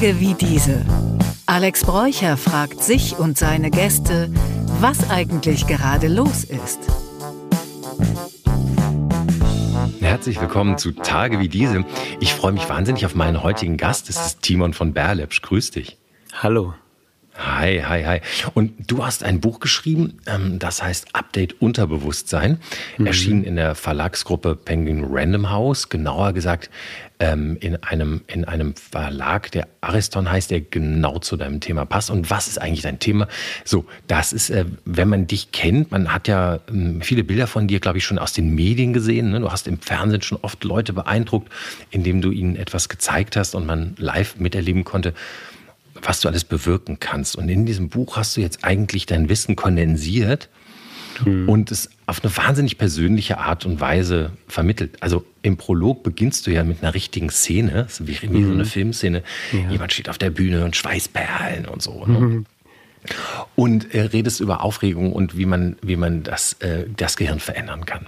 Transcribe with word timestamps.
Tage 0.00 0.18
wie 0.18 0.32
diese. 0.32 0.86
Alex 1.44 1.84
Bräucher 1.84 2.38
fragt 2.38 2.82
sich 2.82 3.18
und 3.18 3.36
seine 3.36 3.70
Gäste, 3.70 4.30
was 4.80 5.10
eigentlich 5.10 5.66
gerade 5.66 6.08
los 6.08 6.44
ist. 6.44 6.78
Herzlich 10.00 10.40
willkommen 10.40 10.78
zu 10.78 10.92
Tage 10.92 11.38
wie 11.38 11.50
diese. 11.50 11.84
Ich 12.18 12.32
freue 12.32 12.52
mich 12.52 12.66
wahnsinnig 12.66 13.04
auf 13.04 13.14
meinen 13.14 13.42
heutigen 13.42 13.76
Gast. 13.76 14.08
Es 14.08 14.16
ist 14.24 14.40
Timon 14.40 14.72
von 14.72 14.94
Berlepsch. 14.94 15.42
Grüß 15.42 15.70
dich. 15.72 15.98
Hallo. 16.32 16.72
Hi, 17.36 17.82
hi, 17.86 18.02
hi. 18.02 18.20
Und 18.54 18.90
du 18.90 19.04
hast 19.04 19.22
ein 19.22 19.40
Buch 19.40 19.60
geschrieben, 19.60 20.16
ähm, 20.26 20.58
das 20.58 20.82
heißt 20.82 21.08
Update 21.30 21.62
Unterbewusstsein, 21.62 22.58
mhm. 22.98 23.06
erschienen 23.06 23.44
in 23.44 23.54
der 23.54 23.76
Verlagsgruppe 23.76 24.56
Penguin 24.56 25.04
Random 25.08 25.48
House, 25.48 25.88
genauer 25.88 26.32
gesagt 26.32 26.70
ähm, 27.20 27.56
in, 27.60 27.80
einem, 27.84 28.22
in 28.26 28.44
einem 28.44 28.74
Verlag, 28.74 29.52
der 29.52 29.68
Ariston 29.80 30.28
heißt, 30.28 30.50
der 30.50 30.60
genau 30.60 31.20
zu 31.20 31.36
deinem 31.36 31.60
Thema 31.60 31.84
passt. 31.84 32.10
Und 32.10 32.30
was 32.30 32.48
ist 32.48 32.60
eigentlich 32.60 32.82
dein 32.82 32.98
Thema? 32.98 33.28
So, 33.64 33.86
das 34.08 34.32
ist, 34.32 34.50
äh, 34.50 34.64
wenn 34.84 35.08
man 35.08 35.28
dich 35.28 35.52
kennt, 35.52 35.92
man 35.92 36.12
hat 36.12 36.26
ja 36.26 36.58
ähm, 36.68 37.00
viele 37.00 37.22
Bilder 37.22 37.46
von 37.46 37.68
dir, 37.68 37.78
glaube 37.78 37.98
ich, 37.98 38.04
schon 38.04 38.18
aus 38.18 38.32
den 38.32 38.52
Medien 38.52 38.92
gesehen. 38.92 39.30
Ne? 39.30 39.38
Du 39.38 39.52
hast 39.52 39.68
im 39.68 39.78
Fernsehen 39.78 40.22
schon 40.22 40.38
oft 40.42 40.64
Leute 40.64 40.92
beeindruckt, 40.92 41.48
indem 41.92 42.22
du 42.22 42.32
ihnen 42.32 42.56
etwas 42.56 42.88
gezeigt 42.88 43.36
hast 43.36 43.54
und 43.54 43.66
man 43.66 43.94
live 43.98 44.34
miterleben 44.40 44.82
konnte 44.82 45.14
was 46.02 46.20
du 46.20 46.28
alles 46.28 46.44
bewirken 46.44 46.98
kannst. 46.98 47.36
Und 47.36 47.50
in 47.50 47.66
diesem 47.66 47.90
Buch 47.90 48.16
hast 48.16 48.34
du 48.34 48.40
jetzt 48.40 48.64
eigentlich 48.64 49.04
dein 49.04 49.28
Wissen 49.28 49.54
kondensiert 49.54 50.48
mhm. 51.24 51.48
und 51.48 51.70
es 51.70 51.90
auf 52.06 52.22
eine 52.22 52.36
wahnsinnig 52.36 52.78
persönliche 52.78 53.38
Art 53.38 53.66
und 53.66 53.80
Weise 53.80 54.32
vermittelt. 54.48 55.02
Also 55.02 55.24
im 55.42 55.56
Prolog 55.56 56.02
beginnst 56.02 56.46
du 56.46 56.50
ja 56.50 56.64
mit 56.64 56.82
einer 56.82 56.94
richtigen 56.94 57.30
Szene, 57.30 57.86
wie, 58.00 58.20
wie 58.22 58.28
mhm. 58.28 58.46
so 58.46 58.52
eine 58.52 58.64
Filmszene. 58.64 59.22
Ja. 59.52 59.70
Jemand 59.70 59.92
steht 59.92 60.08
auf 60.08 60.18
der 60.18 60.30
Bühne 60.30 60.64
und 60.64 60.76
Schweißperlen 60.76 61.66
und 61.66 61.82
so. 61.82 62.04
Ne? 62.06 62.18
Mhm. 62.18 62.46
Und 63.56 63.94
äh, 63.94 64.02
redest 64.02 64.40
über 64.40 64.62
Aufregung 64.62 65.12
und 65.12 65.36
wie 65.36 65.46
man, 65.46 65.76
wie 65.82 65.96
man 65.96 66.22
das, 66.22 66.54
äh, 66.54 66.84
das 66.96 67.16
Gehirn 67.16 67.40
verändern 67.40 67.86
kann. 67.86 68.06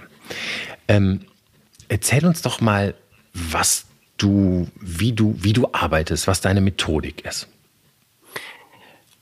Ähm, 0.87 1.21
erzähl 1.87 2.25
uns 2.25 2.41
doch 2.41 2.61
mal, 2.61 2.93
was 3.33 3.85
du, 4.17 4.67
wie 4.79 5.13
du, 5.13 5.35
wie 5.39 5.53
du 5.53 5.67
arbeitest, 5.71 6.27
was 6.27 6.41
deine 6.41 6.61
Methodik 6.61 7.25
ist. 7.25 7.47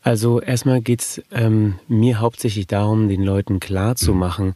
Also 0.02 0.41
erstmal 0.41 0.81
geht 0.81 1.02
es 1.02 1.21
ähm, 1.31 1.75
mir 1.88 2.19
hauptsächlich 2.19 2.67
darum, 2.67 3.07
den 3.07 3.23
Leuten 3.23 3.59
klarzumachen, 3.59 4.55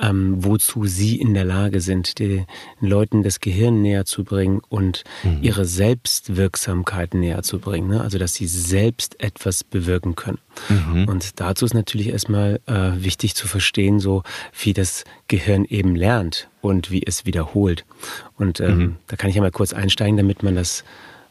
ähm, 0.00 0.44
wozu 0.44 0.86
sie 0.86 1.20
in 1.20 1.34
der 1.34 1.44
Lage 1.44 1.80
sind, 1.80 2.18
den 2.18 2.46
Leuten 2.80 3.22
das 3.22 3.40
Gehirn 3.40 3.82
näher 3.82 4.04
zu 4.04 4.24
bringen 4.24 4.60
und 4.68 5.04
mhm. 5.22 5.38
ihre 5.42 5.64
Selbstwirksamkeit 5.64 7.14
näher 7.14 7.42
zu 7.42 7.58
bringen. 7.58 7.88
Ne? 7.88 8.00
Also 8.00 8.18
dass 8.18 8.34
sie 8.34 8.46
selbst 8.46 9.20
etwas 9.22 9.64
bewirken 9.64 10.14
können. 10.14 10.38
Mhm. 10.68 11.08
Und 11.08 11.40
dazu 11.40 11.64
ist 11.64 11.74
natürlich 11.74 12.08
erstmal 12.08 12.60
äh, 12.66 12.92
wichtig 12.96 13.34
zu 13.34 13.46
verstehen, 13.46 14.00
so 14.00 14.22
wie 14.60 14.72
das 14.72 15.04
Gehirn 15.28 15.64
eben 15.64 15.96
lernt 15.96 16.48
und 16.60 16.90
wie 16.90 17.04
es 17.04 17.24
wiederholt. 17.24 17.84
Und 18.36 18.60
ähm, 18.60 18.76
mhm. 18.76 18.96
da 19.06 19.16
kann 19.16 19.30
ich 19.30 19.36
ja 19.36 19.42
mal 19.42 19.50
kurz 19.50 19.72
einsteigen, 19.72 20.16
damit 20.16 20.42
man 20.42 20.54
das 20.56 20.84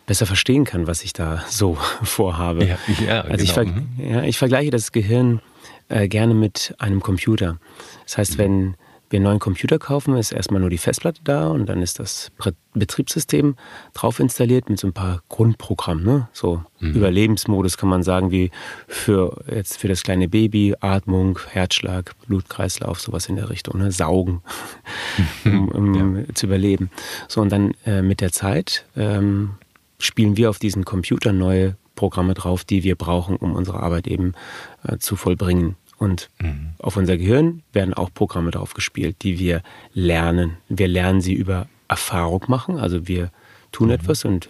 besser 0.06 0.26
verstehen 0.26 0.66
kann, 0.66 0.88
was 0.88 1.04
ich 1.04 1.14
da 1.14 1.44
so 1.48 1.76
vorhabe. 2.04 2.66
Ja, 2.66 2.78
ja, 3.06 3.22
also 3.22 3.44
ich, 3.44 3.54
genau. 3.54 3.74
ver 3.98 4.06
ja, 4.06 4.24
ich 4.24 4.38
vergleiche 4.38 4.72
das 4.72 4.92
Gehirn 4.92 5.42
äh, 5.90 6.08
gerne 6.08 6.34
mit 6.34 6.76
einem 6.80 7.02
Computer. 7.02 7.58
Das 8.06 8.18
heißt, 8.18 8.34
mhm. 8.34 8.38
wenn 8.38 8.78
wir 9.14 9.18
einen 9.18 9.26
neuen 9.26 9.40
Computer 9.40 9.78
kaufen, 9.78 10.18
ist 10.18 10.32
erstmal 10.32 10.60
nur 10.60 10.72
die 10.72 10.80
Festplatte 10.80 11.22
da 11.24 11.48
und 11.48 11.68
dann 11.68 11.84
ist 11.84 12.00
das 12.00 12.32
Betriebssystem 12.74 13.56
drauf 13.94 14.20
installiert 14.20 14.70
mit 14.70 14.80
so 14.80 14.88
ein 14.88 14.94
paar 14.94 15.22
Grundprogrammen. 15.30 16.04
Ne? 16.04 16.28
So 16.34 16.64
mhm. 16.80 16.96
Überlebensmodus 16.96 17.78
kann 17.78 17.90
man 17.90 18.02
sagen, 18.02 18.32
wie 18.32 18.50
für 18.88 19.44
jetzt 19.54 19.78
für 19.78 19.88
das 19.88 20.02
kleine 20.02 20.28
Baby, 20.28 20.74
Atmung, 20.80 21.38
Herzschlag, 21.52 22.16
Blutkreislauf, 22.26 23.00
sowas 23.00 23.30
in 23.30 23.36
der 23.36 23.52
Richtung, 23.52 23.80
ne? 23.80 23.92
Saugen, 23.92 24.42
um, 25.46 25.70
um 25.70 26.18
ja. 26.18 26.24
zu 26.34 26.48
überleben. 26.48 26.90
So, 27.28 27.42
und 27.42 27.52
dann 27.52 27.76
äh, 27.86 28.02
mit 28.02 28.20
der 28.20 28.32
Zeit 28.32 28.86
ähm, 28.98 29.52
spielen 30.04 30.38
wir 30.38 30.50
auf 30.50 30.60
diesen 30.60 30.86
Computer 30.86 31.34
neue 31.34 31.76
Programme 31.96 32.34
drauf, 32.34 32.64
die 32.64 32.84
wir 32.84 32.96
brauchen, 32.96 33.36
um 33.36 33.54
unsere 33.56 33.82
Arbeit 33.82 34.08
eben 34.08 34.34
äh, 34.84 34.98
zu 34.98 35.16
vollbringen. 35.16 35.76
Und 35.98 36.30
mhm. 36.42 36.72
auf 36.80 36.98
unser 36.98 37.18
Gehirn 37.18 37.62
werden 37.72 37.94
auch 37.94 38.14
Programme 38.14 38.52
drauf 38.52 38.74
gespielt, 38.74 39.18
die 39.22 39.40
wir 39.40 39.62
lernen. 39.94 40.58
Wir 40.68 40.88
lernen 40.88 41.22
sie 41.22 41.34
über 41.34 41.68
Erfahrung 41.88 42.44
machen. 42.48 42.78
Also 42.78 43.08
wir 43.08 43.32
tun 43.72 43.88
mhm. 43.88 43.94
etwas 43.94 44.26
und 44.26 44.50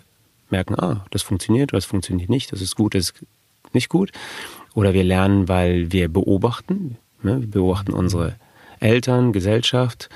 merken, 0.50 0.75
ah, 0.80 1.06
das 1.12 1.22
funktioniert 1.22 1.74
oder 1.74 1.78
das 1.78 1.85
funktioniert 1.85 2.30
nicht, 2.30 2.52
das 2.52 2.62
ist 2.62 2.75
gut, 2.75 2.96
das 2.96 3.09
ist 3.09 3.25
nicht 3.74 3.90
gut. 3.90 4.12
Oder 4.74 4.94
wir 4.94 5.03
lernen, 5.03 5.47
weil 5.47 5.91
wir 5.91 6.08
beobachten. 6.08 6.97
Ne? 7.22 7.41
Wir 7.41 7.50
beobachten 7.50 7.91
mhm. 7.91 7.97
unsere 7.97 8.35
Eltern, 8.80 9.34
Gesellschaft 9.34 10.09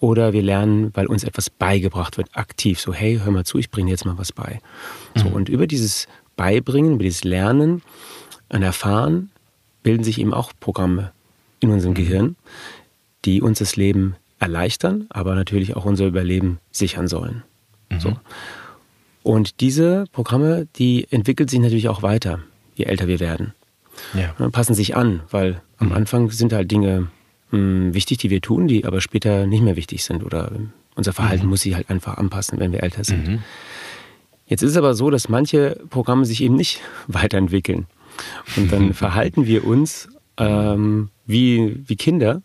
oder 0.00 0.32
wir 0.32 0.42
lernen, 0.42 0.90
weil 0.94 1.06
uns 1.06 1.24
etwas 1.24 1.50
beigebracht 1.50 2.16
wird, 2.16 2.28
aktiv. 2.34 2.80
So, 2.80 2.92
hey, 2.92 3.20
hör 3.22 3.30
mal 3.30 3.44
zu, 3.44 3.58
ich 3.58 3.70
bringe 3.70 3.90
jetzt 3.90 4.06
mal 4.06 4.18
was 4.18 4.32
bei. 4.32 4.60
So, 5.14 5.28
mhm. 5.28 5.34
und 5.34 5.48
über 5.48 5.66
dieses 5.66 6.08
Beibringen, 6.36 6.94
über 6.94 7.04
dieses 7.04 7.22
Lernen 7.22 7.82
und 8.48 8.62
Erfahren 8.62 9.30
bilden 9.82 10.02
sich 10.02 10.18
eben 10.18 10.34
auch 10.34 10.52
Programme 10.58 11.12
in 11.60 11.70
unserem 11.70 11.92
mhm. 11.92 11.98
Gehirn, 11.98 12.36
die 13.26 13.42
uns 13.42 13.58
das 13.58 13.76
Leben 13.76 14.16
erleichtern, 14.38 15.06
aber 15.10 15.34
natürlich 15.34 15.76
auch 15.76 15.84
unser 15.84 16.06
Überleben 16.06 16.58
sichern 16.72 17.06
sollen. 17.06 17.42
Mhm. 17.90 18.00
So. 18.00 18.16
Und 19.22 19.60
diese 19.60 20.04
Programme, 20.12 20.66
die 20.76 21.06
entwickeln 21.10 21.48
sich 21.48 21.60
natürlich 21.60 21.90
auch 21.90 22.02
weiter, 22.02 22.40
je 22.74 22.86
älter 22.86 23.06
wir 23.06 23.20
werden. 23.20 23.52
Ja. 24.14 24.48
Passen 24.48 24.74
sich 24.74 24.96
an, 24.96 25.20
weil 25.30 25.60
am 25.76 25.88
mhm. 25.88 25.92
Anfang 25.92 26.30
sind 26.30 26.54
halt 26.54 26.70
Dinge 26.70 27.08
hm, 27.50 27.94
wichtig, 27.94 28.18
die 28.18 28.30
wir 28.30 28.40
tun, 28.40 28.68
die 28.68 28.84
aber 28.84 29.00
später 29.00 29.46
nicht 29.46 29.62
mehr 29.62 29.76
wichtig 29.76 30.04
sind 30.04 30.24
oder 30.24 30.52
unser 30.94 31.12
Verhalten 31.12 31.44
mhm. 31.44 31.50
muss 31.50 31.62
sich 31.62 31.74
halt 31.74 31.90
einfach 31.90 32.16
anpassen, 32.16 32.58
wenn 32.58 32.72
wir 32.72 32.82
älter 32.82 33.04
sind. 33.04 33.26
Mhm. 33.26 33.38
Jetzt 34.46 34.62
ist 34.62 34.72
es 34.72 34.76
aber 34.76 34.94
so, 34.94 35.10
dass 35.10 35.28
manche 35.28 35.80
Programme 35.90 36.24
sich 36.24 36.42
eben 36.42 36.56
nicht 36.56 36.80
weiterentwickeln. 37.06 37.86
Und 38.56 38.72
dann 38.72 38.94
verhalten 38.94 39.46
wir 39.46 39.64
uns 39.66 40.08
ähm, 40.36 41.10
wie, 41.26 41.82
wie 41.86 41.96
Kinder, 41.96 42.42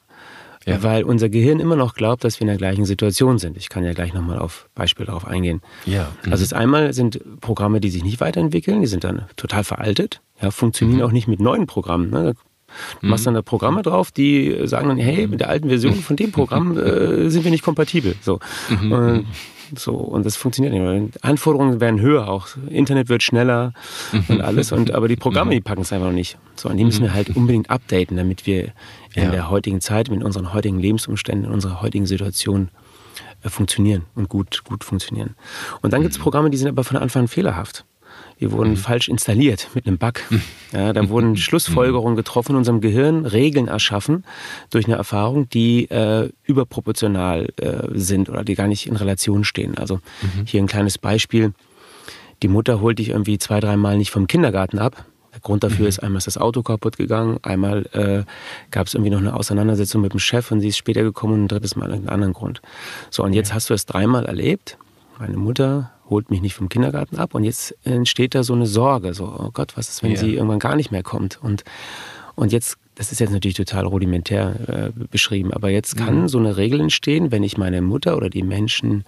ja. 0.65 0.81
weil 0.83 1.03
unser 1.03 1.29
Gehirn 1.29 1.59
immer 1.59 1.75
noch 1.75 1.95
glaubt, 1.95 2.23
dass 2.23 2.39
wir 2.39 2.41
in 2.41 2.47
der 2.47 2.57
gleichen 2.57 2.85
Situation 2.85 3.39
sind. 3.39 3.57
Ich 3.57 3.69
kann 3.69 3.83
ja 3.83 3.93
gleich 3.93 4.13
nochmal 4.13 4.39
auf 4.39 4.69
Beispiele 4.75 5.07
darauf 5.07 5.25
eingehen. 5.25 5.61
Ja. 5.85 6.11
Mhm. 6.23 6.31
Also 6.31 6.43
das 6.43 6.53
einmal 6.53 6.93
sind 6.93 7.19
Programme, 7.41 7.79
die 7.81 7.89
sich 7.89 8.03
nicht 8.03 8.19
weiterentwickeln, 8.19 8.81
die 8.81 8.87
sind 8.87 9.03
dann 9.03 9.25
total 9.35 9.63
veraltet, 9.63 10.21
ja, 10.41 10.51
funktionieren 10.51 10.99
mhm. 10.99 11.05
auch 11.05 11.11
nicht 11.11 11.27
mit 11.27 11.39
neuen 11.39 11.67
Programmen. 11.67 12.09
Ne? 12.09 12.35
Du 13.01 13.07
machst 13.07 13.25
dann 13.25 13.33
da 13.33 13.41
Programme 13.41 13.81
drauf, 13.81 14.11
die 14.11 14.61
sagen 14.65 14.89
dann, 14.89 14.97
hey, 14.97 15.27
mit 15.27 15.39
der 15.39 15.49
alten 15.49 15.69
Version 15.69 15.95
von 15.95 16.15
dem 16.15 16.31
Programm 16.31 16.77
äh, 16.77 17.29
sind 17.29 17.43
wir 17.43 17.51
nicht 17.51 17.63
kompatibel. 17.63 18.15
So. 18.21 18.39
Mhm. 18.69 18.91
Und, 18.91 19.27
so, 19.75 19.93
und 19.93 20.25
das 20.25 20.35
funktioniert 20.35 20.73
nicht. 20.73 21.23
Anforderungen 21.23 21.79
werden 21.79 21.99
höher 21.99 22.27
auch. 22.27 22.49
Internet 22.69 23.09
wird 23.09 23.23
schneller 23.23 23.73
und 24.27 24.41
alles. 24.41 24.71
Und, 24.71 24.91
aber 24.91 25.07
die 25.07 25.15
Programme, 25.15 25.51
die 25.51 25.61
packen 25.61 25.81
es 25.81 25.91
einfach 25.91 26.07
noch 26.07 26.13
nicht. 26.13 26.37
So, 26.55 26.69
und 26.69 26.77
die 26.77 26.85
müssen 26.85 27.01
wir 27.01 27.13
halt 27.13 27.35
unbedingt 27.35 27.69
updaten, 27.69 28.17
damit 28.17 28.45
wir 28.45 28.73
in 29.15 29.23
ja. 29.23 29.31
der 29.31 29.49
heutigen 29.49 29.81
Zeit, 29.81 30.09
mit 30.09 30.23
unseren 30.23 30.53
heutigen 30.53 30.79
Lebensumständen, 30.79 31.45
in 31.45 31.51
unserer 31.51 31.81
heutigen 31.81 32.05
Situation 32.05 32.69
äh, 33.43 33.49
funktionieren 33.49 34.03
und 34.15 34.29
gut, 34.29 34.63
gut 34.63 34.83
funktionieren. 34.83 35.35
Und 35.81 35.93
dann 35.93 36.01
gibt 36.01 36.13
es 36.13 36.19
Programme, 36.19 36.49
die 36.49 36.57
sind 36.57 36.67
aber 36.67 36.83
von 36.83 36.97
Anfang 36.97 37.23
an 37.23 37.27
fehlerhaft. 37.27 37.85
Die 38.39 38.51
wurden 38.51 38.71
mhm. 38.71 38.77
falsch 38.77 39.07
installiert 39.07 39.69
mit 39.73 39.87
einem 39.87 39.97
Bug. 39.97 40.21
Mhm. 40.29 40.41
Ja, 40.73 40.93
da 40.93 41.07
wurden 41.09 41.31
mhm. 41.31 41.35
Schlussfolgerungen 41.37 42.15
getroffen 42.15 42.51
in 42.51 42.57
unserem 42.57 42.81
Gehirn, 42.81 43.25
Regeln 43.25 43.67
erschaffen 43.67 44.25
durch 44.69 44.85
eine 44.85 44.95
Erfahrung, 44.95 45.47
die 45.49 45.89
äh, 45.89 46.29
überproportional 46.43 47.47
äh, 47.57 47.87
sind 47.93 48.29
oder 48.29 48.43
die 48.43 48.55
gar 48.55 48.67
nicht 48.67 48.87
in 48.87 48.95
Relation 48.95 49.43
stehen. 49.43 49.77
Also 49.77 49.95
mhm. 50.21 50.45
hier 50.45 50.61
ein 50.61 50.67
kleines 50.67 50.97
Beispiel. 50.97 51.53
Die 52.43 52.49
Mutter 52.49 52.81
holt 52.81 52.99
dich 52.99 53.09
irgendwie 53.09 53.37
zwei, 53.37 53.61
dreimal 53.61 53.97
nicht 53.97 54.11
vom 54.11 54.27
Kindergarten 54.27 54.79
ab. 54.79 55.05
Der 55.33 55.39
Grund 55.41 55.63
dafür 55.63 55.81
mhm. 55.81 55.87
ist, 55.87 55.99
einmal 55.99 56.17
ist 56.17 56.27
das 56.27 56.37
Auto 56.37 56.61
kaputt 56.61 56.97
gegangen, 56.97 57.39
einmal 57.41 57.85
äh, 57.93 58.23
gab 58.71 58.87
es 58.87 58.93
irgendwie 58.93 59.11
noch 59.11 59.19
eine 59.19 59.33
Auseinandersetzung 59.33 60.01
mit 60.01 60.13
dem 60.13 60.19
Chef 60.19 60.51
und 60.51 60.61
sie 60.61 60.69
ist 60.69 60.77
später 60.77 61.03
gekommen 61.03 61.33
und 61.33 61.43
ein 61.43 61.47
drittes 61.47 61.75
Mal 61.75 61.91
einen 61.91 62.09
anderen 62.09 62.33
Grund. 62.33 62.61
So, 63.09 63.23
und 63.23 63.33
jetzt 63.33 63.53
hast 63.53 63.69
du 63.69 63.73
es 63.73 63.85
dreimal 63.85 64.25
erlebt. 64.25 64.77
Meine 65.19 65.37
Mutter 65.37 65.91
holt 66.09 66.29
mich 66.29 66.41
nicht 66.41 66.53
vom 66.53 66.69
Kindergarten 66.69 67.17
ab 67.17 67.33
und 67.35 67.43
jetzt 67.43 67.75
entsteht 67.83 68.35
da 68.35 68.43
so 68.43 68.53
eine 68.53 68.67
Sorge, 68.67 69.13
so, 69.13 69.25
oh 69.25 69.49
Gott, 69.51 69.75
was 69.75 69.89
ist, 69.89 70.03
wenn 70.03 70.11
ja. 70.11 70.17
sie 70.17 70.35
irgendwann 70.35 70.59
gar 70.59 70.75
nicht 70.75 70.91
mehr 70.91 71.03
kommt? 71.03 71.39
Und, 71.41 71.63
und 72.35 72.51
jetzt, 72.51 72.77
das 72.95 73.11
ist 73.11 73.19
jetzt 73.19 73.31
natürlich 73.31 73.57
total 73.57 73.85
rudimentär 73.85 74.91
äh, 74.97 75.05
beschrieben, 75.07 75.51
aber 75.51 75.69
jetzt 75.69 75.97
kann 75.97 76.23
mhm. 76.23 76.27
so 76.27 76.37
eine 76.37 76.57
Regel 76.57 76.79
entstehen, 76.79 77.31
wenn 77.31 77.43
ich 77.43 77.57
meine 77.57 77.81
Mutter 77.81 78.17
oder 78.17 78.29
die 78.29 78.43
Menschen, 78.43 79.03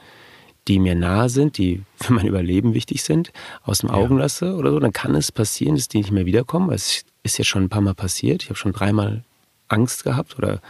die 0.67 0.79
mir 0.79 0.95
nahe 0.95 1.29
sind, 1.29 1.57
die 1.57 1.83
für 1.95 2.13
mein 2.13 2.27
Überleben 2.27 2.73
wichtig 2.73 3.03
sind, 3.03 3.31
aus 3.63 3.79
dem 3.79 3.89
Augen 3.89 4.15
ja. 4.15 4.23
lasse 4.23 4.55
oder 4.55 4.71
so, 4.71 4.79
dann 4.79 4.91
kann 4.91 5.15
es 5.15 5.31
passieren, 5.31 5.75
dass 5.75 5.87
die 5.87 5.99
nicht 5.99 6.11
mehr 6.11 6.25
wiederkommen. 6.25 6.71
Es 6.71 7.05
ist 7.23 7.37
jetzt 7.37 7.47
schon 7.47 7.63
ein 7.63 7.69
paar 7.69 7.81
Mal 7.81 7.93
passiert. 7.93 8.43
Ich 8.43 8.49
habe 8.49 8.57
schon 8.57 8.73
dreimal 8.73 9.23
Angst 9.69 10.03
gehabt 10.03 10.37
oder 10.37 10.61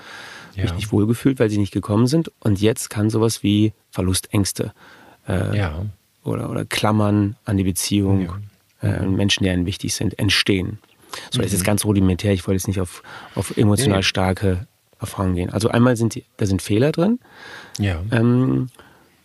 ja. 0.55 0.63
mich 0.63 0.73
nicht 0.73 0.91
wohlgefühlt, 0.91 1.39
weil 1.39 1.49
sie 1.49 1.57
nicht 1.57 1.73
gekommen 1.73 2.07
sind. 2.07 2.31
Und 2.39 2.61
jetzt 2.61 2.89
kann 2.89 3.09
sowas 3.09 3.43
wie 3.43 3.73
Verlustängste 3.89 4.73
äh, 5.27 5.57
ja 5.57 5.85
oder, 6.27 6.49
oder 6.49 6.65
Klammern 6.65 7.35
an 7.45 7.57
die 7.57 7.63
Beziehung 7.63 8.29
äh, 8.81 9.01
Menschen, 9.05 9.43
die 9.43 9.49
einem 9.49 9.65
wichtig 9.65 9.93
sind, 9.95 10.19
entstehen. 10.19 10.79
So, 11.31 11.41
das 11.41 11.53
ist 11.53 11.61
mhm. 11.61 11.65
ganz 11.65 11.85
rudimentär. 11.85 12.33
Ich 12.33 12.47
wollte 12.47 12.57
jetzt 12.57 12.67
nicht 12.67 12.81
auf, 12.81 13.01
auf 13.35 13.57
emotional 13.57 14.03
starke 14.03 14.67
Erfahrungen 14.99 15.35
gehen. 15.35 15.49
Also 15.49 15.69
einmal 15.69 15.95
sind 15.95 16.15
die, 16.15 16.25
da 16.37 16.45
sind 16.45 16.61
Fehler 16.61 16.91
drin. 16.91 17.19
Ja. 17.79 18.01
Ähm, 18.11 18.69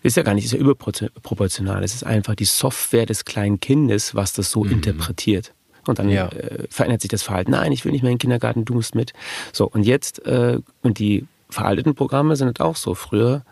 ist 0.02 0.16
ja 0.16 0.22
gar 0.22 0.34
nicht, 0.34 0.44
ist 0.44 0.52
ja 0.52 0.58
überproportional. 0.58 1.84
Es 1.84 1.94
ist 1.94 2.04
einfach 2.04 2.34
die 2.34 2.44
Software 2.44 3.06
des 3.06 3.24
kleinen 3.24 3.60
Kindes, 3.60 4.14
was 4.14 4.32
das 4.32 4.50
so 4.50 4.64
mhm. 4.64 4.72
interpretiert. 4.72 5.52
Und 5.86 5.98
dann 5.98 6.08
ja. 6.08 6.28
äh, 6.28 6.66
verändert 6.70 7.00
sich 7.02 7.10
das 7.10 7.22
Verhalten. 7.22 7.50
Nein, 7.52 7.72
ich 7.72 7.84
will 7.84 7.92
nicht 7.92 8.02
mehr 8.02 8.10
in 8.10 8.16
den 8.16 8.20
Kindergarten, 8.20 8.64
du 8.64 8.74
musst 8.74 8.94
mit. 8.94 9.12
So, 9.52 9.68
und 9.68 9.82
jetzt, 9.82 10.24
äh, 10.26 10.58
und 10.82 10.98
die 10.98 11.26
veralteten 11.50 11.94
Programme 11.94 12.36
sind 12.36 12.60
auch 12.60 12.76
so. 12.76 12.94
Früher 12.94 13.44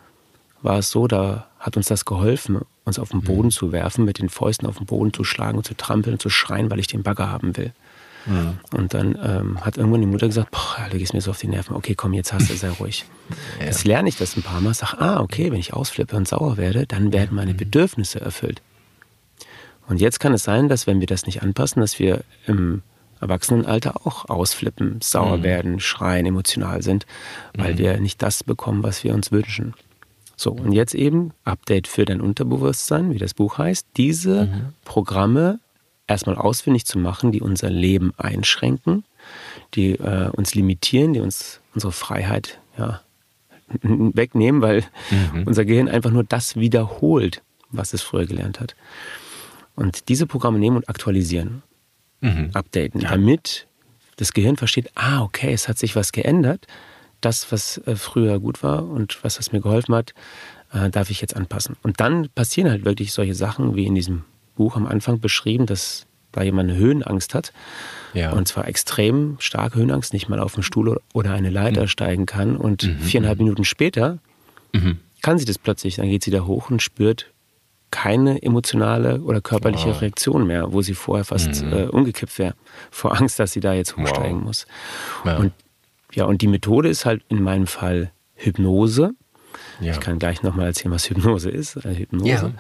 war 0.62 0.78
es 0.78 0.90
so, 0.90 1.06
da 1.06 1.46
hat 1.58 1.76
uns 1.76 1.88
das 1.88 2.04
geholfen, 2.04 2.60
uns 2.84 2.98
auf 2.98 3.10
den 3.10 3.22
Boden 3.22 3.48
mhm. 3.48 3.52
zu 3.52 3.72
werfen, 3.72 4.04
mit 4.04 4.18
den 4.18 4.28
Fäusten 4.28 4.66
auf 4.66 4.78
den 4.78 4.86
Boden 4.86 5.12
zu 5.12 5.24
schlagen, 5.24 5.62
zu 5.64 5.74
trampeln, 5.74 6.18
zu 6.18 6.30
schreien, 6.30 6.70
weil 6.70 6.80
ich 6.80 6.86
den 6.86 7.02
Bagger 7.02 7.30
haben 7.30 7.56
will. 7.56 7.72
Mhm. 8.26 8.58
Und 8.72 8.94
dann 8.94 9.18
ähm, 9.22 9.64
hat 9.64 9.76
irgendwann 9.76 10.00
die 10.00 10.06
Mutter 10.06 10.26
gesagt, 10.26 10.50
boah, 10.50 10.88
du 10.90 10.98
gehst 10.98 11.14
mir 11.14 11.20
so 11.20 11.30
auf 11.30 11.38
die 11.38 11.48
Nerven. 11.48 11.74
Okay, 11.74 11.94
komm, 11.94 12.12
jetzt 12.12 12.32
hast 12.32 12.50
du, 12.50 12.54
sei 12.54 12.70
ruhig. 12.70 13.04
ja. 13.60 13.66
Jetzt 13.66 13.84
lerne 13.84 14.08
ich 14.08 14.16
das 14.16 14.36
ein 14.36 14.42
paar 14.42 14.60
Mal, 14.60 14.74
sag, 14.74 14.94
ah, 14.94 15.20
okay, 15.20 15.50
wenn 15.50 15.58
ich 15.58 15.72
ausflippe 15.72 16.16
und 16.16 16.28
sauer 16.28 16.56
werde, 16.56 16.86
dann 16.86 17.12
werden 17.12 17.34
meine 17.34 17.52
mhm. 17.52 17.58
Bedürfnisse 17.58 18.20
erfüllt. 18.20 18.60
Und 19.88 20.00
jetzt 20.00 20.20
kann 20.20 20.34
es 20.34 20.44
sein, 20.44 20.68
dass 20.68 20.86
wenn 20.86 21.00
wir 21.00 21.06
das 21.06 21.26
nicht 21.26 21.42
anpassen, 21.42 21.80
dass 21.80 21.98
wir 21.98 22.22
im 22.46 22.82
Erwachsenenalter 23.20 24.06
auch 24.06 24.28
ausflippen, 24.28 25.00
sauer 25.02 25.38
mhm. 25.38 25.42
werden, 25.42 25.80
schreien, 25.80 26.26
emotional 26.26 26.82
sind, 26.82 27.06
weil 27.54 27.74
mhm. 27.74 27.78
wir 27.78 28.00
nicht 28.00 28.22
das 28.22 28.44
bekommen, 28.44 28.82
was 28.82 29.02
wir 29.04 29.14
uns 29.14 29.32
wünschen. 29.32 29.74
So, 30.40 30.52
und 30.52 30.72
jetzt 30.72 30.94
eben 30.94 31.32
Update 31.44 31.87
für 31.87 32.06
dein 32.06 32.22
Unterbewusstsein, 32.22 33.12
wie 33.12 33.19
das 33.19 33.34
Buch 33.34 33.58
heißt, 33.58 33.87
diese 33.98 34.46
mhm. 34.46 34.72
Programme 34.87 35.60
erstmal 36.06 36.37
ausfindig 36.37 36.87
zu 36.87 36.98
machen, 36.98 37.31
die 37.31 37.42
unser 37.42 37.69
Leben 37.69 38.14
einschränken, 38.16 39.04
die 39.75 39.90
äh, 39.96 40.31
uns 40.31 40.54
limitieren, 40.54 41.12
die 41.12 41.20
uns 41.20 41.60
unsere 41.75 41.92
Freiheit 41.92 42.58
ja, 42.78 43.02
wegnehmen, 43.82 44.62
weil 44.62 44.82
mhm. 45.10 45.42
unser 45.46 45.66
Gehirn 45.66 45.90
einfach 45.90 46.10
nur 46.10 46.25
das 46.25 46.56
wiederholt, 46.56 47.42
was 47.69 47.92
es 47.92 48.00
früher 48.00 48.25
gelernt 48.25 48.60
hat. 48.60 48.75
Und 49.76 50.08
diese 50.08 50.26
Programme 50.26 50.58
nehmen 50.58 50.76
und 50.76 50.88
aktualisieren, 50.88 51.62
mhm. 52.22 52.48
updaten, 52.54 53.02
ja. 53.02 53.10
damit 53.10 53.66
das 54.16 54.32
Gehirn 54.32 54.56
versteht, 54.56 54.90
ah, 54.94 55.20
okay, 55.20 55.52
es 55.52 55.69
hat 55.69 55.76
sich 55.76 55.96
was 55.96 56.12
geändert. 56.12 56.66
Das, 57.20 57.50
was 57.52 57.78
äh, 57.87 57.96
früher 57.96 58.38
gut 58.38 58.62
war 58.62 58.87
und 58.88 59.22
was 59.22 59.38
es 59.38 59.52
mir 59.52 59.61
geholfen 59.61 59.94
hat, 59.94 60.14
äh, 60.72 60.90
darf 60.90 61.11
ich 61.11 61.20
jetzt 61.20 61.37
anpassen. 61.37 61.76
Und 61.82 62.00
dann 62.00 62.28
passieren 62.34 62.70
halt 62.70 62.84
wirklich 62.84 63.12
solche 63.12 63.34
Sachen 63.34 63.75
wie 63.76 63.87
in 63.87 63.94
diesem 63.94 64.25
Buch 64.56 64.76
am 64.76 64.87
Anfang 64.87 65.20
beschrieben, 65.20 65.67
dass 65.67 66.06
da 66.32 66.43
jemand 66.43 66.70
eine 66.70 66.78
Höhenangst 66.78 67.34
hat. 67.34 67.52
Ja. 68.14 68.32
Und 68.32 68.46
zwar 68.49 68.69
extrem 68.69 69.37
starke 69.40 69.78
Höhenangst, 69.78 70.12
nicht 70.12 70.28
mal 70.28 70.38
auf 70.38 70.55
den 70.55 70.62
Stuhl 70.62 71.00
oder 71.12 71.32
eine 71.32 71.50
Leiter 71.50 71.82
mhm. 71.82 71.88
steigen 71.88 72.26
kann. 72.26 72.56
Und 72.56 72.84
mhm. 72.84 72.99
viereinhalb 72.99 73.38
mhm. 73.38 73.44
Minuten 73.44 73.64
später 73.64 74.19
mhm. 74.73 74.99
kann 75.23 75.38
sie 75.38 75.44
das 75.44 75.58
plötzlich. 75.58 75.96
Dann 75.96 76.08
geht 76.08 76.23
sie 76.23 76.31
da 76.31 76.44
hoch 76.44 76.70
und 76.70 76.82
spürt 76.82 77.26
keine 77.90 78.40
emotionale 78.43 79.20
oder 79.23 79.40
körperliche 79.40 79.88
wow. 79.88 80.00
Reaktion 80.00 80.46
mehr, 80.46 80.73
wo 80.73 80.81
sie 80.81 80.94
vorher 80.94 81.25
fast 81.25 81.62
mhm. 81.62 81.73
äh, 81.73 81.84
umgekippt 81.87 82.38
wäre, 82.38 82.55
vor 82.90 83.19
Angst, 83.19 83.40
dass 83.40 83.52
sie 83.52 83.61
da 83.61 83.73
jetzt 83.73 83.96
hochsteigen 83.96 84.38
wow. 84.38 84.44
muss. 84.44 84.66
Ja. 85.25 85.38
Und 85.38 85.52
ja, 86.14 86.24
und 86.24 86.42
die 86.42 86.48
Methode 86.48 86.88
ist 86.88 87.04
halt 87.04 87.22
in 87.28 87.42
meinem 87.42 87.66
Fall 87.66 88.10
Hypnose. 88.34 89.12
Ja. 89.80 89.92
Ich 89.92 90.00
kann 90.00 90.18
gleich 90.18 90.42
nochmal 90.42 90.66
erzählen, 90.66 90.92
was 90.92 91.08
Hypnose 91.08 91.50
ist. 91.50 91.76
Äh, 91.76 91.94
Hypnose. 91.94 92.28
Ja. 92.28 92.52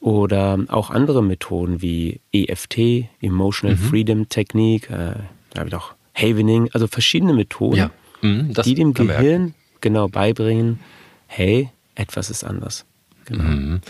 Oder 0.00 0.58
auch 0.68 0.90
andere 0.90 1.22
Methoden 1.22 1.82
wie 1.82 2.20
EFT, 2.32 3.08
Emotional 3.20 3.76
mhm. 3.76 3.80
Freedom 3.80 4.28
Technique, 4.28 4.90
äh, 4.90 5.14
da 5.50 5.60
habe 5.60 5.68
ich 5.68 5.74
auch 5.74 5.94
Havening, 6.14 6.68
also 6.72 6.86
verschiedene 6.86 7.32
Methoden, 7.32 7.76
ja. 7.76 7.90
mhm, 8.22 8.54
die 8.64 8.74
dem 8.74 8.94
Gehirn 8.94 9.54
genau 9.80 10.08
beibringen, 10.08 10.80
hey, 11.26 11.70
etwas 11.94 12.30
ist 12.30 12.44
anders. 12.44 12.84
Genau. 13.24 13.44
Mhm. 13.44 13.80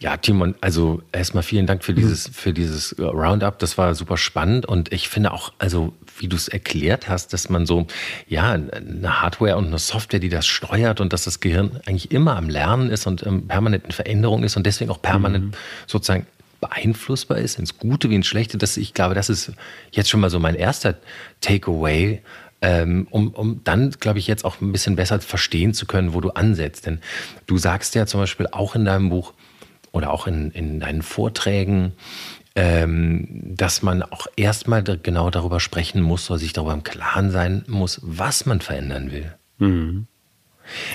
Ja, 0.00 0.16
Timon, 0.16 0.54
also 0.60 1.02
erstmal 1.10 1.42
vielen 1.42 1.66
Dank 1.66 1.82
für 1.82 1.92
dieses, 1.92 2.28
für 2.28 2.52
dieses 2.52 2.92
äh, 2.92 3.02
Roundup. 3.02 3.58
Das 3.58 3.78
war 3.78 3.96
super 3.96 4.16
spannend 4.16 4.64
und 4.64 4.92
ich 4.92 5.08
finde 5.08 5.32
auch, 5.32 5.52
also 5.58 5.92
wie 6.18 6.28
du 6.28 6.36
es 6.36 6.46
erklärt 6.46 7.08
hast, 7.08 7.32
dass 7.32 7.48
man 7.48 7.66
so, 7.66 7.86
ja, 8.28 8.52
eine 8.52 9.20
Hardware 9.20 9.56
und 9.56 9.66
eine 9.66 9.78
Software, 9.78 10.20
die 10.20 10.28
das 10.28 10.46
steuert 10.46 11.00
und 11.00 11.12
dass 11.12 11.24
das 11.24 11.40
Gehirn 11.40 11.80
eigentlich 11.84 12.12
immer 12.12 12.36
am 12.36 12.48
Lernen 12.48 12.90
ist 12.90 13.08
und 13.08 13.26
ähm, 13.26 13.48
permanent 13.48 13.86
in 13.86 13.90
Veränderung 13.90 14.44
ist 14.44 14.56
und 14.56 14.66
deswegen 14.66 14.90
auch 14.90 15.02
permanent 15.02 15.46
mhm. 15.46 15.52
sozusagen 15.88 16.26
beeinflussbar 16.60 17.38
ist, 17.38 17.58
ins 17.58 17.78
Gute 17.78 18.08
wie 18.10 18.16
ins 18.16 18.26
Schlechte. 18.26 18.56
Das, 18.56 18.76
ich 18.76 18.94
glaube, 18.94 19.14
das 19.14 19.28
ist 19.28 19.52
jetzt 19.90 20.10
schon 20.10 20.20
mal 20.20 20.30
so 20.30 20.38
mein 20.38 20.54
erster 20.54 20.96
Takeaway. 21.40 22.22
Ähm, 22.60 23.06
um, 23.10 23.28
um 23.28 23.60
dann, 23.62 23.92
glaube 23.92 24.18
ich, 24.18 24.26
jetzt 24.26 24.44
auch 24.44 24.60
ein 24.60 24.72
bisschen 24.72 24.96
besser 24.96 25.20
verstehen 25.20 25.74
zu 25.74 25.86
können, 25.86 26.12
wo 26.12 26.20
du 26.20 26.30
ansetzt. 26.30 26.86
Denn 26.86 26.98
du 27.46 27.56
sagst 27.56 27.94
ja 27.94 28.04
zum 28.04 28.18
Beispiel 28.18 28.48
auch 28.50 28.74
in 28.74 28.84
deinem 28.84 29.10
Buch 29.10 29.32
oder 29.92 30.12
auch 30.12 30.26
in, 30.26 30.50
in 30.50 30.80
deinen 30.80 31.02
Vorträgen, 31.02 31.92
ähm, 32.54 33.26
dass 33.56 33.82
man 33.82 34.02
auch 34.02 34.26
erstmal 34.36 34.82
genau 34.82 35.30
darüber 35.30 35.60
sprechen 35.60 36.02
muss 36.02 36.30
oder 36.30 36.38
sich 36.38 36.52
darüber 36.52 36.72
im 36.72 36.82
Klaren 36.82 37.30
sein 37.30 37.64
muss, 37.68 38.00
was 38.02 38.46
man 38.46 38.60
verändern 38.60 39.12
will. 39.12 39.34
Mhm. 39.58 40.06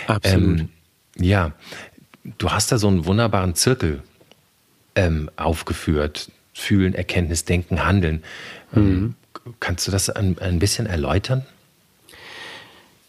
Absolut. 0.08 0.60
Ähm, 0.60 0.70
ja, 1.18 1.54
du 2.38 2.52
hast 2.52 2.72
da 2.72 2.78
so 2.78 2.88
einen 2.88 3.06
wunderbaren 3.06 3.56
Zirkel 3.56 4.04
ähm, 4.96 5.30
aufgeführt. 5.36 6.32
Fühlen, 6.54 6.94
Erkenntnis, 6.94 7.46
Denken, 7.46 7.84
Handeln. 7.84 8.24
Ähm, 8.76 8.84
mhm. 8.84 9.16
Kannst 9.60 9.88
du 9.88 9.92
das 9.92 10.10
ein, 10.10 10.38
ein 10.40 10.60
bisschen 10.60 10.86
erläutern? 10.86 11.46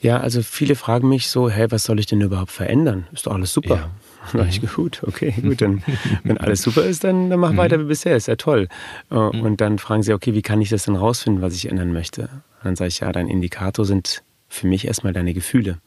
Ja, 0.01 0.21
also 0.21 0.43
viele 0.43 0.77
fragen 0.77 1.09
mich 1.09 1.29
so, 1.29 1.51
hey, 1.51 1.71
was 1.71 1.85
soll 1.85 1.99
ich 1.99 2.07
denn 2.07 2.21
überhaupt 2.21 2.51
verändern? 2.51 3.07
Ist 3.13 3.27
doch 3.27 3.33
alles 3.35 3.53
super. 3.53 3.77
Ja. 3.77 3.91
Dann 4.33 4.49
ich, 4.49 4.61
gut, 4.75 5.03
okay, 5.07 5.35
gut, 5.43 5.61
dann, 5.61 5.83
wenn 6.23 6.39
alles 6.39 6.63
super 6.63 6.85
ist, 6.85 7.05
dann, 7.05 7.31
dann 7.31 7.41
mach 7.41 7.53
mhm. 7.53 7.57
weiter 7.57 7.81
wie 7.81 7.85
bisher, 7.85 8.17
ist 8.17 8.29
ja 8.29 8.37
toll. 8.37 8.69
Äh, 9.11 9.15
mhm. 9.15 9.43
Und 9.43 9.61
dann 9.61 9.79
fragen 9.79 10.03
sie, 10.03 10.13
okay, 10.13 10.35
wie 10.35 10.43
kann 10.43 10.61
ich 10.61 10.71
das 10.71 10.85
denn 10.85 10.97
rausfinden, 10.97 11.43
was 11.43 11.55
ich 11.55 11.69
ändern 11.69 11.93
möchte? 11.93 12.23
Und 12.23 12.65
dann 12.65 12.77
sage 12.77 12.89
ich, 12.89 13.01
ja, 13.01 13.13
dein 13.13 13.29
Indikator 13.29 13.85
sind 13.85 14.23
für 14.49 14.67
mich 14.67 14.87
erstmal 14.87 15.13
deine 15.13 15.35
Gefühle. 15.35 15.79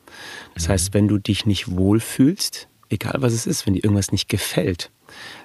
Das 0.53 0.67
mhm. 0.67 0.73
heißt, 0.73 0.93
wenn 0.93 1.07
du 1.07 1.17
dich 1.17 1.45
nicht 1.45 1.75
wohlfühlst, 1.75 2.67
egal 2.89 3.15
was 3.19 3.33
es 3.33 3.47
ist, 3.47 3.65
wenn 3.65 3.73
dir 3.73 3.83
irgendwas 3.83 4.11
nicht 4.11 4.29
gefällt, 4.29 4.91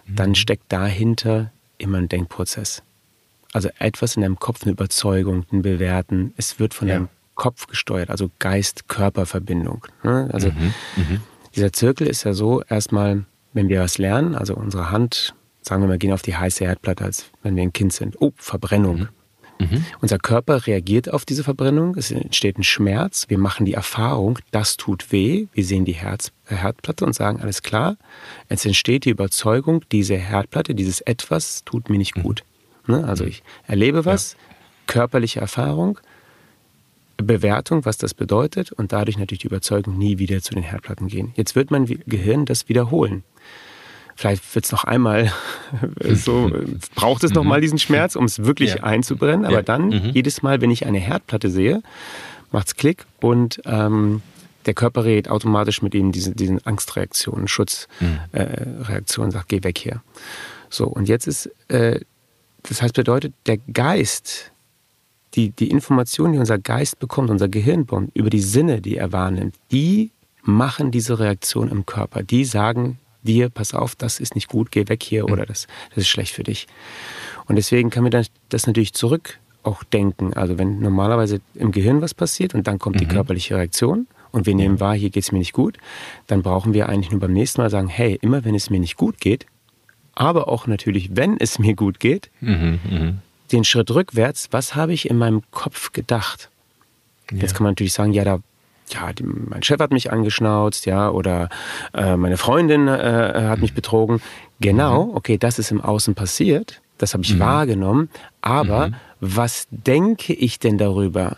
dann 0.07 0.31
mhm. 0.31 0.35
steckt 0.35 0.65
dahinter 0.71 1.53
immer 1.79 1.99
ein 1.99 2.09
Denkprozess. 2.09 2.83
Also 3.53 3.69
etwas 3.79 4.17
in 4.17 4.23
deinem 4.23 4.39
Kopf, 4.39 4.63
eine 4.63 4.73
Überzeugung, 4.73 5.45
ein 5.53 5.63
Bewerten. 5.63 6.33
Es 6.37 6.59
wird 6.59 6.75
von 6.75 6.89
ja. 6.89 6.95
deinem 6.95 7.09
Kopf 7.35 7.67
gesteuert, 7.67 8.11
also 8.11 8.31
Geist-Körper-Verbindung. 8.39 9.87
Ne? 10.03 10.29
Also 10.33 10.49
mhm. 10.49 11.21
Mhm. 11.53 11.55
Dieser 11.55 11.73
Zirkel 11.73 12.07
ist 12.07 12.25
ja 12.25 12.33
so, 12.33 12.63
erstmal, 12.63 13.25
wenn 13.53 13.69
wir 13.69 13.81
was 13.81 13.99
lernen, 13.99 14.35
also 14.35 14.55
unsere 14.55 14.91
Hand, 14.91 15.35
sagen 15.63 15.83
wir 15.83 15.89
mal, 15.89 15.99
gehen 15.99 16.13
auf 16.13 16.23
die 16.23 16.37
heiße 16.37 16.65
Herdplatte, 16.65 17.05
als 17.05 17.27
wenn 17.43 17.57
wir 17.57 17.63
ein 17.63 17.73
Kind 17.73 17.93
sind. 17.93 18.17
Oh, 18.21 18.33
Verbrennung. 18.37 19.01
Mhm. 19.01 19.09
Mhm. 19.59 19.85
Unser 20.01 20.19
Körper 20.19 20.67
reagiert 20.67 21.13
auf 21.13 21.25
diese 21.25 21.45
Verbrennung, 21.45 21.95
es 21.97 22.11
entsteht 22.11 22.59
ein 22.59 22.65
Schmerz, 22.65 23.27
wir 23.29 23.39
machen 23.39 23.65
die 23.65 23.75
Erfahrung, 23.75 24.39
das 24.51 24.77
tut 24.77 25.13
weh, 25.13 25.47
wir 25.53 25.65
sehen 25.65 25.85
die 25.85 25.93
Herz, 25.93 26.33
äh, 26.49 26.57
Herdplatte 26.57 27.05
und 27.05 27.13
sagen, 27.13 27.41
alles 27.41 27.63
klar, 27.63 27.97
es 28.49 28.65
entsteht 28.65 29.05
die 29.05 29.11
Überzeugung, 29.11 29.85
diese 29.93 30.17
Herdplatte, 30.17 30.75
dieses 30.75 31.01
Etwas 31.03 31.65
tut 31.65 31.91
mir 31.91 31.99
nicht 31.99 32.17
mhm. 32.17 32.23
gut. 32.23 32.45
Ne? 32.87 33.05
Also 33.07 33.25
ich 33.25 33.43
erlebe 33.67 34.05
was, 34.05 34.33
ja. 34.33 34.55
körperliche 34.87 35.41
Erfahrung, 35.41 36.01
Bewertung, 37.23 37.85
was 37.85 37.99
das 37.99 38.15
bedeutet 38.15 38.73
und 38.73 38.93
dadurch 38.93 39.19
natürlich 39.19 39.41
die 39.41 39.47
Überzeugung, 39.47 39.99
nie 39.99 40.19
wieder 40.19 40.43
zu 40.43 40.55
den 40.55 40.63
Herdplatten 40.63 41.09
gehen. 41.09 41.33
Jetzt 41.35 41.55
wird 41.55 41.71
mein 41.71 41.87
Gehirn 41.87 42.45
das 42.45 42.69
wiederholen. 42.69 43.25
Vielleicht 44.15 44.55
wird 44.55 44.65
es 44.65 44.73
noch 44.73 44.85
einmal 44.85 45.33
so, 46.01 46.51
braucht 46.95 47.25
es 47.25 47.31
mhm. 47.31 47.37
noch 47.37 47.45
mal 47.45 47.61
diesen 47.61 47.79
Schmerz, 47.79 48.15
um 48.17 48.25
es 48.25 48.45
wirklich 48.45 48.75
ja. 48.75 48.83
einzubrennen. 48.83 49.45
Aber 49.45 49.57
ja. 49.57 49.63
dann, 49.63 49.89
mhm. 49.89 50.11
jedes 50.13 50.43
Mal, 50.43 50.61
wenn 50.61 50.71
ich 50.71 50.87
eine 50.87 50.99
Herdplatte 50.99 51.51
sehe, 51.51 51.83
macht 52.51 52.69
es 52.69 52.77
Klick 52.77 53.07
und 53.21 53.63
ähm, 53.65 54.23
der 54.67 54.75
Körper 54.75 55.05
redet 55.05 55.29
automatisch 55.29 55.83
mit 55.83 55.95
ihnen 55.95 56.13
diesen, 56.13 56.37
diesen 56.37 56.65
Angstreaktionen, 56.65 57.49
Schutzreaktionen, 57.49 59.29
mhm. 59.29 59.31
äh, 59.31 59.33
sagt, 59.33 59.49
geh 59.49 59.65
weg 59.65 59.79
hier. 59.79 60.03
So, 60.71 60.87
und 60.87 61.09
jetzt 61.09 61.27
ist, 61.27 61.51
äh, 61.69 62.01
das 62.63 62.81
heißt, 62.81 62.95
bedeutet, 62.95 63.35
der 63.47 63.59
Geist 63.73 64.52
die, 65.35 65.51
die 65.51 65.71
Informationen, 65.71 66.35
die 66.35 66.39
unser 66.39 66.59
Geist 66.59 66.99
bekommt, 66.99 67.31
unser 67.31 67.49
Gehirn 67.49 67.87
bekommt, 67.87 68.11
über 68.15 68.31
die 68.31 68.41
Sinne, 68.41 68.81
die 68.81 68.97
er 68.97 69.13
wahrnimmt, 69.13 69.57
die 69.71 70.11
machen 70.43 70.91
diese 70.91 71.19
Reaktion 71.19 71.69
im 71.69 71.87
Körper. 71.87 72.23
Die 72.23 72.45
sagen 72.45 72.99
dir, 73.23 73.49
pass 73.49 73.75
auf, 73.75 73.95
das 73.95 74.21
ist 74.21 74.35
nicht 74.35 74.49
gut, 74.49 74.73
geh 74.73 74.89
weg 74.89 75.03
hier 75.03 75.27
oder 75.27 75.47
das, 75.47 75.67
das 75.91 75.99
ist 75.99 76.09
schlecht 76.09 76.35
für 76.35 76.43
dich. 76.43 76.67
Und 77.47 77.57
deswegen 77.57 77.91
kann 77.91 78.03
man 78.03 78.27
das 78.49 78.67
natürlich 78.67 78.95
zurück 78.95 79.39
auch 79.63 79.85
denken. 79.85 80.35
Also 80.35 80.59
wenn 80.59 80.81
normalerweise 80.81 81.41
im 81.55 81.71
Gehirn 81.71 82.03
was 82.03 82.15
passiert 82.15 82.55
und 82.55 82.67
dann 82.67 82.79
kommt 82.79 82.97
mhm. 82.97 83.01
die 83.01 83.07
körperliche 83.07 83.57
Reaktion 83.57 84.07
und 84.33 84.47
wir 84.47 84.55
nehmen 84.55 84.81
wahr, 84.81 84.95
hier 84.95 85.11
geht 85.11 85.23
es 85.23 85.33
mir 85.33 85.39
nicht 85.39 85.53
gut, 85.53 85.79
dann 86.27 86.43
brauchen 86.43 86.75
wir 86.75 86.89
eigentlich 86.89 87.11
nur 87.11 87.21
beim 87.21 87.33
nächsten 87.33 87.61
Mal 87.61 87.71
sagen, 87.71 87.89
hey, 87.89 88.19
immer 88.21 88.45
wenn 88.45 88.55
es 88.55 88.71
mir 88.71 88.81
nicht 88.81 88.97
gut 88.97 89.21
geht, 89.21 89.47
aber 90.15 90.49
auch 90.49 90.67
natürlich, 90.67 91.17
wenn 91.17 91.39
es 91.39 91.59
mir 91.59 91.75
gut 91.75 92.01
geht, 92.01 92.31
mhm, 92.41 92.81
mh. 92.91 93.15
Den 93.53 93.65
Schritt 93.65 93.91
rückwärts, 93.91 94.49
was 94.51 94.75
habe 94.75 94.93
ich 94.93 95.09
in 95.09 95.19
meinem 95.19 95.43
Kopf 95.51 95.93
gedacht? 95.93 96.51
Ja. 97.31 97.39
Jetzt 97.39 97.55
kann 97.55 97.65
man 97.65 97.73
natürlich 97.73 97.93
sagen, 97.93 98.13
ja, 98.13 98.25
da 98.25 98.41
ja, 98.89 99.13
die, 99.13 99.23
mein 99.23 99.63
Chef 99.63 99.81
hat 99.81 99.91
mich 99.91 100.13
angeschnauzt, 100.13 100.87
ja, 100.87 101.11
oder 101.11 101.49
äh, 101.95 102.17
meine 102.17 102.37
Freundin 102.37 102.89
äh, 102.89 103.47
hat 103.49 103.61
mich 103.61 103.75
betrogen. 103.75 104.21
Genau, 104.61 105.07
mhm. 105.07 105.17
okay, 105.17 105.39
das 105.39 105.59
ist 105.59 105.71
im 105.71 105.81
Außen 105.81 106.15
passiert, 106.15 106.83
das 106.99 107.15
habe 107.15 107.23
ich 107.23 107.35
mhm. 107.35 107.41
wahrgenommen, 107.41 108.11
aber 108.43 108.89
mhm. 108.89 108.95
was 109.21 109.67
denke 109.71 110.33
ich 110.35 110.59
denn 110.59 110.79
darüber? 110.79 111.37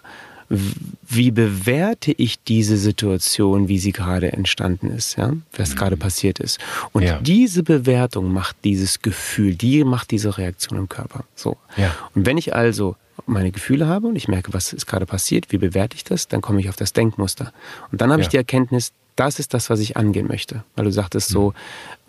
Wie 0.49 1.31
bewerte 1.31 2.13
ich 2.13 2.43
diese 2.43 2.77
Situation, 2.77 3.69
wie 3.69 3.79
sie 3.79 3.93
gerade 3.93 4.33
entstanden 4.33 4.91
ist, 4.91 5.17
ja, 5.17 5.33
was 5.57 5.71
mhm. 5.71 5.77
gerade 5.77 5.97
passiert 5.97 6.39
ist? 6.39 6.59
Und 6.93 7.03
ja. 7.03 7.19
diese 7.21 7.63
Bewertung 7.63 8.33
macht 8.33 8.57
dieses 8.65 9.03
Gefühl, 9.03 9.55
die 9.55 9.85
macht 9.85 10.11
diese 10.11 10.37
Reaktion 10.37 10.79
im 10.79 10.89
Körper. 10.89 11.25
So. 11.35 11.57
Ja. 11.77 11.95
Und 12.15 12.27
wenn 12.27 12.39
ich 12.39 12.55
also 12.55 12.97
meine 13.27 13.53
Gefühle 13.53 13.87
habe 13.87 14.09
und 14.09 14.17
ich 14.17 14.29
merke, 14.29 14.53
was 14.53 14.73
ist 14.73 14.87
gerade 14.87 15.07
passiert, 15.07 15.51
wie 15.51 15.59
bewerte 15.59 15.97
ich 15.97 16.05
das, 16.05 16.29
dann 16.29 16.41
komme 16.41 16.61
ich 16.61 16.69
auf 16.69 16.77
das 16.77 16.93
Denkmuster. 16.93 17.53
Und 17.91 18.01
dann 18.01 18.13
habe 18.13 18.23
ich 18.23 18.29
die 18.29 18.37
Erkenntnis, 18.37 18.93
das 19.17 19.39
ist 19.39 19.55
das, 19.55 19.71
was 19.71 19.81
ich 19.81 19.97
angehen 19.97 20.27
möchte. 20.27 20.65
Weil 20.75 20.87
du 20.87 20.93
sagtest 20.93 21.29
so, 21.29 21.55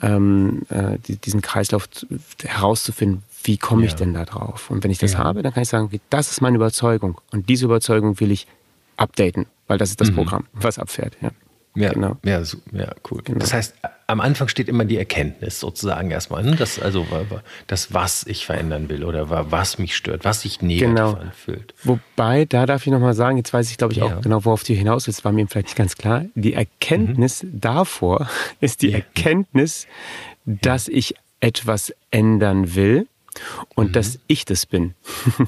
mhm. 0.02 0.66
ähm, 0.70 0.98
äh, 0.98 0.98
diesen 1.24 1.42
Kreislauf 1.42 1.88
herauszufinden, 2.44 3.24
wie 3.46 3.58
komme 3.58 3.84
ja. 3.84 3.88
ich 3.88 3.96
denn 3.96 4.14
da 4.14 4.26
drauf? 4.26 4.70
Und 4.70 4.84
wenn 4.84 4.92
ich 4.92 4.98
das 4.98 5.14
ja. 5.14 5.20
habe, 5.20 5.42
dann 5.44 5.54
kann 5.54 5.64
ich 5.64 5.70
sagen, 5.70 5.86
okay, 5.86 6.02
das 6.10 6.32
ist 6.32 6.42
meine 6.42 6.56
Überzeugung. 6.58 7.22
Und 7.32 7.50
diese 7.50 7.66
Überzeugung 7.66 8.20
will 8.20 8.32
ich 8.32 8.48
updaten, 8.98 9.46
weil 9.68 9.78
das 9.78 9.90
ist 9.90 10.02
das 10.02 10.12
mhm. 10.12 10.16
Programm, 10.16 10.46
was 10.54 10.80
abfährt. 10.80 11.18
Ja. 11.22 11.32
Ja, 11.78 11.92
genau. 11.92 12.18
ja, 12.24 12.44
so, 12.46 12.58
ja, 12.72 12.94
cool. 13.12 13.22
Genau. 13.22 13.40
Das 13.40 13.54
heißt, 13.54 13.76
am 14.08 14.22
Anfang 14.22 14.48
steht 14.48 14.70
immer 14.70 14.86
die 14.86 14.98
Erkenntnis 14.98 15.60
sozusagen 15.60 16.10
erstmal, 16.10 16.42
ne? 16.44 16.56
das, 16.56 16.80
also 16.80 17.06
das, 17.68 17.94
was 17.94 18.26
ich 18.26 18.46
verändern 18.46 18.88
will 18.88 19.04
oder 19.04 19.52
was 19.52 19.78
mich 19.78 19.96
stört, 19.96 20.24
was 20.24 20.42
sich 20.42 20.62
negativ 20.62 20.96
genau. 20.96 21.14
anfühlt. 21.16 21.74
Wobei, 21.84 22.46
da 22.46 22.66
darf 22.66 22.88
ich 22.88 22.94
nochmal 22.94 23.14
sagen, 23.14 23.36
jetzt 23.36 23.52
weiß 23.52 23.70
ich, 23.72 23.78
glaube 23.78 23.92
ich, 23.92 24.00
ja. 24.00 24.06
auch 24.06 24.22
genau, 24.22 24.46
worauf 24.46 24.64
du 24.64 24.74
hinaus 24.74 25.08
willst, 25.08 25.26
war 25.26 25.34
mir 25.34 25.46
vielleicht 25.48 25.68
nicht 25.68 25.78
ganz 25.78 25.98
klar. 25.98 26.24
Die 26.36 26.54
Erkenntnis 26.54 27.44
mhm. 27.44 27.60
davor 27.60 28.30
ist 28.62 28.82
die 28.82 28.92
ja. 28.92 29.00
Erkenntnis, 29.00 29.86
dass 30.46 30.88
ich 30.88 31.16
etwas 31.42 31.94
ändern 32.10 32.76
will 32.76 33.08
und 33.76 33.90
mhm. 33.90 33.92
dass 33.94 34.20
ich 34.28 34.46
das 34.46 34.66
bin. 34.66 34.94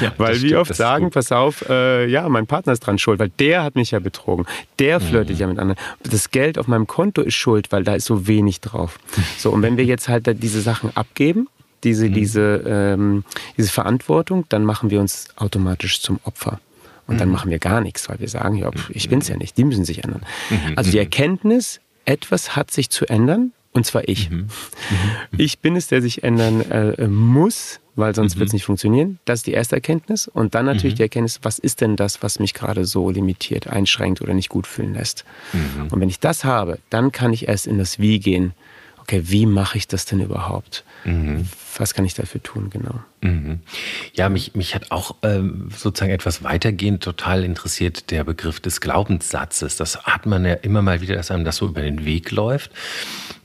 Ja, 0.00 0.12
weil 0.18 0.40
wie 0.42 0.56
oft 0.56 0.74
sagen, 0.74 1.10
pass 1.10 1.32
auf, 1.32 1.68
äh, 1.68 2.06
ja, 2.06 2.28
mein 2.28 2.46
Partner 2.46 2.72
ist 2.72 2.80
dran 2.80 2.98
schuld, 2.98 3.18
weil 3.18 3.30
der 3.30 3.62
hat 3.62 3.74
mich 3.74 3.90
ja 3.90 3.98
betrogen. 3.98 4.46
Der 4.78 5.00
flirtet 5.00 5.36
mhm. 5.36 5.40
ja 5.40 5.46
mit 5.48 5.58
anderen. 5.58 5.80
Das 6.02 6.30
Geld 6.30 6.58
auf 6.58 6.68
meinem 6.68 6.86
Konto 6.86 7.22
ist 7.22 7.34
schuld, 7.34 7.72
weil 7.72 7.84
da 7.84 7.94
ist 7.94 8.06
so 8.06 8.26
wenig 8.26 8.60
drauf. 8.60 8.98
So, 9.38 9.50
und 9.50 9.62
wenn 9.62 9.76
wir 9.76 9.84
jetzt 9.84 10.08
halt 10.08 10.26
diese 10.42 10.60
Sachen 10.60 10.96
abgeben, 10.96 11.48
diese, 11.82 12.08
mhm. 12.08 12.14
diese, 12.14 12.62
ähm, 12.66 13.24
diese 13.56 13.70
Verantwortung, 13.70 14.44
dann 14.48 14.64
machen 14.64 14.90
wir 14.90 15.00
uns 15.00 15.28
automatisch 15.36 16.00
zum 16.00 16.18
Opfer. 16.24 16.60
Und 17.06 17.20
dann 17.20 17.28
mhm. 17.28 17.34
machen 17.34 17.50
wir 17.50 17.58
gar 17.58 17.80
nichts, 17.80 18.08
weil 18.08 18.20
wir 18.20 18.28
sagen, 18.28 18.56
ja, 18.56 18.70
ich 18.90 19.08
bin's 19.08 19.28
ja 19.28 19.36
nicht, 19.36 19.58
die 19.58 19.64
müssen 19.64 19.84
sich 19.84 20.04
ändern. 20.04 20.22
Mhm. 20.50 20.72
Also 20.76 20.90
die 20.90 20.96
mhm. 20.96 21.02
Erkenntnis, 21.02 21.80
etwas 22.04 22.56
hat 22.56 22.70
sich 22.70 22.90
zu 22.90 23.06
ändern, 23.06 23.52
und 23.74 23.84
zwar 23.84 24.08
ich. 24.08 24.30
Mhm. 24.30 24.46
Ich 25.36 25.58
bin 25.58 25.76
es, 25.76 25.88
der 25.88 26.00
sich 26.00 26.22
ändern 26.22 26.60
äh, 26.70 27.08
muss, 27.08 27.80
weil 27.96 28.14
sonst 28.14 28.36
mhm. 28.36 28.40
wird 28.40 28.48
es 28.48 28.52
nicht 28.52 28.64
funktionieren. 28.64 29.18
Das 29.24 29.40
ist 29.40 29.46
die 29.48 29.52
erste 29.52 29.74
Erkenntnis. 29.74 30.28
Und 30.28 30.54
dann 30.54 30.64
natürlich 30.64 30.94
mhm. 30.94 30.98
die 30.98 31.02
Erkenntnis, 31.02 31.40
was 31.42 31.58
ist 31.58 31.80
denn 31.80 31.96
das, 31.96 32.22
was 32.22 32.38
mich 32.38 32.54
gerade 32.54 32.84
so 32.84 33.10
limitiert, 33.10 33.66
einschränkt 33.66 34.22
oder 34.22 34.32
nicht 34.32 34.48
gut 34.48 34.68
fühlen 34.68 34.94
lässt. 34.94 35.24
Mhm. 35.52 35.88
Und 35.90 36.00
wenn 36.00 36.08
ich 36.08 36.20
das 36.20 36.44
habe, 36.44 36.78
dann 36.88 37.10
kann 37.10 37.32
ich 37.32 37.48
erst 37.48 37.66
in 37.66 37.78
das 37.78 37.98
Wie 37.98 38.20
gehen. 38.20 38.54
Okay, 39.00 39.22
wie 39.24 39.44
mache 39.44 39.76
ich 39.76 39.86
das 39.86 40.06
denn 40.06 40.20
überhaupt? 40.20 40.84
Mhm. 41.04 41.46
Was 41.76 41.92
kann 41.92 42.04
ich 42.04 42.14
dafür 42.14 42.42
tun, 42.42 42.70
genau? 42.70 43.00
Mhm. 43.20 43.58
Ja, 44.14 44.28
mich, 44.28 44.54
mich 44.54 44.74
hat 44.76 44.92
auch 44.92 45.16
ähm, 45.22 45.68
sozusagen 45.76 46.12
etwas 46.12 46.44
weitergehend 46.44 47.02
total 47.02 47.44
interessiert 47.44 48.12
der 48.12 48.22
Begriff 48.22 48.60
des 48.60 48.80
Glaubenssatzes. 48.80 49.76
Das 49.76 50.04
hat 50.04 50.26
man 50.26 50.44
ja 50.44 50.54
immer 50.54 50.80
mal 50.80 51.00
wieder, 51.00 51.16
dass 51.16 51.32
einem 51.32 51.44
das 51.44 51.56
so 51.56 51.66
über 51.66 51.82
den 51.82 52.04
Weg 52.04 52.30
läuft. 52.30 52.70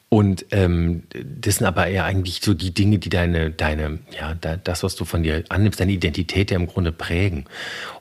Und 0.10 0.48
ähm, 0.50 1.04
das 1.14 1.58
sind 1.58 1.68
aber 1.68 1.86
eher 1.86 2.04
eigentlich 2.04 2.42
so 2.42 2.56
die 2.56 2.74
Dinge, 2.74 2.98
die 2.98 3.10
deine, 3.10 3.52
deine, 3.52 4.00
ja, 4.20 4.34
das, 4.34 4.82
was 4.82 4.96
du 4.96 5.06
von 5.06 5.22
dir 5.22 5.44
annimmst, 5.50 5.80
deine 5.80 5.92
Identität 5.92 6.50
ja 6.50 6.58
im 6.58 6.66
Grunde 6.66 6.92
prägen. 6.92 7.46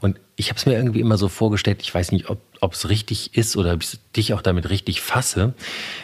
Und 0.01 0.19
ich 0.37 0.49
habe 0.49 0.59
es 0.59 0.65
mir 0.65 0.73
irgendwie 0.73 1.01
immer 1.01 1.19
so 1.19 1.29
vorgestellt, 1.29 1.83
ich 1.83 1.95
weiß 1.95 2.13
nicht, 2.13 2.31
ob 2.31 2.73
es 2.73 2.89
richtig 2.89 3.37
ist 3.37 3.57
oder 3.57 3.75
ob 3.75 3.83
ich 3.83 3.99
dich 4.17 4.33
auch 4.33 4.41
damit 4.41 4.71
richtig 4.71 5.03
fasse. 5.03 5.53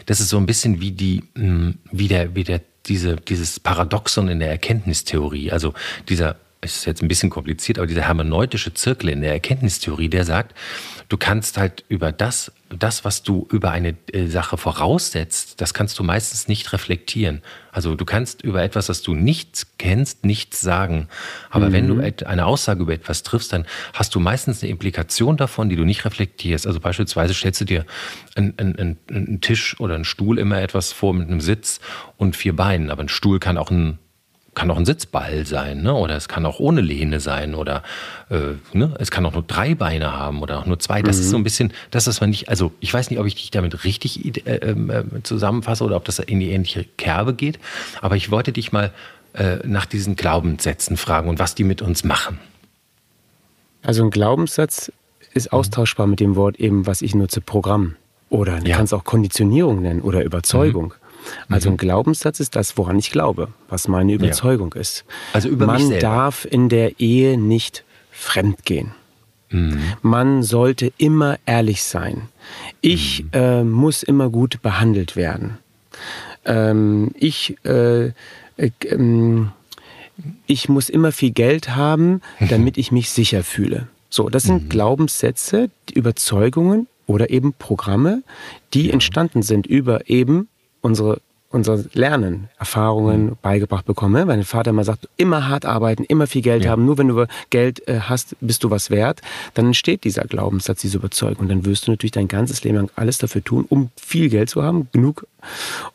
Das 0.04 0.20
ist 0.20 0.28
so 0.28 0.37
ein 0.37 0.44
bisschen 0.44 0.80
wie 0.80 0.90
die, 0.90 1.23
hm, 1.37 1.78
wie 1.90 2.08
der, 2.08 2.34
wie 2.34 2.44
der, 2.44 2.61
diese, 2.84 3.16
dieses 3.16 3.58
Paradoxon 3.58 4.28
in 4.28 4.40
der 4.40 4.50
Erkenntnistheorie. 4.50 5.52
Also 5.52 5.73
dieser, 6.11 6.37
es 6.61 6.76
ist 6.76 6.84
jetzt 6.84 7.02
ein 7.02 7.08
bisschen 7.08 7.30
kompliziert, 7.30 7.78
aber 7.78 7.87
dieser 7.87 8.02
hermeneutische 8.02 8.75
Zirkel 8.75 9.08
in 9.08 9.23
der 9.23 9.32
Erkenntnistheorie, 9.32 10.08
der 10.08 10.26
sagt, 10.26 10.54
du 11.08 11.16
kannst 11.16 11.56
halt 11.56 11.84
über 11.88 12.12
das, 12.12 12.52
das, 12.76 13.04
was 13.04 13.23
du 13.23 13.47
über 13.50 13.71
eine 13.71 13.97
äh, 14.12 14.26
Sache 14.26 14.57
voraussetzt, 14.57 15.61
das 15.61 15.75
kannst 15.75 15.99
du 15.99 16.02
meistens 16.02 16.49
nicht 16.49 16.73
reflektieren. 16.73 17.43
Also 17.73 17.95
du 17.95 18.04
kannst 18.04 18.43
über 18.43 18.62
etwas, 18.62 18.87
das 18.87 19.02
du 19.02 19.14
nicht 19.14 19.66
kennst, 19.78 20.25
nichts 20.25 20.61
sagen. 20.61 21.09
Aber 21.50 21.69
mhm. 21.69 21.73
wenn 21.73 21.87
du 21.88 21.95
mhm. 21.95 22.12
eine 22.25 22.47
Aussage 22.47 22.83
über 22.83 22.93
etwas 22.93 23.23
triffst, 23.23 23.52
dann 23.52 23.66
hast 23.93 24.14
du 24.14 24.21
meistens 24.21 24.62
eine 24.62 24.71
Implikation 24.71 25.37
davon, 25.37 25.69
die 25.69 25.76
du 25.76 25.85
nicht 25.85 26.04
reflektierst. 26.04 26.66
Also 26.66 26.81
beispielsweise 26.81 27.35
stellst 27.35 27.61
du 27.61 27.64
dir 27.64 27.85
einen, 28.37 28.54
einen, 28.59 28.99
einen 29.09 29.40
Tisch 29.40 29.78
oder 29.81 29.95
einen 29.95 30.04
Stuhl 30.04 30.38
immer 30.38 30.61
etwas 30.62 30.93
vor 30.93 31.14
mit 31.14 31.28
einem 31.28 31.40
Sitz 31.40 31.81
und 32.16 32.37
vier 32.37 32.54
Beinen. 32.54 32.90
Aber 32.90 33.02
ein 33.02 33.09
Stuhl 33.09 33.40
kann 33.40 33.59
auch 33.59 33.71
ein 33.71 33.99
kann 34.54 34.70
auch 34.70 34.76
ein 34.76 34.84
Sitzball 34.84 35.46
sein, 35.46 35.82
ne? 35.82 35.94
oder 35.94 36.16
es 36.16 36.28
kann 36.28 36.46
auch 36.46 36.61
ohne 36.61 36.80
Lehne 36.80 37.20
sein, 37.20 37.54
oder 37.54 37.82
äh, 38.30 38.54
ne? 38.73 38.94
es 38.99 39.11
kann 39.11 39.26
auch 39.26 39.32
nur 39.32 39.42
drei 39.42 39.75
Beine 39.75 40.12
haben 40.12 40.42
oder 40.42 40.58
auch 40.58 40.66
nur 40.66 40.78
zwei. 40.78 41.02
Das 41.02 41.16
mhm. 41.16 41.23
ist 41.23 41.30
so 41.30 41.37
ein 41.37 41.44
bisschen, 41.44 41.73
das 41.90 42.06
ist 42.06 42.20
man 42.20 42.30
nicht, 42.30 42.49
also 42.49 42.73
ich 42.80 42.92
weiß 42.92 43.11
nicht, 43.11 43.18
ob 43.18 43.26
ich 43.26 43.34
dich 43.34 43.50
damit 43.50 43.84
richtig 43.84 44.46
äh, 44.46 44.56
ähm, 44.56 44.90
äh, 44.90 45.23
zusammenfasse 45.23 45.84
oder 45.84 45.96
ob 45.96 46.04
das 46.04 46.18
in 46.18 46.40
die 46.40 46.50
ähnliche 46.50 46.84
Kerbe 46.96 47.34
geht, 47.34 47.58
aber 48.00 48.16
ich 48.16 48.30
wollte 48.30 48.52
dich 48.52 48.73
mal 48.73 48.92
äh, 49.34 49.58
nach 49.64 49.87
diesen 49.87 50.16
Glaubenssätzen 50.16 50.96
fragen 50.96 51.28
und 51.28 51.38
was 51.38 51.54
die 51.54 51.64
mit 51.64 51.82
uns 51.82 52.04
machen. 52.04 52.38
Also 53.82 54.04
ein 54.04 54.11
Glaubenssatz 54.11 54.92
ist 55.34 55.52
mhm. 55.52 55.58
austauschbar 55.58 56.06
mit 56.06 56.20
dem 56.20 56.37
Wort 56.37 56.56
eben, 56.56 56.87
was 56.87 57.02
ich 57.02 57.14
nutze, 57.14 57.40
Programm. 57.40 57.96
Oder 58.30 58.61
du 58.61 58.70
ja. 58.70 58.76
kannst 58.76 58.94
auch 58.94 59.04
Konditionierung 59.04 59.82
nennen 59.82 60.00
oder 60.00 60.25
Überzeugung. 60.25 60.87
Mhm. 60.87 61.03
Also 61.49 61.71
ein 61.71 61.76
Glaubenssatz 61.76 62.40
ist 62.40 62.57
das, 62.57 62.76
woran 62.76 62.99
ich 62.99 63.11
glaube, 63.11 63.49
was 63.69 63.88
meine 63.88 64.12
Überzeugung 64.12 64.73
ja. 64.75 64.81
ist. 64.81 65.04
Also 65.33 65.49
über 65.49 65.66
Man 65.66 65.99
darf 65.99 66.45
in 66.45 66.69
der 66.69 67.00
Ehe 67.00 67.38
nicht 67.38 67.85
fremdgehen. 68.11 68.93
Mhm. 69.50 69.78
Man 70.02 70.43
sollte 70.43 70.93
immer 70.99 71.38
ehrlich 71.47 71.83
sein. 71.83 72.23
Ich 72.81 73.25
mhm. 73.25 73.28
äh, 73.33 73.64
muss 73.64 74.02
immer 74.02 74.31
gut 74.31 74.62
behandelt 74.62 75.16
werden. 75.16 75.59
Ähm, 76.45 77.12
ich, 77.14 77.57
äh, 77.64 78.07
äh, 78.07 78.71
ähm, 78.85 79.52
ich 80.47 80.69
muss 80.69 80.88
immer 80.88 81.12
viel 81.12 81.31
Geld 81.31 81.75
haben, 81.75 82.21
damit 82.49 82.78
ich 82.78 82.93
mich 82.93 83.11
sicher 83.11 83.43
fühle. 83.43 83.88
So, 84.11 84.28
das 84.28 84.45
sind 84.45 84.64
mhm. 84.64 84.69
Glaubenssätze, 84.69 85.71
Überzeugungen 85.93 86.87
oder 87.07 87.31
eben 87.31 87.52
Programme, 87.52 88.23
die 88.73 88.87
ja. 88.87 88.93
entstanden 88.93 89.43
sind 89.43 89.66
über 89.66 90.09
eben 90.09 90.49
unsere 90.84 91.20
unser 91.54 91.84
Lernen, 91.92 92.48
Erfahrungen 92.58 93.26
mhm. 93.26 93.36
beigebracht 93.40 93.86
bekommen. 93.86 94.26
Mein 94.26 94.42
Vater 94.42 94.70
immer 94.70 94.82
sagt, 94.82 95.08
immer 95.16 95.48
hart 95.48 95.64
arbeiten, 95.64 96.02
immer 96.02 96.26
viel 96.26 96.42
Geld 96.42 96.64
ja. 96.64 96.72
haben. 96.72 96.84
Nur 96.84 96.98
wenn 96.98 97.06
du 97.06 97.26
Geld 97.50 97.86
äh, 97.86 98.00
hast, 98.00 98.36
bist 98.40 98.64
du 98.64 98.70
was 98.70 98.90
wert. 98.90 99.20
Dann 99.54 99.66
entsteht 99.66 100.02
dieser 100.02 100.24
Glaubenssatz, 100.24 100.80
diese 100.80 100.98
Überzeugung. 100.98 101.44
Und 101.44 101.48
dann 101.50 101.64
wirst 101.64 101.86
du 101.86 101.92
natürlich 101.92 102.10
dein 102.10 102.26
ganzes 102.26 102.64
Leben 102.64 102.76
lang 102.78 102.90
alles 102.96 103.18
dafür 103.18 103.44
tun, 103.44 103.66
um 103.68 103.90
viel 103.96 104.30
Geld 104.30 104.50
zu 104.50 104.64
haben, 104.64 104.88
genug, 104.90 105.28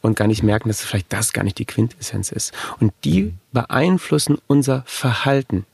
und 0.02 0.16
gar 0.16 0.28
nicht 0.28 0.44
merken, 0.44 0.70
dass 0.70 0.82
vielleicht 0.82 1.12
das 1.12 1.34
gar 1.34 1.44
nicht 1.44 1.58
die 1.58 1.66
Quintessenz 1.66 2.32
ist. 2.32 2.54
Und 2.80 2.94
die 3.04 3.24
mhm. 3.24 3.34
beeinflussen 3.52 4.38
unser 4.48 4.84
Verhalten. 4.86 5.66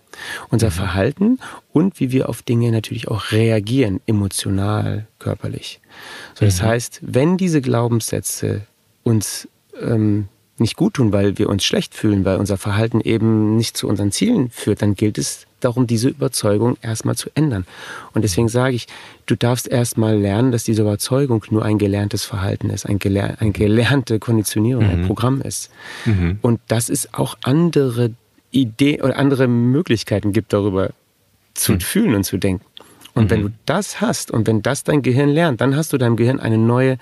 Unser 0.50 0.67
mhm. 0.67 0.72
Verhalten 0.72 1.39
und 1.74 2.00
wie 2.00 2.12
wir 2.12 2.29
auf 2.29 2.41
Dinge 2.41 2.72
natürlich 2.72 3.10
auch 3.10 3.34
reagieren, 3.34 4.00
emotional, 4.07 5.07
körperlich. 5.19 5.81
So, 6.36 6.45
das 6.45 6.62
mhm. 6.62 6.65
heißt, 6.67 7.00
wenn 7.03 7.38
diese 7.38 7.62
Glaubenssätze 7.62 8.62
uns 9.06 9.48
ähm, 9.80 10.28
nicht 10.58 10.76
gut 10.76 10.96
tun, 10.96 11.12
weil 11.12 11.38
wir 11.38 11.50
uns 11.50 11.64
schlecht 11.64 11.96
fühlen, 11.96 12.26
weil 12.26 12.38
unser 12.38 12.58
Verhalten 12.58 13.02
eben 13.02 13.56
nicht 13.58 13.76
zu 13.76 13.88
unseren 13.88 14.12
Zielen 14.12 14.50
führt, 14.50 14.82
dann 14.82 14.96
gilt 14.96 15.18
es 15.18 15.46
darum, 15.60 15.86
diese 15.88 16.10
Überzeugung 16.10 16.78
erstmal 16.82 17.16
zu 17.16 17.30
ändern. 17.36 17.66
Und 18.14 18.22
deswegen 18.24 18.48
sage 18.48 18.76
ich, 18.76 18.88
du 19.26 19.36
darfst 19.36 19.68
erstmal 19.68 20.18
lernen, 20.18 20.52
dass 20.52 20.64
diese 20.64 20.84
Überzeugung 20.84 21.44
nur 21.50 21.66
ein 21.66 21.78
gelerntes 21.78 22.24
Verhalten 22.24 22.70
ist, 22.70 22.86
ein, 22.86 23.00
geler 23.00 23.36
eine 23.40 23.52
gelernte 23.52 24.20
Konditionierung, 24.20 24.86
mhm. 24.86 24.90
ein 24.92 25.08
Programm 25.08 25.42
ist. 25.42 25.72
Mhm. 26.06 26.40
Und 26.42 26.60
dass 26.68 26.90
es 26.90 27.14
auch 27.14 27.38
andere 27.44 28.12
Ideen 28.52 29.02
oder 29.02 29.18
andere 29.18 29.48
Möglichkeiten 29.48 30.32
gibt, 30.32 30.54
darüber 30.54 30.92
zu 31.54 31.74
mhm. 31.74 31.80
fühlen 31.82 32.16
und 32.16 32.24
zu 32.24 32.38
denken. 32.38 32.66
Und 33.14 33.30
wenn 33.30 33.42
mhm. 33.42 33.46
du 33.48 33.54
das 33.66 34.02
hast 34.02 34.32
und 34.32 34.48
wenn 34.48 34.62
das 34.62 34.84
dein 34.84 35.02
Gehirn 35.02 35.30
lernt, 35.30 35.62
dann 35.62 35.76
hast 35.76 35.92
du 35.92 35.98
deinem 35.98 36.16
Gehirn 36.16 36.40
eine 36.40 36.58
neue 36.58 36.98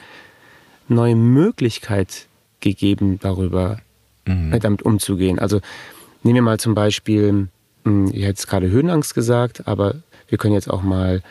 neue 0.93 1.15
Möglichkeit 1.15 2.27
gegeben, 2.59 3.19
darüber 3.21 3.79
mhm. 4.25 4.57
damit 4.59 4.81
umzugehen. 4.83 5.39
Also 5.39 5.59
nehmen 6.23 6.35
wir 6.35 6.41
mal 6.41 6.59
zum 6.59 6.75
Beispiel, 6.75 7.47
hm, 7.83 8.07
ich 8.07 8.13
hätte 8.13 8.27
jetzt 8.27 8.47
gerade 8.47 8.69
Höhenangst 8.69 9.13
gesagt, 9.13 9.67
aber 9.67 9.95
wir 10.27 10.37
können 10.37 10.53
jetzt 10.53 10.69
auch 10.69 10.81
mal 10.81 11.21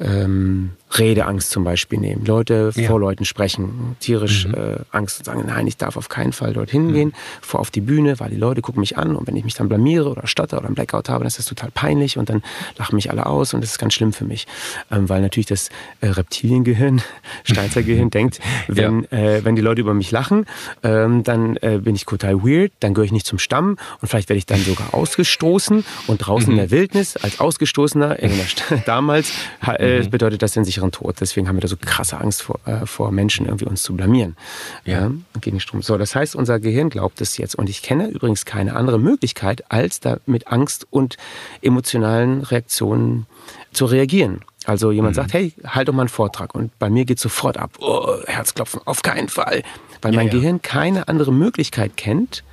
ähm, 0.00 0.70
Redeangst 0.98 1.50
zum 1.50 1.64
Beispiel 1.64 1.98
nehmen. 1.98 2.24
Leute 2.24 2.72
ja. 2.74 2.88
vor 2.88 3.00
Leuten 3.00 3.24
sprechen, 3.24 3.96
tierisch 4.00 4.46
mhm. 4.46 4.54
äh, 4.54 4.76
Angst 4.90 5.18
und 5.18 5.24
sagen, 5.24 5.44
nein, 5.46 5.66
ich 5.66 5.76
darf 5.76 5.96
auf 5.96 6.08
keinen 6.08 6.32
Fall 6.32 6.52
dorthin 6.52 6.88
mhm. 6.88 6.92
gehen, 6.92 7.12
vor 7.40 7.60
auf 7.60 7.70
die 7.70 7.80
Bühne, 7.80 8.20
weil 8.20 8.30
die 8.30 8.36
Leute 8.36 8.60
gucken 8.60 8.80
mich 8.80 8.96
an 8.96 9.16
und 9.16 9.26
wenn 9.26 9.36
ich 9.36 9.44
mich 9.44 9.54
dann 9.54 9.68
blamiere 9.68 10.10
oder 10.10 10.26
stotter 10.26 10.58
oder 10.58 10.66
einen 10.66 10.74
Blackout 10.74 11.08
habe, 11.08 11.20
dann 11.20 11.28
ist 11.28 11.38
das 11.38 11.46
total 11.46 11.70
peinlich 11.72 12.18
und 12.18 12.28
dann 12.30 12.42
lachen 12.76 12.94
mich 12.94 13.10
alle 13.10 13.26
aus 13.26 13.54
und 13.54 13.60
das 13.62 13.72
ist 13.72 13.78
ganz 13.78 13.94
schlimm 13.94 14.12
für 14.12 14.24
mich. 14.24 14.46
Ähm, 14.90 15.08
weil 15.08 15.20
natürlich 15.20 15.46
das 15.46 15.70
äh, 16.00 16.08
Reptiliengehirn, 16.08 17.02
Steinzeitgehirn 17.44 18.10
denkt, 18.10 18.40
wenn, 18.68 19.06
ja. 19.10 19.18
äh, 19.18 19.44
wenn 19.44 19.56
die 19.56 19.62
Leute 19.62 19.80
über 19.80 19.94
mich 19.94 20.10
lachen, 20.10 20.46
ähm, 20.82 21.22
dann 21.24 21.56
äh, 21.56 21.80
bin 21.82 21.94
ich 21.94 22.04
total 22.04 22.42
weird, 22.42 22.72
dann 22.80 22.94
gehöre 22.94 23.06
ich 23.06 23.12
nicht 23.12 23.26
zum 23.26 23.38
Stamm 23.38 23.76
und 24.00 24.08
vielleicht 24.08 24.28
werde 24.28 24.38
ich 24.38 24.46
dann 24.46 24.60
sogar 24.60 24.94
ausgestoßen 24.94 25.84
und 26.06 26.18
draußen 26.18 26.46
mhm. 26.46 26.52
in 26.52 26.56
der 26.58 26.70
Wildnis 26.70 27.16
als 27.16 27.40
Ausgestoßener, 27.40 28.18
damals, 28.86 29.32
äh, 29.66 30.00
mhm. 30.00 30.10
bedeutet 30.10 30.42
das 30.42 30.52
den 30.52 30.64
sicheren 30.84 30.92
Tod. 30.92 31.16
Deswegen 31.20 31.48
haben 31.48 31.56
wir 31.56 31.60
da 31.60 31.68
so 31.68 31.76
krasse 31.76 32.18
Angst 32.18 32.42
vor, 32.42 32.60
äh, 32.66 32.86
vor 32.86 33.10
Menschen, 33.10 33.46
irgendwie 33.46 33.66
uns 33.66 33.82
zu 33.82 33.94
blamieren. 33.94 34.36
Ja. 34.84 35.10
gegen 35.40 35.60
Strom. 35.60 35.82
So, 35.82 35.96
das 35.98 36.14
heißt, 36.14 36.36
unser 36.36 36.60
Gehirn 36.60 36.90
glaubt 36.90 37.20
es 37.20 37.36
jetzt. 37.36 37.54
Und 37.54 37.68
ich 37.68 37.82
kenne 37.82 38.08
übrigens 38.08 38.44
keine 38.44 38.76
andere 38.76 38.98
Möglichkeit, 38.98 39.70
als 39.70 40.00
da 40.00 40.18
mit 40.26 40.48
Angst 40.48 40.86
und 40.90 41.16
emotionalen 41.62 42.42
Reaktionen 42.42 43.26
zu 43.72 43.86
reagieren. 43.86 44.40
Also 44.66 44.92
jemand 44.92 45.16
mhm. 45.16 45.20
sagt, 45.20 45.34
hey, 45.34 45.52
halt 45.66 45.88
doch 45.88 45.92
mal 45.92 46.02
einen 46.02 46.08
Vortrag. 46.08 46.54
Und 46.54 46.78
bei 46.78 46.88
mir 46.88 47.04
geht 47.04 47.18
sofort 47.18 47.56
ab. 47.56 47.72
Oh, 47.80 48.16
Herzklopfen, 48.26 48.80
auf 48.84 49.02
keinen 49.02 49.28
Fall. 49.28 49.62
Weil 50.00 50.12
ja, 50.12 50.18
mein 50.18 50.28
ja. 50.28 50.32
Gehirn 50.32 50.62
keine 50.62 51.08
andere 51.08 51.32
Möglichkeit 51.32 51.96
kennt, 51.96 52.44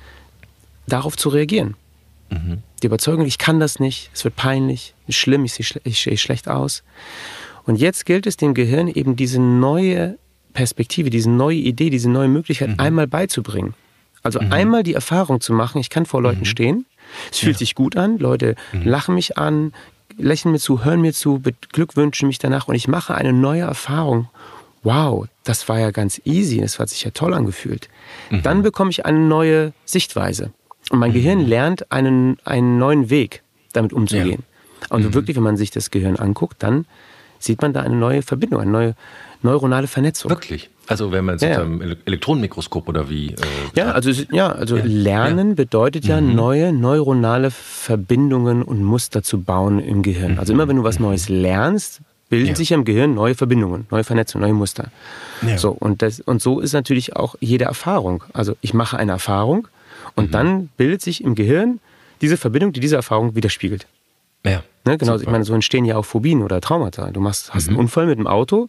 darauf 0.86 1.16
zu 1.16 1.28
reagieren. 1.28 1.74
Mhm. 2.30 2.62
Die 2.82 2.86
Überzeugung, 2.86 3.26
ich 3.26 3.38
kann 3.38 3.60
das 3.60 3.78
nicht, 3.78 4.10
es 4.12 4.24
wird 4.24 4.36
peinlich, 4.36 4.94
ist 5.06 5.16
schlimm, 5.16 5.44
ich 5.44 5.54
sehe, 5.54 5.80
ich 5.84 6.02
sehe 6.02 6.18
schlecht 6.18 6.48
aus. 6.48 6.82
Und 7.64 7.76
jetzt 7.76 8.06
gilt 8.06 8.26
es 8.26 8.36
dem 8.36 8.54
Gehirn 8.54 8.88
eben 8.88 9.16
diese 9.16 9.40
neue 9.40 10.18
Perspektive, 10.52 11.10
diese 11.10 11.30
neue 11.30 11.56
Idee, 11.56 11.90
diese 11.90 12.10
neue 12.10 12.28
Möglichkeit 12.28 12.70
mhm. 12.70 12.80
einmal 12.80 13.06
beizubringen. 13.06 13.74
Also 14.22 14.40
mhm. 14.40 14.52
einmal 14.52 14.82
die 14.82 14.94
Erfahrung 14.94 15.40
zu 15.40 15.52
machen, 15.52 15.78
ich 15.78 15.90
kann 15.90 16.06
vor 16.06 16.22
Leuten 16.22 16.40
mhm. 16.40 16.46
stehen, 16.46 16.86
es 17.30 17.38
fühlt 17.38 17.56
ja. 17.56 17.58
sich 17.58 17.74
gut 17.74 17.96
an, 17.96 18.18
Leute 18.18 18.54
mhm. 18.72 18.82
lachen 18.84 19.14
mich 19.14 19.38
an, 19.38 19.72
lächeln 20.16 20.52
mir 20.52 20.58
zu, 20.58 20.84
hören 20.84 21.00
mir 21.00 21.12
zu, 21.12 21.38
beglückwünschen 21.40 22.28
mich 22.28 22.38
danach 22.38 22.68
und 22.68 22.74
ich 22.74 22.88
mache 22.88 23.14
eine 23.14 23.32
neue 23.32 23.62
Erfahrung. 23.62 24.28
Wow, 24.82 25.26
das 25.44 25.68
war 25.68 25.78
ja 25.78 25.90
ganz 25.90 26.20
easy, 26.24 26.60
das 26.60 26.78
hat 26.78 26.88
sich 26.88 27.04
ja 27.04 27.10
toll 27.12 27.34
angefühlt. 27.34 27.88
Mhm. 28.30 28.42
Dann 28.42 28.62
bekomme 28.62 28.90
ich 28.90 29.06
eine 29.06 29.20
neue 29.20 29.72
Sichtweise. 29.84 30.52
Und 30.90 30.98
mein 30.98 31.10
mhm. 31.10 31.14
Gehirn 31.14 31.40
lernt 31.40 31.90
einen, 31.92 32.38
einen 32.44 32.78
neuen 32.78 33.10
Weg, 33.10 33.42
damit 33.72 33.92
umzugehen. 33.92 34.42
Ja. 34.82 34.96
Und 34.96 35.14
wirklich, 35.14 35.36
wenn 35.36 35.44
man 35.44 35.56
sich 35.56 35.70
das 35.70 35.90
Gehirn 35.90 36.16
anguckt, 36.16 36.62
dann 36.62 36.86
sieht 37.44 37.62
man 37.62 37.72
da 37.72 37.80
eine 37.80 37.96
neue 37.96 38.22
Verbindung, 38.22 38.60
eine 38.60 38.70
neue 38.70 38.94
neuronale 39.42 39.86
Vernetzung. 39.86 40.30
Wirklich? 40.30 40.70
Also 40.86 41.12
wenn 41.12 41.24
man 41.24 41.34
jetzt 41.34 41.42
ja, 41.42 41.60
ja. 41.60 41.64
mit 41.64 41.98
Elektronenmikroskop 42.06 42.88
oder 42.88 43.08
wie? 43.08 43.28
Äh, 43.28 43.36
ja, 43.76 43.92
also 43.92 44.10
ja, 44.30 44.52
also 44.52 44.76
ja. 44.76 44.84
Lernen 44.84 45.54
bedeutet 45.54 46.04
ja 46.04 46.20
mhm. 46.20 46.34
neue 46.34 46.72
neuronale 46.72 47.50
Verbindungen 47.50 48.62
und 48.62 48.82
Muster 48.82 49.22
zu 49.22 49.40
bauen 49.40 49.78
im 49.78 50.02
Gehirn. 50.02 50.38
Also 50.38 50.52
immer 50.52 50.68
wenn 50.68 50.76
du 50.76 50.84
was 50.84 50.98
mhm. 50.98 51.06
Neues 51.06 51.28
lernst, 51.28 52.00
bilden 52.28 52.48
ja. 52.48 52.54
sich 52.56 52.72
im 52.72 52.84
Gehirn 52.84 53.14
neue 53.14 53.34
Verbindungen, 53.34 53.86
neue 53.90 54.04
Vernetzungen, 54.04 54.48
neue 54.48 54.54
Muster. 54.54 54.90
Ja. 55.46 55.58
So, 55.58 55.70
und, 55.70 56.02
das, 56.02 56.20
und 56.20 56.40
so 56.40 56.60
ist 56.60 56.72
natürlich 56.72 57.14
auch 57.14 57.36
jede 57.40 57.64
Erfahrung. 57.64 58.24
Also 58.32 58.56
ich 58.60 58.74
mache 58.74 58.96
eine 58.96 59.12
Erfahrung 59.12 59.68
und 60.14 60.28
mhm. 60.28 60.32
dann 60.32 60.68
bildet 60.76 61.02
sich 61.02 61.22
im 61.22 61.34
Gehirn 61.34 61.78
diese 62.20 62.36
Verbindung, 62.36 62.72
die 62.72 62.80
diese 62.80 62.96
Erfahrung 62.96 63.34
widerspiegelt. 63.34 63.86
Ja. 64.44 64.62
Ne, 64.84 64.98
genau, 64.98 65.12
Super. 65.12 65.22
ich 65.22 65.30
meine, 65.30 65.44
so 65.44 65.54
entstehen 65.54 65.84
ja 65.84 65.96
auch 65.96 66.04
Phobien 66.04 66.42
oder 66.42 66.60
Traumata. 66.60 67.10
Du 67.10 67.20
machst, 67.20 67.54
hast 67.54 67.66
mhm. 67.66 67.74
einen 67.74 67.80
Unfall 67.80 68.06
mit 68.06 68.18
dem 68.18 68.26
Auto 68.26 68.66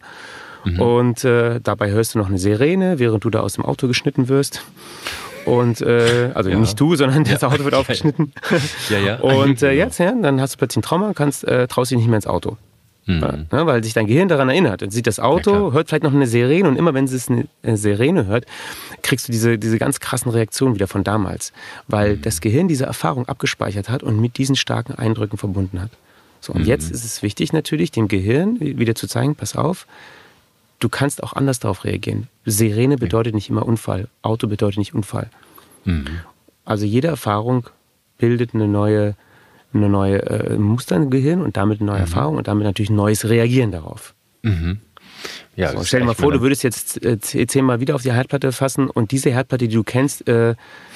mhm. 0.64 0.80
und 0.80 1.24
äh, 1.24 1.60
dabei 1.60 1.90
hörst 1.90 2.14
du 2.14 2.18
noch 2.18 2.28
eine 2.28 2.38
Sirene, 2.38 2.98
während 2.98 3.24
du 3.24 3.30
da 3.30 3.40
aus 3.40 3.54
dem 3.54 3.64
Auto 3.64 3.88
geschnitten 3.88 4.28
wirst. 4.28 4.62
Und 5.44 5.80
äh, 5.82 6.30
also 6.34 6.50
ja. 6.50 6.58
nicht 6.58 6.78
du, 6.78 6.96
sondern 6.96 7.24
das 7.24 7.42
Auto 7.44 7.64
wird 7.64 7.74
aufgeschnitten. 7.74 8.32
ja, 8.88 8.98
ja. 8.98 9.20
Und 9.20 9.62
äh, 9.62 9.72
jetzt, 9.72 9.98
ja, 9.98 10.12
dann 10.12 10.40
hast 10.40 10.54
du 10.54 10.58
plötzlich 10.58 10.78
ein 10.78 10.82
Trauma, 10.82 11.12
kannst, 11.14 11.44
äh, 11.44 11.66
traust 11.66 11.90
dich 11.90 11.98
nicht 11.98 12.06
mehr 12.06 12.16
ins 12.16 12.26
Auto. 12.26 12.56
Mhm. 13.06 13.46
Ja, 13.52 13.66
weil 13.66 13.84
sich 13.84 13.92
dein 13.92 14.06
Gehirn 14.06 14.28
daran 14.28 14.48
erinnert. 14.48 14.82
Dann 14.82 14.90
sieht 14.90 15.06
das 15.06 15.20
Auto, 15.20 15.68
ja, 15.68 15.72
hört 15.72 15.88
vielleicht 15.88 16.04
noch 16.04 16.14
eine 16.14 16.26
Sirene 16.26 16.68
und 16.68 16.76
immer 16.76 16.94
wenn 16.94 17.04
es 17.04 17.28
eine 17.28 17.76
Sirene 17.76 18.26
hört, 18.26 18.46
kriegst 19.02 19.28
du 19.28 19.32
diese, 19.32 19.58
diese 19.58 19.78
ganz 19.78 20.00
krassen 20.00 20.30
Reaktionen 20.32 20.74
wieder 20.74 20.88
von 20.88 21.04
damals. 21.04 21.52
Weil 21.86 22.16
mhm. 22.16 22.22
das 22.22 22.40
Gehirn 22.40 22.68
diese 22.68 22.86
Erfahrung 22.86 23.28
abgespeichert 23.28 23.88
hat 23.88 24.02
und 24.02 24.20
mit 24.20 24.38
diesen 24.38 24.56
starken 24.56 24.94
Eindrücken 24.94 25.36
verbunden 25.36 25.80
hat. 25.82 25.90
So, 26.40 26.52
und 26.52 26.62
mhm. 26.62 26.66
jetzt 26.66 26.90
ist 26.90 27.04
es 27.04 27.22
wichtig 27.22 27.52
natürlich, 27.52 27.90
dem 27.90 28.08
Gehirn 28.08 28.58
wieder 28.60 28.94
zu 28.94 29.06
zeigen, 29.06 29.34
pass 29.34 29.54
auf, 29.54 29.86
du 30.78 30.88
kannst 30.88 31.22
auch 31.22 31.34
anders 31.34 31.58
darauf 31.58 31.84
reagieren. 31.84 32.28
Sirene 32.46 32.96
bedeutet 32.96 33.34
nicht 33.34 33.50
immer 33.50 33.66
Unfall, 33.66 34.08
Auto 34.22 34.46
bedeutet 34.46 34.78
nicht 34.78 34.94
Unfall. 34.94 35.28
Mhm. 35.84 36.20
Also 36.64 36.86
jede 36.86 37.08
Erfahrung 37.08 37.66
bildet 38.18 38.54
eine 38.54 38.68
neue 38.68 39.14
eine 39.74 39.88
neue 39.88 40.22
äh, 40.22 40.56
Muster 40.56 40.96
im 40.96 41.10
Gehirn 41.10 41.42
und 41.42 41.56
damit 41.56 41.80
eine 41.80 41.86
neue 41.86 41.98
mhm. 41.98 42.04
Erfahrung 42.04 42.36
und 42.36 42.48
damit 42.48 42.64
natürlich 42.64 42.90
ein 42.90 42.96
neues 42.96 43.28
Reagieren 43.28 43.72
darauf. 43.72 44.14
Mhm. 44.42 44.78
Ja, 45.56 45.72
so, 45.72 45.84
stell 45.84 46.00
dir 46.00 46.06
mal 46.06 46.14
vor, 46.14 46.32
du 46.32 46.40
würdest 46.40 46.64
jetzt 46.64 47.04
äh, 47.04 47.18
zehnmal 47.46 47.80
wieder 47.80 47.94
auf 47.94 48.02
die 48.02 48.12
Herdplatte 48.12 48.50
fassen 48.52 48.90
und 48.90 49.12
diese 49.12 49.30
Herdplatte, 49.30 49.68
die 49.68 49.74
du 49.74 49.84
kennst, 49.84 50.26
äh, 50.28 50.54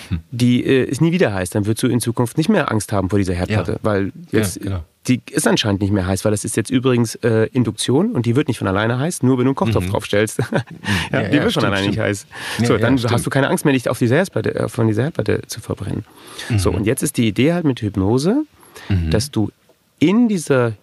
hm. 0.09 0.21
die 0.31 0.65
äh, 0.65 0.85
ist 0.85 1.01
nie 1.01 1.13
wieder 1.13 1.33
heiß. 1.33 1.51
Dann 1.51 1.67
würdest 1.67 1.85
du 1.85 1.87
in 1.87 2.01
Zukunft 2.01 2.37
nicht 2.37 2.49
mehr 2.49 2.71
Angst 2.71 2.93
haben 2.93 3.09
vor 3.09 3.19
dieser 3.19 3.35
Herdplatte, 3.35 3.73
ja. 3.73 3.79
weil 3.83 4.13
jetzt, 4.33 4.57
ja, 4.57 4.63
genau. 4.63 4.85
die 5.07 5.21
ist 5.31 5.47
anscheinend 5.47 5.81
nicht 5.81 5.93
mehr 5.93 6.07
heiß, 6.07 6.25
weil 6.25 6.33
das 6.33 6.45
ist 6.45 6.57
jetzt 6.57 6.71
übrigens 6.71 7.15
äh, 7.17 7.49
Induktion 7.53 8.13
und 8.13 8.27
die 8.27 8.35
wird 8.35 8.49
nicht 8.49 8.59
von 8.59 8.67
alleine 8.67 8.99
heiß, 8.99 9.23
nur 9.23 9.39
wenn 9.39 9.45
du 9.45 9.51
einen 9.51 9.57
Kochtopf 9.57 9.87
mhm. 9.87 9.91
draufstellst. 9.91 10.41
ja, 11.13 11.23
die 11.23 11.41
wird 11.41 11.53
von 11.53 11.65
alleine 11.65 11.83
stimmt. 11.83 11.97
nicht 11.97 12.01
heiß. 12.01 12.27
so, 12.65 12.77
dann 12.79 13.01
hast 13.01 13.25
du 13.25 13.31
keine 13.31 13.49
Angst 13.49 13.65
mehr, 13.65 13.75
dich 13.75 13.89
auf 13.89 13.99
diese 13.99 14.17
Herdplatte, 14.17 14.55
äh, 14.57 14.69
von 14.69 14.89
dieser 14.89 15.05
Herdplatte 15.05 15.43
zu 15.47 15.61
verbrennen. 15.61 16.05
Mhm. 16.49 16.59
So, 16.59 16.73
und 16.73 16.85
jetzt 16.85 17.05
ist 17.05 17.17
die 17.17 17.29
Idee 17.29 17.53
halt 17.53 17.65
mit 17.65 17.81
Hypnose, 17.81 18.45
mhm. 18.89 19.11
dass 19.11 19.31
du 19.31 19.51
in 19.99 20.29
dieser 20.29 20.75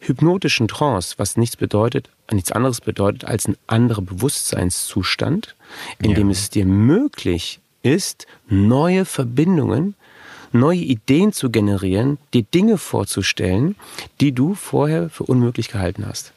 hypnotischen 0.00 0.68
Trance, 0.68 1.14
was 1.16 1.36
nichts 1.36 1.56
bedeutet, 1.56 2.10
nichts 2.30 2.52
anderes 2.52 2.80
bedeutet 2.80 3.24
als 3.24 3.46
ein 3.46 3.56
anderer 3.66 4.02
Bewusstseinszustand, 4.02 5.54
in 6.00 6.14
dem 6.14 6.30
es 6.30 6.50
dir 6.50 6.66
möglich 6.66 7.60
ist, 7.82 8.26
neue 8.48 9.04
Verbindungen, 9.04 9.94
neue 10.52 10.78
Ideen 10.78 11.32
zu 11.32 11.50
generieren, 11.50 12.18
dir 12.32 12.42
Dinge 12.42 12.78
vorzustellen, 12.78 13.76
die 14.20 14.32
du 14.32 14.54
vorher 14.54 15.10
für 15.10 15.24
unmöglich 15.24 15.68
gehalten 15.68 16.06
hast 16.06 16.32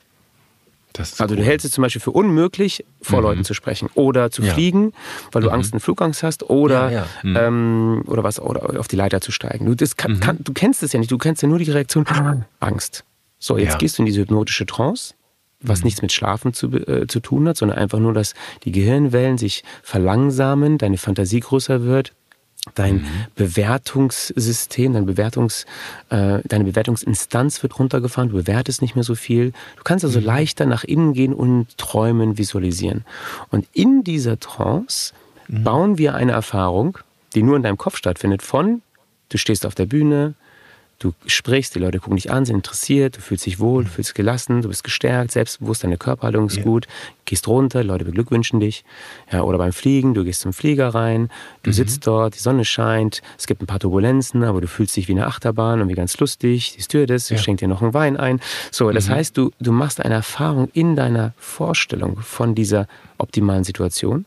also 0.99 1.23
cool. 1.23 1.37
du 1.37 1.43
hältst 1.43 1.65
es 1.65 1.71
zum 1.71 1.81
Beispiel 1.81 2.01
für 2.01 2.11
unmöglich, 2.11 2.85
vor 3.01 3.19
mhm. 3.19 3.25
Leuten 3.25 3.43
zu 3.43 3.53
sprechen 3.53 3.89
oder 3.95 4.31
zu 4.31 4.41
ja. 4.41 4.53
fliegen, 4.53 4.93
weil 5.31 5.41
du 5.41 5.49
mhm. 5.49 5.55
Angst, 5.55 5.73
einen 5.73 5.79
Flugangst 5.79 6.23
hast 6.23 6.49
oder, 6.49 6.91
ja, 6.91 6.99
ja. 6.99 7.07
Mhm. 7.23 7.35
Ähm, 7.37 8.03
oder 8.07 8.23
was, 8.23 8.39
oder 8.39 8.79
auf 8.79 8.87
die 8.87 8.95
Leiter 8.95 9.21
zu 9.21 9.31
steigen. 9.31 9.65
Du, 9.65 9.75
das 9.75 9.97
kann, 9.97 10.13
mhm. 10.13 10.19
kann, 10.19 10.37
du 10.41 10.53
kennst 10.53 10.83
es 10.83 10.93
ja 10.93 10.99
nicht, 10.99 11.11
du 11.11 11.17
kennst 11.17 11.41
ja 11.41 11.47
nur 11.47 11.59
die 11.59 11.69
Reaktion 11.69 12.05
Angst. 12.59 13.03
So, 13.39 13.57
jetzt 13.57 13.77
gehst 13.77 13.97
du 13.97 14.01
in 14.01 14.07
diese 14.07 14.21
hypnotische 14.21 14.65
Trance, 14.65 15.13
was 15.61 15.79
mhm. 15.79 15.85
nichts 15.85 16.01
mit 16.01 16.11
Schlafen 16.11 16.53
zu, 16.53 16.71
äh, 16.71 17.07
zu 17.07 17.19
tun 17.19 17.47
hat, 17.47 17.57
sondern 17.57 17.77
einfach 17.77 17.99
nur, 17.99 18.13
dass 18.13 18.33
die 18.63 18.71
Gehirnwellen 18.71 19.37
sich 19.37 19.63
verlangsamen, 19.83 20.77
deine 20.77 20.97
Fantasie 20.97 21.39
größer 21.39 21.83
wird, 21.83 22.13
Dein 22.75 22.95
mhm. 22.95 23.07
Bewertungssystem, 23.35 24.93
dein 24.93 25.05
Bewertungs, 25.05 25.65
äh, 26.09 26.39
deine 26.45 26.65
Bewertungsinstanz 26.65 27.63
wird 27.63 27.79
runtergefahren, 27.79 28.29
du 28.29 28.37
bewertest 28.37 28.81
nicht 28.81 28.95
mehr 28.95 29.03
so 29.03 29.15
viel. 29.15 29.51
Du 29.77 29.83
kannst 29.83 30.05
also 30.05 30.19
mhm. 30.19 30.25
leichter 30.25 30.65
nach 30.65 30.83
innen 30.83 31.13
gehen 31.13 31.33
und 31.33 31.77
träumen, 31.77 32.37
visualisieren. 32.37 33.05
Und 33.49 33.67
in 33.73 34.03
dieser 34.03 34.39
Trance 34.39 35.13
mhm. 35.47 35.63
bauen 35.63 35.97
wir 35.97 36.15
eine 36.15 36.33
Erfahrung, 36.33 36.97
die 37.35 37.43
nur 37.43 37.55
in 37.55 37.63
deinem 37.63 37.77
Kopf 37.77 37.97
stattfindet, 37.97 38.41
von 38.41 38.81
du 39.29 39.37
stehst 39.37 39.65
auf 39.65 39.75
der 39.75 39.85
Bühne, 39.85 40.35
Du 40.99 41.13
sprichst, 41.27 41.75
die 41.75 41.79
Leute 41.79 41.99
gucken 41.99 42.15
dich 42.15 42.31
an, 42.31 42.45
sind 42.45 42.55
interessiert, 42.55 43.17
du 43.17 43.21
fühlst 43.21 43.45
dich 43.45 43.59
wohl, 43.59 43.83
du 43.83 43.89
fühlst 43.89 44.15
gelassen, 44.15 44.63
du 44.63 44.69
bist 44.69 44.83
gestärkt, 44.83 45.31
selbstbewusst, 45.31 45.83
deine 45.83 45.97
Körperhaltung 45.97 46.47
ist 46.47 46.57
ja. 46.57 46.63
gut, 46.63 46.87
gehst 47.25 47.47
runter, 47.47 47.83
Leute 47.83 48.03
beglückwünschen 48.03 48.59
dich. 48.59 48.83
Ja, 49.31 49.43
oder 49.43 49.59
beim 49.59 49.73
Fliegen, 49.73 50.15
du 50.15 50.23
gehst 50.23 50.41
zum 50.41 50.53
Flieger 50.53 50.89
rein, 50.89 51.29
du 51.61 51.69
mhm. 51.69 51.73
sitzt 51.73 52.07
dort, 52.07 52.33
die 52.33 52.39
Sonne 52.39 52.65
scheint, 52.65 53.21
es 53.37 53.45
gibt 53.45 53.61
ein 53.61 53.67
paar 53.67 53.79
Turbulenzen, 53.79 54.43
aber 54.43 54.59
du 54.59 54.67
fühlst 54.67 54.95
dich 54.95 55.07
wie 55.07 55.11
eine 55.11 55.27
Achterbahn 55.27 55.81
und 55.81 55.89
wie 55.89 55.93
ganz 55.93 56.17
lustig. 56.19 56.73
Die 56.75 56.81
Stewardess 56.81 57.29
ja. 57.29 57.37
schenkt 57.37 57.61
dir 57.61 57.67
noch 57.67 57.83
einen 57.83 57.93
Wein 57.93 58.17
ein. 58.17 58.39
So, 58.71 58.89
das 58.91 59.07
mhm. 59.07 59.11
heißt, 59.11 59.37
du, 59.37 59.51
du 59.59 59.71
machst 59.71 60.03
eine 60.03 60.15
Erfahrung 60.15 60.69
in 60.73 60.95
deiner 60.95 61.33
Vorstellung 61.37 62.17
von 62.21 62.55
dieser 62.55 62.87
optimalen 63.19 63.63
Situation 63.63 64.25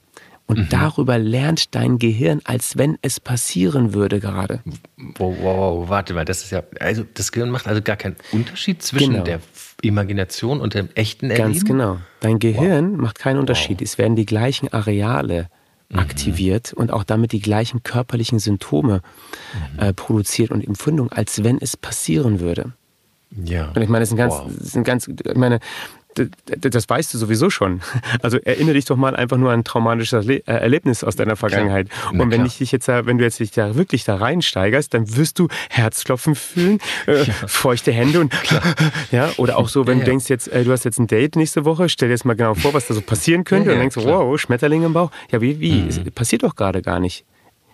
und 0.50 0.58
mhm. 0.58 0.68
darüber 0.68 1.16
lernt 1.16 1.76
dein 1.76 2.00
Gehirn, 2.00 2.40
als 2.42 2.76
wenn 2.76 2.98
es 3.02 3.20
passieren 3.20 3.94
würde 3.94 4.18
gerade. 4.18 4.62
Wow, 4.96 5.36
wow, 5.40 5.42
wow, 5.42 5.88
warte 5.88 6.12
mal, 6.12 6.24
das 6.24 6.42
ist 6.42 6.50
ja, 6.50 6.64
also 6.80 7.04
das 7.14 7.30
Gehirn 7.30 7.50
macht 7.50 7.68
also 7.68 7.80
gar 7.80 7.96
keinen 7.96 8.16
Unterschied 8.32 8.82
zwischen 8.82 9.12
genau. 9.12 9.24
der 9.24 9.40
Imagination 9.80 10.60
und 10.60 10.74
dem 10.74 10.88
echten 10.96 11.30
Erleben? 11.30 11.52
Ganz 11.52 11.64
genau. 11.64 11.98
Dein 12.18 12.40
Gehirn 12.40 12.94
wow. 12.94 13.02
macht 13.02 13.20
keinen 13.20 13.38
Unterschied. 13.38 13.78
Wow. 13.78 13.84
Es 13.86 13.96
werden 13.96 14.16
die 14.16 14.26
gleichen 14.26 14.72
Areale 14.72 15.48
aktiviert 15.92 16.72
und 16.72 16.92
auch 16.92 17.04
damit 17.04 17.30
die 17.30 17.40
gleichen 17.40 17.84
körperlichen 17.84 18.40
Symptome 18.40 19.02
äh, 19.76 19.92
produziert 19.92 20.50
und 20.50 20.66
Empfindungen, 20.66 21.12
als 21.12 21.44
wenn 21.44 21.58
es 21.58 21.76
passieren 21.76 22.40
würde. 22.40 22.72
Ja. 23.44 23.68
Und 23.68 23.82
ich 23.82 23.88
meine, 23.88 24.02
das 24.02 24.08
sind 24.08 24.18
ganz, 24.18 24.34
wow. 24.34 24.50
das 24.58 24.72
sind 24.72 24.82
ganz, 24.82 25.06
ich 25.06 25.36
meine, 25.36 25.60
das 26.14 26.88
weißt 26.88 27.14
du 27.14 27.18
sowieso 27.18 27.50
schon. 27.50 27.80
Also 28.22 28.38
erinnere 28.38 28.74
dich 28.74 28.84
doch 28.84 28.96
mal 28.96 29.16
einfach 29.16 29.36
nur 29.36 29.50
an 29.50 29.60
ein 29.60 29.64
traumatisches 29.64 30.26
äh, 30.26 30.42
Erlebnis 30.44 31.04
aus 31.04 31.16
deiner 31.16 31.36
Vergangenheit. 31.36 31.88
Ja, 32.12 32.20
und 32.20 32.30
wenn 32.30 32.44
ich 32.44 32.58
dich 32.58 32.72
jetzt, 32.72 32.88
wenn 32.88 33.18
du 33.18 33.24
jetzt 33.24 33.38
dich 33.40 33.50
da 33.50 33.76
wirklich 33.76 34.04
da 34.04 34.16
reinsteigerst, 34.16 34.92
dann 34.92 35.16
wirst 35.16 35.38
du 35.38 35.48
Herzklopfen 35.70 36.34
fühlen, 36.34 36.78
äh, 37.06 37.24
ja. 37.24 37.32
feuchte 37.46 37.92
Hände 37.92 38.20
und 38.20 38.32
ja, 39.10 39.30
oder 39.36 39.56
auch 39.58 39.68
so, 39.68 39.86
wenn 39.86 39.98
ja, 39.98 40.04
du 40.04 40.10
denkst 40.10 40.28
jetzt, 40.28 40.48
äh, 40.48 40.64
du 40.64 40.72
hast 40.72 40.84
jetzt 40.84 40.98
ein 40.98 41.06
Date 41.06 41.36
nächste 41.36 41.64
Woche, 41.64 41.88
stell 41.88 42.08
dir 42.08 42.14
jetzt 42.14 42.24
mal 42.24 42.34
genau 42.34 42.54
vor, 42.54 42.74
was 42.74 42.88
da 42.88 42.94
so 42.94 43.00
passieren 43.00 43.44
könnte 43.44 43.72
und 43.72 43.78
denkst, 43.78 43.96
klar. 43.96 44.20
wow, 44.20 44.38
Schmetterling 44.38 44.82
im 44.82 44.92
Bauch. 44.92 45.10
Ja, 45.30 45.40
wie, 45.40 45.60
wie? 45.60 45.82
Mhm. 45.82 46.10
passiert 46.12 46.42
doch 46.42 46.56
gerade 46.56 46.82
gar 46.82 47.00
nicht. 47.00 47.24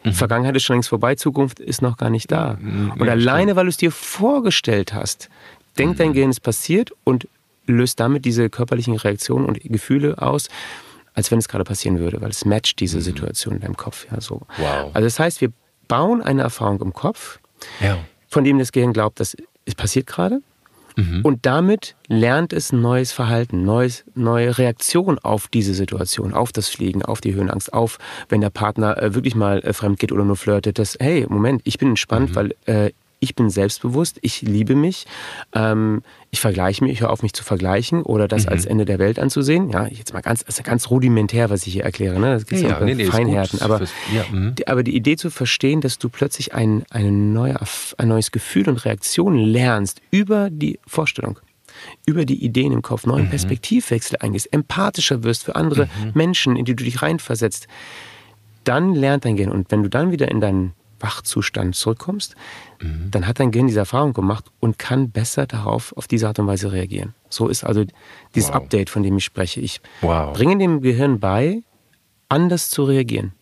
Mhm. 0.05 0.12
Vergangenheit 0.12 0.57
ist 0.57 0.64
schon 0.64 0.77
längst 0.77 0.88
vorbei, 0.88 1.14
Zukunft 1.14 1.61
ist 1.61 1.83
noch 1.83 1.96
gar 1.96 2.11
nicht 2.11 2.31
da. 2.31 2.59
Mhm. 2.61 2.92
Und 2.99 3.09
alleine, 3.09 3.57
weil 3.57 3.64
du 3.64 3.70
es 3.70 3.77
dir 3.77 3.90
vorgestellt 3.90 4.94
hast, 4.94 5.29
denkt 5.79 6.01
dein 6.01 6.11
mhm. 6.11 6.14
Gehirn, 6.14 6.31
es 6.31 6.40
passiert 6.40 6.92
und 7.05 7.29
löst 7.66 8.00
damit 8.00 8.24
diese 8.24 8.50
körperlichen 8.50 8.96
Reaktionen 8.96 9.46
und 9.46 9.61
Gefühle 9.62 10.20
aus, 10.20 10.48
als 11.14 11.31
wenn 11.31 11.38
es 11.38 11.48
gerade 11.48 11.64
passieren 11.64 11.98
würde, 11.98 12.20
weil 12.20 12.31
es 12.31 12.44
matcht 12.44 12.79
diese 12.81 12.98
mhm. 12.98 13.02
Situation 13.02 13.55
in 13.55 13.61
deinem 13.61 13.76
Kopf. 13.76 14.07
Ja, 14.11 14.20
so. 14.20 14.42
Wow. 14.59 14.90
Also 14.92 15.07
das 15.07 15.18
heißt, 15.18 15.40
wir 15.40 15.50
bauen 15.88 16.22
eine 16.22 16.42
Erfahrung 16.42 16.81
im 16.83 16.92
Kopf, 16.92 17.38
ja. 17.81 17.98
von 18.29 18.44
dem 18.44 18.59
das 18.59 18.72
Gehirn 18.72 18.92
glaubt, 18.92 19.20
dass 19.20 19.37
es 19.64 19.74
passiert 19.74 20.07
gerade. 20.07 20.40
Mhm. 20.96 21.20
Und 21.22 21.44
damit 21.44 21.94
lernt 22.09 22.52
es 22.52 22.72
ein 22.72 22.81
neues 22.81 23.12
Verhalten, 23.12 23.64
neues, 23.64 24.05
neue 24.14 24.57
Reaktion 24.57 25.18
auf 25.18 25.48
diese 25.48 25.74
Situation, 25.74 26.33
auf 26.33 26.52
das 26.52 26.68
Fliegen, 26.68 27.02
auf 27.02 27.20
die 27.20 27.35
Höhenangst, 27.35 27.72
auf, 27.72 27.98
wenn 28.31 28.40
der 28.40 28.50
Partner 28.50 29.00
äh, 29.02 29.14
wirklich 29.14 29.35
mal 29.35 29.59
äh, 29.61 29.74
fremd 29.74 29.98
geht 29.98 30.11
oder 30.11 30.24
nur 30.24 30.37
flirtet, 30.37 30.79
dass, 30.79 30.96
hey, 30.98 31.26
Moment, 31.29 31.61
ich 31.64 31.79
bin 31.79 31.88
entspannt, 31.88 32.31
mhm. 32.31 32.35
weil 32.35 32.55
äh, 32.64 32.92
ich 33.18 33.35
bin 33.35 33.50
selbstbewusst, 33.50 34.18
ich 34.22 34.42
liebe 34.42 34.74
mich, 34.74 35.07
ähm, 35.55 36.02
ich 36.31 36.40
vergleiche 36.40 36.85
mich, 36.85 36.94
ich 36.94 37.00
höre 37.00 37.11
auf 37.11 37.22
mich 37.22 37.33
zu 37.33 37.44
vergleichen 37.44 38.02
oder 38.02 38.29
das 38.29 38.44
mhm. 38.44 38.52
als 38.52 38.66
Ende 38.66 38.85
der 38.85 38.98
Welt 38.98 39.18
anzusehen. 39.18 39.70
Ja, 39.70 39.87
jetzt 39.87 40.12
mal 40.12 40.20
ganz, 40.20 40.44
also 40.46 40.62
ganz 40.62 40.90
rudimentär, 40.90 41.48
was 41.50 41.66
ich 41.66 41.72
hier 41.72 41.85
erkläre. 41.85 42.20
Ne? 42.20 42.35
Das 42.35 42.46
geht 42.46 42.61
ja, 42.61 42.68
ja, 42.68 42.81
nee, 42.81 42.94
nee, 42.94 43.07
Feinheiten. 43.07 43.62
Aber, 43.62 43.81
ja, 44.14 44.24
mhm. 44.31 44.55
die, 44.55 44.68
aber 44.68 44.83
die 44.83 44.94
Idee 44.94 45.16
zu 45.16 45.31
verstehen, 45.31 45.81
dass 45.81 45.98
du 45.98 46.09
plötzlich 46.09 46.55
ein, 46.55 46.85
eine 46.90 47.11
neue, 47.11 47.59
ein 47.96 48.09
neues 48.09 48.33
Gefühl 48.33 48.68
und 48.68 48.85
Reaktion 48.85 49.37
lernst 49.37 50.02
über 50.11 50.50
die 50.50 50.79
Vorstellung 50.87 51.40
über 52.07 52.24
die 52.24 52.42
Ideen 52.42 52.72
im 52.72 52.81
Kopf, 52.81 53.05
neuen 53.05 53.26
mhm. 53.26 53.31
Perspektivwechsel 53.31 54.16
eingehst, 54.20 54.50
empathischer 54.50 55.24
wirst 55.24 55.44
für 55.44 55.57
andere 55.57 55.85
mhm. 55.85 56.12
Menschen, 56.14 56.57
in 56.57 56.64
die 56.64 56.74
du 56.74 56.85
dich 56.85 57.02
reinversetzt, 57.02 57.68
dann 58.64 58.94
lernt 58.94 59.24
dein 59.24 59.37
Gehirn. 59.37 59.52
Und 59.52 59.70
wenn 59.70 59.83
du 59.83 59.90
dann 59.90 60.11
wieder 60.11 60.31
in 60.31 60.40
deinen 60.40 60.72
Wachzustand 61.00 61.74
zurückkommst, 61.76 62.35
mhm. 62.80 63.11
dann 63.11 63.26
hat 63.26 63.40
dein 63.40 63.50
Gehirn 63.50 63.66
diese 63.66 63.80
Erfahrung 63.80 64.12
gemacht 64.12 64.46
und 64.61 64.78
kann 64.78 65.11
besser 65.11 65.46
darauf 65.46 65.96
auf 65.96 66.06
diese 66.06 66.28
Art 66.28 66.38
und 66.38 66.46
Weise 66.46 66.72
reagieren. 66.72 67.14
So 67.28 67.48
ist 67.48 67.64
also 67.64 67.85
dieses 68.35 68.50
wow. 68.50 68.56
Update, 68.56 68.90
von 68.90 69.02
dem 69.02 69.16
ich 69.16 69.24
spreche. 69.24 69.61
Ich 69.61 69.80
wow. 70.00 70.32
bringe 70.32 70.59
dem 70.59 70.80
Gehirn 70.80 71.20
bei, 71.20 71.62
anders 72.28 72.70
zu 72.70 72.85
reagieren, 72.85 73.32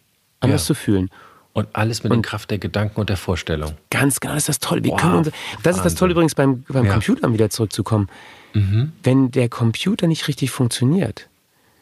anders 0.40 0.62
ja. 0.62 0.66
zu 0.68 0.74
fühlen. 0.74 1.10
Und 1.52 1.68
alles 1.72 2.02
mit 2.02 2.10
und 2.10 2.24
der 2.24 2.30
Kraft 2.30 2.50
der 2.50 2.58
Gedanken 2.58 2.98
und 2.98 3.08
der 3.08 3.16
Vorstellung. 3.16 3.74
Ganz 3.88 4.18
genau, 4.18 4.34
das 4.34 4.42
ist 4.42 4.48
das 4.48 4.58
Tolle. 4.58 4.82
Wir 4.82 4.90
wow. 4.90 5.00
können 5.00 5.14
unser, 5.14 5.30
das 5.62 5.76
ist 5.76 5.84
das 5.84 5.94
Tolle 5.94 6.10
übrigens 6.12 6.34
beim, 6.34 6.64
beim 6.68 6.86
ja. 6.86 6.92
Computer, 6.92 7.28
um 7.28 7.32
wieder 7.32 7.48
zurückzukommen. 7.48 8.08
Mhm. 8.54 8.92
Wenn 9.04 9.30
der 9.30 9.48
Computer 9.48 10.08
nicht 10.08 10.26
richtig 10.26 10.50
funktioniert, 10.50 11.28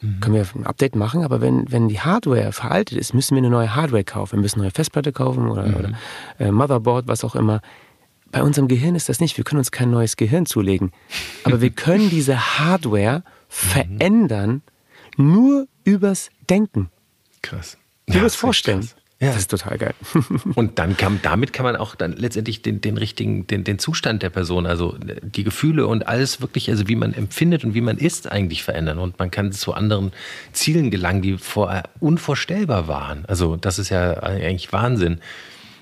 Mhm. 0.03 0.21
Können 0.21 0.35
wir 0.35 0.47
ein 0.55 0.67
Update 0.67 0.97
machen, 0.97 1.25
aber 1.25 1.41
wenn, 1.41 1.71
wenn 1.71 1.89
die 1.89 2.01
Hardware 2.01 2.53
veraltet 2.53 2.99
ist, 2.99 3.15
müssen 3.15 3.37
wir 3.37 3.39
eine 3.39 3.51
neue 3.51 3.75
Hardware 3.75 4.05
kaufen. 4.05 4.37
Wir 4.37 4.43
müssen 4.43 4.57
eine 4.57 4.65
neue 4.65 4.73
Festplatte 4.73 5.13
kaufen 5.13 5.49
oder, 5.49 5.67
mhm. 5.67 5.77
oder 5.77 5.93
äh, 6.39 6.51
Motherboard, 6.51 7.07
was 7.07 7.25
auch 7.25 7.37
immer. 7.37 7.61
Bei 8.33 8.43
unserem 8.43 8.67
Gehirn 8.67 8.95
ist 8.95 9.09
das 9.09 9.21
nicht. 9.21 9.37
Wir 9.37 9.45
können 9.45 9.59
uns 9.59 9.71
kein 9.71 9.91
neues 9.91 10.17
Gehirn 10.17 10.47
zulegen. 10.47 10.91
Aber 11.45 11.61
wir 11.61 11.71
können 11.71 12.11
diese 12.11 12.59
Hardware 12.59 13.19
mhm. 13.19 13.23
verändern 13.49 14.63
nur 15.17 15.67
übers 15.85 16.31
Denken. 16.49 16.91
Krass. 17.43 17.79
Ja, 18.09 18.21
übers 18.21 18.35
Vorstellen. 18.35 18.81
Krass. 18.81 18.97
Ja. 19.23 19.29
Das 19.29 19.37
ist 19.37 19.53
total 19.53 19.79
geil. 19.79 19.95
Und 20.57 20.81
dann 20.81 20.97
kann, 20.97 21.21
damit 21.23 21.53
kann 21.53 21.65
man 21.65 21.77
auch 21.77 21.95
dann 21.95 22.15
letztendlich 22.15 22.61
den, 22.61 22.81
den 22.81 22.97
richtigen, 22.97 23.47
den, 23.47 23.63
den 23.63 23.79
Zustand 23.79 24.21
der 24.25 24.31
Person, 24.31 24.67
also 24.67 24.97
die 24.99 25.45
Gefühle 25.45 25.87
und 25.87 26.09
alles 26.09 26.41
wirklich, 26.41 26.69
also 26.69 26.89
wie 26.89 26.97
man 26.97 27.15
empfindet 27.15 27.65
und 27.65 27.73
wie 27.73 27.83
man 27.83 27.99
ist, 27.99 28.31
eigentlich 28.31 28.65
verändern. 28.65 28.99
Und 28.99 29.21
man 29.21 29.31
kann 29.31 29.53
zu 29.53 29.75
anderen 29.75 30.11
Zielen 30.53 30.91
gelangen, 30.91 31.23
die 31.23 31.39
vorher 31.39 31.85
unvorstellbar 32.01 32.89
waren. 32.89 33.25
Also 33.27 33.55
das 33.55 33.79
ist 33.79 33.91
ja 33.91 34.15
eigentlich 34.15 34.73
Wahnsinn. 34.73 35.21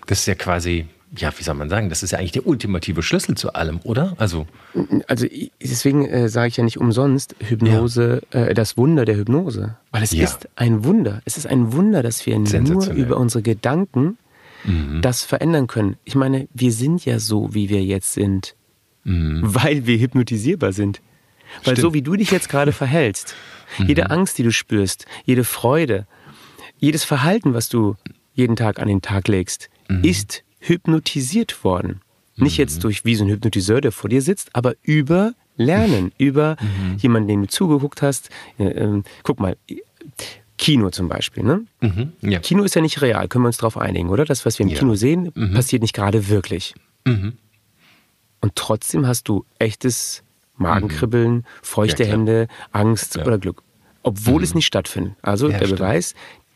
Das 0.06 0.20
ist 0.20 0.26
ja 0.26 0.34
quasi 0.34 0.86
ja, 1.16 1.32
wie 1.36 1.42
soll 1.42 1.54
man 1.54 1.68
sagen, 1.68 1.88
das 1.88 2.02
ist 2.02 2.12
ja 2.12 2.18
eigentlich 2.18 2.32
der 2.32 2.46
ultimative 2.46 3.02
Schlüssel 3.02 3.36
zu 3.36 3.52
allem, 3.52 3.80
oder? 3.82 4.14
Also, 4.18 4.46
also 5.08 5.26
deswegen 5.60 6.06
äh, 6.06 6.28
sage 6.28 6.48
ich 6.48 6.56
ja 6.56 6.64
nicht 6.64 6.78
umsonst 6.78 7.34
Hypnose, 7.40 8.22
ja. 8.32 8.46
äh, 8.46 8.54
das 8.54 8.76
Wunder 8.76 9.04
der 9.04 9.16
Hypnose. 9.16 9.76
Weil 9.90 10.02
es 10.04 10.12
ja. 10.12 10.24
ist 10.24 10.48
ein 10.56 10.84
Wunder. 10.84 11.20
Es 11.24 11.36
ist 11.36 11.46
ein 11.46 11.72
Wunder, 11.72 12.02
dass 12.02 12.24
wir 12.26 12.38
nur 12.38 12.90
über 12.92 13.16
unsere 13.16 13.42
Gedanken 13.42 14.18
mhm. 14.64 15.02
das 15.02 15.24
verändern 15.24 15.66
können. 15.66 15.96
Ich 16.04 16.14
meine, 16.14 16.48
wir 16.54 16.72
sind 16.72 17.04
ja 17.04 17.18
so, 17.18 17.54
wie 17.54 17.68
wir 17.68 17.82
jetzt 17.82 18.12
sind, 18.12 18.54
mhm. 19.02 19.40
weil 19.42 19.86
wir 19.86 19.98
hypnotisierbar 19.98 20.72
sind. 20.72 21.00
Weil 21.64 21.74
Stimmt. 21.74 21.78
so 21.80 21.94
wie 21.94 22.02
du 22.02 22.14
dich 22.14 22.30
jetzt 22.30 22.48
gerade 22.48 22.70
verhältst, 22.70 23.34
mhm. 23.78 23.86
jede 23.86 24.10
Angst, 24.10 24.38
die 24.38 24.44
du 24.44 24.52
spürst, 24.52 25.06
jede 25.24 25.42
Freude, 25.42 26.06
jedes 26.78 27.02
Verhalten, 27.02 27.52
was 27.52 27.68
du 27.68 27.96
jeden 28.32 28.54
Tag 28.54 28.78
an 28.78 28.86
den 28.86 29.02
Tag 29.02 29.26
legst, 29.26 29.68
mhm. 29.88 30.04
ist 30.04 30.44
hypnotisiert 30.60 31.64
worden. 31.64 32.00
Mhm. 32.36 32.44
Nicht 32.44 32.56
jetzt 32.56 32.84
durch 32.84 33.04
wie 33.04 33.16
so 33.16 33.24
ein 33.24 33.30
Hypnotiseur, 33.30 33.80
der 33.80 33.92
vor 33.92 34.08
dir 34.08 34.22
sitzt, 34.22 34.54
aber 34.54 34.74
über 34.82 35.34
Lernen, 35.56 36.12
über 36.18 36.56
mhm. 36.60 36.96
jemanden, 36.98 37.28
dem 37.28 37.42
du 37.42 37.48
zugeguckt 37.48 38.02
hast. 38.02 38.30
Äh, 38.58 38.64
äh, 38.64 39.02
guck 39.22 39.40
mal, 39.40 39.56
Kino 40.60 40.90
zum 40.90 41.08
Beispiel. 41.08 41.42
Ne? 41.42 41.64
Mhm, 41.80 42.12
ja. 42.20 42.38
Kino 42.38 42.62
ist 42.64 42.74
ja 42.74 42.82
nicht 42.82 43.00
real, 43.00 43.28
können 43.28 43.44
wir 43.44 43.48
uns 43.48 43.56
darauf 43.56 43.78
einigen, 43.78 44.10
oder? 44.10 44.26
Das, 44.26 44.44
was 44.44 44.58
wir 44.58 44.64
im 44.64 44.72
ja. 44.72 44.78
Kino 44.78 44.94
sehen, 44.94 45.32
mhm. 45.34 45.54
passiert 45.54 45.82
nicht 45.82 45.94
gerade 45.94 46.28
wirklich. 46.28 46.74
Mhm. 47.06 47.38
Und 48.42 48.56
trotzdem 48.56 49.06
hast 49.06 49.28
du 49.28 49.46
echtes 49.58 50.22
Magenkribbeln, 50.56 51.36
mhm. 51.36 51.44
feuchte 51.62 52.04
ja, 52.04 52.10
Hände, 52.10 52.48
Angst 52.72 53.16
oder 53.16 53.38
Glück. 53.38 53.62
Obwohl 54.02 54.42
es 54.42 54.54
nicht 54.54 54.66
stattfindet. 54.66 55.14
Also 55.22 55.48
der 55.48 55.58
stimmt. 55.58 55.76
Beweis, 55.76 56.14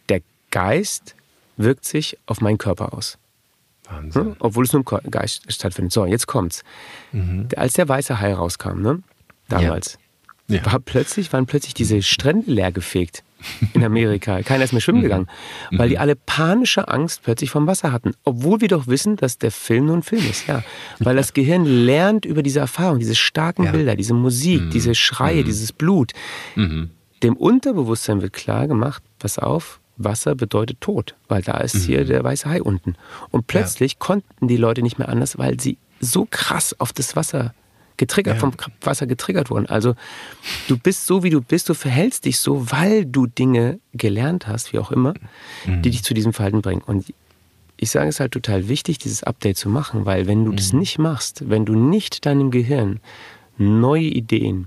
der 0.08 0.20
Geist 0.50 1.14
wirkt 1.56 1.84
sich 1.84 2.18
auf 2.26 2.40
meinen 2.40 2.58
Körper 2.58 2.92
aus. 2.92 3.18
Wahnsinn. 3.88 4.24
Hm? 4.24 4.36
Obwohl 4.38 4.64
es 4.64 4.72
nur 4.72 4.84
im 4.86 5.10
Geist 5.10 5.52
stattfindet. 5.52 5.92
So, 5.92 6.06
jetzt 6.06 6.26
kommt's. 6.26 6.62
Mhm. 7.12 7.48
Als 7.56 7.74
der 7.74 7.88
weiße 7.88 8.20
Hai 8.20 8.34
rauskam, 8.34 8.80
ne? 8.80 9.02
damals, 9.48 9.98
ja. 10.46 10.64
War 10.66 10.78
plötzlich, 10.78 11.32
waren 11.32 11.46
plötzlich 11.46 11.72
diese 11.72 12.02
Strände 12.02 12.50
leergefegt 12.50 13.24
in 13.72 13.82
Amerika. 13.82 14.42
Keiner 14.42 14.64
ist 14.64 14.72
mehr 14.72 14.82
schwimmen 14.82 14.98
mhm. 14.98 15.04
gegangen, 15.04 15.26
weil 15.70 15.88
die 15.88 15.94
mhm. 15.94 16.02
alle 16.02 16.16
panische 16.16 16.88
Angst 16.88 17.22
plötzlich 17.22 17.50
vom 17.50 17.66
Wasser 17.66 17.92
hatten. 17.92 18.12
Obwohl 18.24 18.60
wir 18.60 18.68
doch 18.68 18.86
wissen, 18.86 19.16
dass 19.16 19.38
der 19.38 19.50
Film 19.50 19.86
nur 19.86 19.96
ein 19.96 20.02
Film 20.02 20.22
ist. 20.28 20.46
Ja. 20.46 20.62
Weil 20.98 21.16
das 21.16 21.32
Gehirn 21.32 21.64
lernt 21.64 22.26
über 22.26 22.42
diese 22.42 22.60
Erfahrung, 22.60 22.98
diese 22.98 23.14
starken 23.14 23.64
ja. 23.64 23.72
Bilder, 23.72 23.96
diese 23.96 24.12
Musik, 24.12 24.64
mhm. 24.64 24.70
diese 24.70 24.94
Schreie, 24.94 25.40
mhm. 25.40 25.46
dieses 25.46 25.72
Blut. 25.72 26.12
Mhm. 26.56 26.90
Dem 27.22 27.36
Unterbewusstsein 27.36 28.20
wird 28.20 28.34
klar 28.34 28.68
gemacht, 28.68 29.02
pass 29.18 29.38
auf, 29.38 29.80
Wasser 29.96 30.34
bedeutet 30.34 30.80
Tod, 30.80 31.14
weil 31.28 31.42
da 31.42 31.58
ist 31.58 31.74
mhm. 31.74 31.80
hier 31.80 32.04
der 32.04 32.24
weiße 32.24 32.48
Hai 32.48 32.62
unten. 32.62 32.96
Und 33.30 33.46
plötzlich 33.46 33.92
ja. 33.92 33.98
konnten 33.98 34.48
die 34.48 34.56
Leute 34.56 34.82
nicht 34.82 34.98
mehr 34.98 35.08
anders, 35.08 35.38
weil 35.38 35.60
sie 35.60 35.78
so 36.00 36.26
krass 36.28 36.78
auf 36.78 36.92
das 36.92 37.16
Wasser 37.16 37.54
getriggert, 37.96 38.34
ja. 38.36 38.40
vom 38.40 38.52
Wasser 38.80 39.06
getriggert 39.06 39.50
wurden. 39.50 39.66
Also 39.66 39.94
du 40.68 40.76
bist 40.76 41.06
so, 41.06 41.22
wie 41.22 41.30
du 41.30 41.40
bist, 41.40 41.68
du 41.68 41.74
verhältst 41.74 42.24
dich 42.24 42.38
so, 42.38 42.70
weil 42.70 43.06
du 43.06 43.26
Dinge 43.26 43.78
gelernt 43.92 44.46
hast, 44.46 44.72
wie 44.72 44.78
auch 44.78 44.90
immer, 44.90 45.14
mhm. 45.64 45.82
die 45.82 45.90
dich 45.90 46.02
zu 46.02 46.14
diesem 46.14 46.32
Verhalten 46.32 46.62
bringen. 46.62 46.82
Und 46.82 47.12
ich 47.76 47.90
sage 47.90 48.08
es 48.08 48.20
halt 48.20 48.32
total 48.32 48.68
wichtig, 48.68 48.98
dieses 48.98 49.22
Update 49.22 49.56
zu 49.56 49.68
machen, 49.68 50.06
weil 50.06 50.26
wenn 50.26 50.44
du 50.44 50.52
mhm. 50.52 50.56
das 50.56 50.72
nicht 50.72 50.98
machst, 50.98 51.48
wenn 51.48 51.64
du 51.64 51.74
nicht 51.74 52.26
deinem 52.26 52.50
Gehirn 52.50 53.00
neue 53.58 54.04
Ideen, 54.04 54.66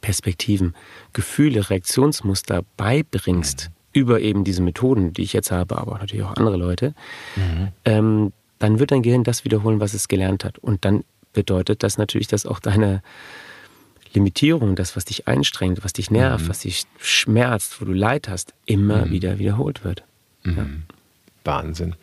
Perspektiven, 0.00 0.74
Gefühle, 1.12 1.68
Reaktionsmuster 1.68 2.62
beibringst, 2.76 3.70
mhm 3.70 3.77
über 3.98 4.20
eben 4.20 4.44
diese 4.44 4.62
Methoden, 4.62 5.12
die 5.12 5.22
ich 5.22 5.32
jetzt 5.32 5.50
habe, 5.50 5.78
aber 5.78 5.98
natürlich 5.98 6.24
auch 6.24 6.36
andere 6.36 6.56
Leute, 6.56 6.94
mhm. 7.36 7.68
ähm, 7.84 8.32
dann 8.58 8.78
wird 8.78 8.90
dein 8.90 9.02
Gehirn 9.02 9.24
das 9.24 9.44
wiederholen, 9.44 9.80
was 9.80 9.94
es 9.94 10.08
gelernt 10.08 10.44
hat. 10.44 10.58
Und 10.58 10.84
dann 10.84 11.04
bedeutet 11.32 11.82
das 11.82 11.98
natürlich, 11.98 12.28
dass 12.28 12.46
auch 12.46 12.60
deine 12.60 13.02
Limitierung, 14.14 14.74
das, 14.74 14.96
was 14.96 15.04
dich 15.04 15.28
einstrengt, 15.28 15.84
was 15.84 15.92
dich 15.92 16.10
nervt, 16.10 16.44
mhm. 16.44 16.48
was 16.48 16.60
dich 16.60 16.84
schmerzt, 16.98 17.80
wo 17.80 17.84
du 17.84 17.92
Leid 17.92 18.28
hast, 18.28 18.54
immer 18.66 19.06
mhm. 19.06 19.10
wieder 19.10 19.38
wiederholt 19.38 19.84
wird. 19.84 20.02
Mhm. 20.44 20.56
Ja. 20.56 20.66
Wahnsinn. 21.44 21.94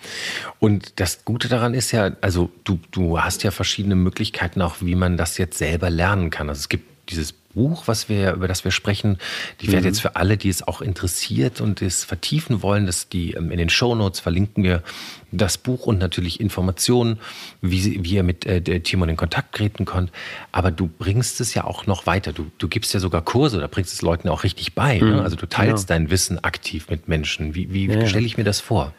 Und 0.60 1.00
das 1.00 1.24
Gute 1.24 1.48
daran 1.48 1.74
ist 1.74 1.92
ja, 1.92 2.12
also 2.22 2.50
du, 2.64 2.80
du 2.92 3.22
hast 3.22 3.44
ja 3.44 3.52
verschiedene 3.52 3.96
Möglichkeiten 3.96 4.62
auch, 4.62 4.78
wie 4.82 4.96
man 4.96 5.18
das 5.18 5.38
jetzt 5.38 5.58
selber 5.58 5.90
lernen 5.90 6.32
kann. 6.32 6.50
Also 6.50 6.60
es 6.60 6.70
gibt 6.70 7.12
dieses 7.12 7.36
Buch, 7.56 7.88
was 7.88 8.10
wir, 8.10 8.34
über 8.34 8.48
das 8.48 8.63
wir 8.63 8.72
sprechen. 8.72 9.18
Ich 9.60 9.72
werde 9.72 9.82
mhm. 9.82 9.88
jetzt 9.88 10.02
für 10.02 10.15
alle, 10.15 10.38
die 10.38 10.50
es 10.50 10.68
auch 10.68 10.82
interessiert 10.82 11.62
und 11.62 11.82
es 11.82 12.04
vertiefen 12.04 12.62
wollen, 12.62 12.86
dass 12.86 13.10
die 13.10 13.32
ähm, 13.32 13.50
in 13.50 13.58
den 13.58 13.70
Shownotes 13.70 14.20
verlinken 14.20 14.63
wir 14.63 14.84
das 15.32 15.58
Buch 15.58 15.88
und 15.88 15.98
natürlich 15.98 16.39
Informationen, 16.39 17.20
wie, 17.62 18.04
wie 18.04 18.13
ihr 18.13 18.24
mit 18.24 18.46
äh, 18.46 18.62
Timon 18.82 19.10
in 19.10 19.18
Kontakt 19.18 19.56
treten 19.56 19.86
könnt. 19.86 20.12
Aber 20.52 20.70
du 20.70 20.88
bringst 20.88 21.41
es 21.41 21.54
ja 21.54 21.63
auch 21.63 21.88
noch 21.88 22.06
weiter. 22.06 22.34
Du, 22.34 22.52
du 22.58 22.68
gibst 22.68 22.94
ja 22.94 23.00
sogar 23.00 23.24
Kurse 23.24 23.58
oder 23.58 23.68
bringst 23.68 23.94
es 23.94 24.02
Leuten 24.02 24.30
auch 24.30 24.44
richtig 24.44 24.76
bei. 24.76 25.00
Ne? 25.00 25.06
Mhm. 25.06 25.12
Ne? 25.15 25.22
Also 25.24 25.36
du 25.36 25.48
teilst 25.48 25.88
genau. 25.88 26.00
dein 26.00 26.12
Wissen 26.12 26.44
aktiv 26.44 26.89
mit 26.89 27.08
Menschen. 27.08 27.56
Wie, 27.56 27.74
wie 27.74 27.88
ja. 27.88 28.06
stelle 28.06 28.26
ich 28.26 28.38
mir 28.38 28.44
das 28.44 28.60
vor? 28.60 28.94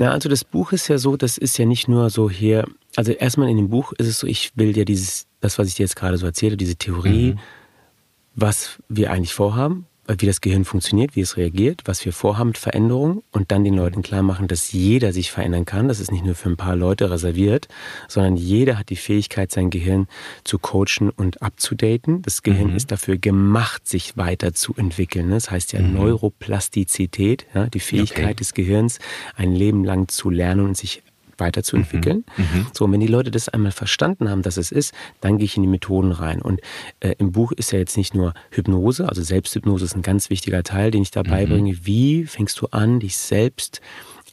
Na, 0.00 0.12
also 0.12 0.30
das 0.30 0.44
Buch 0.44 0.72
ist 0.72 0.88
ja 0.88 0.96
so, 0.96 1.18
das 1.18 1.36
ist 1.36 1.58
ja 1.58 1.66
nicht 1.66 1.86
nur 1.86 2.08
so 2.08 2.30
hier, 2.30 2.64
also 2.96 3.12
erstmal 3.12 3.50
in 3.50 3.58
dem 3.58 3.68
Buch 3.68 3.92
ist 3.92 4.06
es 4.06 4.18
so, 4.18 4.26
ich 4.26 4.50
will 4.54 4.74
ja 4.74 4.86
dieses, 4.86 5.26
das, 5.40 5.58
was 5.58 5.68
ich 5.68 5.74
dir 5.74 5.82
jetzt 5.82 5.94
gerade 5.94 6.16
so 6.16 6.24
erzähle, 6.24 6.56
diese 6.56 6.76
Theorie, 6.76 7.34
mhm. 7.34 7.38
was 8.34 8.78
wir 8.88 9.10
eigentlich 9.10 9.34
vorhaben, 9.34 9.84
wie 10.18 10.26
das 10.26 10.40
Gehirn 10.40 10.64
funktioniert, 10.64 11.16
wie 11.16 11.20
es 11.20 11.36
reagiert, 11.36 11.82
was 11.84 12.04
wir 12.04 12.12
vorhaben 12.12 12.48
mit 12.48 12.58
Veränderungen 12.58 13.22
und 13.30 13.52
dann 13.52 13.64
den 13.64 13.74
Leuten 13.74 14.02
klar 14.02 14.22
machen, 14.22 14.48
dass 14.48 14.72
jeder 14.72 15.12
sich 15.12 15.30
verändern 15.30 15.64
kann. 15.64 15.88
Das 15.88 16.00
ist 16.00 16.10
nicht 16.10 16.24
nur 16.24 16.34
für 16.34 16.48
ein 16.48 16.56
paar 16.56 16.76
Leute 16.76 17.10
reserviert, 17.10 17.68
sondern 18.08 18.36
jeder 18.36 18.78
hat 18.78 18.90
die 18.90 18.96
Fähigkeit, 18.96 19.52
sein 19.52 19.70
Gehirn 19.70 20.08
zu 20.44 20.58
coachen 20.58 21.10
und 21.10 21.42
abzudaten. 21.42 22.22
Das 22.22 22.42
Gehirn 22.42 22.70
mhm. 22.70 22.76
ist 22.76 22.90
dafür 22.90 23.18
gemacht, 23.18 23.86
sich 23.86 24.16
weiterzuentwickeln. 24.16 25.30
Das 25.30 25.50
heißt 25.50 25.72
ja 25.72 25.80
mhm. 25.80 25.94
Neuroplastizität, 25.94 27.46
ja, 27.54 27.66
die 27.66 27.80
Fähigkeit 27.80 28.24
okay. 28.24 28.34
des 28.34 28.54
Gehirns, 28.54 28.98
ein 29.36 29.54
Leben 29.54 29.84
lang 29.84 30.08
zu 30.08 30.30
lernen 30.30 30.66
und 30.66 30.76
sich 30.76 31.02
weiterzuentwickeln. 31.40 32.24
Mhm. 32.36 32.44
mhm. 32.44 32.66
So, 32.72 32.84
und 32.84 32.92
wenn 32.92 33.00
die 33.00 33.06
Leute 33.06 33.30
das 33.30 33.48
einmal 33.48 33.72
verstanden 33.72 34.28
haben, 34.28 34.42
dass 34.42 34.56
es 34.56 34.70
ist, 34.70 34.94
dann 35.20 35.38
gehe 35.38 35.44
ich 35.44 35.56
in 35.56 35.62
die 35.62 35.68
Methoden 35.68 36.12
rein. 36.12 36.42
Und 36.42 36.60
äh, 37.00 37.14
im 37.18 37.32
Buch 37.32 37.52
ist 37.52 37.72
ja 37.72 37.78
jetzt 37.78 37.96
nicht 37.96 38.14
nur 38.14 38.34
Hypnose, 38.50 39.08
also 39.08 39.22
Selbsthypnose 39.22 39.84
ist 39.84 39.96
ein 39.96 40.02
ganz 40.02 40.30
wichtiger 40.30 40.62
Teil, 40.62 40.90
den 40.90 41.02
ich 41.02 41.10
dabei 41.10 41.46
mhm. 41.46 41.50
bringe. 41.50 41.86
Wie 41.86 42.24
fängst 42.24 42.60
du 42.60 42.66
an, 42.68 43.00
dich 43.00 43.16
selbst 43.16 43.80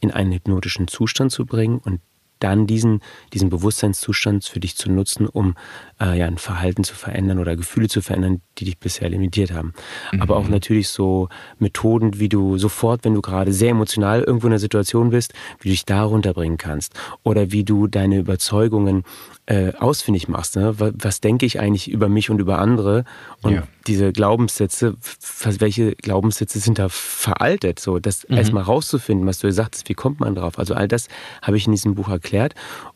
in 0.00 0.10
einen 0.10 0.32
hypnotischen 0.32 0.88
Zustand 0.88 1.32
zu 1.32 1.44
bringen 1.44 1.78
und 1.78 2.00
dann 2.38 2.66
diesen, 2.66 3.00
diesen 3.32 3.50
Bewusstseinszustand 3.50 4.44
für 4.44 4.60
dich 4.60 4.76
zu 4.76 4.90
nutzen, 4.90 5.26
um 5.26 5.54
äh, 6.00 6.18
ja, 6.18 6.26
ein 6.26 6.38
Verhalten 6.38 6.84
zu 6.84 6.94
verändern 6.94 7.38
oder 7.38 7.56
Gefühle 7.56 7.88
zu 7.88 8.00
verändern, 8.00 8.40
die 8.58 8.64
dich 8.64 8.78
bisher 8.78 9.08
limitiert 9.08 9.52
haben. 9.52 9.72
Mhm. 10.12 10.22
Aber 10.22 10.36
auch 10.36 10.48
natürlich 10.48 10.88
so 10.88 11.28
Methoden, 11.58 12.18
wie 12.18 12.28
du 12.28 12.58
sofort, 12.58 13.04
wenn 13.04 13.14
du 13.14 13.20
gerade 13.20 13.52
sehr 13.52 13.70
emotional 13.70 14.22
irgendwo 14.22 14.46
in 14.46 14.52
einer 14.52 14.60
Situation 14.60 15.10
bist, 15.10 15.34
wie 15.60 15.68
du 15.68 15.72
dich 15.72 15.84
da 15.84 16.02
runterbringen 16.02 16.58
kannst. 16.58 16.94
Oder 17.22 17.52
wie 17.52 17.64
du 17.64 17.86
deine 17.86 18.18
Überzeugungen 18.18 19.04
äh, 19.46 19.72
ausfindig 19.78 20.28
machst. 20.28 20.56
Ne? 20.56 20.74
Was, 20.78 20.92
was, 20.98 21.20
denke 21.20 21.46
ich 21.46 21.58
eigentlich 21.58 21.90
über 21.90 22.08
mich 22.08 22.28
und 22.28 22.38
über 22.38 22.58
andere? 22.58 23.04
Und 23.42 23.54
ja. 23.54 23.62
diese 23.86 24.12
Glaubenssätze, 24.12 24.96
welche 25.40 25.92
Glaubenssätze 25.96 26.58
sind 26.58 26.78
da 26.78 26.88
veraltet? 26.90 27.80
So, 27.80 27.98
das 27.98 28.28
mhm. 28.28 28.36
erstmal 28.36 28.62
rauszufinden, 28.64 29.26
was 29.26 29.38
du 29.38 29.46
gesagt 29.46 29.74
hast, 29.74 29.88
wie 29.88 29.94
kommt 29.94 30.20
man 30.20 30.34
drauf? 30.34 30.58
Also 30.58 30.74
all 30.74 30.86
das 30.86 31.08
habe 31.40 31.56
ich 31.56 31.66
in 31.66 31.72
diesem 31.72 31.94
Buch 31.94 32.08
erklärt. 32.08 32.27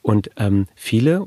Und 0.03 0.31
ähm, 0.37 0.67
viele, 0.75 1.27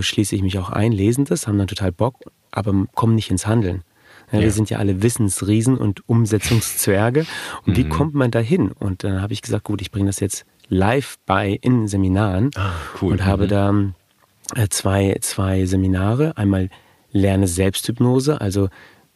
schließe 0.00 0.34
ich 0.34 0.42
mich 0.42 0.58
auch 0.58 0.70
ein, 0.70 0.92
lesen 0.92 1.24
das, 1.24 1.46
haben 1.46 1.58
dann 1.58 1.68
total 1.68 1.92
Bock, 1.92 2.16
aber 2.50 2.86
kommen 2.94 3.14
nicht 3.14 3.30
ins 3.30 3.46
Handeln. 3.46 3.82
Ja, 4.30 4.38
ja. 4.38 4.44
Wir 4.44 4.50
sind 4.50 4.70
ja 4.70 4.78
alle 4.78 5.02
Wissensriesen 5.02 5.76
und 5.76 6.08
Umsetzungszwerge. 6.08 7.26
Und 7.66 7.72
mhm. 7.72 7.76
wie 7.76 7.88
kommt 7.88 8.14
man 8.14 8.30
da 8.30 8.38
hin? 8.38 8.72
Und 8.72 9.04
dann 9.04 9.20
habe 9.20 9.32
ich 9.32 9.42
gesagt, 9.42 9.64
gut, 9.64 9.82
ich 9.82 9.90
bringe 9.90 10.06
das 10.06 10.20
jetzt 10.20 10.44
live 10.68 11.18
bei 11.26 11.58
in 11.60 11.86
Seminaren 11.86 12.50
ah, 12.56 12.72
cool. 13.00 13.12
und 13.12 13.24
habe 13.26 13.44
mhm. 13.44 13.48
da 13.48 14.62
äh, 14.62 14.68
zwei, 14.68 15.16
zwei 15.20 15.66
Seminare. 15.66 16.36
Einmal 16.36 16.70
Lerne 17.14 17.46
Selbsthypnose, 17.46 18.40
also 18.40 18.70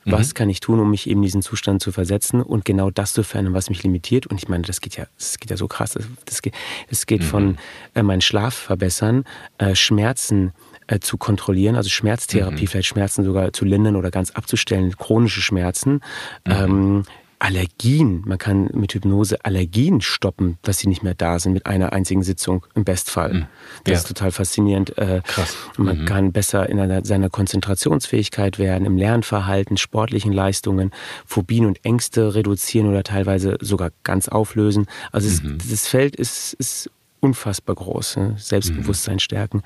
was 0.07 0.29
mhm. 0.29 0.35
kann 0.35 0.51
ich 0.51 0.61
tun, 0.61 0.81
um 0.81 0.91
mich 0.91 1.09
eben 1.09 1.21
in 1.21 1.25
diesen 1.25 1.43
Zustand 1.43 1.83
zu 1.83 1.93
versetzen 1.93 2.41
und 2.41 2.65
genau 2.65 2.91
das 2.91 3.13
zu 3.13 3.23
verändern, 3.23 3.55
was 3.55 3.69
mich 3.69 3.83
limitiert. 3.83 4.27
Und 4.27 4.39
ich 4.39 4.49
meine, 4.49 4.63
das 4.63 4.81
geht 4.81 4.97
ja, 4.97 5.07
das 5.19 5.39
geht 5.39 5.51
ja 5.51 5.57
so 5.57 5.67
krass. 5.69 5.99
Das 6.25 6.43
geht, 6.43 6.55
das 6.89 7.07
geht 7.07 7.23
mhm. 7.23 7.27
von 7.27 7.59
äh, 7.95 8.03
meinen 8.03 8.21
Schlaf 8.21 8.55
verbessern, 8.55 9.25
äh, 9.59 9.75
Schmerzen 9.75 10.53
äh, 10.87 11.01
zu 11.01 11.19
kontrollieren, 11.19 11.77
also 11.77 11.91
Schmerztherapie, 11.91 12.63
mhm. 12.63 12.69
vielleicht 12.69 12.89
Schmerzen 12.89 13.25
sogar 13.25 13.53
zu 13.53 13.65
lindern 13.65 13.97
oder 13.97 14.11
ganz 14.11 14.31
abzustellen, 14.31 14.97
chronische 14.97 15.43
Schmerzen. 15.43 16.01
Mhm. 16.47 16.53
Ähm, 16.53 17.03
Allergien. 17.39 18.23
Man 18.25 18.39
kann 18.39 18.71
mit 18.73 18.95
Hypnose 18.95 19.45
Allergien 19.45 20.01
stoppen, 20.01 20.59
dass 20.63 20.79
sie 20.79 20.89
nicht 20.89 21.03
mehr 21.03 21.15
da 21.15 21.39
sind 21.39 21.53
mit 21.53 21.67
einer 21.67 21.93
einzigen 21.93 22.23
Sitzung 22.23 22.65
im 22.75 22.85
Bestfall. 22.85 23.33
Mhm. 23.33 23.47
Das 23.85 23.93
ja. 23.93 23.99
ist 23.99 24.09
total 24.09 24.33
faszinierend. 24.33 24.97
Äh, 24.97 25.21
Krass. 25.25 25.57
Man 25.77 26.03
mhm. 26.03 26.05
kann 26.07 26.33
besser 26.33 26.69
in 26.69 26.81
einer, 26.81 27.05
seiner 27.05 27.29
Konzentrationsfähigkeit 27.29 28.59
werden, 28.59 28.87
im 28.87 28.97
Lernverhalten, 28.97 29.77
sportlichen 29.77 30.33
Leistungen, 30.33 30.93
Phobien 31.27 31.67
und 31.67 31.85
Ängste 31.85 32.35
reduzieren 32.35 32.89
oder 32.89 33.03
teilweise 33.03 33.59
sogar 33.61 33.91
ganz 34.03 34.29
auflösen. 34.29 34.87
Also 35.13 35.29
es, 35.29 35.43
mhm. 35.43 35.59
das 35.71 35.87
Feld 35.87 36.17
ist, 36.17 36.55
ist 36.55 36.91
unfassbar 37.21 37.77
groß. 37.77 38.17
Ne? 38.17 38.35
Selbstbewusstsein 38.39 39.17
mhm. 39.17 39.21
stärken. 39.21 39.63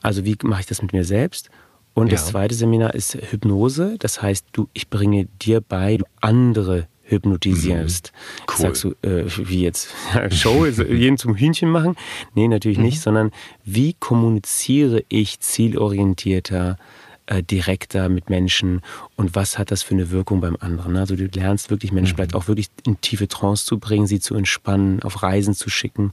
Also 0.00 0.24
wie 0.24 0.36
mache 0.42 0.60
ich 0.60 0.66
das 0.66 0.80
mit 0.80 0.92
mir 0.92 1.04
selbst? 1.04 1.50
Und 1.94 2.08
ja. 2.08 2.12
das 2.12 2.26
zweite 2.26 2.54
Seminar 2.54 2.94
ist 2.94 3.14
Hypnose. 3.14 3.96
Das 3.98 4.20
heißt, 4.20 4.46
du, 4.52 4.68
ich 4.72 4.90
bringe 4.90 5.26
dir 5.40 5.60
bei, 5.60 5.98
du 5.98 6.04
andere 6.20 6.88
hypnotisierst. 7.14 8.12
Mhm. 8.12 8.44
Cool. 8.48 8.56
Sagst 8.58 8.84
du, 8.84 8.90
äh, 9.02 9.24
wie 9.36 9.62
jetzt 9.62 9.88
Show, 10.30 10.66
jeden 10.66 11.18
zum 11.18 11.34
Hühnchen 11.34 11.70
machen? 11.70 11.96
Nee, 12.34 12.48
natürlich 12.48 12.78
mhm. 12.78 12.84
nicht, 12.84 13.00
sondern 13.00 13.30
wie 13.64 13.94
kommuniziere 13.94 15.04
ich 15.08 15.40
zielorientierter, 15.40 16.78
äh, 17.26 17.42
direkter 17.42 18.08
mit 18.08 18.28
Menschen 18.28 18.82
und 19.16 19.34
was 19.34 19.58
hat 19.58 19.70
das 19.70 19.82
für 19.82 19.94
eine 19.94 20.10
Wirkung 20.10 20.40
beim 20.40 20.56
anderen? 20.60 20.96
Also 20.96 21.16
du 21.16 21.26
lernst 21.26 21.70
wirklich 21.70 21.92
Menschen 21.92 22.12
mhm. 22.12 22.16
vielleicht 22.16 22.34
auch 22.34 22.48
wirklich 22.48 22.68
in 22.86 23.00
tiefe 23.00 23.28
Trance 23.28 23.64
zu 23.64 23.78
bringen, 23.78 24.06
sie 24.06 24.20
zu 24.20 24.34
entspannen, 24.34 25.02
auf 25.02 25.22
Reisen 25.22 25.54
zu 25.54 25.70
schicken. 25.70 26.12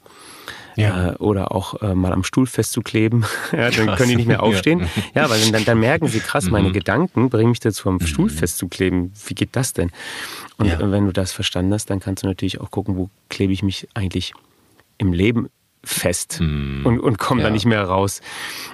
Ja. 0.76 1.12
Äh, 1.12 1.16
oder 1.18 1.54
auch 1.54 1.82
äh, 1.82 1.96
mal 1.96 2.14
am 2.14 2.24
Stuhl 2.24 2.46
festzukleben. 2.48 3.26
ja, 3.52 3.70
dann 3.70 3.88
krass. 3.88 3.98
können 3.98 4.10
die 4.10 4.16
nicht 4.16 4.28
mehr 4.28 4.44
aufstehen. 4.44 4.82
Ja, 5.14 5.24
ja 5.24 5.30
weil 5.30 5.40
dann, 5.52 5.66
dann, 5.66 5.80
merken 5.80 6.08
sie, 6.08 6.20
krass, 6.20 6.50
meine 6.50 6.70
mhm. 6.70 6.74
Gedanken 6.74 7.30
bringen 7.30 7.50
mich 7.50 7.60
dazu, 7.60 7.90
am 7.90 7.96
mhm. 7.96 8.08
Stuhl 8.08 8.30
festzukleben. 8.30 9.12
Wie 9.28 9.36
geht 9.36 9.56
das 9.56 9.74
denn? 9.74 9.92
Und 10.58 10.68
ja. 10.68 10.80
wenn 10.80 11.06
du 11.06 11.12
das 11.12 11.32
verstanden 11.32 11.74
hast, 11.74 11.90
dann 11.90 12.00
kannst 12.00 12.24
du 12.24 12.28
natürlich 12.28 12.62
auch 12.62 12.72
gucken, 12.72 12.96
wo 12.96 13.10
klebe 13.30 13.54
ich 13.54 13.64
mich 13.64 13.88
eigentlich 13.94 14.34
im 14.98 15.14
Leben 15.14 15.50
fest 15.84 16.40
mm. 16.40 16.86
und, 16.86 17.00
und 17.00 17.18
komme 17.18 17.42
ja. 17.42 17.48
da 17.48 17.54
nicht 17.54 17.66
mehr 17.66 17.84
raus. 17.84 18.22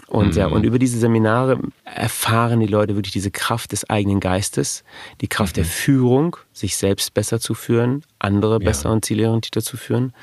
Und 0.08 0.36
mm. 0.36 0.38
ja, 0.38 0.48
und 0.48 0.64
über 0.64 0.78
diese 0.78 1.00
Seminare 1.00 1.60
erfahren 1.86 2.60
die 2.60 2.68
Leute 2.68 2.96
wirklich 2.96 3.14
diese 3.14 3.32
Kraft 3.32 3.72
des 3.72 3.90
eigenen 3.90 4.20
Geistes, 4.20 4.84
die 5.22 5.28
Kraft 5.28 5.56
mhm. 5.56 5.62
der 5.62 5.66
Führung, 5.66 6.38
sich 6.52 6.76
selbst 6.76 7.14
besser 7.14 7.40
zu 7.40 7.54
führen, 7.54 8.04
andere 8.20 8.54
ja. 8.54 8.60
besser 8.60 8.92
und 8.92 9.06
zielorientierter 9.06 9.62
zu 9.62 9.78
führen. 9.78 10.14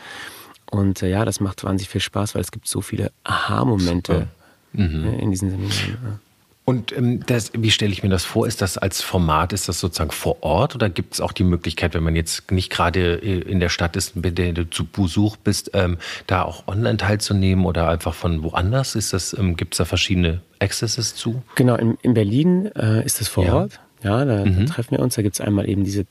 Und 0.74 1.02
äh, 1.02 1.10
ja, 1.10 1.24
das 1.24 1.38
macht 1.38 1.62
wahnsinnig 1.62 1.88
viel 1.88 2.00
Spaß, 2.00 2.34
weil 2.34 2.42
es 2.42 2.50
gibt 2.50 2.66
so 2.66 2.80
viele 2.80 3.12
Aha-Momente 3.22 4.26
mhm. 4.72 5.04
Äh, 5.04 5.22
in 5.22 5.30
diesen 5.30 5.50
Seminaren. 5.50 6.18
Und 6.64 6.96
ähm, 6.96 7.24
das, 7.26 7.52
wie 7.54 7.70
stelle 7.70 7.92
ich 7.92 8.02
mir 8.02 8.08
das 8.08 8.24
vor? 8.24 8.46
Ist 8.46 8.60
das 8.60 8.76
als 8.76 9.02
Format, 9.02 9.52
ist 9.52 9.68
das 9.68 9.78
sozusagen 9.78 10.10
vor 10.10 10.42
Ort 10.42 10.74
oder 10.74 10.88
gibt 10.88 11.14
es 11.14 11.20
auch 11.20 11.30
die 11.30 11.44
Möglichkeit, 11.44 11.94
wenn 11.94 12.02
man 12.02 12.16
jetzt 12.16 12.50
nicht 12.50 12.70
gerade 12.70 13.22
äh, 13.22 13.38
in 13.40 13.60
der 13.60 13.68
Stadt 13.68 13.94
ist, 13.96 14.20
bei 14.20 14.30
der 14.30 14.52
du 14.52 14.68
zu 14.68 14.84
Besuch 14.84 15.36
bist, 15.36 15.70
ähm, 15.74 15.98
da 16.26 16.42
auch 16.42 16.66
online 16.66 16.96
teilzunehmen 16.96 17.66
oder 17.66 17.88
einfach 17.88 18.14
von 18.14 18.42
woanders? 18.42 18.96
Ist 18.96 19.12
das, 19.12 19.36
ähm, 19.38 19.56
gibt 19.56 19.74
es 19.74 19.78
da 19.78 19.84
verschiedene 19.84 20.40
Accesses 20.58 21.14
zu? 21.14 21.42
Genau, 21.54 21.76
in, 21.76 21.98
in 22.02 22.14
Berlin 22.14 22.66
äh, 22.74 23.04
ist 23.04 23.20
das 23.20 23.28
vor 23.28 23.44
ja. 23.44 23.54
Ort. 23.54 23.78
Ja, 24.02 24.24
da, 24.24 24.44
mhm. 24.44 24.66
da 24.66 24.72
treffen 24.72 24.92
wir 24.92 25.00
uns. 25.00 25.14
Da 25.14 25.22
gibt 25.22 25.34
es 25.34 25.40
einmal 25.40 25.68
eben 25.68 25.84
diese 25.84 26.06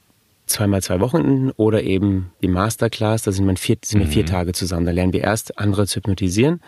zweimal 0.45 0.81
zwei 0.81 0.99
Wochenenden 0.99 1.51
oder 1.51 1.83
eben 1.83 2.31
die 2.41 2.47
Masterclass, 2.47 3.23
da 3.23 3.31
sind, 3.31 3.47
wir 3.47 3.55
vier, 3.55 3.77
sind 3.83 3.99
wir 3.99 4.07
vier 4.07 4.23
mhm. 4.23 4.27
Tage 4.27 4.51
zusammen. 4.53 4.85
Da 4.85 4.91
lernen 4.91 5.13
wir 5.13 5.21
erst 5.21 5.57
andere 5.57 5.87
zu 5.87 5.97
hypnotisieren 5.97 6.61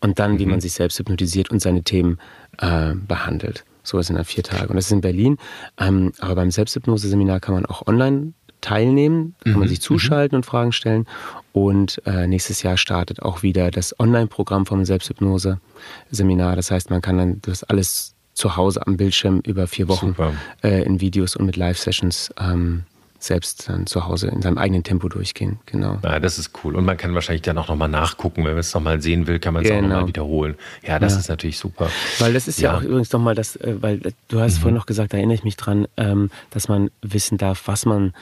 und 0.00 0.18
dann, 0.18 0.38
wie 0.38 0.46
man 0.46 0.56
mhm. 0.56 0.60
sich 0.60 0.72
selbst 0.72 0.98
hypnotisiert 0.98 1.50
und 1.50 1.60
seine 1.60 1.82
Themen 1.82 2.18
äh, 2.58 2.94
behandelt. 2.94 3.64
So 3.82 4.00
sind 4.00 4.16
dann 4.16 4.24
vier 4.24 4.42
Tage. 4.42 4.68
Und 4.68 4.76
das 4.76 4.86
ist 4.86 4.92
in 4.92 5.00
Berlin. 5.00 5.36
Ähm, 5.78 6.12
aber 6.18 6.36
beim 6.36 6.50
Selbsthypnose-Seminar 6.50 7.40
kann 7.40 7.54
man 7.54 7.66
auch 7.66 7.86
online 7.86 8.32
teilnehmen, 8.60 9.34
kann 9.44 9.52
man 9.52 9.62
mhm. 9.62 9.68
sich 9.68 9.82
zuschalten 9.82 10.36
und 10.36 10.46
Fragen 10.46 10.72
stellen. 10.72 11.06
Und 11.52 12.00
äh, 12.06 12.26
nächstes 12.26 12.62
Jahr 12.62 12.78
startet 12.78 13.22
auch 13.22 13.42
wieder 13.42 13.70
das 13.70 13.98
Online-Programm 14.00 14.64
vom 14.64 14.84
Selbsthypnose-Seminar. 14.84 16.56
Das 16.56 16.70
heißt, 16.70 16.90
man 16.90 17.02
kann 17.02 17.18
dann 17.18 17.40
das 17.42 17.62
alles 17.62 18.14
zu 18.32 18.56
Hause 18.56 18.86
am 18.86 18.96
Bildschirm 18.96 19.40
über 19.44 19.66
vier 19.66 19.88
Wochen 19.88 20.16
äh, 20.62 20.82
in 20.82 21.00
Videos 21.00 21.36
und 21.36 21.46
mit 21.46 21.56
Live-Sessions 21.56 22.32
ähm, 22.38 22.84
selbst 23.26 23.68
dann 23.68 23.86
zu 23.86 24.06
Hause 24.06 24.28
in 24.28 24.42
seinem 24.42 24.58
eigenen 24.58 24.82
Tempo 24.82 25.08
durchgehen. 25.08 25.58
Genau. 25.66 25.98
Ja, 26.02 26.20
das 26.20 26.38
ist 26.38 26.50
cool. 26.62 26.76
Und 26.76 26.84
man 26.84 26.96
kann 26.96 27.14
wahrscheinlich 27.14 27.42
dann 27.42 27.58
auch 27.58 27.68
nochmal 27.68 27.88
nachgucken. 27.88 28.44
Wenn 28.44 28.52
man 28.52 28.60
es 28.60 28.74
nochmal 28.74 29.00
sehen 29.00 29.26
will, 29.26 29.38
kann 29.38 29.54
man 29.54 29.62
es 29.62 29.68
genau. 29.68 29.86
auch 29.86 29.88
nochmal 29.88 30.08
wiederholen. 30.08 30.54
Ja, 30.82 30.98
das 30.98 31.14
ja. 31.14 31.20
ist 31.20 31.28
natürlich 31.28 31.58
super. 31.58 31.90
Weil 32.18 32.32
das 32.32 32.48
ist 32.48 32.60
ja, 32.60 32.72
ja 32.72 32.78
auch 32.78 32.82
übrigens 32.82 33.12
nochmal 33.12 33.34
das, 33.34 33.56
äh, 33.56 33.76
weil 33.80 34.06
äh, 34.06 34.12
du 34.28 34.40
hast 34.40 34.56
mhm. 34.56 34.60
vorhin 34.60 34.76
noch 34.76 34.86
gesagt, 34.86 35.12
da 35.12 35.16
erinnere 35.16 35.34
ich 35.34 35.44
mich 35.44 35.56
dran, 35.56 35.86
ähm, 35.96 36.30
dass 36.50 36.68
man 36.68 36.90
wissen 37.02 37.38
darf, 37.38 37.62
was 37.66 37.86
man 37.86 38.12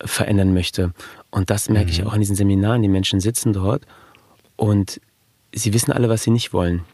verändern 0.00 0.52
möchte. 0.52 0.92
Und 1.30 1.50
das 1.50 1.68
merke 1.68 1.86
mhm. 1.86 1.92
ich 1.92 2.04
auch 2.04 2.14
in 2.14 2.20
diesen 2.20 2.36
Seminaren. 2.36 2.82
Die 2.82 2.88
Menschen 2.88 3.20
sitzen 3.20 3.52
dort 3.52 3.82
und 4.56 5.00
sie 5.52 5.72
wissen 5.72 5.92
alle, 5.92 6.08
was 6.08 6.22
sie 6.22 6.30
nicht 6.30 6.52
wollen. 6.52 6.84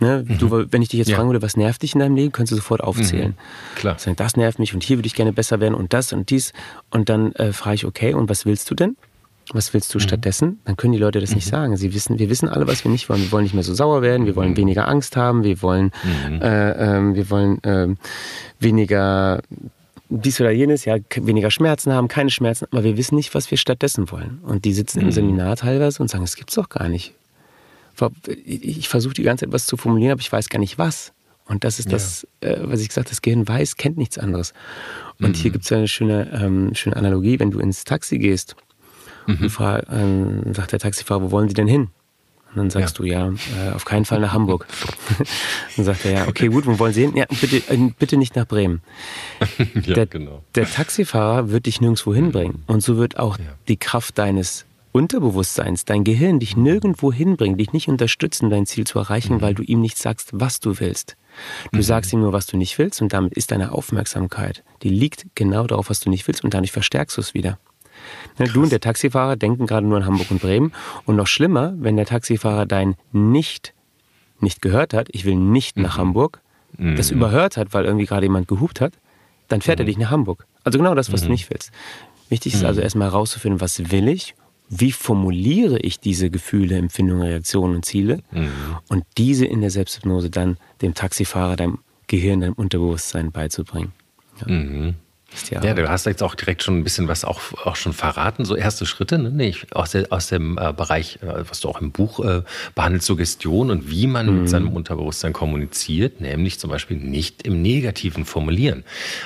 Ne? 0.00 0.24
Mhm. 0.26 0.38
Du, 0.38 0.50
wenn 0.70 0.82
ich 0.82 0.88
dich 0.88 0.98
jetzt 0.98 1.08
ja. 1.08 1.16
fragen 1.16 1.28
würde, 1.28 1.42
was 1.42 1.56
nervt 1.56 1.82
dich 1.82 1.94
in 1.94 2.00
deinem 2.00 2.16
Leben, 2.16 2.32
könntest 2.32 2.52
du 2.52 2.56
sofort 2.56 2.82
aufzählen. 2.82 3.30
Mhm. 3.30 3.76
Klar. 3.76 3.98
Sagen, 3.98 4.16
das 4.16 4.36
nervt 4.36 4.58
mich 4.58 4.74
und 4.74 4.82
hier 4.82 4.98
würde 4.98 5.06
ich 5.06 5.14
gerne 5.14 5.32
besser 5.32 5.60
werden 5.60 5.74
und 5.74 5.92
das 5.92 6.12
und 6.12 6.30
dies. 6.30 6.52
Und 6.90 7.08
dann 7.08 7.32
äh, 7.32 7.52
frage 7.52 7.74
ich, 7.76 7.84
okay, 7.84 8.14
und 8.14 8.28
was 8.28 8.46
willst 8.46 8.70
du 8.70 8.74
denn? 8.74 8.96
Was 9.52 9.74
willst 9.74 9.92
du 9.92 9.98
mhm. 9.98 10.02
stattdessen? 10.02 10.60
Dann 10.64 10.76
können 10.76 10.92
die 10.92 10.98
Leute 10.98 11.20
das 11.20 11.34
nicht 11.34 11.46
mhm. 11.46 11.50
sagen. 11.50 11.76
Sie 11.76 11.92
wissen, 11.92 12.18
wir 12.18 12.30
wissen 12.30 12.48
alle, 12.48 12.66
was 12.66 12.84
wir 12.84 12.90
nicht 12.90 13.08
wollen. 13.08 13.20
Wir 13.20 13.32
wollen 13.32 13.44
nicht 13.44 13.54
mehr 13.54 13.64
so 13.64 13.74
sauer 13.74 14.00
werden, 14.00 14.26
wir 14.26 14.36
wollen 14.36 14.52
mhm. 14.52 14.56
weniger 14.56 14.88
Angst 14.88 15.16
haben, 15.16 15.44
wir 15.44 15.60
wollen, 15.60 15.92
mhm. 16.28 16.40
äh, 16.40 16.70
äh, 16.70 17.14
wir 17.14 17.30
wollen 17.30 17.62
äh, 17.64 17.88
weniger 18.58 19.42
dies 20.12 20.40
oder 20.40 20.50
jenes, 20.50 20.84
ja, 20.84 20.96
weniger 21.16 21.52
Schmerzen 21.52 21.92
haben, 21.92 22.08
keine 22.08 22.30
Schmerzen, 22.30 22.66
aber 22.72 22.82
wir 22.82 22.96
wissen 22.96 23.14
nicht, 23.14 23.32
was 23.32 23.48
wir 23.52 23.58
stattdessen 23.58 24.10
wollen. 24.10 24.40
Und 24.42 24.64
die 24.64 24.72
sitzen 24.72 25.00
im 25.00 25.12
Seminar 25.12 25.54
teilweise 25.54 26.02
und 26.02 26.08
sagen, 26.08 26.24
es 26.24 26.34
gibt's 26.34 26.56
doch 26.56 26.68
gar 26.68 26.88
nicht 26.88 27.14
ich 28.44 28.88
versuche 28.88 29.14
die 29.14 29.22
ganze 29.22 29.44
Zeit 29.44 29.52
was 29.52 29.66
zu 29.66 29.76
formulieren, 29.76 30.12
aber 30.12 30.20
ich 30.20 30.32
weiß 30.32 30.48
gar 30.48 30.58
nicht 30.58 30.78
was. 30.78 31.12
Und 31.46 31.64
das 31.64 31.80
ist 31.80 31.86
ja. 31.86 31.92
das, 31.92 32.26
äh, 32.40 32.58
was 32.62 32.80
ich 32.80 32.88
gesagt 32.88 33.06
habe, 33.06 33.10
das 33.10 33.22
Gehirn 33.22 33.46
weiß, 33.46 33.76
kennt 33.76 33.96
nichts 33.98 34.18
anderes. 34.18 34.52
Und 35.18 35.30
mhm. 35.30 35.34
hier 35.34 35.50
gibt 35.50 35.64
es 35.64 35.70
ja 35.70 35.78
eine 35.78 35.88
schöne, 35.88 36.30
ähm, 36.32 36.74
schöne 36.74 36.96
Analogie, 36.96 37.40
wenn 37.40 37.50
du 37.50 37.58
ins 37.58 37.82
Taxi 37.82 38.18
gehst 38.18 38.54
mhm. 39.26 39.38
und 39.42 39.50
frag, 39.50 39.86
ähm, 39.90 40.54
sagt 40.54 40.72
der 40.72 40.78
Taxifahrer, 40.78 41.22
wo 41.22 41.30
wollen 41.32 41.48
Sie 41.48 41.54
denn 41.54 41.66
hin? 41.66 41.88
Und 42.50 42.56
dann 42.56 42.70
sagst 42.70 42.98
ja. 42.98 43.04
du, 43.04 43.08
ja, 43.08 43.28
äh, 43.28 43.70
auf 43.74 43.84
keinen 43.84 44.04
Fall 44.04 44.18
nach 44.20 44.32
Hamburg. 44.32 44.66
dann 45.76 45.84
sagt 45.84 46.04
er, 46.04 46.12
ja, 46.12 46.28
okay, 46.28 46.48
gut, 46.48 46.66
wo 46.66 46.78
wollen 46.80 46.92
Sie 46.92 47.02
hin? 47.02 47.16
Ja, 47.16 47.26
bitte, 47.28 47.56
äh, 47.56 47.90
bitte 47.96 48.16
nicht 48.16 48.34
nach 48.34 48.46
Bremen. 48.46 48.82
ja, 49.74 49.94
der, 49.94 50.06
genau. 50.06 50.44
der 50.56 50.68
Taxifahrer 50.68 51.50
wird 51.50 51.66
dich 51.66 51.80
nirgendwo 51.80 52.12
hinbringen. 52.12 52.64
Und 52.66 52.82
so 52.82 52.96
wird 52.96 53.18
auch 53.18 53.38
die 53.68 53.76
Kraft 53.76 54.18
deines 54.18 54.66
Unterbewusstseins, 54.92 55.84
dein 55.84 56.04
Gehirn 56.04 56.40
dich 56.40 56.56
nirgendwo 56.56 57.12
hinbringen, 57.12 57.58
dich 57.58 57.72
nicht 57.72 57.88
unterstützen, 57.88 58.50
dein 58.50 58.66
Ziel 58.66 58.86
zu 58.86 58.98
erreichen, 58.98 59.36
mhm. 59.36 59.40
weil 59.40 59.54
du 59.54 59.62
ihm 59.62 59.80
nicht 59.80 59.98
sagst, 59.98 60.30
was 60.32 60.60
du 60.60 60.80
willst. 60.80 61.16
Du 61.70 61.78
mhm. 61.78 61.82
sagst 61.82 62.12
ihm 62.12 62.20
nur, 62.20 62.32
was 62.32 62.46
du 62.46 62.56
nicht 62.56 62.78
willst 62.78 63.00
und 63.00 63.12
damit 63.12 63.34
ist 63.34 63.52
deine 63.52 63.72
Aufmerksamkeit, 63.72 64.64
die 64.82 64.88
liegt 64.88 65.26
genau 65.34 65.66
darauf, 65.66 65.90
was 65.90 66.00
du 66.00 66.10
nicht 66.10 66.26
willst 66.26 66.42
und 66.42 66.54
dadurch 66.54 66.72
verstärkst 66.72 67.16
du 67.16 67.20
es 67.20 67.34
wieder. 67.34 67.58
Krass. 68.36 68.48
Ne, 68.48 68.52
du 68.52 68.62
und 68.62 68.72
der 68.72 68.80
Taxifahrer 68.80 69.36
denken 69.36 69.66
gerade 69.66 69.86
nur 69.86 69.98
an 69.98 70.06
Hamburg 70.06 70.30
und 70.30 70.40
Bremen 70.40 70.72
und 71.04 71.16
noch 71.16 71.26
schlimmer, 71.26 71.74
wenn 71.76 71.96
der 71.96 72.06
Taxifahrer 72.06 72.66
dein 72.66 72.96
Nicht 73.12 73.74
nicht 74.42 74.62
gehört 74.62 74.94
hat, 74.94 75.08
ich 75.12 75.24
will 75.24 75.36
nicht 75.36 75.76
mhm. 75.76 75.84
nach 75.84 75.98
Hamburg, 75.98 76.40
mhm. 76.76 76.96
das 76.96 77.10
überhört 77.10 77.56
hat, 77.56 77.72
weil 77.72 77.84
irgendwie 77.84 78.06
gerade 78.06 78.24
jemand 78.24 78.48
gehupt 78.48 78.80
hat, 78.80 78.94
dann 79.48 79.60
fährt 79.60 79.80
er 79.80 79.84
mhm. 79.84 79.88
dich 79.88 79.98
nach 79.98 80.10
Hamburg. 80.10 80.46
Also 80.64 80.78
genau 80.78 80.94
das, 80.94 81.12
was 81.12 81.20
du 81.20 81.26
mhm. 81.26 81.32
nicht 81.32 81.50
willst. 81.50 81.70
Wichtig 82.28 82.54
ist 82.54 82.64
also 82.64 82.80
erstmal 82.80 83.10
herauszufinden, 83.10 83.60
was 83.60 83.90
will 83.90 84.08
ich 84.08 84.34
wie 84.70 84.92
formuliere 84.92 85.78
ich 85.80 85.98
diese 85.98 86.30
Gefühle, 86.30 86.78
Empfindungen, 86.78 87.24
Reaktionen 87.24 87.74
und 87.74 87.84
Ziele 87.84 88.22
mhm. 88.30 88.48
und 88.88 89.04
diese 89.18 89.44
in 89.44 89.60
der 89.60 89.70
Selbsthypnose 89.70 90.30
dann 90.30 90.56
dem 90.80 90.94
Taxifahrer, 90.94 91.56
deinem 91.56 91.80
Gehirn, 92.06 92.40
deinem 92.40 92.54
Unterbewusstsein 92.54 93.32
beizubringen. 93.32 93.92
Ja. 94.40 94.52
Mhm. 94.52 94.94
Ja, 95.50 95.64
ja, 95.64 95.74
du 95.74 95.88
hast 95.88 96.06
jetzt 96.06 96.22
auch 96.22 96.34
direkt 96.34 96.62
schon 96.62 96.78
ein 96.78 96.84
bisschen 96.84 97.08
was 97.08 97.24
auch, 97.24 97.40
auch 97.64 97.76
schon 97.76 97.92
verraten, 97.92 98.44
so 98.44 98.56
erste 98.56 98.84
Schritte, 98.84 99.18
ne? 99.18 99.30
Nee, 99.30 99.54
aus, 99.72 99.92
der, 99.92 100.06
aus 100.10 100.28
dem 100.28 100.58
äh, 100.58 100.72
Bereich, 100.72 101.18
äh, 101.22 101.48
was 101.48 101.60
du 101.60 101.68
auch 101.68 101.80
im 101.80 101.92
Buch 101.92 102.20
äh, 102.24 102.42
behandelst, 102.74 103.06
Suggestion 103.06 103.70
und 103.70 103.90
wie 103.90 104.06
man 104.06 104.26
mhm. 104.26 104.40
mit 104.40 104.50
seinem 104.50 104.68
Unterbewusstsein 104.72 105.32
kommuniziert, 105.32 106.20
nämlich 106.20 106.58
zum 106.58 106.70
Beispiel 106.70 106.96
nicht 106.96 107.46
im 107.46 107.62
Negativen 107.62 108.24
formulieren. 108.24 108.84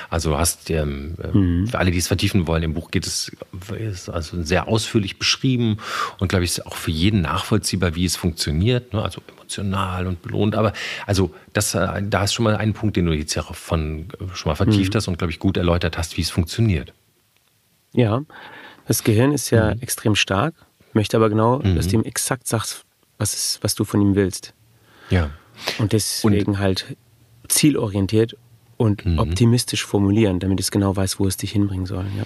Also 0.09 0.31
du 0.31 0.37
hast, 0.37 0.69
ähm, 0.69 1.15
äh, 1.21 1.35
mhm. 1.35 1.67
für 1.67 1.79
alle, 1.79 1.91
die 1.91 1.97
es 1.97 2.07
vertiefen 2.07 2.47
wollen, 2.47 2.63
im 2.63 2.73
Buch 2.73 2.91
geht 2.91 3.07
es 3.07 3.31
ist 3.77 4.09
also 4.09 4.41
sehr 4.43 4.67
ausführlich 4.67 5.17
beschrieben 5.17 5.77
und 6.19 6.27
glaube 6.27 6.45
ich 6.45 6.51
ist 6.51 6.65
auch 6.65 6.75
für 6.75 6.91
jeden 6.91 7.21
nachvollziehbar, 7.21 7.95
wie 7.95 8.05
es 8.05 8.15
funktioniert, 8.15 8.93
ne? 8.93 9.01
also 9.01 9.21
emotional 9.45 10.07
und 10.07 10.21
belohnt. 10.21 10.55
Aber 10.55 10.73
also 11.05 11.33
das, 11.53 11.75
äh, 11.75 12.01
da 12.03 12.23
ist 12.23 12.33
schon 12.33 12.43
mal 12.43 12.55
ein 12.55 12.73
Punkt, 12.73 12.97
den 12.97 13.05
du 13.05 13.13
jetzt 13.13 13.35
ja 13.35 13.43
von, 13.43 14.07
schon 14.33 14.49
mal 14.49 14.55
vertieft 14.55 14.93
mhm. 14.93 14.97
hast 14.97 15.07
und 15.07 15.17
glaube 15.17 15.31
ich 15.31 15.39
gut 15.39 15.57
erläutert 15.57 15.97
hast, 15.97 16.17
wie 16.17 16.21
es 16.21 16.29
funktioniert. 16.29 16.93
Ja, 17.93 18.23
das 18.87 19.03
Gehirn 19.03 19.31
ist 19.31 19.49
ja 19.51 19.73
mhm. 19.73 19.81
extrem 19.81 20.15
stark, 20.15 20.53
möchte 20.93 21.17
aber 21.17 21.29
genau, 21.29 21.59
mhm. 21.59 21.75
dass 21.75 21.87
du 21.87 21.95
ihm 21.95 22.03
exakt 22.03 22.47
sagst, 22.47 22.83
was, 23.17 23.33
ist, 23.33 23.59
was 23.61 23.75
du 23.75 23.85
von 23.85 24.01
ihm 24.01 24.15
willst. 24.15 24.53
Ja. 25.09 25.29
Und 25.77 25.93
deswegen 25.93 26.51
und, 26.51 26.59
halt 26.59 26.97
zielorientiert 27.47 28.35
und 28.77 29.05
mhm. 29.05 29.19
optimistisch 29.19 29.85
formulieren, 29.85 30.39
damit 30.39 30.59
es 30.59 30.71
genau 30.71 30.95
weiß, 30.95 31.19
wo 31.19 31.27
es 31.27 31.37
dich 31.37 31.51
hinbringen 31.51 31.85
soll. 31.85 32.05
Ja. 32.17 32.25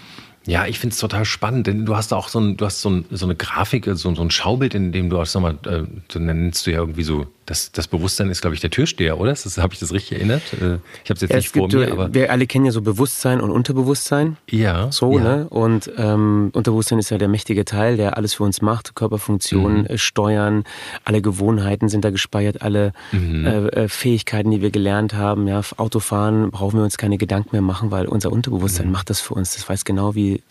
Ja, 0.49 0.65
ich 0.65 0.79
finde 0.79 0.95
es 0.95 0.99
total 0.99 1.25
spannend, 1.25 1.67
denn 1.67 1.85
du 1.85 1.95
hast 1.95 2.11
auch 2.11 2.27
so, 2.27 2.39
ein, 2.39 2.57
du 2.57 2.65
hast 2.65 2.81
so, 2.81 2.89
ein, 2.89 3.05
so 3.11 3.27
eine 3.27 3.35
Grafik, 3.35 3.85
so, 3.85 4.15
so, 4.15 4.21
ein 4.21 4.31
Schaubild, 4.31 4.73
in 4.73 4.91
dem 4.91 5.11
du 5.11 5.21
auch, 5.21 5.25
sag 5.27 5.43
mal, 5.43 5.59
äh, 5.65 5.83
so 6.11 6.17
nennst 6.17 6.65
du 6.65 6.71
ja 6.71 6.79
irgendwie 6.79 7.03
so, 7.03 7.27
das, 7.49 7.71
das 7.71 7.87
Bewusstsein 7.87 8.29
ist, 8.29 8.41
glaube 8.41 8.53
ich, 8.53 8.61
der 8.61 8.69
Türsteher, 8.69 9.19
oder? 9.19 9.33
Habe 9.33 9.73
ich 9.73 9.79
das 9.79 9.91
richtig 9.91 10.19
erinnert? 10.19 10.43
Äh, 10.53 10.77
ich 11.03 11.09
habe 11.09 11.15
es 11.15 11.21
jetzt 11.21 11.31
ja, 11.31 11.37
nicht 11.37 11.49
vor 11.49 11.67
mir, 11.67 11.91
aber. 11.91 12.13
Wir 12.13 12.31
alle 12.31 12.45
kennen 12.45 12.65
ja 12.65 12.71
so 12.71 12.81
Bewusstsein 12.81 13.41
und 13.41 13.49
Unterbewusstsein. 13.49 14.37
Ja. 14.49 14.91
So, 14.91 15.17
ja. 15.17 15.23
ne? 15.23 15.47
Und 15.49 15.91
ähm, 15.97 16.51
Unterbewusstsein 16.53 16.99
ist 16.99 17.09
ja 17.09 17.17
der 17.17 17.27
mächtige 17.27 17.65
Teil, 17.65 17.97
der 17.97 18.17
alles 18.17 18.35
für 18.35 18.43
uns 18.43 18.61
macht, 18.61 18.93
Körperfunktionen, 18.93 19.81
mhm. 19.81 19.85
Äh, 19.87 19.97
steuern, 19.97 20.63
alle 21.05 21.23
Gewohnheiten 21.23 21.89
sind 21.89 22.05
da 22.05 22.11
gespeichert, 22.11 22.61
alle 22.61 22.93
mhm. 23.11 23.45
äh, 23.45 23.67
äh, 23.67 23.87
Fähigkeiten, 23.87 24.51
die 24.51 24.61
wir 24.61 24.69
gelernt 24.69 25.15
haben. 25.15 25.47
Ja, 25.47 25.61
Autofahren 25.77 26.51
brauchen 26.51 26.77
wir 26.77 26.83
uns 26.83 26.97
keine 26.97 27.17
Gedanken 27.17 27.49
mehr 27.53 27.61
machen, 27.61 27.89
weil 27.89 28.05
unser 28.05 28.31
Unterbewusstsein 28.31 28.85
mhm. 28.85 28.91
macht 28.91 29.09
das 29.09 29.21
für 29.21 29.33
uns. 29.33 29.55
Das 29.55 29.67
weiß 29.67 29.85
genau, 29.85 30.13
wie 30.13 30.43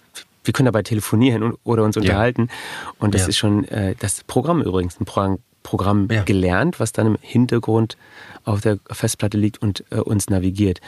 wir 0.42 0.52
können 0.52 0.66
dabei 0.66 0.82
telefonieren 0.82 1.54
oder 1.62 1.84
uns 1.84 1.96
unterhalten. 1.96 2.48
Ja. 2.48 2.92
Und 2.98 3.14
das 3.14 3.22
ja. 3.22 3.28
ist 3.28 3.36
schon 3.36 3.68
äh, 3.68 3.94
das 3.98 4.24
Programm 4.24 4.62
übrigens, 4.62 4.98
ein 4.98 5.04
Programm, 5.04 5.38
Programm 5.68 6.08
ja. 6.10 6.22
gelernt, 6.22 6.80
was 6.80 6.92
dann 6.92 7.06
im 7.06 7.18
Hintergrund 7.20 7.98
auf 8.44 8.62
der 8.62 8.78
Festplatte 8.90 9.36
liegt 9.36 9.60
und 9.60 9.84
äh, 9.90 9.96
uns 9.96 10.30
navigiert. 10.30 10.80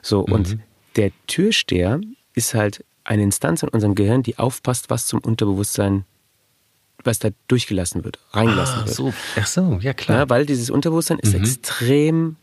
So, 0.00 0.24
mhm. 0.24 0.32
und 0.32 0.58
der 0.94 1.10
Türsteher 1.26 2.00
ist 2.34 2.54
halt 2.54 2.84
eine 3.02 3.24
Instanz 3.24 3.64
in 3.64 3.68
unserem 3.68 3.96
Gehirn, 3.96 4.22
die 4.22 4.38
aufpasst, 4.38 4.90
was 4.90 5.06
zum 5.06 5.18
Unterbewusstsein 5.18 6.04
was 7.04 7.18
da 7.20 7.30
durchgelassen 7.46 8.04
wird, 8.04 8.18
reingelassen 8.32 8.80
ah, 8.80 8.86
wird. 8.86 8.94
So. 8.94 9.14
Ach 9.36 9.46
so, 9.46 9.78
ja 9.80 9.92
klar. 9.92 10.18
Ja, 10.18 10.30
weil 10.30 10.46
dieses 10.46 10.68
Unterbewusstsein 10.68 11.18
ist 11.20 11.34
mhm. 11.34 11.40
extrem 11.40 12.36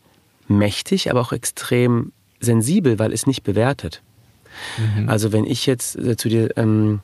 mächtig, 0.48 1.10
aber 1.10 1.20
auch 1.20 1.32
extrem 1.32 2.12
sensibel, 2.40 2.98
weil 2.98 3.12
es 3.12 3.26
nicht 3.26 3.42
bewertet. 3.42 4.02
Mhm. 4.78 5.08
Also 5.08 5.32
wenn 5.32 5.44
ich 5.44 5.66
jetzt 5.66 5.96
äh, 5.96 6.16
zu 6.16 6.28
dir, 6.28 6.56
ähm, 6.56 7.00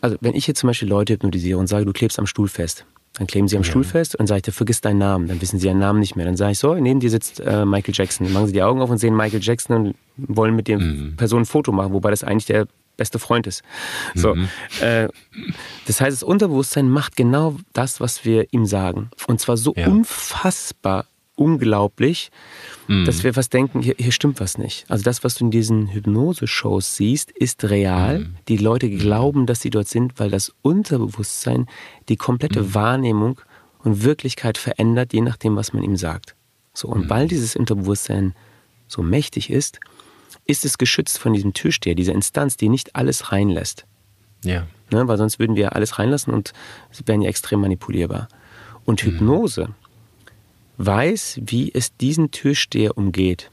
also 0.00 0.16
wenn 0.20 0.34
ich 0.34 0.46
jetzt 0.46 0.60
zum 0.60 0.68
Beispiel 0.68 0.88
Leute 0.88 1.14
hypnotisiere 1.14 1.58
und 1.58 1.68
sage, 1.68 1.84
du 1.84 1.92
klebst 1.92 2.18
am 2.18 2.26
Stuhl 2.26 2.48
fest, 2.48 2.86
dann 3.18 3.26
kleben 3.26 3.48
sie 3.48 3.56
am 3.56 3.62
ja. 3.62 3.70
Stuhl 3.70 3.84
fest 3.84 4.14
und 4.16 4.26
sage 4.26 4.42
ich, 4.46 4.54
vergiss 4.54 4.80
deinen 4.80 4.98
Namen. 4.98 5.26
Dann 5.28 5.40
wissen 5.40 5.58
sie 5.58 5.66
ihren 5.66 5.78
Namen 5.78 6.00
nicht 6.00 6.16
mehr. 6.16 6.26
Dann 6.26 6.36
sage 6.36 6.52
ich 6.52 6.58
so, 6.58 6.74
neben 6.74 7.00
dir 7.00 7.10
sitzt 7.10 7.40
äh, 7.40 7.64
Michael 7.64 7.94
Jackson. 7.94 8.26
Dann 8.26 8.34
machen 8.34 8.46
sie 8.46 8.52
die 8.52 8.62
Augen 8.62 8.82
auf 8.82 8.90
und 8.90 8.98
sehen 8.98 9.16
Michael 9.16 9.42
Jackson 9.42 9.76
und 9.76 9.94
wollen 10.16 10.54
mit 10.54 10.68
der 10.68 10.78
mhm. 10.78 11.16
Person 11.16 11.42
ein 11.42 11.46
Foto 11.46 11.72
machen, 11.72 11.92
wobei 11.92 12.10
das 12.10 12.24
eigentlich 12.24 12.46
der 12.46 12.66
beste 12.96 13.18
Freund 13.18 13.46
ist. 13.46 13.62
So, 14.14 14.34
mhm. 14.34 14.48
äh, 14.80 15.08
das 15.86 16.00
heißt, 16.00 16.12
das 16.12 16.22
Unterbewusstsein 16.22 16.88
macht 16.88 17.16
genau 17.16 17.56
das, 17.72 18.00
was 18.00 18.24
wir 18.24 18.46
ihm 18.52 18.66
sagen. 18.66 19.10
Und 19.26 19.40
zwar 19.40 19.56
so 19.56 19.74
ja. 19.76 19.86
unfassbar 19.86 21.06
unglaublich, 21.36 22.30
mhm. 22.88 23.04
dass 23.04 23.22
wir 23.22 23.36
was 23.36 23.48
denken, 23.48 23.80
hier, 23.82 23.94
hier, 23.98 24.10
stimmt 24.10 24.40
was 24.40 24.58
nicht. 24.58 24.84
Also 24.88 25.04
das, 25.04 25.22
was 25.22 25.34
du 25.34 25.44
in 25.44 25.50
diesen 25.50 25.88
Hypnose-Shows 25.88 26.96
siehst, 26.96 27.30
ist 27.30 27.64
real. 27.64 28.20
Mhm. 28.20 28.36
Die 28.48 28.56
Leute 28.56 28.90
glauben, 28.90 29.46
dass 29.46 29.60
sie 29.60 29.70
dort 29.70 29.88
sind, 29.88 30.18
weil 30.18 30.30
das 30.30 30.52
Unterbewusstsein 30.62 31.66
die 32.08 32.16
komplette 32.16 32.62
mhm. 32.62 32.74
Wahrnehmung 32.74 33.40
und 33.78 34.02
Wirklichkeit 34.02 34.58
verändert, 34.58 35.12
je 35.12 35.20
nachdem, 35.20 35.54
was 35.56 35.72
man 35.72 35.82
ihm 35.82 35.96
sagt. 35.96 36.34
So, 36.74 36.88
und 36.88 37.04
mhm. 37.04 37.10
weil 37.10 37.28
dieses 37.28 37.54
Unterbewusstsein 37.54 38.34
so 38.88 39.02
mächtig 39.02 39.50
ist, 39.50 39.78
ist 40.46 40.64
es 40.64 40.78
geschützt 40.78 41.18
von 41.18 41.32
diesem 41.32 41.52
Türsteher, 41.52 41.94
dieser 41.94 42.12
Instanz, 42.12 42.56
die 42.56 42.68
nicht 42.68 42.96
alles 42.96 43.32
reinlässt. 43.32 43.86
Ja. 44.44 44.66
Ne, 44.92 45.08
weil 45.08 45.18
sonst 45.18 45.38
würden 45.38 45.56
wir 45.56 45.74
alles 45.74 45.98
reinlassen 45.98 46.32
und 46.32 46.52
sie 46.92 47.06
wären 47.06 47.20
ja 47.20 47.28
extrem 47.28 47.60
manipulierbar. 47.60 48.28
Und 48.84 49.04
mhm. 49.04 49.10
Hypnose 49.10 49.70
weiß, 50.78 51.40
wie 51.42 51.72
es 51.72 51.96
diesen 51.96 52.30
Türsteher 52.30 52.96
umgeht. 52.96 53.50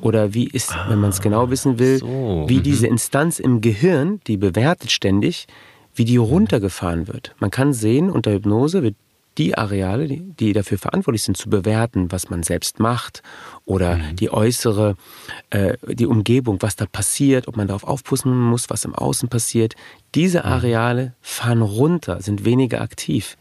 Oder 0.00 0.34
wie 0.34 0.46
ist, 0.46 0.72
ah, 0.72 0.86
wenn 0.88 1.00
man 1.00 1.10
es 1.10 1.20
genau 1.20 1.50
wissen 1.50 1.78
will, 1.78 1.98
so. 1.98 2.44
wie 2.48 2.58
mhm. 2.58 2.62
diese 2.62 2.86
Instanz 2.86 3.38
im 3.38 3.60
Gehirn, 3.60 4.20
die 4.26 4.36
bewertet 4.36 4.90
ständig, 4.90 5.46
wie 5.94 6.04
die 6.04 6.16
runtergefahren 6.16 7.08
wird. 7.08 7.34
Man 7.38 7.50
kann 7.50 7.72
sehen, 7.72 8.10
unter 8.10 8.32
Hypnose 8.32 8.82
wird 8.82 8.96
die 9.38 9.56
Areale, 9.56 10.08
die, 10.08 10.20
die 10.38 10.52
dafür 10.52 10.78
verantwortlich 10.78 11.22
sind, 11.22 11.36
zu 11.36 11.48
bewerten, 11.48 12.12
was 12.12 12.28
man 12.28 12.42
selbst 12.42 12.80
macht 12.80 13.22
oder 13.64 13.96
mhm. 13.96 14.16
die 14.16 14.30
äußere, 14.30 14.96
äh, 15.50 15.76
die 15.86 16.06
Umgebung, 16.06 16.58
was 16.60 16.76
da 16.76 16.86
passiert, 16.86 17.48
ob 17.48 17.56
man 17.56 17.66
darauf 17.66 17.84
aufpassen 17.84 18.38
muss, 18.38 18.68
was 18.68 18.84
im 18.84 18.94
Außen 18.94 19.28
passiert. 19.28 19.74
Diese 20.14 20.40
mhm. 20.40 20.46
Areale 20.46 21.14
fahren 21.22 21.62
runter, 21.62 22.20
sind 22.20 22.44
weniger 22.44 22.82
aktiv. 22.82 23.38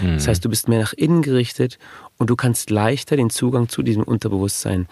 Mhm. 0.00 0.14
Das 0.14 0.28
heißt, 0.28 0.44
du 0.44 0.48
bist 0.48 0.68
mehr 0.68 0.80
nach 0.80 0.92
innen 0.92 1.22
gerichtet 1.22 1.78
und 2.22 2.30
du 2.30 2.36
kannst 2.36 2.70
leichter 2.70 3.16
den 3.16 3.30
Zugang 3.30 3.68
zu 3.68 3.82
diesem 3.82 4.04
Unterbewusstsein 4.04 4.86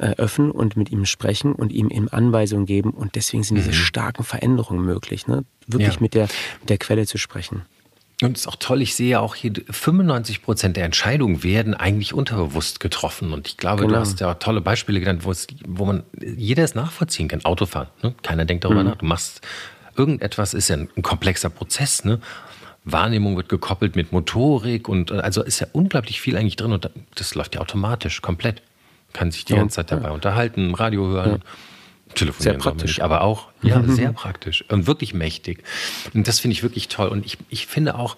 äh, 0.00 0.16
öffnen 0.16 0.50
und 0.50 0.76
mit 0.76 0.90
ihm 0.90 1.06
sprechen 1.06 1.52
und 1.52 1.70
ihm 1.70 1.90
eben 1.90 2.08
Anweisungen 2.08 2.66
geben. 2.66 2.90
Und 2.90 3.14
deswegen 3.14 3.44
sind 3.44 3.54
diese 3.54 3.68
mhm. 3.68 3.74
starken 3.74 4.24
Veränderungen 4.24 4.84
möglich, 4.84 5.28
ne? 5.28 5.44
wirklich 5.68 5.94
ja. 5.94 6.00
mit, 6.00 6.14
der, 6.14 6.26
mit 6.58 6.70
der 6.70 6.78
Quelle 6.78 7.06
zu 7.06 7.18
sprechen. 7.18 7.62
Und 8.20 8.36
es 8.36 8.40
ist 8.42 8.48
auch 8.48 8.56
toll, 8.56 8.82
ich 8.82 8.96
sehe 8.96 9.20
auch 9.20 9.36
hier, 9.36 9.52
95 9.70 10.42
Prozent 10.42 10.76
der 10.76 10.86
Entscheidungen 10.86 11.44
werden 11.44 11.74
eigentlich 11.74 12.14
unterbewusst 12.14 12.80
getroffen. 12.80 13.32
Und 13.32 13.46
ich 13.46 13.58
glaube, 13.58 13.82
genau. 13.82 13.94
du 13.94 14.00
hast 14.00 14.18
ja 14.18 14.34
tolle 14.34 14.60
Beispiele 14.60 14.98
genannt, 14.98 15.24
wo, 15.24 15.30
es, 15.30 15.46
wo 15.64 15.84
man 15.84 16.02
jeder 16.20 16.64
es 16.64 16.74
nachvollziehen 16.74 17.28
kann. 17.28 17.44
Autofahren, 17.44 17.86
ne? 18.02 18.12
keiner 18.24 18.44
denkt 18.44 18.64
darüber 18.64 18.82
mhm. 18.82 18.88
nach. 18.88 18.96
Du 18.96 19.06
machst 19.06 19.40
irgendetwas, 19.96 20.52
ist 20.52 20.66
ja 20.66 20.78
ein, 20.78 20.88
ein 20.96 21.02
komplexer 21.02 21.48
Prozess. 21.48 22.04
Ne? 22.04 22.18
Wahrnehmung 22.84 23.36
wird 23.36 23.48
gekoppelt 23.48 23.96
mit 23.96 24.12
Motorik 24.12 24.88
und 24.88 25.12
also 25.12 25.42
ist 25.42 25.60
ja 25.60 25.68
unglaublich 25.72 26.20
viel 26.20 26.36
eigentlich 26.36 26.56
drin 26.56 26.72
und 26.72 26.90
das 27.14 27.34
läuft 27.34 27.54
ja 27.54 27.60
automatisch, 27.60 28.22
komplett. 28.22 28.62
Kann 29.12 29.30
sich 29.30 29.44
die 29.44 29.52
ja, 29.52 29.58
ganze 29.58 29.76
Zeit 29.76 29.92
dabei 29.92 30.08
ja. 30.08 30.14
unterhalten, 30.14 30.74
Radio 30.74 31.06
hören. 31.06 31.30
Ja. 31.30 32.14
Telefonieren 32.14 32.60
sehr 32.60 32.70
praktisch. 32.70 32.96
Nicht, 32.96 33.02
aber 33.02 33.22
auch, 33.22 33.48
ja, 33.62 33.82
sehr 33.86 34.12
praktisch 34.12 34.64
und 34.68 34.86
wirklich 34.86 35.14
mächtig. 35.14 35.62
Und 36.14 36.28
das 36.28 36.40
finde 36.40 36.52
ich 36.54 36.62
wirklich 36.62 36.88
toll. 36.88 37.08
Und 37.08 37.24
ich, 37.24 37.38
ich 37.48 37.66
finde 37.66 37.94
auch, 37.96 38.16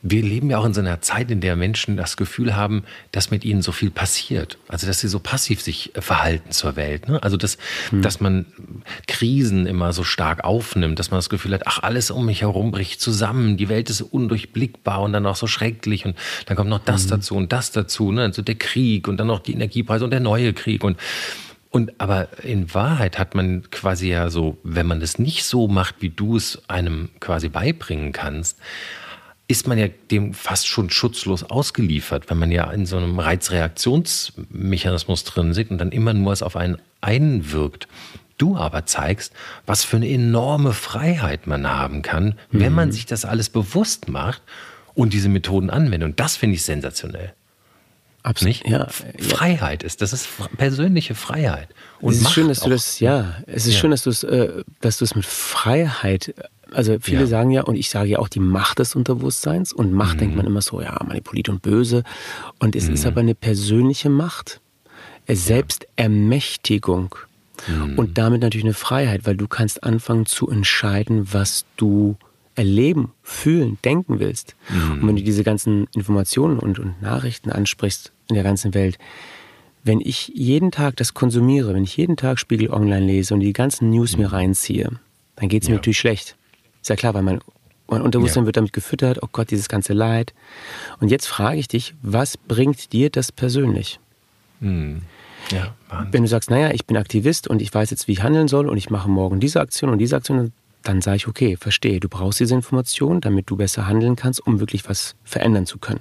wir 0.00 0.22
leben 0.22 0.48
ja 0.50 0.58
auch 0.58 0.64
in 0.64 0.74
so 0.74 0.80
einer 0.80 1.00
Zeit, 1.00 1.30
in 1.30 1.40
der 1.40 1.56
Menschen 1.56 1.96
das 1.96 2.16
Gefühl 2.16 2.54
haben, 2.54 2.84
dass 3.10 3.32
mit 3.32 3.44
ihnen 3.44 3.62
so 3.62 3.72
viel 3.72 3.90
passiert. 3.90 4.56
Also, 4.68 4.86
dass 4.86 5.00
sie 5.00 5.08
so 5.08 5.18
passiv 5.18 5.60
sich 5.60 5.94
äh, 5.96 6.00
verhalten 6.00 6.52
zur 6.52 6.76
Welt. 6.76 7.08
Ne? 7.08 7.20
Also, 7.22 7.36
dass, 7.36 7.58
hm. 7.90 8.02
dass 8.02 8.20
man 8.20 8.46
Krisen 9.08 9.66
immer 9.66 9.92
so 9.92 10.04
stark 10.04 10.44
aufnimmt, 10.44 10.98
dass 10.98 11.10
man 11.10 11.18
das 11.18 11.28
Gefühl 11.28 11.52
hat, 11.52 11.66
ach, 11.66 11.82
alles 11.82 12.12
um 12.12 12.26
mich 12.26 12.42
herum 12.42 12.70
bricht 12.70 13.00
zusammen, 13.00 13.56
die 13.56 13.68
Welt 13.68 13.90
ist 13.90 14.00
undurchblickbar 14.00 15.02
und 15.02 15.12
dann 15.12 15.26
auch 15.26 15.36
so 15.36 15.48
schrecklich 15.48 16.04
und 16.04 16.16
dann 16.46 16.56
kommt 16.56 16.70
noch 16.70 16.84
das 16.84 17.02
hm. 17.02 17.10
dazu 17.10 17.34
und 17.34 17.52
das 17.52 17.72
dazu, 17.72 18.12
ne? 18.12 18.22
Also 18.22 18.42
der 18.42 18.54
Krieg 18.54 19.08
und 19.08 19.16
dann 19.16 19.26
noch 19.26 19.40
die 19.40 19.52
Energiepreise 19.52 20.04
und 20.04 20.10
der 20.10 20.20
neue 20.20 20.52
Krieg 20.52 20.84
und 20.84 20.96
und 21.70 22.00
aber 22.00 22.28
in 22.42 22.72
Wahrheit 22.72 23.18
hat 23.18 23.34
man 23.34 23.70
quasi 23.70 24.08
ja 24.08 24.30
so, 24.30 24.56
wenn 24.62 24.86
man 24.86 25.00
das 25.00 25.18
nicht 25.18 25.44
so 25.44 25.68
macht, 25.68 25.96
wie 26.00 26.08
du 26.08 26.36
es 26.36 26.62
einem 26.68 27.10
quasi 27.20 27.50
beibringen 27.50 28.12
kannst, 28.12 28.58
ist 29.48 29.66
man 29.66 29.78
ja 29.78 29.88
dem 30.10 30.34
fast 30.34 30.68
schon 30.68 30.90
schutzlos 30.90 31.42
ausgeliefert, 31.42 32.28
wenn 32.28 32.38
man 32.38 32.50
ja 32.50 32.70
in 32.70 32.84
so 32.84 32.98
einem 32.98 33.18
Reizreaktionsmechanismus 33.18 35.24
drin 35.24 35.54
sitzt 35.54 35.70
und 35.70 35.78
dann 35.78 35.90
immer 35.90 36.12
nur 36.12 36.32
es 36.32 36.42
auf 36.42 36.54
einen 36.54 36.76
einwirkt. 37.00 37.88
Du 38.36 38.56
aber 38.56 38.84
zeigst, 38.84 39.32
was 39.66 39.84
für 39.84 39.96
eine 39.96 40.08
enorme 40.08 40.74
Freiheit 40.74 41.46
man 41.46 41.68
haben 41.68 42.02
kann, 42.02 42.34
mhm. 42.50 42.60
wenn 42.60 42.74
man 42.74 42.88
mhm. 42.88 42.92
sich 42.92 43.06
das 43.06 43.24
alles 43.24 43.48
bewusst 43.48 44.08
macht 44.08 44.42
und 44.94 45.14
diese 45.14 45.30
Methoden 45.30 45.70
anwendet. 45.70 46.10
Und 46.10 46.20
das 46.20 46.36
finde 46.36 46.56
ich 46.56 46.62
sensationell. 46.62 47.32
Absolut. 48.22 48.48
Nicht? 48.48 48.68
Ja, 48.68 48.88
Freiheit 49.18 49.82
ist, 49.82 50.02
das 50.02 50.12
ist 50.12 50.28
persönliche 50.58 51.14
Freiheit. 51.14 51.68
Und 52.00 52.12
es 52.12 52.20
ist 52.20 52.32
schön, 52.32 52.48
dass 52.48 52.60
du 52.60 52.68
das, 52.68 53.00
ja, 53.00 53.36
es 53.46 53.66
ist 53.66 53.74
ja. 53.74 53.80
schön, 53.80 53.92
dass 53.92 54.02
du 54.02 54.10
es, 54.10 54.24
äh, 54.24 54.62
dass 54.80 54.98
du 54.98 55.04
es 55.04 55.14
mit 55.14 55.24
Freiheit 55.24 56.34
also 56.72 56.96
viele 57.00 57.20
ja. 57.20 57.26
sagen 57.26 57.50
ja, 57.50 57.62
und 57.62 57.76
ich 57.76 57.90
sage 57.90 58.10
ja 58.10 58.18
auch 58.18 58.28
die 58.28 58.40
Macht 58.40 58.78
des 58.78 58.94
Unterbewusstseins. 58.94 59.72
Und 59.72 59.92
Macht 59.92 60.16
mhm. 60.16 60.18
denkt 60.20 60.36
man 60.36 60.46
immer 60.46 60.62
so, 60.62 60.80
ja, 60.80 60.98
manipuliert 61.06 61.48
und 61.48 61.62
böse. 61.62 62.04
Und 62.58 62.76
es 62.76 62.88
mhm. 62.88 62.94
ist 62.94 63.06
aber 63.06 63.20
eine 63.20 63.34
persönliche 63.34 64.10
Macht. 64.10 64.60
Selbstermächtigung. 65.28 67.14
Mhm. 67.66 67.98
Und 67.98 68.18
damit 68.18 68.40
natürlich 68.40 68.64
eine 68.64 68.74
Freiheit, 68.74 69.26
weil 69.26 69.36
du 69.36 69.46
kannst 69.48 69.82
anfangen 69.84 70.26
zu 70.26 70.48
entscheiden, 70.48 71.28
was 71.32 71.64
du 71.76 72.16
erleben, 72.54 73.12
fühlen, 73.22 73.78
denken 73.84 74.18
willst. 74.18 74.56
Mhm. 74.68 75.02
Und 75.02 75.08
wenn 75.08 75.16
du 75.16 75.22
diese 75.22 75.44
ganzen 75.44 75.86
Informationen 75.94 76.58
und, 76.58 76.78
und 76.78 77.00
Nachrichten 77.00 77.50
ansprichst 77.50 78.12
in 78.28 78.34
der 78.34 78.44
ganzen 78.44 78.74
Welt, 78.74 78.98
wenn 79.84 80.00
ich 80.00 80.32
jeden 80.34 80.70
Tag 80.70 80.96
das 80.96 81.14
konsumiere, 81.14 81.74
wenn 81.74 81.84
ich 81.84 81.96
jeden 81.96 82.16
Tag 82.16 82.38
Spiegel 82.38 82.70
Online 82.70 83.06
lese 83.06 83.32
und 83.32 83.40
die 83.40 83.52
ganzen 83.52 83.90
News 83.90 84.16
mir 84.16 84.28
mhm. 84.28 84.34
reinziehe, 84.34 84.90
dann 85.36 85.48
geht 85.48 85.62
es 85.62 85.68
mir 85.68 85.74
ja. 85.74 85.78
natürlich 85.78 85.98
schlecht. 85.98 86.36
Ist 86.88 86.90
ja 86.90 86.96
klar, 86.96 87.12
weil 87.12 87.20
mein, 87.20 87.40
mein 87.86 88.00
Unterbewusstsein 88.00 88.44
ja. 88.44 88.46
wird 88.46 88.56
damit 88.56 88.72
gefüttert, 88.72 89.22
oh 89.22 89.28
Gott, 89.30 89.50
dieses 89.50 89.68
ganze 89.68 89.92
Leid. 89.92 90.32
Und 91.00 91.10
jetzt 91.10 91.28
frage 91.28 91.58
ich 91.58 91.68
dich, 91.68 91.94
was 92.00 92.38
bringt 92.38 92.94
dir 92.94 93.10
das 93.10 93.30
persönlich? 93.30 94.00
Hm. 94.62 95.02
Ja, 95.52 95.74
Wenn 96.10 96.22
du 96.22 96.28
sagst, 96.30 96.48
naja, 96.48 96.70
ich 96.70 96.86
bin 96.86 96.96
Aktivist 96.96 97.46
und 97.46 97.60
ich 97.60 97.74
weiß 97.74 97.90
jetzt, 97.90 98.08
wie 98.08 98.12
ich 98.12 98.22
handeln 98.22 98.48
soll 98.48 98.70
und 98.70 98.78
ich 98.78 98.88
mache 98.88 99.10
morgen 99.10 99.38
diese 99.38 99.60
Aktion 99.60 99.90
und 99.90 99.98
diese 99.98 100.16
Aktion, 100.16 100.50
dann 100.82 101.02
sage 101.02 101.18
ich, 101.18 101.28
okay, 101.28 101.58
verstehe, 101.58 102.00
du 102.00 102.08
brauchst 102.08 102.40
diese 102.40 102.54
Information, 102.54 103.20
damit 103.20 103.50
du 103.50 103.56
besser 103.56 103.86
handeln 103.86 104.16
kannst, 104.16 104.46
um 104.46 104.60
wirklich 104.60 104.88
was 104.88 105.14
verändern 105.24 105.66
zu 105.66 105.76
können. 105.76 106.00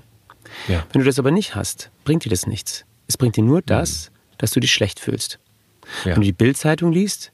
Ja. 0.69 0.85
Wenn 0.93 1.01
du 1.01 1.05
das 1.05 1.19
aber 1.19 1.31
nicht 1.31 1.53
hast, 1.53 1.91
bringt 2.05 2.23
dir 2.23 2.29
das 2.29 2.47
nichts. 2.47 2.85
Es 3.07 3.17
bringt 3.17 3.35
dir 3.35 3.43
nur 3.43 3.61
das, 3.61 4.09
mhm. 4.09 4.35
dass 4.37 4.51
du 4.51 4.61
dich 4.61 4.71
schlecht 4.71 5.01
fühlst. 5.01 5.37
Ja. 6.05 6.11
Wenn 6.11 6.21
du 6.21 6.27
die 6.27 6.31
Bildzeitung 6.31 6.93
liest, 6.93 7.33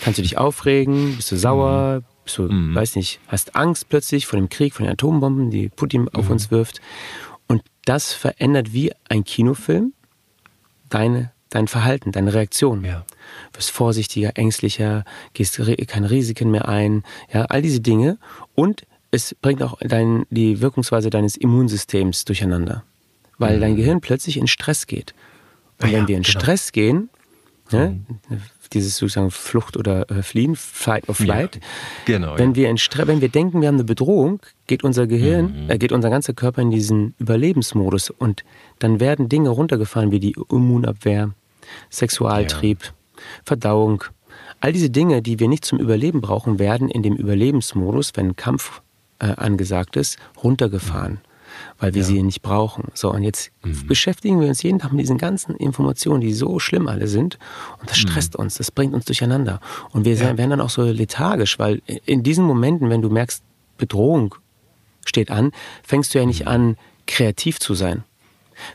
kannst 0.00 0.18
du 0.18 0.22
dich 0.22 0.38
aufregen, 0.38 1.16
bist 1.16 1.30
du 1.32 1.36
sauer, 1.36 2.00
mhm. 2.00 2.17
Du, 2.36 2.42
mhm. 2.42 2.74
weiß 2.74 2.96
nicht, 2.96 3.20
hast 3.28 3.56
Angst 3.56 3.88
plötzlich 3.88 4.26
vor 4.26 4.38
dem 4.38 4.48
Krieg, 4.48 4.74
von 4.74 4.84
den 4.84 4.92
Atombomben, 4.92 5.50
die 5.50 5.68
Putin 5.68 6.08
auf 6.12 6.26
mhm. 6.26 6.32
uns 6.32 6.50
wirft. 6.50 6.80
Und 7.46 7.62
das 7.84 8.12
verändert 8.12 8.72
wie 8.72 8.92
ein 9.08 9.24
Kinofilm 9.24 9.92
deine, 10.88 11.32
dein 11.50 11.68
Verhalten, 11.68 12.12
deine 12.12 12.34
Reaktion. 12.34 12.84
Ja. 12.84 13.04
Du 13.52 13.58
wirst 13.58 13.70
vorsichtiger, 13.70 14.36
ängstlicher, 14.36 15.04
gehst 15.32 15.60
keine 15.86 16.10
Risiken 16.10 16.50
mehr 16.50 16.68
ein, 16.68 17.02
ja, 17.32 17.44
all 17.46 17.62
diese 17.62 17.80
Dinge. 17.80 18.18
Und 18.54 18.86
es 19.10 19.34
bringt 19.40 19.62
auch 19.62 19.78
dein, 19.80 20.26
die 20.30 20.60
Wirkungsweise 20.60 21.10
deines 21.10 21.36
Immunsystems 21.36 22.24
durcheinander, 22.24 22.84
weil 23.38 23.56
mhm. 23.56 23.60
dein 23.60 23.76
Gehirn 23.76 24.00
plötzlich 24.00 24.36
in 24.36 24.46
Stress 24.46 24.86
geht. 24.86 25.14
Und 25.80 25.90
ja, 25.90 25.98
wenn 25.98 26.08
wir 26.08 26.16
in 26.16 26.22
genau. 26.22 26.38
Stress 26.40 26.72
gehen, 26.72 27.08
ne, 27.70 28.00
dieses 28.74 28.96
sozusagen 28.96 29.30
Flucht 29.30 29.76
oder 29.76 30.10
äh, 30.10 30.22
Fliehen, 30.22 30.56
Fight 30.56 31.08
or 31.08 31.14
Flight. 31.14 31.56
Ja, 31.56 31.60
genau. 32.04 32.38
Wenn, 32.38 32.50
ja. 32.50 32.56
wir 32.56 32.70
in 32.70 32.76
wenn 32.76 33.20
wir 33.20 33.28
denken, 33.28 33.60
wir 33.60 33.68
haben 33.68 33.76
eine 33.76 33.84
Bedrohung, 33.84 34.40
geht 34.66 34.84
unser 34.84 35.06
Gehirn, 35.06 35.64
mhm. 35.64 35.70
äh, 35.70 35.78
geht 35.78 35.92
unser 35.92 36.10
ganzer 36.10 36.32
Körper 36.32 36.62
in 36.62 36.70
diesen 36.70 37.14
Überlebensmodus 37.18 38.10
und 38.10 38.44
dann 38.78 39.00
werden 39.00 39.28
Dinge 39.28 39.50
runtergefahren 39.50 40.10
wie 40.10 40.20
die 40.20 40.36
Immunabwehr, 40.50 41.32
Sexualtrieb, 41.90 42.82
ja. 42.84 42.90
Verdauung. 43.44 44.04
All 44.60 44.72
diese 44.72 44.90
Dinge, 44.90 45.22
die 45.22 45.38
wir 45.38 45.48
nicht 45.48 45.64
zum 45.64 45.78
Überleben 45.78 46.20
brauchen, 46.20 46.58
werden 46.58 46.88
in 46.88 47.02
dem 47.02 47.14
Überlebensmodus, 47.14 48.12
wenn 48.14 48.36
Kampf 48.36 48.82
äh, 49.18 49.26
angesagt 49.36 49.96
ist, 49.96 50.18
runtergefahren. 50.42 51.12
Mhm 51.12 51.27
weil 51.78 51.94
wir 51.94 52.02
ja. 52.02 52.08
sie 52.08 52.22
nicht 52.22 52.42
brauchen. 52.42 52.88
So, 52.94 53.12
und 53.12 53.22
jetzt 53.22 53.50
mhm. 53.62 53.86
beschäftigen 53.86 54.40
wir 54.40 54.48
uns 54.48 54.62
jeden 54.62 54.78
Tag 54.78 54.92
mit 54.92 55.02
diesen 55.02 55.18
ganzen 55.18 55.54
Informationen, 55.56 56.20
die 56.20 56.32
so 56.32 56.58
schlimm 56.58 56.88
alle 56.88 57.06
sind. 57.06 57.38
Und 57.80 57.90
das 57.90 57.98
stresst 57.98 58.36
mhm. 58.36 58.44
uns, 58.44 58.56
das 58.56 58.70
bringt 58.70 58.94
uns 58.94 59.04
durcheinander. 59.04 59.60
Und 59.92 60.04
wir 60.04 60.14
ja. 60.14 60.36
werden 60.36 60.50
dann 60.50 60.60
auch 60.60 60.70
so 60.70 60.82
lethargisch, 60.82 61.58
weil 61.58 61.82
in 62.04 62.22
diesen 62.22 62.44
Momenten, 62.44 62.90
wenn 62.90 63.02
du 63.02 63.10
merkst, 63.10 63.42
Bedrohung 63.76 64.34
steht 65.04 65.30
an, 65.30 65.52
fängst 65.82 66.14
du 66.14 66.18
ja 66.18 66.26
nicht 66.26 66.42
mhm. 66.42 66.48
an, 66.48 66.76
kreativ 67.06 67.60
zu 67.60 67.74
sein. 67.74 68.04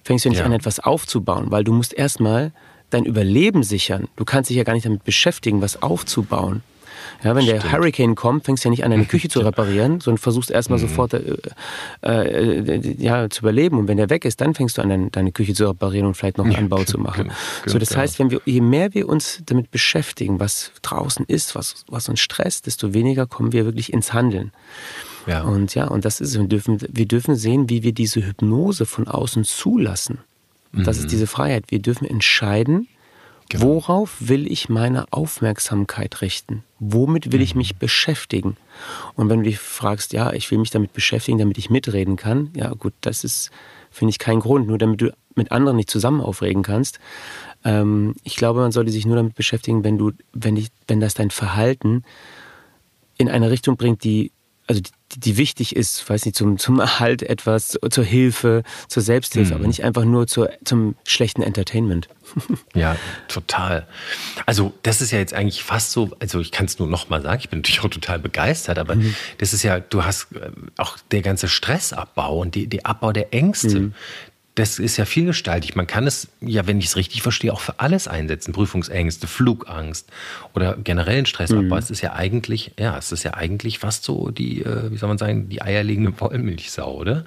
Fängst 0.03 0.23
du 0.23 0.29
ja 0.29 0.31
nicht 0.31 0.39
ja. 0.39 0.45
an, 0.45 0.53
etwas 0.53 0.79
aufzubauen, 0.79 1.51
weil 1.51 1.63
du 1.63 1.73
musst 1.73 1.93
erstmal 1.93 2.53
dein 2.89 3.05
Überleben 3.05 3.63
sichern. 3.63 4.07
Du 4.15 4.23
kannst 4.23 4.49
dich 4.49 4.57
ja 4.57 4.63
gar 4.63 4.73
nicht 4.73 4.85
damit 4.85 5.03
beschäftigen, 5.03 5.61
was 5.61 5.81
aufzubauen. 5.81 6.63
Ja, 7.23 7.35
wenn 7.35 7.43
Stimmt. 7.43 7.63
der 7.63 7.71
Hurricane 7.71 8.15
kommt, 8.15 8.45
fängst 8.45 8.63
du 8.63 8.67
ja 8.67 8.71
nicht 8.71 8.83
an, 8.83 8.91
deine 8.91 9.05
Küche 9.05 9.29
zu 9.29 9.39
reparieren, 9.41 10.01
sondern 10.01 10.17
versuchst 10.17 10.51
erstmal 10.51 10.79
mhm. 10.79 10.83
sofort 10.83 11.13
äh, 11.13 11.37
äh, 12.01 12.95
ja, 12.97 13.29
zu 13.29 13.41
überleben. 13.41 13.79
Und 13.79 13.87
wenn 13.87 13.97
der 13.97 14.09
weg 14.09 14.25
ist, 14.25 14.41
dann 14.41 14.53
fängst 14.53 14.77
du 14.77 14.81
an, 14.81 14.89
deine, 14.89 15.09
deine 15.09 15.31
Küche 15.31 15.53
zu 15.53 15.67
reparieren 15.67 16.07
und 16.07 16.15
vielleicht 16.15 16.37
noch 16.37 16.45
einen 16.45 16.55
Anbau 16.55 16.83
zu 16.83 16.97
machen. 16.97 17.31
so, 17.65 17.79
das 17.79 17.95
heißt, 17.95 18.19
wenn 18.19 18.31
wir, 18.31 18.41
je 18.45 18.61
mehr 18.61 18.93
wir 18.93 19.07
uns 19.07 19.41
damit 19.45 19.71
beschäftigen, 19.71 20.39
was 20.39 20.71
draußen 20.81 21.25
ist, 21.27 21.55
was, 21.55 21.85
was 21.87 22.09
uns 22.09 22.19
stresst, 22.19 22.67
desto 22.67 22.93
weniger 22.93 23.25
kommen 23.25 23.51
wir 23.53 23.65
wirklich 23.65 23.93
ins 23.93 24.13
Handeln. 24.13 24.51
Ja. 25.25 25.41
Und 25.43 25.73
ja, 25.73 25.87
und 25.87 26.03
das 26.03 26.19
ist, 26.19 26.37
wir 26.37 26.43
dürfen, 26.45 26.79
wir 26.87 27.05
dürfen 27.05 27.35
sehen, 27.35 27.69
wie 27.69 27.83
wir 27.83 27.93
diese 27.93 28.25
Hypnose 28.25 28.85
von 28.85 29.07
außen 29.07 29.45
zulassen. 29.45 30.19
Das 30.73 30.97
ist 30.97 31.05
mhm. 31.05 31.09
diese 31.09 31.27
Freiheit. 31.27 31.65
Wir 31.67 31.79
dürfen 31.79 32.05
entscheiden, 32.05 32.87
Genau. 33.49 33.65
Worauf 33.65 34.15
will 34.19 34.51
ich 34.51 34.69
meine 34.69 35.05
Aufmerksamkeit 35.11 36.21
richten? 36.21 36.63
Womit 36.79 37.31
will 37.31 37.39
mhm. 37.39 37.43
ich 37.45 37.55
mich 37.55 37.75
beschäftigen? 37.77 38.57
Und 39.15 39.29
wenn 39.29 39.39
du 39.39 39.45
dich 39.45 39.59
fragst, 39.59 40.13
ja, 40.13 40.33
ich 40.33 40.49
will 40.49 40.57
mich 40.57 40.71
damit 40.71 40.93
beschäftigen, 40.93 41.37
damit 41.37 41.57
ich 41.57 41.69
mitreden 41.69 42.15
kann, 42.15 42.51
ja 42.55 42.73
gut, 42.73 42.93
das 43.01 43.23
ist, 43.23 43.51
finde 43.91 44.11
ich, 44.11 44.19
kein 44.19 44.39
Grund, 44.39 44.67
nur 44.67 44.77
damit 44.77 45.01
du 45.01 45.13
mit 45.35 45.51
anderen 45.51 45.77
nicht 45.77 45.89
zusammen 45.89 46.21
aufregen 46.21 46.63
kannst. 46.63 46.99
Ähm, 47.63 48.15
ich 48.23 48.35
glaube, 48.35 48.59
man 48.59 48.71
sollte 48.71 48.91
sich 48.91 49.05
nur 49.05 49.15
damit 49.15 49.35
beschäftigen, 49.35 49.83
wenn 49.83 49.97
du, 49.97 50.11
wenn, 50.33 50.55
dich, 50.55 50.69
wenn 50.87 50.99
das 50.99 51.13
dein 51.13 51.31
Verhalten 51.31 52.03
in 53.17 53.29
eine 53.29 53.49
Richtung 53.49 53.77
bringt, 53.77 54.03
die 54.03 54.31
also 54.67 54.81
die, 54.81 54.91
die, 55.17 55.37
wichtig 55.37 55.75
ist, 55.75 56.09
weiß 56.09 56.25
nicht, 56.25 56.35
zum, 56.35 56.57
zum 56.57 56.79
Erhalt 56.79 57.23
etwas, 57.23 57.77
zur 57.89 58.03
Hilfe, 58.03 58.63
zur 58.87 59.03
Selbsthilfe, 59.03 59.53
mhm. 59.53 59.59
aber 59.59 59.67
nicht 59.67 59.83
einfach 59.83 60.05
nur 60.05 60.27
zur, 60.27 60.49
zum 60.63 60.95
schlechten 61.05 61.41
Entertainment. 61.41 62.09
ja, 62.73 62.95
total. 63.27 63.87
Also 64.45 64.73
das 64.83 65.01
ist 65.01 65.11
ja 65.11 65.19
jetzt 65.19 65.33
eigentlich 65.33 65.63
fast 65.63 65.91
so, 65.91 66.11
also 66.19 66.39
ich 66.39 66.51
kann 66.51 66.65
es 66.65 66.79
nur 66.79 66.87
noch 66.87 67.09
mal 67.09 67.21
sagen, 67.21 67.39
ich 67.39 67.49
bin 67.49 67.59
natürlich 67.59 67.81
auch 67.81 67.89
total 67.89 68.19
begeistert, 68.19 68.77
aber 68.77 68.95
mhm. 68.95 69.15
das 69.37 69.53
ist 69.53 69.63
ja, 69.63 69.79
du 69.79 70.03
hast 70.03 70.31
äh, 70.33 70.51
auch 70.77 70.97
der 71.11 71.21
ganze 71.21 71.47
Stressabbau 71.47 72.39
und 72.39 72.55
die, 72.55 72.67
der 72.67 72.85
Abbau 72.85 73.11
der 73.11 73.33
Ängste, 73.33 73.79
mhm 73.79 73.93
das 74.55 74.77
ist 74.77 74.97
ja 74.97 75.05
vielgestaltig. 75.05 75.75
Man 75.75 75.87
kann 75.87 76.05
es 76.05 76.27
ja, 76.39 76.67
wenn 76.67 76.77
ich 76.77 76.85
es 76.85 76.95
richtig 76.95 77.23
verstehe, 77.23 77.51
auch 77.51 77.59
für 77.59 77.79
alles 77.79 78.07
einsetzen. 78.07 78.53
Prüfungsängste, 78.53 79.25
Flugangst 79.25 80.09
oder 80.53 80.77
generellen 80.77 81.25
Stressabbau. 81.25 81.61
Mhm. 81.61 81.73
Es 81.73 81.89
ist 81.89 82.01
ja 82.01 82.13
eigentlich, 82.13 82.71
ja, 82.77 82.95
es 82.95 83.11
ist 83.11 83.23
ja 83.23 83.33
eigentlich 83.33 83.79
fast 83.79 84.03
so 84.03 84.29
die, 84.29 84.61
äh, 84.61 84.91
wie 84.91 84.97
soll 84.97 85.09
man 85.09 85.17
sagen, 85.17 85.49
die 85.49 85.61
eierlegende 85.63 86.13
Wollmilchsau, 86.19 86.93
oder? 86.93 87.25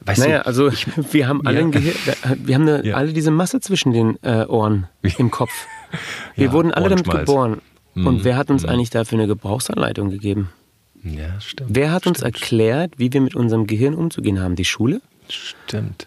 Weißt 0.00 0.20
naja, 0.20 0.38
du, 0.38 0.46
also 0.46 0.68
ich, 0.68 0.86
wir 1.12 1.28
haben 1.28 1.46
alle, 1.46 1.60
ja. 1.60 1.68
Gehir 1.68 1.94
wir 2.36 2.54
haben 2.54 2.62
eine, 2.62 2.86
ja. 2.86 2.94
alle 2.96 3.12
diese 3.12 3.30
Masse 3.30 3.60
zwischen 3.60 3.92
den 3.92 4.18
äh, 4.22 4.46
Ohren 4.46 4.88
im 5.02 5.30
Kopf. 5.30 5.52
Wir 6.36 6.48
ja, 6.48 6.52
wurden 6.52 6.74
alle 6.74 6.90
damit 6.90 7.08
geboren. 7.08 7.62
Mhm. 7.94 8.06
Und 8.06 8.24
wer 8.24 8.36
hat 8.36 8.50
uns 8.50 8.62
mhm. 8.64 8.68
eigentlich 8.68 8.90
dafür 8.90 9.18
eine 9.18 9.26
Gebrauchsanleitung 9.26 10.10
gegeben? 10.10 10.50
Ja, 11.02 11.40
stimmt. 11.40 11.70
Wer 11.72 11.92
hat 11.92 12.02
stimmt. 12.02 12.18
uns 12.18 12.22
erklärt, 12.22 12.92
wie 12.98 13.10
wir 13.10 13.22
mit 13.22 13.34
unserem 13.34 13.66
Gehirn 13.66 13.94
umzugehen 13.94 14.38
haben? 14.38 14.54
Die 14.54 14.66
Schule? 14.66 15.00
Stimmt. 15.30 16.06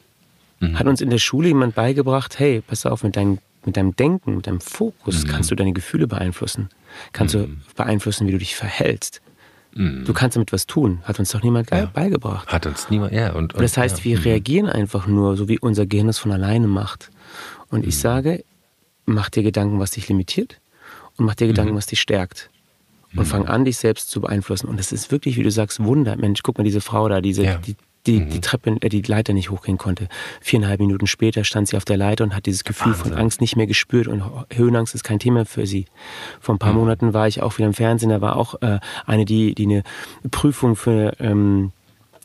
Mhm. 0.62 0.80
Hat 0.80 0.88
uns 0.88 1.02
in 1.02 1.10
der 1.10 1.18
Schule 1.18 1.50
jemand 1.50 1.76
beigebracht, 1.76 2.40
hey, 2.40 2.62
pass 2.66 2.86
auf, 2.86 3.04
mit 3.04 3.18
deinem, 3.18 3.40
mit 3.66 3.76
deinem 3.76 3.96
Denken, 3.96 4.38
mit 4.38 4.48
deinem 4.48 4.62
Fokus 4.62 5.24
mhm. 5.24 5.28
kannst 5.28 5.52
du 5.52 5.56
deine 5.56 5.74
Gefühle 5.74 6.08
beeinflussen. 6.08 6.70
Kannst 7.12 7.36
mhm. 7.36 7.62
du 7.68 7.76
beeinflussen, 7.76 8.28
wie 8.28 8.32
du 8.32 8.38
dich 8.38 8.56
verhältst. 8.56 9.22
Mhm. 9.74 10.06
Du 10.06 10.14
kannst 10.14 10.38
damit 10.38 10.54
was 10.54 10.68
tun. 10.68 11.02
Hat 11.04 11.20
uns 11.20 11.32
doch 11.32 11.44
niemand 11.44 11.72
ja. 11.72 11.86
beigebracht. 11.86 12.48
Hat 12.48 12.66
uns 12.66 12.90
niemand, 12.90 13.14
ja. 13.14 13.34
Und, 13.34 13.54
und 13.54 13.62
das 13.62 13.76
heißt, 13.76 14.00
ja. 14.00 14.04
wir 14.06 14.18
mhm. 14.18 14.24
reagieren 14.24 14.70
einfach 14.70 15.08
nur, 15.08 15.36
so 15.36 15.50
wie 15.50 15.60
unser 15.60 15.86
Gehirn 15.86 16.10
es 16.10 16.20
von 16.20 16.32
alleine 16.32 16.68
macht. 16.68 17.10
Und 17.70 17.82
ich 17.82 17.96
mhm. 17.96 18.00
sage, 18.00 18.44
mach 19.06 19.30
dir 19.30 19.44
Gedanken, 19.44 19.80
was 19.80 19.92
dich 19.92 20.08
limitiert 20.08 20.62
und 21.18 21.26
mach 21.26 21.36
dir 21.36 21.48
Gedanken, 21.48 21.76
was 21.76 21.88
dich 21.88 22.00
stärkt 22.00 22.50
und 23.16 23.26
fang 23.26 23.48
an, 23.48 23.66
dich 23.66 23.78
selbst 23.78 24.10
zu 24.10 24.22
beeinflussen. 24.22 24.68
Und 24.70 24.80
das 24.80 24.92
ist 24.92 25.12
wirklich, 25.12 25.38
wie 25.38 25.44
du 25.44 25.52
sagst, 25.52 25.84
Wunder. 25.84 26.16
Mensch, 26.16 26.44
guck 26.44 26.58
mal, 26.58 26.64
diese 26.64 26.82
Frau 26.82 27.10
da, 27.10 27.22
diese, 27.22 27.44
ja. 27.44 27.58
die, 27.58 27.76
die, 28.08 28.22
mhm. 28.22 28.30
die 28.30 28.42
Treppe, 28.42 28.78
äh, 28.82 28.90
die 28.90 29.02
Leiter 29.02 29.34
nicht 29.34 29.50
hochgehen 29.50 29.78
konnte. 29.78 30.08
Viereinhalb 30.42 30.80
Minuten 30.80 31.08
später 31.08 31.44
stand 31.44 31.68
sie 31.68 31.78
auf 31.78 31.86
der 31.86 31.98
Leiter 31.98 32.24
und 32.24 32.36
hat 32.36 32.46
dieses 32.46 32.64
Gefühl 32.64 32.94
Wahnsinn. 32.94 33.12
von 33.12 33.20
Angst 33.20 33.42
nicht 33.42 33.56
mehr 33.56 33.68
gespürt 33.68 34.08
und 34.08 34.24
Höhenangst 34.54 34.96
ist 34.96 35.04
kein 35.04 35.20
Thema 35.20 35.46
für 35.46 35.66
sie. 35.66 35.86
Vor 36.40 36.56
ein 36.56 36.60
paar 36.60 36.74
mhm. 36.74 36.80
Monaten 36.80 37.14
war 37.14 37.28
ich 37.28 37.42
auch 37.42 37.58
wieder 37.58 37.68
im 37.68 37.74
Fernsehen, 37.74 38.10
da 38.10 38.22
war 38.22 38.36
auch 38.36 38.62
äh, 38.62 38.80
eine, 39.06 39.26
die, 39.26 39.56
die 39.56 39.66
eine 39.66 39.84
Prüfung 40.30 40.76
für, 40.76 41.14
ähm, 41.20 41.72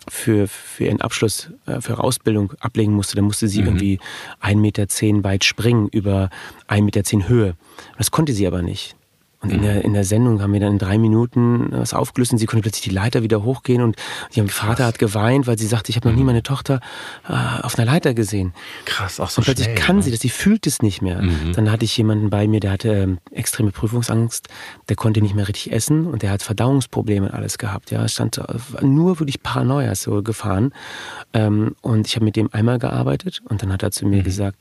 für, 0.09 0.49
für 0.49 0.85
ihren 0.85 1.01
Abschluss, 1.01 1.51
äh, 1.67 1.81
für 1.81 1.93
ihre 1.93 2.05
Ausbildung 2.05 2.53
ablegen 2.61 2.93
musste. 2.93 3.17
Da 3.17 3.23
musste 3.23 3.49
sie 3.49 3.61
mhm. 3.61 3.69
irgendwie 3.69 4.01
1,10 4.43 4.57
Meter 4.57 5.25
weit 5.25 5.45
springen 5.45 5.89
über 5.89 6.31
1,10 6.69 6.83
Meter 6.83 7.29
Höhe. 7.29 7.55
Das 7.99 8.11
konnte 8.11 8.33
sie 8.33 8.47
aber 8.47 8.63
nicht. 8.63 8.97
Und 9.41 9.53
in 9.53 9.63
der, 9.63 9.85
in 9.85 9.93
der 9.93 10.05
Sendung 10.05 10.41
haben 10.41 10.53
wir 10.53 10.61
dann 10.61 10.73
in 10.73 10.79
drei 10.79 10.97
Minuten 10.97 11.69
was 11.71 11.93
aufgelöst 11.93 12.33
und 12.33 12.39
sie 12.39 12.47
konnte 12.47 12.63
plötzlich 12.63 12.85
die 12.85 12.91
Leiter 12.91 13.23
wieder 13.23 13.45
hochgehen 13.45 13.83
und 13.83 13.97
ihr 14.35 14.49
Vater 14.49 14.87
hat 14.87 14.99
geweint, 14.99 15.47
weil 15.47 15.59
sie 15.59 15.67
sagte, 15.67 15.91
ich 15.91 15.97
habe 15.97 16.09
noch 16.09 16.15
nie 16.15 16.23
mhm. 16.23 16.27
meine 16.27 16.43
Tochter 16.43 16.81
äh, 17.29 17.63
auf 17.63 17.79
einer 17.79 17.91
Leiter 17.91 18.15
gesehen. 18.15 18.55
Krass, 18.87 19.21
auch 19.21 19.29
so 19.29 19.41
Und 19.41 19.45
plötzlich 19.45 19.67
schnell, 19.67 19.79
kann 19.79 19.97
ne? 19.97 20.03
sie 20.03 20.11
das, 20.11 20.21
sie 20.21 20.31
fühlt 20.31 20.67
es 20.67 20.81
nicht 20.81 21.03
mehr. 21.03 21.21
Mhm. 21.21 21.53
Dann 21.55 21.71
hatte 21.71 21.85
ich 21.85 21.97
jemanden 21.97 22.31
bei 22.31 22.49
mir, 22.49 22.61
der 22.61 22.73
hatte 22.73 22.89
ähm, 22.93 23.19
extreme 23.31 23.73
Prüfungsangst, 23.73 24.49
der 24.89 24.97
konnte 24.97 25.21
nicht 25.21 25.35
mehr 25.35 25.49
richtig 25.49 25.73
essen 25.73 26.07
und 26.07 26.23
der 26.23 26.31
hat 26.31 26.43
Verdauungsprobleme 26.43 27.27
und 27.27 27.35
alles 27.35 27.59
gehabt. 27.59 27.91
Ja, 27.91 28.09
stand 28.09 28.41
nur 28.81 29.21
wirklich 29.21 29.43
Paranoia 29.43 29.95
so 29.95 30.23
gefahren. 30.23 30.73
Ähm, 31.35 31.77
und 31.83 32.07
ich 32.07 32.17
habe 32.17 32.25
mit 32.25 32.37
dem 32.37 32.49
einmal 32.53 32.79
gearbeitet 32.79 33.43
und 33.49 33.63
dann 33.63 33.73
hat 33.73 33.83
er 33.83 33.91
zu 33.91 34.07
mir 34.07 34.21
mhm. 34.21 34.25
gesagt, 34.25 34.57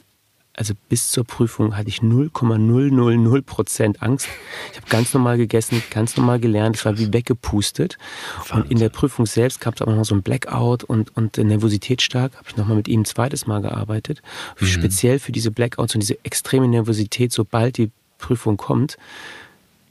also 0.57 0.73
bis 0.89 1.11
zur 1.11 1.25
Prüfung 1.25 1.75
hatte 1.75 1.89
ich 1.89 2.01
0,000 2.01 3.45
Prozent 3.45 4.01
Angst. 4.01 4.27
Ich 4.71 4.77
habe 4.77 4.89
ganz 4.89 5.13
normal 5.13 5.37
gegessen, 5.37 5.83
ganz 5.89 6.15
normal 6.15 6.39
gelernt, 6.39 6.77
ich 6.77 6.85
war 6.85 6.97
wie 6.97 7.11
weggepustet. 7.11 7.97
Wahnsinn. 8.37 8.55
Und 8.55 8.71
in 8.71 8.79
der 8.79 8.89
Prüfung 8.89 9.25
selbst 9.25 9.59
gab 9.59 9.75
es 9.75 9.81
aber 9.81 9.93
noch 9.95 10.05
so 10.05 10.15
ein 10.15 10.21
Blackout 10.21 10.83
und, 10.83 11.15
und 11.17 11.37
Nervosität 11.37 12.01
stark. 12.01 12.35
Habe 12.35 12.47
ich 12.49 12.57
nochmal 12.57 12.77
mit 12.77 12.87
ihm 12.87 13.01
ein 13.01 13.05
zweites 13.05 13.47
Mal 13.47 13.61
gearbeitet. 13.61 14.21
Mhm. 14.59 14.65
Speziell 14.65 15.19
für 15.19 15.31
diese 15.31 15.51
Blackouts 15.51 15.93
und 15.93 16.01
diese 16.01 16.17
extreme 16.23 16.67
Nervosität, 16.67 17.33
sobald 17.33 17.77
die 17.77 17.91
Prüfung 18.17 18.55
kommt, 18.57 18.97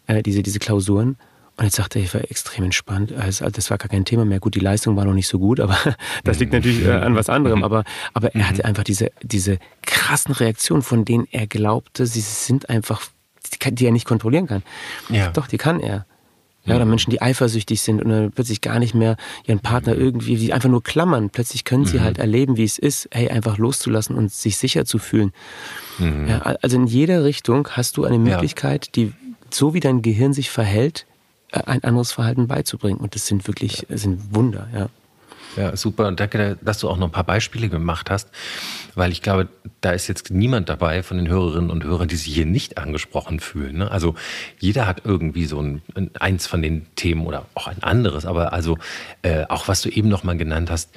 äh, 0.06 0.22
diese, 0.22 0.42
diese 0.42 0.58
Klausuren. 0.58 1.16
Und 1.56 1.64
jetzt 1.64 1.76
sagte 1.76 2.00
er, 2.00 2.04
ich 2.04 2.14
war 2.14 2.22
extrem 2.22 2.64
entspannt. 2.64 3.12
Also, 3.12 3.48
das 3.48 3.70
war 3.70 3.78
gar 3.78 3.88
kein 3.88 4.04
Thema 4.04 4.24
mehr. 4.24 4.40
Gut, 4.40 4.56
die 4.56 4.60
Leistung 4.60 4.96
war 4.96 5.04
noch 5.04 5.14
nicht 5.14 5.28
so 5.28 5.38
gut, 5.38 5.60
aber 5.60 5.76
das 6.24 6.40
liegt 6.40 6.52
natürlich 6.52 6.84
äh, 6.84 6.90
an 6.90 7.14
was 7.14 7.28
anderem. 7.28 7.62
Aber, 7.62 7.84
aber 8.12 8.34
er 8.34 8.48
hatte 8.48 8.62
mhm. 8.62 8.70
einfach 8.70 8.84
diese, 8.84 9.12
diese 9.22 9.58
krassen 9.82 10.34
Reaktionen, 10.34 10.82
von 10.82 11.04
denen 11.04 11.28
er 11.30 11.46
glaubte, 11.46 12.06
sie 12.06 12.20
sind 12.20 12.68
einfach, 12.68 13.02
die 13.64 13.86
er 13.86 13.92
nicht 13.92 14.06
kontrollieren 14.06 14.48
kann. 14.48 14.62
Ja. 15.10 15.30
Doch, 15.30 15.46
die 15.46 15.58
kann 15.58 15.78
er. 15.78 16.06
Ja, 16.66 16.76
oder 16.76 16.86
Menschen, 16.86 17.10
die 17.10 17.20
eifersüchtig 17.20 17.82
sind 17.82 18.02
und 18.02 18.08
dann 18.08 18.32
plötzlich 18.32 18.62
gar 18.62 18.78
nicht 18.78 18.94
mehr 18.94 19.18
ihren 19.46 19.60
Partner 19.60 19.94
irgendwie, 19.94 20.36
die 20.36 20.54
einfach 20.54 20.70
nur 20.70 20.82
klammern. 20.82 21.28
Plötzlich 21.28 21.64
können 21.64 21.84
sie 21.84 21.98
mhm. 21.98 22.04
halt 22.04 22.18
erleben, 22.18 22.56
wie 22.56 22.64
es 22.64 22.78
ist, 22.78 23.06
hey, 23.12 23.28
einfach 23.28 23.58
loszulassen 23.58 24.16
und 24.16 24.32
sich 24.32 24.56
sicher 24.56 24.86
zu 24.86 24.98
fühlen. 24.98 25.32
Mhm. 25.98 26.26
Ja, 26.26 26.38
also 26.40 26.76
in 26.78 26.86
jeder 26.86 27.22
Richtung 27.22 27.68
hast 27.72 27.98
du 27.98 28.04
eine 28.04 28.18
Möglichkeit, 28.18 28.86
ja. 28.86 28.92
die 28.94 29.12
so 29.50 29.74
wie 29.74 29.80
dein 29.80 30.00
Gehirn 30.00 30.32
sich 30.32 30.50
verhält, 30.50 31.06
ein 31.54 31.82
anderes 31.84 32.12
Verhalten 32.12 32.46
beizubringen. 32.46 32.98
Und 32.98 33.14
das 33.14 33.26
sind 33.26 33.46
wirklich 33.46 33.86
ja. 33.88 33.96
sind 33.96 34.34
Wunder, 34.34 34.68
ja. 34.74 34.88
Ja, 35.56 35.76
super. 35.76 36.08
Und 36.08 36.18
danke, 36.18 36.58
dass 36.62 36.80
du 36.80 36.88
auch 36.88 36.96
noch 36.96 37.08
ein 37.08 37.12
paar 37.12 37.24
Beispiele 37.24 37.68
gemacht 37.68 38.10
hast, 38.10 38.28
weil 38.96 39.12
ich 39.12 39.22
glaube, 39.22 39.48
da 39.80 39.92
ist 39.92 40.08
jetzt 40.08 40.30
niemand 40.30 40.68
dabei 40.68 41.02
von 41.02 41.16
den 41.16 41.28
Hörerinnen 41.28 41.70
und 41.70 41.84
Hörern, 41.84 42.08
die 42.08 42.16
sich 42.16 42.34
hier 42.34 42.46
nicht 42.46 42.76
angesprochen 42.76 43.38
fühlen. 43.38 43.78
Ne? 43.78 43.90
Also 43.90 44.16
jeder 44.58 44.86
hat 44.88 45.02
irgendwie 45.04 45.44
so 45.44 45.60
ein, 45.60 45.82
eins 46.18 46.46
von 46.46 46.60
den 46.60 46.86
Themen 46.96 47.24
oder 47.26 47.46
auch 47.54 47.68
ein 47.68 47.82
anderes. 47.82 48.26
Aber 48.26 48.52
also 48.52 48.78
äh, 49.22 49.44
auch 49.48 49.68
was 49.68 49.82
du 49.82 49.90
eben 49.90 50.08
noch 50.08 50.24
mal 50.24 50.36
genannt 50.36 50.70
hast, 50.70 50.90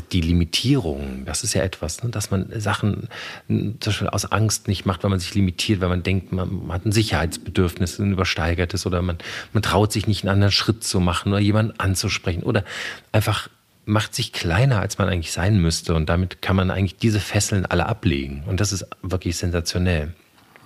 die 0.00 0.20
Limitierung, 0.20 1.24
das 1.24 1.44
ist 1.44 1.54
ja 1.54 1.62
etwas, 1.62 2.02
ne, 2.02 2.10
dass 2.10 2.30
man 2.30 2.48
Sachen 2.60 3.08
zum 3.48 3.78
Beispiel 3.84 4.08
aus 4.08 4.30
Angst 4.30 4.68
nicht 4.68 4.84
macht, 4.86 5.02
weil 5.02 5.10
man 5.10 5.20
sich 5.20 5.34
limitiert, 5.34 5.80
weil 5.80 5.88
man 5.88 6.02
denkt, 6.02 6.32
man 6.32 6.72
hat 6.72 6.84
ein 6.84 6.92
Sicherheitsbedürfnis, 6.92 7.98
ein 7.98 8.12
übersteigertes 8.12 8.86
oder 8.86 9.02
man, 9.02 9.18
man 9.52 9.62
traut 9.62 9.92
sich 9.92 10.06
nicht 10.06 10.22
einen 10.22 10.32
anderen 10.32 10.52
Schritt 10.52 10.84
zu 10.84 11.00
machen 11.00 11.32
oder 11.32 11.40
jemanden 11.40 11.78
anzusprechen 11.78 12.42
oder 12.42 12.64
einfach 13.12 13.48
macht 13.86 14.14
sich 14.14 14.32
kleiner, 14.32 14.80
als 14.80 14.98
man 14.98 15.08
eigentlich 15.08 15.32
sein 15.32 15.60
müsste 15.60 15.94
und 15.94 16.08
damit 16.08 16.40
kann 16.40 16.56
man 16.56 16.70
eigentlich 16.70 16.96
diese 16.96 17.20
Fesseln 17.20 17.66
alle 17.66 17.86
ablegen 17.86 18.44
und 18.46 18.60
das 18.60 18.72
ist 18.72 18.86
wirklich 19.02 19.36
sensationell. 19.36 20.14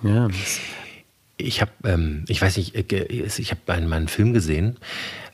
Ja. 0.03 0.29
Ich 1.37 1.61
habe, 1.61 1.71
ähm, 1.85 2.25
ich 2.27 2.41
weiß 2.41 2.57
nicht, 2.57 2.75
äh, 2.75 3.05
ich 3.13 3.51
habe 3.51 3.73
einen, 3.73 3.91
einen 3.91 4.07
Film 4.07 4.33
gesehen, 4.33 4.77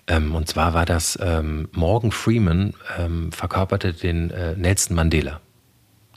ähm, 0.07 0.35
und 0.35 0.47
zwar 0.47 0.73
war 0.73 0.85
das 0.85 1.17
ähm, 1.21 1.67
Morgan 1.71 2.11
Freeman 2.11 2.73
ähm, 2.97 3.31
verkörperte 3.31 3.93
den 3.93 4.29
äh, 4.31 4.55
Nelson 4.55 4.95
Mandela, 4.95 5.41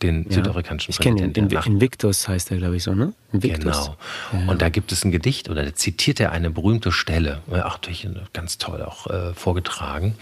den 0.02 0.24
ja, 0.24 0.32
südafrikanischen 0.32 0.90
ich 0.90 0.98
Präsidenten. 0.98 1.46
Ich 1.46 1.48
kenne 1.50 1.64
ihn, 1.66 1.72
Invictus 1.72 2.28
heißt 2.28 2.50
er, 2.50 2.58
glaube 2.58 2.76
ich, 2.76 2.82
so, 2.82 2.94
ne? 2.94 3.14
Invictus. 3.32 3.62
Genau. 3.62 3.96
Ja. 4.32 4.50
Und 4.50 4.60
da 4.60 4.68
gibt 4.68 4.92
es 4.92 5.04
ein 5.04 5.10
Gedicht 5.10 5.48
oder 5.48 5.64
da 5.64 5.74
zitiert 5.74 6.20
er 6.20 6.32
eine 6.32 6.50
berühmte 6.50 6.92
Stelle, 6.92 7.42
auch 7.50 7.78
durch 7.78 8.06
ganz 8.32 8.58
toll 8.58 8.82
auch 8.82 9.06
äh, 9.06 9.32
vorgetragen. 9.34 10.14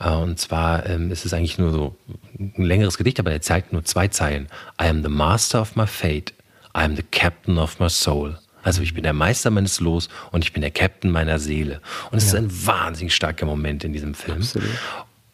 Äh, 0.00 0.10
und 0.10 0.38
zwar 0.38 0.86
ähm, 0.86 1.10
ist 1.10 1.24
es 1.26 1.32
eigentlich 1.32 1.58
nur 1.58 1.72
so 1.72 1.96
ein 2.38 2.64
längeres 2.64 2.96
Gedicht, 2.96 3.20
aber 3.20 3.32
er 3.32 3.40
zeigt 3.42 3.72
nur 3.72 3.84
zwei 3.84 4.08
Zeilen. 4.08 4.48
I 4.80 4.86
am 4.86 5.02
the 5.02 5.08
master 5.08 5.60
of 5.60 5.76
my 5.76 5.86
fate. 5.86 6.32
I 6.76 6.82
am 6.82 6.96
the 6.96 7.02
captain 7.02 7.58
of 7.58 7.78
my 7.78 7.88
soul. 7.88 8.38
Also 8.64 8.82
ich 8.82 8.94
bin 8.94 9.04
der 9.04 9.12
Meister 9.12 9.50
meines 9.50 9.78
Los 9.78 10.08
und 10.32 10.42
ich 10.44 10.52
bin 10.52 10.62
der 10.62 10.70
Captain 10.70 11.10
meiner 11.10 11.38
Seele. 11.38 11.80
Und 12.10 12.18
es 12.18 12.32
ja. 12.32 12.38
ist 12.38 12.44
ein 12.44 12.66
wahnsinnig 12.66 13.14
starker 13.14 13.46
Moment 13.46 13.84
in 13.84 13.92
diesem 13.92 14.14
Film. 14.14 14.38
Absolut. 14.38 14.68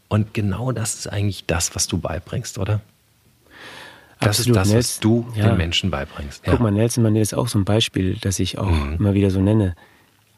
Und 0.09 0.35
genau 0.35 0.73
das 0.73 0.97
ist 0.97 1.07
eigentlich 1.07 1.47
das, 1.47 1.75
was 1.75 1.87
du 1.87 1.99
beibringst, 1.99 2.59
oder? 2.59 2.81
Das 4.19 4.41
Absolut. 4.41 4.57
ist 4.59 4.67
das, 4.67 4.75
was 4.75 5.01
du 5.01 5.27
ja. 5.35 5.49
den 5.49 5.57
Menschen 5.57 5.91
beibringst. 5.91 6.45
Ja. 6.45 6.53
Guck 6.53 6.61
mal, 6.61 6.73
Nelson 6.73 7.03
Mandela 7.03 7.23
ist 7.23 7.33
auch 7.33 7.49
so 7.49 7.59
ein 7.59 7.65
Beispiel, 7.65 8.19
das 8.21 8.39
ich 8.39 8.59
auch 8.59 8.69
mhm. 8.69 8.97
immer 8.99 9.15
wieder 9.15 9.31
so 9.31 9.41
nenne. 9.41 9.77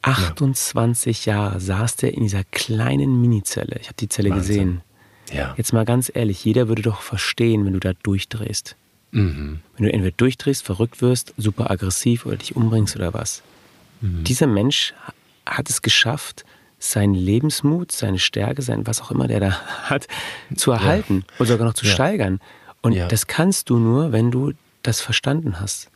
28 0.03 1.27
ja. 1.27 1.35
Jahre 1.35 1.61
saß 1.61 1.97
der 1.97 2.15
in 2.15 2.23
dieser 2.23 2.45
kleinen 2.45 3.21
Minizelle. 3.21 3.77
Ich 3.81 3.87
habe 3.87 3.97
die 3.99 4.09
Zelle 4.09 4.31
Wahnsinn. 4.31 4.83
gesehen. 5.31 5.55
Jetzt 5.57 5.73
mal 5.73 5.87
ganz 5.87 6.13
ehrlich, 6.15 6.45
jeder 6.45 6.69
würde 6.69 6.83
doch 6.83 7.01
verstehen, 7.01 7.65
wenn 7.65 7.73
du 7.73 7.81
da 7.81 7.93
durchdrehst. 8.03 8.77
Mhm. 9.13 9.61
Wenn 9.77 9.87
du 9.87 9.93
entweder 9.93 10.17
durchdrehst, 10.17 10.65
verrückt 10.65 11.01
wirst, 11.01 11.35
super 11.37 11.71
aggressiv 11.71 12.27
oder 12.27 12.37
dich 12.37 12.57
umbringst 12.57 12.97
oder 12.97 13.15
was. 13.15 13.43
Mhm. 14.01 14.25
Dieser 14.25 14.47
Mensch 14.47 14.95
hat 15.47 15.71
es 15.71 15.83
geschafft, 15.83 16.45
seinen 16.79 17.15
Lebensmut, 17.15 17.93
seine 17.93 18.19
Stärke, 18.19 18.63
sein 18.63 18.87
was 18.87 19.01
auch 19.01 19.11
immer 19.11 19.29
der 19.29 19.41
da 19.41 19.51
hat, 19.85 20.09
zu 20.57 20.73
erhalten 20.73 21.25
ja. 21.29 21.35
oder 21.39 21.53
sogar 21.53 21.67
noch 21.67 21.75
zu 21.75 21.87
ja. 21.87 21.93
steigern. 21.93 22.41
Und 22.81 22.93
ja. 22.93 23.07
das 23.07 23.29
kannst 23.29 23.71
du 23.71 23.79
nur, 23.79 24.11
wenn 24.11 24.31
du 24.31 24.53
das 24.83 25.01
verstanden 25.01 25.61
hast. 25.61 25.91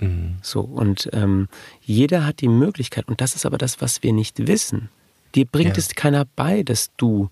Mhm. 0.00 0.36
So, 0.42 0.60
und 0.60 1.08
ähm, 1.12 1.48
jeder 1.82 2.26
hat 2.26 2.40
die 2.40 2.48
Möglichkeit, 2.48 3.06
und 3.06 3.20
das 3.20 3.36
ist 3.36 3.46
aber 3.46 3.58
das, 3.58 3.80
was 3.80 4.02
wir 4.02 4.12
nicht 4.12 4.46
wissen. 4.48 4.88
Dir 5.34 5.46
bringt 5.46 5.76
es 5.78 5.94
keiner 5.94 6.26
bei, 6.36 6.62
dass 6.62 6.90
du 6.96 7.28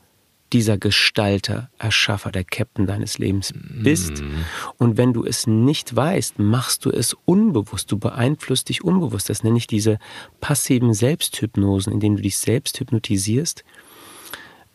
dieser 0.52 0.78
Gestalter, 0.78 1.70
Erschaffer, 1.78 2.30
der 2.30 2.44
Captain 2.44 2.86
deines 2.86 3.18
Lebens 3.18 3.52
bist. 3.54 4.22
Mm. 4.22 4.44
Und 4.78 4.96
wenn 4.96 5.12
du 5.12 5.24
es 5.24 5.46
nicht 5.46 5.96
weißt, 5.96 6.38
machst 6.38 6.84
du 6.84 6.90
es 6.90 7.16
unbewusst. 7.24 7.90
Du 7.90 7.98
beeinflusst 7.98 8.68
dich 8.68 8.84
unbewusst. 8.84 9.30
Das 9.30 9.42
nenne 9.42 9.58
ich 9.58 9.66
diese 9.66 9.98
passiven 10.40 10.94
Selbsthypnosen, 10.94 11.92
in 11.92 12.00
denen 12.00 12.16
du 12.16 12.22
dich 12.22 12.36
selbst 12.36 12.78
hypnotisierst. 12.78 13.64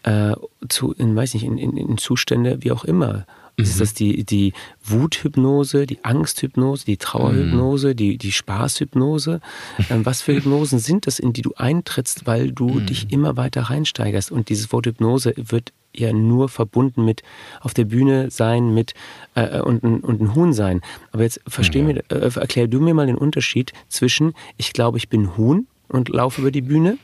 äh, 0.03 0.35
zu, 0.69 0.93
in, 0.93 1.15
weiß 1.15 1.33
nicht, 1.33 1.43
in, 1.43 1.57
in, 1.57 1.75
in 1.75 1.97
Zustände 1.97 2.59
wie 2.61 2.71
auch 2.71 2.85
immer. 2.85 3.25
Mhm. 3.57 3.63
Ist 3.63 3.81
das 3.81 3.93
die, 3.93 4.23
die 4.23 4.53
Wuthypnose, 4.83 5.87
die 5.87 6.03
Angsthypnose, 6.03 6.85
die 6.85 6.97
Trauerhypnose, 6.97 7.89
mhm. 7.89 7.95
die, 7.95 8.17
die 8.17 8.31
Spaßhypnose? 8.31 9.41
Ähm, 9.89 10.05
was 10.05 10.21
für 10.21 10.35
Hypnosen 10.35 10.79
sind 10.79 11.07
das, 11.07 11.17
in 11.17 11.33
die 11.33 11.41
du 11.41 11.53
eintrittst, 11.55 12.27
weil 12.27 12.51
du 12.51 12.69
mhm. 12.69 12.85
dich 12.85 13.11
immer 13.11 13.35
weiter 13.35 13.63
reinsteigerst? 13.63 14.31
Und 14.31 14.49
dieses 14.49 14.71
Wort 14.71 14.85
Hypnose 14.85 15.33
wird 15.35 15.73
ja 15.95 16.13
nur 16.13 16.49
verbunden 16.49 17.03
mit 17.03 17.23
auf 17.59 17.73
der 17.73 17.85
Bühne 17.85 18.29
sein 18.29 18.73
mit 18.73 18.93
äh, 19.33 19.59
und, 19.61 19.83
und 19.83 20.21
ein 20.21 20.35
Huhn 20.35 20.53
sein. 20.53 20.81
Aber 21.11 21.23
jetzt 21.23 21.41
versteh 21.47 21.81
mir, 21.81 22.03
äh, 22.09 22.29
erklär 22.35 22.67
du 22.67 22.79
mir 22.79 22.93
mal 22.93 23.07
den 23.07 23.17
Unterschied 23.17 23.73
zwischen 23.89 24.33
ich 24.57 24.73
glaube, 24.73 24.99
ich 24.99 25.09
bin 25.09 25.35
Huhn 25.35 25.65
und 25.87 26.09
laufe 26.09 26.41
über 26.41 26.51
die 26.51 26.61
Bühne 26.61 26.99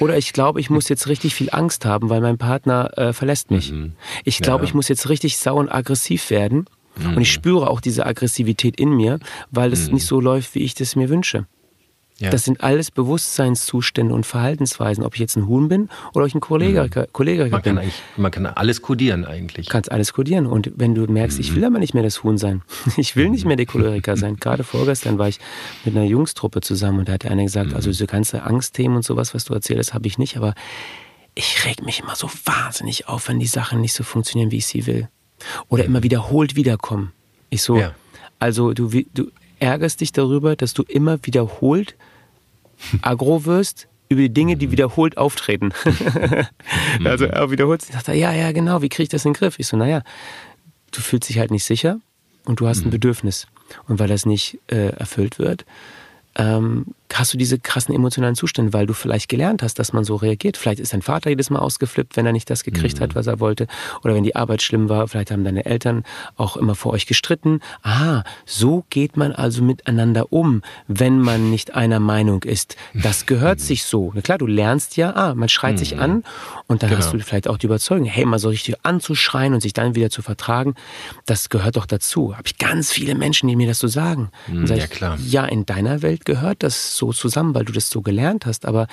oder 0.00 0.16
ich 0.16 0.32
glaube, 0.32 0.60
ich 0.60 0.70
muss 0.70 0.88
jetzt 0.88 1.08
richtig 1.08 1.34
viel 1.34 1.48
Angst 1.50 1.84
haben, 1.84 2.10
weil 2.10 2.20
mein 2.20 2.38
Partner 2.38 2.96
äh, 2.96 3.12
verlässt 3.12 3.50
mich. 3.50 3.72
Mhm. 3.72 3.92
Ich 4.24 4.38
glaube, 4.38 4.64
ja. 4.64 4.68
ich 4.68 4.74
muss 4.74 4.88
jetzt 4.88 5.08
richtig 5.08 5.38
sau 5.38 5.56
und 5.56 5.68
aggressiv 5.68 6.30
werden. 6.30 6.66
Mhm. 6.96 7.16
Und 7.16 7.22
ich 7.22 7.32
spüre 7.32 7.68
auch 7.68 7.80
diese 7.80 8.06
Aggressivität 8.06 8.78
in 8.78 8.90
mir, 8.90 9.18
weil 9.50 9.72
es 9.72 9.88
mhm. 9.88 9.94
nicht 9.94 10.06
so 10.06 10.20
läuft, 10.20 10.54
wie 10.54 10.60
ich 10.60 10.74
das 10.74 10.96
mir 10.96 11.08
wünsche. 11.08 11.46
Ja. 12.18 12.30
Das 12.30 12.44
sind 12.44 12.62
alles 12.62 12.90
Bewusstseinszustände 12.90 14.14
und 14.14 14.24
Verhaltensweisen, 14.24 15.04
ob 15.04 15.14
ich 15.14 15.20
jetzt 15.20 15.36
ein 15.36 15.46
Huhn 15.48 15.68
bin 15.68 15.90
oder 16.14 16.24
ob 16.24 16.28
ich 16.28 16.34
ein 16.34 16.40
Choleriker, 16.40 17.02
mhm. 17.04 17.50
Man 17.50 17.62
bin. 17.62 17.76
Kann 17.76 17.90
man 18.16 18.30
kann 18.32 18.46
alles 18.46 18.80
kodieren 18.80 19.26
eigentlich. 19.26 19.68
Kannst 19.68 19.92
alles 19.92 20.14
kodieren. 20.14 20.46
Und 20.46 20.72
wenn 20.76 20.94
du 20.94 21.06
merkst, 21.06 21.36
mhm. 21.36 21.44
ich 21.44 21.54
will 21.54 21.64
aber 21.64 21.78
nicht 21.78 21.92
mehr 21.92 22.02
das 22.02 22.22
Huhn 22.22 22.38
sein, 22.38 22.62
ich 22.96 23.16
will 23.16 23.28
nicht 23.28 23.44
mehr 23.44 23.56
der 23.56 23.66
Choleriker 23.66 24.16
sein. 24.16 24.36
Gerade 24.36 24.64
vorgestern 24.64 25.18
war 25.18 25.28
ich 25.28 25.40
mit 25.84 25.94
einer 25.94 26.06
Jungstruppe 26.06 26.62
zusammen 26.62 27.00
und 27.00 27.08
da 27.08 27.14
hat 27.14 27.24
der 27.24 27.32
eine 27.32 27.44
gesagt, 27.44 27.70
mhm. 27.70 27.76
also 27.76 27.90
diese 27.90 28.06
ganze 28.06 28.44
Angstthemen 28.44 28.96
und 28.96 29.04
sowas, 29.04 29.34
was 29.34 29.44
du 29.44 29.52
erzählst, 29.52 29.92
habe 29.92 30.06
ich 30.06 30.16
nicht, 30.16 30.38
aber 30.38 30.54
ich 31.34 31.66
reg 31.66 31.84
mich 31.84 32.00
immer 32.00 32.16
so 32.16 32.30
wahnsinnig 32.46 33.08
auf, 33.08 33.28
wenn 33.28 33.38
die 33.38 33.46
Sachen 33.46 33.82
nicht 33.82 33.92
so 33.92 34.04
funktionieren, 34.04 34.50
wie 34.50 34.56
ich 34.56 34.66
sie 34.66 34.86
will. 34.86 35.10
Oder 35.68 35.82
mhm. 35.82 35.90
immer 35.90 36.02
wiederholt 36.02 36.56
wiederkommen. 36.56 37.12
Ich 37.50 37.60
so, 37.60 37.76
ja. 37.76 37.94
also 38.38 38.72
du, 38.72 38.88
du 38.88 39.30
ärgerst 39.58 40.00
dich 40.00 40.12
darüber, 40.12 40.56
dass 40.56 40.72
du 40.72 40.82
immer 40.82 41.18
wiederholt 41.22 41.94
agro 43.02 43.44
wirst 43.44 43.88
über 44.08 44.20
die 44.20 44.32
Dinge, 44.32 44.56
die 44.56 44.70
wiederholt 44.70 45.16
auftreten. 45.16 45.72
also 47.04 47.24
er 47.24 47.50
wiederholt 47.50 47.82
sich, 47.82 47.94
sagt 47.94 48.08
er, 48.08 48.14
ja, 48.14 48.32
ja, 48.32 48.52
genau, 48.52 48.82
wie 48.82 48.88
kriege 48.88 49.04
ich 49.04 49.08
das 49.08 49.24
in 49.24 49.32
den 49.32 49.38
Griff? 49.38 49.58
Ich 49.58 49.66
so, 49.66 49.76
naja, 49.76 50.02
du 50.92 51.00
fühlst 51.00 51.28
dich 51.28 51.38
halt 51.38 51.50
nicht 51.50 51.64
sicher 51.64 51.98
und 52.44 52.60
du 52.60 52.68
hast 52.68 52.82
ein 52.82 52.86
mhm. 52.86 52.92
Bedürfnis. 52.92 53.46
Und 53.88 53.98
weil 53.98 54.08
das 54.08 54.26
nicht 54.26 54.60
äh, 54.68 54.90
erfüllt 54.90 55.40
wird, 55.40 55.66
ähm, 56.36 56.86
hast 57.14 57.32
du 57.32 57.38
diese 57.38 57.58
krassen 57.58 57.94
emotionalen 57.94 58.34
Zustände, 58.34 58.72
weil 58.72 58.86
du 58.86 58.94
vielleicht 58.94 59.28
gelernt 59.28 59.62
hast, 59.62 59.78
dass 59.78 59.92
man 59.92 60.04
so 60.04 60.16
reagiert. 60.16 60.56
Vielleicht 60.56 60.80
ist 60.80 60.92
dein 60.92 61.02
Vater 61.02 61.30
jedes 61.30 61.50
Mal 61.50 61.58
ausgeflippt, 61.58 62.16
wenn 62.16 62.26
er 62.26 62.32
nicht 62.32 62.50
das 62.50 62.64
gekriegt 62.64 62.98
mhm. 62.98 63.04
hat, 63.04 63.14
was 63.14 63.26
er 63.26 63.40
wollte. 63.40 63.66
Oder 64.02 64.14
wenn 64.14 64.24
die 64.24 64.36
Arbeit 64.36 64.62
schlimm 64.62 64.88
war, 64.88 65.08
vielleicht 65.08 65.30
haben 65.30 65.44
deine 65.44 65.64
Eltern 65.64 66.04
auch 66.36 66.56
immer 66.56 66.74
vor 66.74 66.92
euch 66.92 67.06
gestritten. 67.06 67.60
Ah, 67.82 68.24
so 68.44 68.84
geht 68.90 69.16
man 69.16 69.32
also 69.32 69.62
miteinander 69.62 70.32
um, 70.32 70.62
wenn 70.88 71.20
man 71.20 71.50
nicht 71.50 71.74
einer 71.74 72.00
Meinung 72.00 72.42
ist. 72.42 72.76
Das 72.94 73.26
gehört 73.26 73.58
mhm. 73.58 73.62
sich 73.62 73.84
so. 73.84 74.12
Na 74.14 74.20
klar, 74.20 74.38
du 74.38 74.46
lernst 74.46 74.96
ja, 74.96 75.14
ah, 75.14 75.34
man 75.34 75.48
schreit 75.48 75.74
mhm. 75.74 75.78
sich 75.78 75.98
an 75.98 76.24
und 76.66 76.82
dann 76.82 76.90
genau. 76.90 77.02
hast 77.02 77.12
du 77.12 77.18
vielleicht 77.20 77.48
auch 77.48 77.58
die 77.58 77.66
Überzeugung, 77.66 78.06
hey, 78.06 78.24
mal 78.24 78.38
so 78.38 78.48
richtig 78.48 78.76
anzuschreien 78.82 79.54
und 79.54 79.60
sich 79.60 79.72
dann 79.72 79.94
wieder 79.94 80.10
zu 80.10 80.22
vertragen, 80.22 80.74
das 81.26 81.48
gehört 81.48 81.76
doch 81.76 81.86
dazu. 81.86 82.36
Habe 82.36 82.46
ich 82.46 82.58
ganz 82.58 82.92
viele 82.92 83.14
Menschen, 83.14 83.48
die 83.48 83.56
mir 83.56 83.68
das 83.68 83.78
so 83.78 83.88
sagen. 83.88 84.30
Mhm, 84.48 84.66
ja, 84.66 84.86
klar. 84.86 85.18
ja, 85.24 85.44
in 85.44 85.66
deiner 85.66 86.02
Welt 86.02 86.24
gehört 86.24 86.62
das 86.62 86.95
so 86.96 87.12
zusammen, 87.12 87.54
weil 87.54 87.64
du 87.64 87.72
das 87.72 87.90
so 87.90 88.02
gelernt 88.02 88.46
hast. 88.46 88.66
Aber 88.66 88.86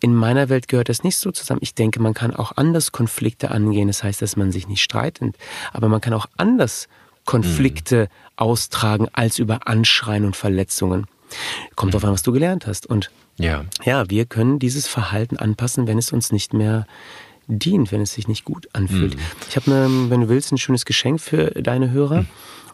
in 0.00 0.14
meiner 0.14 0.48
Welt 0.48 0.68
gehört 0.68 0.88
das 0.88 1.04
nicht 1.04 1.16
so 1.16 1.30
zusammen. 1.30 1.60
Ich 1.62 1.74
denke, 1.74 2.00
man 2.00 2.14
kann 2.14 2.34
auch 2.34 2.52
anders 2.56 2.92
Konflikte 2.92 3.50
angehen. 3.50 3.88
Das 3.88 4.02
heißt, 4.02 4.22
dass 4.22 4.36
man 4.36 4.52
sich 4.52 4.68
nicht 4.68 4.82
streitet. 4.82 5.36
Aber 5.72 5.88
man 5.88 6.00
kann 6.00 6.12
auch 6.12 6.26
anders 6.36 6.88
Konflikte 7.24 8.04
mhm. 8.04 8.08
austragen 8.36 9.08
als 9.12 9.38
über 9.38 9.66
Anschreien 9.66 10.24
und 10.24 10.36
Verletzungen. 10.36 11.06
Kommt 11.76 11.90
mhm. 11.90 11.92
drauf 11.92 12.04
an, 12.04 12.12
was 12.12 12.22
du 12.22 12.32
gelernt 12.32 12.66
hast. 12.66 12.86
Und 12.86 13.10
ja. 13.38 13.64
ja, 13.84 14.08
wir 14.08 14.24
können 14.24 14.58
dieses 14.58 14.86
Verhalten 14.86 15.36
anpassen, 15.36 15.86
wenn 15.86 15.98
es 15.98 16.12
uns 16.12 16.32
nicht 16.32 16.54
mehr 16.54 16.86
dient, 17.46 17.92
wenn 17.92 18.00
es 18.00 18.14
sich 18.14 18.28
nicht 18.28 18.44
gut 18.44 18.68
anfühlt. 18.72 19.16
Mhm. 19.16 19.20
Ich 19.48 19.56
habe, 19.56 20.10
wenn 20.10 20.20
du 20.20 20.28
willst, 20.28 20.52
ein 20.52 20.58
schönes 20.58 20.84
Geschenk 20.84 21.20
für 21.20 21.50
deine 21.50 21.90
Hörer. 21.90 22.22
Mhm. 22.22 22.28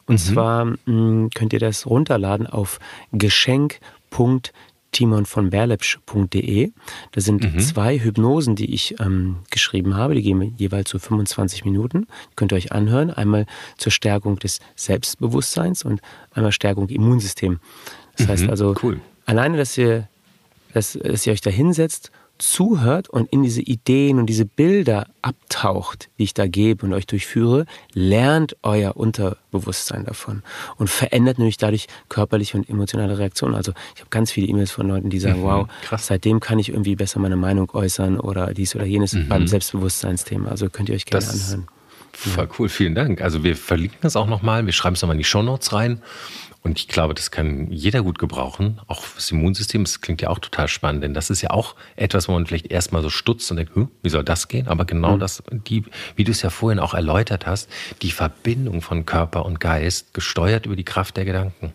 Und 0.06 0.14
mhm. 0.14 0.18
zwar 0.18 0.64
mh, 0.64 0.76
hm, 0.84 1.30
könnt 1.34 1.52
ihr 1.52 1.60
das 1.60 1.86
runterladen 1.86 2.46
auf 2.46 2.78
geschenk.timonvonberlepsch.de. 4.94 6.72
Da 7.12 7.20
sind 7.20 7.42
mhm. 7.42 7.58
zwei 7.58 7.98
Hypnosen, 7.98 8.56
die 8.56 8.72
ich 8.72 8.98
ähm, 9.00 9.36
geschrieben 9.50 9.96
habe. 9.96 10.14
Die 10.14 10.22
gehen 10.22 10.54
jeweils 10.56 10.90
so 10.90 10.98
25 10.98 11.64
Minuten. 11.64 12.06
Könnt 12.36 12.52
ihr 12.52 12.56
euch 12.56 12.72
anhören. 12.72 13.10
Einmal 13.10 13.46
zur 13.76 13.92
Stärkung 13.92 14.38
des 14.38 14.60
Selbstbewusstseins 14.76 15.84
und 15.84 16.00
einmal 16.32 16.52
Stärkung 16.52 16.88
Immunsystem. 16.88 17.60
Das 18.16 18.26
mhm. 18.26 18.30
heißt 18.30 18.48
also, 18.48 18.74
cool. 18.82 19.00
alleine, 19.26 19.56
dass 19.56 19.76
ihr, 19.76 20.08
dass, 20.72 20.92
dass 20.92 21.26
ihr 21.26 21.32
euch 21.32 21.40
da 21.40 21.50
hinsetzt 21.50 22.10
zuhört 22.38 23.08
und 23.08 23.32
in 23.32 23.42
diese 23.42 23.62
Ideen 23.62 24.18
und 24.18 24.26
diese 24.26 24.44
Bilder 24.44 25.06
abtaucht, 25.22 26.08
die 26.18 26.24
ich 26.24 26.34
da 26.34 26.46
gebe 26.46 26.84
und 26.84 26.92
euch 26.92 27.06
durchführe, 27.06 27.66
lernt 27.92 28.56
euer 28.62 28.96
Unterbewusstsein 28.96 30.04
davon 30.04 30.42
und 30.76 30.90
verändert 30.90 31.38
nämlich 31.38 31.56
dadurch 31.56 31.86
körperliche 32.08 32.56
und 32.56 32.68
emotionale 32.68 33.18
Reaktionen. 33.18 33.54
Also 33.54 33.72
ich 33.94 34.00
habe 34.00 34.10
ganz 34.10 34.30
viele 34.32 34.48
E-Mails 34.48 34.70
von 34.70 34.88
Leuten, 34.88 35.10
die 35.10 35.20
sagen, 35.20 35.40
mhm, 35.40 35.44
wow, 35.44 35.68
krass. 35.82 36.06
seitdem 36.06 36.40
kann 36.40 36.58
ich 36.58 36.70
irgendwie 36.70 36.96
besser 36.96 37.20
meine 37.20 37.36
Meinung 37.36 37.70
äußern 37.72 38.18
oder 38.18 38.52
dies 38.52 38.74
oder 38.74 38.84
jenes 38.84 39.12
mhm. 39.12 39.28
beim 39.28 39.46
Selbstbewusstseinsthema. 39.46 40.50
Also 40.50 40.68
könnt 40.70 40.88
ihr 40.88 40.94
euch 40.94 41.06
gerne 41.06 41.24
das 41.24 41.52
anhören. 41.52 41.68
Voll 42.12 42.48
cool, 42.58 42.68
vielen 42.68 42.94
Dank. 42.94 43.20
Also 43.20 43.42
wir 43.42 43.56
verlinken 43.56 43.98
das 44.02 44.14
auch 44.16 44.28
nochmal, 44.28 44.66
wir 44.66 44.72
schreiben 44.72 44.94
es 44.94 45.02
nochmal 45.02 45.14
in 45.14 45.18
die 45.18 45.24
Shownotes 45.24 45.72
rein. 45.72 46.00
Und 46.64 46.78
ich 46.78 46.88
glaube, 46.88 47.12
das 47.12 47.30
kann 47.30 47.70
jeder 47.70 48.02
gut 48.02 48.18
gebrauchen, 48.18 48.80
auch 48.86 49.02
fürs 49.02 49.30
Immunsystem. 49.30 49.84
Das 49.84 50.00
klingt 50.00 50.22
ja 50.22 50.30
auch 50.30 50.38
total 50.38 50.66
spannend, 50.66 51.04
denn 51.04 51.12
das 51.12 51.28
ist 51.28 51.42
ja 51.42 51.50
auch 51.50 51.74
etwas, 51.94 52.26
wo 52.26 52.32
man 52.32 52.46
vielleicht 52.46 52.68
erstmal 52.68 53.02
so 53.02 53.10
stutzt 53.10 53.50
und 53.50 53.58
denkt, 53.58 53.76
hm, 53.76 53.88
wie 54.02 54.08
soll 54.08 54.24
das 54.24 54.48
gehen? 54.48 54.66
Aber 54.66 54.86
genau 54.86 55.16
mhm. 55.16 55.20
das, 55.20 55.42
die, 55.52 55.84
wie 56.16 56.24
du 56.24 56.32
es 56.32 56.40
ja 56.40 56.48
vorhin 56.48 56.78
auch 56.78 56.94
erläutert 56.94 57.44
hast, 57.46 57.68
die 58.00 58.10
Verbindung 58.10 58.80
von 58.80 59.04
Körper 59.04 59.44
und 59.44 59.60
Geist, 59.60 60.14
gesteuert 60.14 60.64
über 60.64 60.74
die 60.74 60.84
Kraft 60.84 61.18
der 61.18 61.26
Gedanken. 61.26 61.74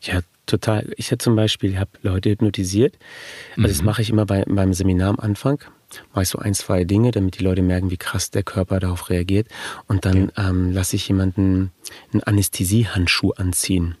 Ja, 0.00 0.20
total. 0.46 0.90
Ich 0.96 1.10
habe 1.10 1.18
zum 1.18 1.36
Beispiel, 1.36 1.72
ich 1.72 1.78
habe 1.78 1.90
Leute 2.00 2.30
hypnotisiert. 2.30 2.96
Also 3.50 3.60
mhm. 3.60 3.68
das 3.68 3.82
mache 3.82 4.00
ich 4.00 4.08
immer 4.08 4.24
bei, 4.24 4.44
beim 4.46 4.72
Seminar 4.72 5.10
am 5.10 5.20
Anfang 5.20 5.62
mache 6.12 6.22
ich 6.22 6.28
so 6.28 6.38
ein, 6.38 6.54
zwei 6.54 6.84
Dinge, 6.84 7.10
damit 7.10 7.38
die 7.38 7.44
Leute 7.44 7.62
merken, 7.62 7.90
wie 7.90 7.96
krass 7.96 8.30
der 8.30 8.42
Körper 8.42 8.80
darauf 8.80 9.10
reagiert. 9.10 9.48
Und 9.86 10.04
dann 10.04 10.30
ja. 10.36 10.48
ähm, 10.48 10.72
lasse 10.72 10.96
ich 10.96 11.08
jemanden 11.08 11.70
einen 12.12 12.22
Anästhesiehandschuh 12.22 13.32
anziehen. 13.32 13.96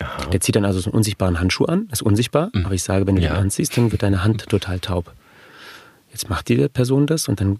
Aha. 0.00 0.26
Der 0.26 0.40
zieht 0.40 0.56
dann 0.56 0.64
also 0.64 0.80
so 0.80 0.90
einen 0.90 0.96
unsichtbaren 0.96 1.40
Handschuh 1.40 1.66
an, 1.66 1.88
ist 1.92 2.02
unsichtbar, 2.02 2.50
mhm. 2.52 2.66
aber 2.66 2.74
ich 2.74 2.82
sage, 2.82 3.06
wenn 3.06 3.16
du 3.16 3.22
ja. 3.22 3.34
den 3.34 3.44
anziehst, 3.44 3.76
dann 3.76 3.92
wird 3.92 4.02
deine 4.02 4.24
Hand 4.24 4.46
total 4.48 4.80
taub. 4.80 5.12
Jetzt 6.10 6.28
macht 6.28 6.48
die 6.48 6.68
Person 6.68 7.06
das 7.06 7.28
und 7.28 7.40
dann 7.40 7.58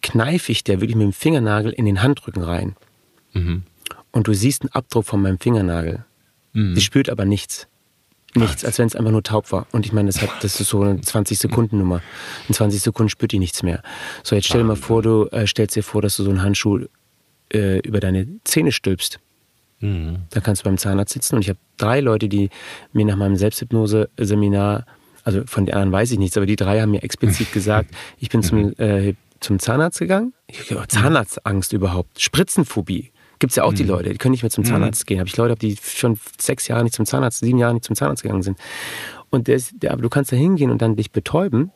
kneife 0.00 0.52
ich 0.52 0.64
der 0.64 0.80
wirklich 0.80 0.96
mit 0.96 1.04
dem 1.04 1.12
Fingernagel 1.12 1.72
in 1.72 1.84
den 1.84 2.02
Handrücken 2.02 2.42
rein. 2.42 2.76
Mhm. 3.32 3.62
Und 4.10 4.26
du 4.26 4.34
siehst 4.34 4.62
einen 4.62 4.72
Abdruck 4.72 5.06
von 5.06 5.22
meinem 5.22 5.38
Fingernagel. 5.38 6.04
Mhm. 6.52 6.74
Sie 6.74 6.80
spürt 6.80 7.08
aber 7.08 7.24
nichts. 7.24 7.68
Nichts, 8.34 8.64
als 8.64 8.78
wenn 8.78 8.86
es 8.86 8.96
einfach 8.96 9.10
nur 9.10 9.22
taub 9.22 9.52
war. 9.52 9.66
Und 9.72 9.84
ich 9.84 9.92
meine, 9.92 10.08
das, 10.08 10.22
hat, 10.22 10.30
das 10.40 10.58
ist 10.58 10.68
so 10.68 10.82
eine 10.82 11.00
20-Sekunden-Nummer. 11.00 12.00
In 12.48 12.54
20 12.54 12.80
Sekunden 12.80 13.10
spürt 13.10 13.32
die 13.32 13.38
nichts 13.38 13.62
mehr. 13.62 13.82
So, 14.22 14.34
jetzt 14.34 14.46
stell 14.46 14.62
dir 14.62 14.66
mal 14.66 14.76
vor, 14.76 15.02
du 15.02 15.26
äh, 15.26 15.46
stellst 15.46 15.76
dir 15.76 15.82
vor, 15.82 16.00
dass 16.00 16.16
du 16.16 16.24
so 16.24 16.30
einen 16.30 16.42
Handschuh 16.42 16.86
äh, 17.52 17.80
über 17.80 18.00
deine 18.00 18.26
Zähne 18.44 18.72
stülpst. 18.72 19.20
Mhm. 19.80 20.20
Dann 20.30 20.42
kannst 20.42 20.62
du 20.62 20.64
beim 20.64 20.78
Zahnarzt 20.78 21.12
sitzen. 21.12 21.36
Und 21.36 21.42
ich 21.42 21.50
habe 21.50 21.58
drei 21.76 22.00
Leute, 22.00 22.28
die 22.28 22.48
mir 22.92 23.04
nach 23.04 23.16
meinem 23.16 23.36
Selbsthypnose-Seminar, 23.36 24.86
also 25.24 25.42
von 25.46 25.66
den 25.66 25.74
anderen 25.74 25.92
weiß 25.92 26.10
ich 26.12 26.18
nichts, 26.18 26.36
aber 26.36 26.46
die 26.46 26.56
drei 26.56 26.80
haben 26.80 26.90
mir 26.90 27.02
explizit 27.02 27.52
gesagt, 27.52 27.90
ich 28.18 28.30
bin 28.30 28.42
zum, 28.42 28.62
mhm. 28.62 28.74
äh, 28.78 29.14
zum 29.40 29.58
Zahnarzt 29.58 29.98
gegangen. 29.98 30.32
Ich, 30.46 30.74
oh, 30.74 30.82
Zahnarztangst 30.86 31.74
überhaupt. 31.74 32.20
Spritzenphobie. 32.20 33.11
Gibt 33.42 33.50
es 33.50 33.56
ja 33.56 33.64
auch 33.64 33.72
mhm. 33.72 33.76
die 33.76 33.82
Leute, 33.82 34.10
die 34.10 34.18
können 34.18 34.30
nicht 34.30 34.44
mehr 34.44 34.50
zum 34.50 34.62
mhm. 34.62 34.68
Zahnarzt 34.68 35.02
mhm. 35.02 35.06
gehen. 35.06 35.18
Habe 35.18 35.26
ich 35.26 35.36
Leute, 35.36 35.56
die 35.56 35.76
schon 35.82 36.16
sechs 36.40 36.68
Jahre 36.68 36.84
nicht 36.84 36.94
zum 36.94 37.06
Zahnarzt, 37.06 37.40
sieben 37.40 37.58
Jahre 37.58 37.74
nicht 37.74 37.82
zum 37.82 37.96
Zahnarzt 37.96 38.22
gegangen 38.22 38.44
sind. 38.44 38.56
Und 39.30 39.48
der, 39.48 39.60
der, 39.72 39.90
aber 39.90 40.00
du 40.00 40.08
kannst 40.08 40.30
da 40.30 40.36
hingehen 40.36 40.70
und 40.70 40.80
dann 40.80 40.94
dich 40.94 41.10
betäuben. 41.10 41.72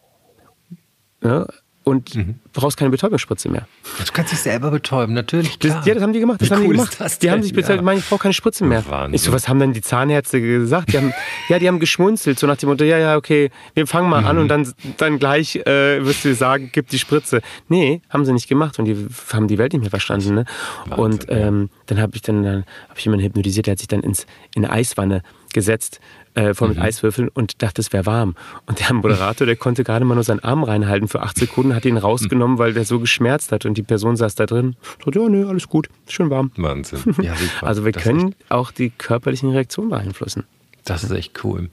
Ja, 1.25 1.49
und 1.89 2.17
mhm. 2.17 2.35
brauchst 2.53 2.77
keine 2.77 2.91
Betäubungsspritze 2.91 3.49
mehr. 3.49 3.69
Du 4.05 4.13
kannst 4.13 4.33
dich 4.33 4.41
selber 4.41 4.73
betäuben, 4.73 5.15
natürlich. 5.15 5.57
Klar. 5.61 5.77
Das, 5.77 5.87
ja, 5.87 5.95
das 5.95 6.03
haben 6.03 6.13
die 6.13 6.19
gemacht. 6.19 6.41
Das 6.41 6.51
Wie 6.51 6.55
haben 6.55 6.63
cool 6.63 6.73
die 6.73 6.79
gemacht. 6.79 6.97
Das 6.99 7.21
die 7.21 7.31
haben 7.31 7.45
sich 7.45 7.53
betäubt, 7.53 7.71
ja. 7.71 7.77
ich 7.77 7.83
meine, 7.83 8.01
ich 8.01 8.09
brauche 8.09 8.23
keine 8.23 8.35
Spritze 8.35 8.65
mehr. 8.65 8.85
Wahnsinn. 8.89 9.15
Ich 9.15 9.23
so, 9.23 9.33
was 9.33 9.49
haben 9.49 9.61
denn 9.61 9.73
die 9.73 9.83
Zahnärzte 9.83 10.41
gesagt? 10.41 10.93
Die 10.93 10.97
haben, 10.97 11.15
ja, 11.49 11.61
die 11.61 11.69
haben 11.69 11.79
geschmunzelt, 11.79 12.41
so 12.41 12.49
nach 12.49 12.57
dem 12.57 12.71
Motto, 12.71 12.83
ja, 12.83 12.99
ja, 12.99 13.17
okay, 13.17 13.51
wir 13.75 13.87
fangen 13.87 14.11
mal 14.11 14.23
mhm. 14.23 14.27
an 14.27 14.39
und 14.39 14.49
dann, 14.49 14.75
dann 14.97 15.21
gleich 15.21 15.55
äh, 15.55 16.05
wirst 16.05 16.25
du 16.25 16.35
sagen, 16.35 16.71
gib 16.73 16.89
die 16.89 16.99
Spritze. 16.99 17.41
Nee, 17.69 18.03
haben 18.11 18.25
sie 18.25 18.33
nicht 18.33 18.49
gemacht 18.49 18.81
und 18.81 18.87
die 18.87 19.07
haben 19.33 19.47
die 19.47 19.57
Welt 19.57 19.73
nicht 19.73 19.83
mehr 19.83 19.91
verstanden. 19.91 20.35
Ne? 20.35 20.45
Wahnsinn, 20.87 21.05
und 21.05 21.27
ähm, 21.29 21.71
dann 21.87 22.01
habe 22.01 22.17
ich 22.17 22.23
dann, 22.23 22.43
dann 22.43 22.65
hab 22.89 22.99
ich 22.99 23.05
jemanden 23.05 23.27
hypnotisiert, 23.27 23.67
der 23.67 23.73
hat 23.73 23.79
sich 23.79 23.87
dann 23.87 24.01
ins, 24.01 24.27
in 24.57 24.65
eine 24.65 24.75
Eiswanne 24.75 25.23
gesetzt, 25.53 26.01
äh, 26.37 26.55
voll 26.55 26.69
mit 26.69 26.77
mhm. 26.77 26.85
Eiswürfeln 26.85 27.29
und 27.29 27.63
dachte, 27.63 27.81
es 27.81 27.93
wäre 27.93 28.07
warm. 28.07 28.37
Und 28.67 28.81
der 28.81 28.93
Moderator, 28.93 29.47
der 29.47 29.57
konnte 29.57 29.85
gerade 29.85 30.05
mal 30.05 30.15
nur 30.15 30.25
seinen 30.25 30.41
Arm 30.41 30.63
reinhalten 30.63 31.09
für 31.09 31.23
acht 31.23 31.39
Sekunden, 31.39 31.75
hat 31.75 31.85
ihn 31.85 31.97
rausgenommen, 31.97 32.59
weil 32.59 32.75
der 32.75 32.85
so 32.85 33.01
geschmerzt 33.01 33.53
hat. 33.53 33.65
Und 33.65 33.79
die 33.79 33.83
Person 33.83 34.17
saß 34.17 34.35
da 34.35 34.47
drin, 34.47 34.77
dachte, 35.05 35.19
ja, 35.19 35.29
nee, 35.29 35.45
alles 35.45 35.69
gut, 35.69 35.89
schön 36.09 36.31
warm. 36.31 36.53
Wahnsinn. 36.57 37.01
Ja, 37.23 37.35
also 37.63 37.85
wir 37.85 37.93
können 37.93 38.35
auch 38.51 38.71
die 38.71 38.91
körperlichen 38.91 39.51
Reaktionen 39.51 39.89
beeinflussen. 39.89 40.45
Das 40.85 41.03
ist 41.03 41.11
echt 41.11 41.43
cool. 41.45 41.71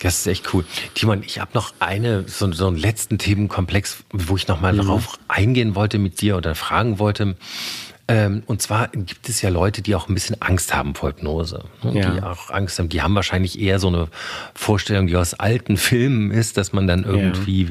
Das 0.00 0.20
ist 0.20 0.26
echt 0.26 0.54
cool. 0.54 0.64
Timon, 0.94 1.22
ich 1.24 1.40
habe 1.40 1.50
noch 1.54 1.72
eine, 1.80 2.24
so, 2.28 2.52
so, 2.52 2.68
einen 2.68 2.76
letzten 2.76 3.18
Themenkomplex, 3.18 4.04
wo 4.12 4.36
ich 4.36 4.46
nochmal 4.46 4.74
mhm. 4.74 4.78
darauf 4.78 5.18
eingehen 5.26 5.74
wollte 5.74 5.98
mit 5.98 6.20
dir 6.20 6.36
oder 6.36 6.54
fragen 6.54 6.98
wollte. 6.98 7.36
Ähm, 8.08 8.44
und 8.46 8.62
zwar 8.62 8.88
gibt 8.88 9.28
es 9.28 9.42
ja 9.42 9.50
Leute, 9.50 9.82
die 9.82 9.96
auch 9.96 10.08
ein 10.08 10.14
bisschen 10.14 10.40
Angst 10.40 10.72
haben 10.74 10.94
vor 10.94 11.08
Hypnose. 11.08 11.64
Ne? 11.82 12.00
Ja. 12.00 12.10
Die 12.10 12.22
auch 12.22 12.50
Angst 12.50 12.78
haben. 12.78 12.88
Die 12.88 13.02
haben 13.02 13.16
wahrscheinlich 13.16 13.60
eher 13.60 13.80
so 13.80 13.88
eine 13.88 14.06
Vorstellung, 14.54 15.08
die 15.08 15.16
aus 15.16 15.34
alten 15.34 15.76
Filmen 15.76 16.30
ist, 16.30 16.56
dass 16.56 16.72
man 16.72 16.86
dann 16.86 17.02
irgendwie 17.02 17.64
ja. 17.64 17.70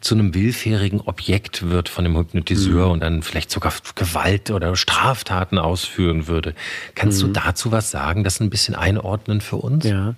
zu 0.00 0.16
einem 0.16 0.34
willfährigen 0.34 1.00
Objekt 1.00 1.70
wird 1.70 1.88
von 1.88 2.02
dem 2.04 2.16
Hypnotiseur 2.16 2.86
mhm. 2.86 2.92
und 2.92 3.00
dann 3.00 3.22
vielleicht 3.22 3.52
sogar 3.52 3.72
Gewalt 3.94 4.50
oder 4.50 4.74
Straftaten 4.74 5.58
ausführen 5.58 6.26
würde. 6.26 6.54
Kannst 6.96 7.22
mhm. 7.22 7.32
du 7.32 7.40
dazu 7.40 7.70
was 7.70 7.92
sagen, 7.92 8.24
das 8.24 8.40
ein 8.40 8.50
bisschen 8.50 8.74
einordnen 8.74 9.40
für 9.40 9.56
uns? 9.56 9.84
Ja. 9.84 10.14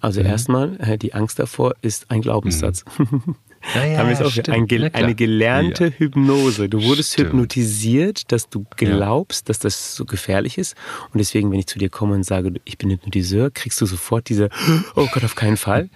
Also 0.00 0.20
mhm. 0.20 0.26
erstmal, 0.26 0.80
äh, 0.80 0.96
die 0.96 1.12
Angst 1.12 1.38
davor 1.38 1.74
ist 1.82 2.10
ein 2.10 2.22
Glaubenssatz. 2.22 2.84
Mhm. 3.62 3.80
Ja, 3.80 3.84
ja, 3.86 4.10
ist 4.10 4.22
auch 4.22 4.52
ein, 4.52 4.68
eine 4.92 5.14
gelernte 5.14 5.84
ja. 5.86 5.90
Hypnose. 5.96 6.68
Du 6.68 6.82
wurdest 6.82 7.12
stimmt. 7.12 7.30
hypnotisiert, 7.30 8.32
dass 8.32 8.48
du 8.48 8.66
glaubst, 8.76 9.48
dass 9.48 9.58
das 9.58 9.94
so 9.94 10.04
gefährlich 10.04 10.58
ist. 10.58 10.74
Und 11.12 11.18
deswegen, 11.18 11.50
wenn 11.50 11.58
ich 11.58 11.66
zu 11.66 11.78
dir 11.78 11.88
komme 11.88 12.14
und 12.14 12.24
sage, 12.24 12.52
ich 12.64 12.78
bin 12.78 12.90
Hypnotiseur, 12.90 13.50
kriegst 13.50 13.80
du 13.80 13.86
sofort 13.86 14.28
diese, 14.28 14.48
oh 14.96 15.06
Gott, 15.12 15.24
auf 15.24 15.34
keinen 15.34 15.56
Fall. 15.56 15.88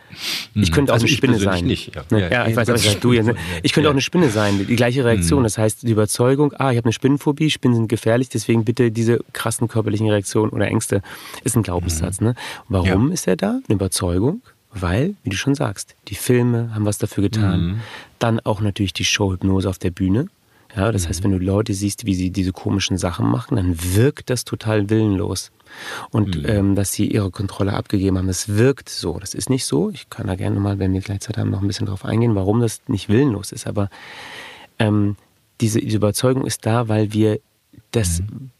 Ich 0.54 0.72
könnte 0.72 0.92
also 0.92 1.04
auch 1.04 1.08
eine 1.08 1.16
Spinne 1.16 1.38
sein. 1.38 1.64
Nicht, 1.64 1.94
ja. 1.94 2.18
ja, 2.18 2.46
ich 2.46 2.56
weiß, 2.56 2.68
aber 2.68 2.78
du 2.78 3.12
ja, 3.12 3.24
Ich 3.62 3.72
könnte 3.72 3.88
auch 3.88 3.94
eine 3.94 4.00
Spinne 4.00 4.30
sein. 4.30 4.64
Die 4.66 4.76
gleiche 4.76 5.04
Reaktion. 5.04 5.40
Mhm. 5.40 5.44
Das 5.44 5.58
heißt, 5.58 5.82
die 5.82 5.92
Überzeugung, 5.92 6.52
ah, 6.54 6.70
ich 6.70 6.76
habe 6.76 6.86
eine 6.86 6.92
Spinnenphobie, 6.92 7.50
Spinnen 7.50 7.76
sind 7.76 7.88
gefährlich, 7.88 8.28
deswegen 8.28 8.64
bitte 8.64 8.90
diese 8.90 9.20
krassen 9.32 9.68
körperlichen 9.68 10.08
Reaktionen 10.08 10.50
oder 10.50 10.68
Ängste, 10.68 11.02
ist 11.44 11.56
ein 11.56 11.62
Glaubenssatz. 11.62 12.20
Mhm. 12.20 12.28
Ne? 12.28 12.34
Warum 12.68 13.12
ist 13.12 13.26
er 13.26 13.36
da? 13.36 13.60
Eine 13.68 13.74
Überzeugung? 13.74 14.42
Weil, 14.78 15.14
wie 15.22 15.30
du 15.30 15.36
schon 15.36 15.54
sagst, 15.54 15.94
die 16.08 16.14
Filme 16.14 16.74
haben 16.74 16.84
was 16.84 16.98
dafür 16.98 17.22
getan. 17.22 17.60
Mhm. 17.60 17.80
Dann 18.18 18.40
auch 18.40 18.60
natürlich 18.60 18.92
die 18.92 19.04
Showhypnose 19.04 19.68
auf 19.68 19.78
der 19.78 19.90
Bühne. 19.90 20.28
Ja, 20.74 20.92
das 20.92 21.04
mhm. 21.04 21.08
heißt, 21.08 21.24
wenn 21.24 21.30
du 21.32 21.38
Leute 21.38 21.72
siehst, 21.72 22.04
wie 22.04 22.14
sie 22.14 22.30
diese 22.30 22.52
komischen 22.52 22.98
Sachen 22.98 23.26
machen, 23.26 23.56
dann 23.56 23.76
wirkt 23.94 24.28
das 24.28 24.44
total 24.44 24.90
willenlos. 24.90 25.50
Und 26.10 26.36
mhm. 26.36 26.44
ähm, 26.46 26.74
dass 26.74 26.92
sie 26.92 27.10
ihre 27.10 27.30
Kontrolle 27.30 27.72
abgegeben 27.72 28.18
haben, 28.18 28.26
das 28.26 28.48
wirkt 28.50 28.88
so. 28.88 29.18
Das 29.18 29.34
ist 29.34 29.48
nicht 29.48 29.64
so. 29.64 29.90
Ich 29.90 30.10
kann 30.10 30.26
da 30.26 30.34
gerne 30.34 30.60
mal, 30.60 30.78
wenn 30.78 30.92
wir 30.92 31.00
gleich 31.00 31.20
Zeit 31.20 31.38
haben, 31.38 31.50
noch 31.50 31.62
ein 31.62 31.66
bisschen 31.66 31.86
drauf 31.86 32.04
eingehen, 32.04 32.34
warum 32.34 32.60
das 32.60 32.82
nicht 32.88 33.08
willenlos 33.08 33.52
ist. 33.52 33.66
Aber 33.66 33.88
ähm, 34.78 35.16
diese, 35.60 35.80
diese 35.80 35.96
Überzeugung 35.96 36.44
ist 36.44 36.66
da, 36.66 36.88
weil 36.88 37.12
wir 37.12 37.40
das 37.92 38.20
mhm 38.20 38.50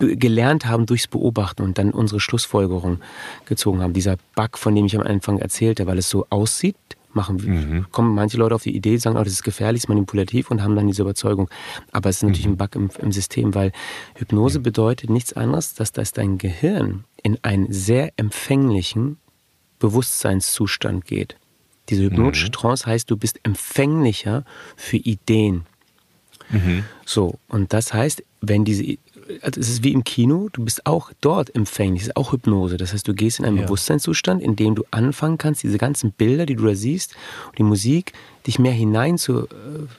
gelernt 0.00 0.66
haben 0.66 0.86
durchs 0.86 1.06
Beobachten 1.06 1.62
und 1.62 1.78
dann 1.78 1.90
unsere 1.92 2.20
Schlussfolgerung 2.20 2.98
gezogen 3.44 3.82
haben. 3.82 3.92
Dieser 3.92 4.16
Bug, 4.34 4.58
von 4.58 4.74
dem 4.74 4.86
ich 4.86 4.96
am 4.96 5.02
Anfang 5.02 5.38
erzählte, 5.38 5.86
weil 5.86 5.98
es 5.98 6.08
so 6.08 6.26
aussieht, 6.30 6.76
machen, 7.12 7.36
mhm. 7.36 7.86
kommen 7.90 8.14
manche 8.14 8.36
Leute 8.36 8.54
auf 8.54 8.62
die 8.62 8.74
Idee, 8.74 8.96
sagen, 8.96 9.16
oh, 9.16 9.24
das 9.24 9.32
ist 9.32 9.42
gefährlich, 9.42 9.82
ist 9.82 9.88
manipulativ 9.88 10.50
und 10.50 10.62
haben 10.62 10.76
dann 10.76 10.86
diese 10.86 11.02
Überzeugung. 11.02 11.48
Aber 11.92 12.08
es 12.08 12.16
ist 12.16 12.22
natürlich 12.22 12.46
mhm. 12.46 12.52
ein 12.52 12.56
Bug 12.56 12.74
im, 12.74 12.90
im, 12.98 13.12
System, 13.12 13.54
weil 13.54 13.72
Hypnose 14.14 14.58
ja. 14.58 14.62
bedeutet 14.62 15.10
nichts 15.10 15.32
anderes, 15.32 15.74
dass 15.74 15.92
das 15.92 16.12
dein 16.12 16.38
Gehirn 16.38 17.04
in 17.22 17.38
einen 17.42 17.72
sehr 17.72 18.12
empfänglichen 18.16 19.18
Bewusstseinszustand 19.78 21.04
geht. 21.04 21.36
Diese 21.88 22.04
hypnotische 22.04 22.46
mhm. 22.46 22.52
Trance 22.52 22.86
heißt, 22.86 23.10
du 23.10 23.16
bist 23.16 23.40
empfänglicher 23.42 24.44
für 24.76 24.98
Ideen. 24.98 25.66
Mhm. 26.50 26.84
So, 27.04 27.38
und 27.48 27.72
das 27.72 27.92
heißt, 27.92 28.22
wenn 28.40 28.64
diese 28.64 28.96
also 29.42 29.60
es 29.60 29.68
ist 29.68 29.84
wie 29.84 29.92
im 29.92 30.04
Kino, 30.04 30.48
du 30.52 30.64
bist 30.64 30.86
auch 30.86 31.12
dort 31.20 31.54
empfänglich, 31.54 32.02
es 32.02 32.08
ist 32.08 32.16
auch 32.16 32.32
Hypnose. 32.32 32.76
Das 32.76 32.92
heißt, 32.92 33.06
du 33.06 33.14
gehst 33.14 33.38
in 33.38 33.44
einen 33.44 33.58
ja. 33.58 33.62
Bewusstseinszustand, 33.64 34.42
in 34.42 34.56
dem 34.56 34.74
du 34.74 34.84
anfangen 34.90 35.38
kannst, 35.38 35.62
diese 35.62 35.78
ganzen 35.78 36.12
Bilder, 36.12 36.46
die 36.46 36.56
du 36.56 36.64
da 36.64 36.74
siehst, 36.74 37.14
die 37.58 37.62
Musik, 37.62 38.12
dich 38.46 38.58
mehr 38.58 38.72
hinein 38.72 39.18
zu 39.18 39.44
äh, 39.44 39.48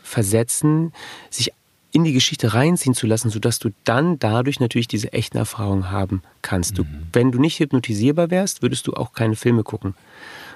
versetzen, 0.03 0.93
sich 1.29 1.51
in 1.91 2.03
die 2.03 2.13
Geschichte 2.13 2.53
reinziehen 2.53 2.95
zu 2.95 3.05
lassen, 3.05 3.29
sodass 3.29 3.59
du 3.59 3.69
dann 3.83 4.17
dadurch 4.17 4.59
natürlich 4.59 4.87
diese 4.87 5.11
echten 5.13 5.37
Erfahrungen 5.37 5.91
haben 5.91 6.21
kannst. 6.41 6.77
Du, 6.77 6.83
mhm. 6.83 7.07
Wenn 7.11 7.31
du 7.31 7.39
nicht 7.39 7.59
hypnotisierbar 7.59 8.31
wärst, 8.31 8.61
würdest 8.61 8.87
du 8.87 8.93
auch 8.93 9.13
keine 9.13 9.35
Filme 9.35 9.63
gucken. 9.63 9.95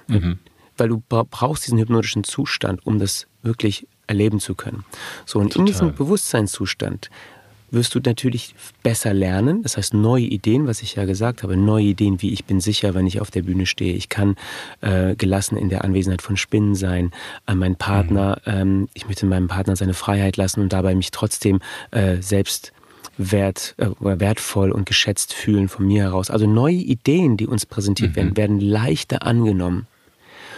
Mhm. 0.07 0.39
Weil 0.78 0.89
du 0.89 1.01
brauchst 1.07 1.65
diesen 1.65 1.78
hypnotischen 1.78 2.23
Zustand, 2.23 2.86
um 2.86 2.99
das 2.99 3.28
wirklich 3.41 3.88
erleben 4.07 4.39
zu 4.39 4.55
können. 4.55 4.86
So, 5.26 5.39
und 5.39 5.49
Total. 5.49 5.59
in 5.61 5.65
diesem 5.65 5.95
Bewusstseinszustand 5.95 7.09
wirst 7.72 7.95
du 7.95 7.99
natürlich 7.99 8.55
besser 8.84 9.13
lernen. 9.13 9.63
Das 9.63 9.78
heißt, 9.78 9.93
neue 9.93 10.26
Ideen, 10.26 10.68
was 10.68 10.82
ich 10.82 10.95
ja 10.95 11.05
gesagt 11.05 11.43
habe, 11.43 11.57
neue 11.57 11.86
Ideen, 11.86 12.22
wie 12.22 12.32
ich 12.32 12.45
bin 12.45 12.59
sicher, 12.59 12.93
wenn 12.93 13.07
ich 13.07 13.22
auf 13.22 13.32
der 13.32 13.41
Bühne 13.41 13.66
stehe. 13.66 13.93
Ich 13.93 14.09
kann 14.09 14.36
äh, 14.82 15.16
gelassen 15.16 15.57
in 15.57 15.70
der 15.70 15.84
Anwesenheit 15.84 16.22
von 16.22 16.38
Spinnen 16.38 16.76
sein. 16.76 17.11
An 17.45 17.57
meinen 17.57 17.76
Partner, 17.76 18.41
mhm. 18.45 18.51
ähm, 18.53 18.89
ich 18.93 19.07
möchte 19.07 19.26
meinem 19.26 19.47
Partner 19.47 19.76
seine 19.76 19.93
Freiheit 19.93 20.38
lassen 20.38 20.61
und 20.61 20.74
dabei 20.74 20.95
mich 20.95 21.11
trotzdem 21.11 21.59
äh, 21.91 22.22
selbst 22.22 22.72
wert, 23.18 23.76
äh, 23.78 23.89
wertvoll 23.99 24.72
und 24.72 24.86
geschätzt 24.86 25.34
fühlen 25.34 25.68
von 25.68 25.88
mir 25.88 26.03
heraus. 26.03 26.30
Also 26.30 26.47
neue 26.47 26.76
Ideen, 26.76 27.38
die 27.38 27.47
uns 27.47 27.66
präsentiert 27.66 28.11
mhm. 28.11 28.16
werden, 28.16 28.38
werden 28.38 28.59
leichter 28.59 29.24
angenommen. 29.24 29.88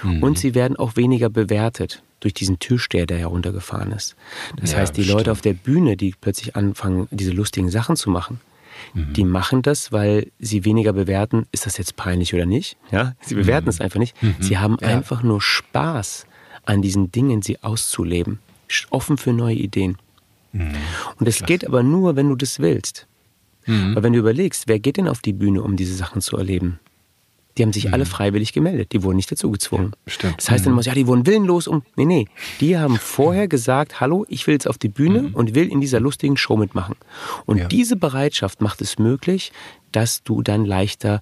Mhm. 0.04 0.24
Und 0.24 0.38
sie 0.38 0.56
werden 0.56 0.78
auch 0.78 0.96
weniger 0.96 1.30
bewertet 1.30 2.04
durch 2.20 2.34
diesen 2.34 2.60
Türsteher, 2.60 3.06
der 3.06 3.18
heruntergefahren 3.18 3.92
ist. 3.92 4.16
Das 4.60 4.72
ja, 4.72 4.80
heißt, 4.80 4.98
die 4.98 5.04
stimmt. 5.04 5.20
Leute 5.20 5.32
auf 5.32 5.42
der 5.42 5.54
Bühne, 5.54 5.98
die 5.98 6.14
plötzlich 6.20 6.56
anfangen, 6.56 7.08
diese 7.12 7.32
lustigen 7.32 7.70
Sachen 7.70 7.96
zu 7.96 8.10
machen, 8.10 8.40
mhm. 8.94 9.14
die 9.14 9.24
machen 9.24 9.62
das, 9.62 9.92
weil 9.92 10.32
sie 10.40 10.66
weniger 10.66 10.94
bewerten, 10.94 11.46
ist 11.52 11.66
das 11.66 11.78
jetzt 11.78 11.96
peinlich 11.96 12.34
oder 12.34 12.46
nicht? 12.46 12.78
Ja, 12.92 13.16
sie 13.22 13.36
bewerten 13.36 13.66
mhm. 13.66 13.70
es 13.70 13.82
einfach 13.82 14.00
nicht. 14.00 14.22
Mhm. 14.22 14.36
Sie 14.40 14.58
haben 14.58 14.78
ja. 14.82 14.88
einfach 14.88 15.24
nur 15.24 15.42
Spaß 15.42 16.26
an 16.66 16.82
diesen 16.82 17.12
Dingen, 17.12 17.42
sie 17.42 17.62
auszuleben, 17.64 18.40
offen 18.90 19.18
für 19.18 19.34
neue 19.34 19.56
Ideen. 19.56 19.98
Mhm. 20.52 20.76
Und 21.20 21.28
es 21.28 21.44
geht 21.44 21.66
aber 21.66 21.84
nur, 21.84 22.16
wenn 22.16 22.30
du 22.30 22.36
das 22.36 22.60
willst. 22.60 23.08
Mhm. 23.66 23.96
Weil 23.96 24.04
wenn 24.04 24.14
du 24.14 24.20
überlegst, 24.20 24.68
wer 24.68 24.80
geht 24.80 24.98
denn 24.98 25.08
auf 25.08 25.22
die 25.22 25.34
Bühne, 25.34 25.62
um 25.62 25.76
diese 25.76 25.94
Sachen 25.94 26.22
zu 26.22 26.38
erleben? 26.38 26.80
Die 27.58 27.64
haben 27.64 27.74
sich 27.74 27.88
mhm. 27.88 27.94
alle 27.94 28.06
freiwillig 28.06 28.54
gemeldet. 28.54 28.92
Die 28.92 29.04
wurden 29.04 29.16
nicht 29.16 29.32
dazu 29.32 29.52
gezwungen. 29.52 29.92
Ja, 30.06 30.14
stimmt. 30.14 30.38
Das 30.38 30.52
heißt 30.52 30.66
dann 30.66 30.74
mhm. 30.74 30.80
immer, 30.80 30.86
ja, 30.86 30.94
die 30.94 31.08
wurden 31.08 31.26
willenlos 31.26 31.68
um. 31.68 31.84
Nee, 31.96 32.06
nee. 32.06 32.28
Die 32.60 32.78
haben 32.78 32.98
vorher 32.98 33.48
gesagt, 33.48 34.00
hallo, 34.00 34.26
ich 34.30 34.46
will 34.48 34.54
jetzt 34.54 34.68
auf 34.68 34.78
die 34.78 34.90
Bühne 34.90 35.24
mhm. 35.24 35.36
und 35.36 35.56
will 35.56 35.70
in 35.72 35.82
dieser 35.82 36.00
lustigen 36.00 36.38
Show 36.38 36.58
mitmachen. 36.58 36.96
Und 37.46 37.58
ja. 37.58 37.68
diese 37.68 37.96
Bereitschaft 37.96 38.62
macht 38.62 38.82
es 38.82 39.00
möglich, 39.00 39.52
dass 39.92 40.24
du 40.24 40.42
dann 40.42 40.66
leichter 40.66 41.22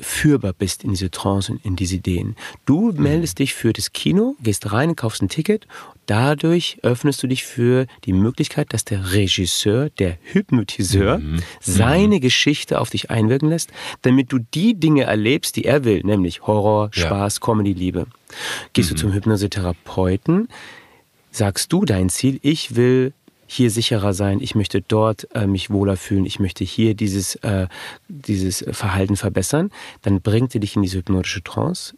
führbar 0.00 0.52
bist 0.52 0.84
in 0.84 0.90
diese 0.90 1.10
Trance 1.10 1.52
und 1.52 1.64
in 1.64 1.76
diese 1.76 1.96
Ideen. 1.96 2.36
Du 2.66 2.92
mhm. 2.92 3.02
meldest 3.02 3.38
dich 3.38 3.54
für 3.54 3.72
das 3.72 3.92
Kino, 3.92 4.36
gehst 4.42 4.72
rein, 4.72 4.96
kaufst 4.96 5.22
ein 5.22 5.28
Ticket. 5.28 5.66
Dadurch 6.06 6.78
öffnest 6.82 7.22
du 7.22 7.26
dich 7.26 7.44
für 7.44 7.86
die 8.04 8.12
Möglichkeit, 8.12 8.72
dass 8.72 8.84
der 8.84 9.12
Regisseur, 9.12 9.90
der 9.90 10.18
Hypnotiseur, 10.22 11.18
mhm. 11.18 11.42
seine 11.60 12.16
mhm. 12.16 12.20
Geschichte 12.20 12.80
auf 12.80 12.90
dich 12.90 13.10
einwirken 13.10 13.48
lässt, 13.48 13.70
damit 14.02 14.32
du 14.32 14.38
die 14.38 14.74
Dinge 14.74 15.04
erlebst, 15.04 15.56
die 15.56 15.64
er 15.64 15.84
will, 15.84 16.02
nämlich 16.04 16.42
Horror, 16.42 16.90
Spaß, 16.92 17.36
ja. 17.36 17.40
Comedy, 17.46 17.72
Liebe. 17.72 18.06
Gehst 18.72 18.90
mhm. 18.90 18.94
du 18.94 19.00
zum 19.00 19.12
Hypnosetherapeuten, 19.12 20.48
sagst 21.30 21.72
du 21.72 21.84
dein 21.84 22.08
Ziel, 22.08 22.40
ich 22.42 22.76
will 22.76 23.12
hier 23.52 23.70
sicherer 23.70 24.14
sein, 24.14 24.40
ich 24.40 24.54
möchte 24.54 24.80
dort 24.80 25.28
äh, 25.34 25.46
mich 25.46 25.70
wohler 25.70 25.96
fühlen, 25.96 26.24
ich 26.24 26.40
möchte 26.40 26.64
hier 26.64 26.94
dieses, 26.94 27.36
äh, 27.36 27.68
dieses 28.08 28.64
Verhalten 28.70 29.16
verbessern, 29.16 29.70
dann 30.00 30.22
bringt 30.22 30.54
er 30.54 30.60
dich 30.60 30.74
in 30.74 30.82
diese 30.82 30.98
hypnotische 30.98 31.42
Trance 31.42 31.94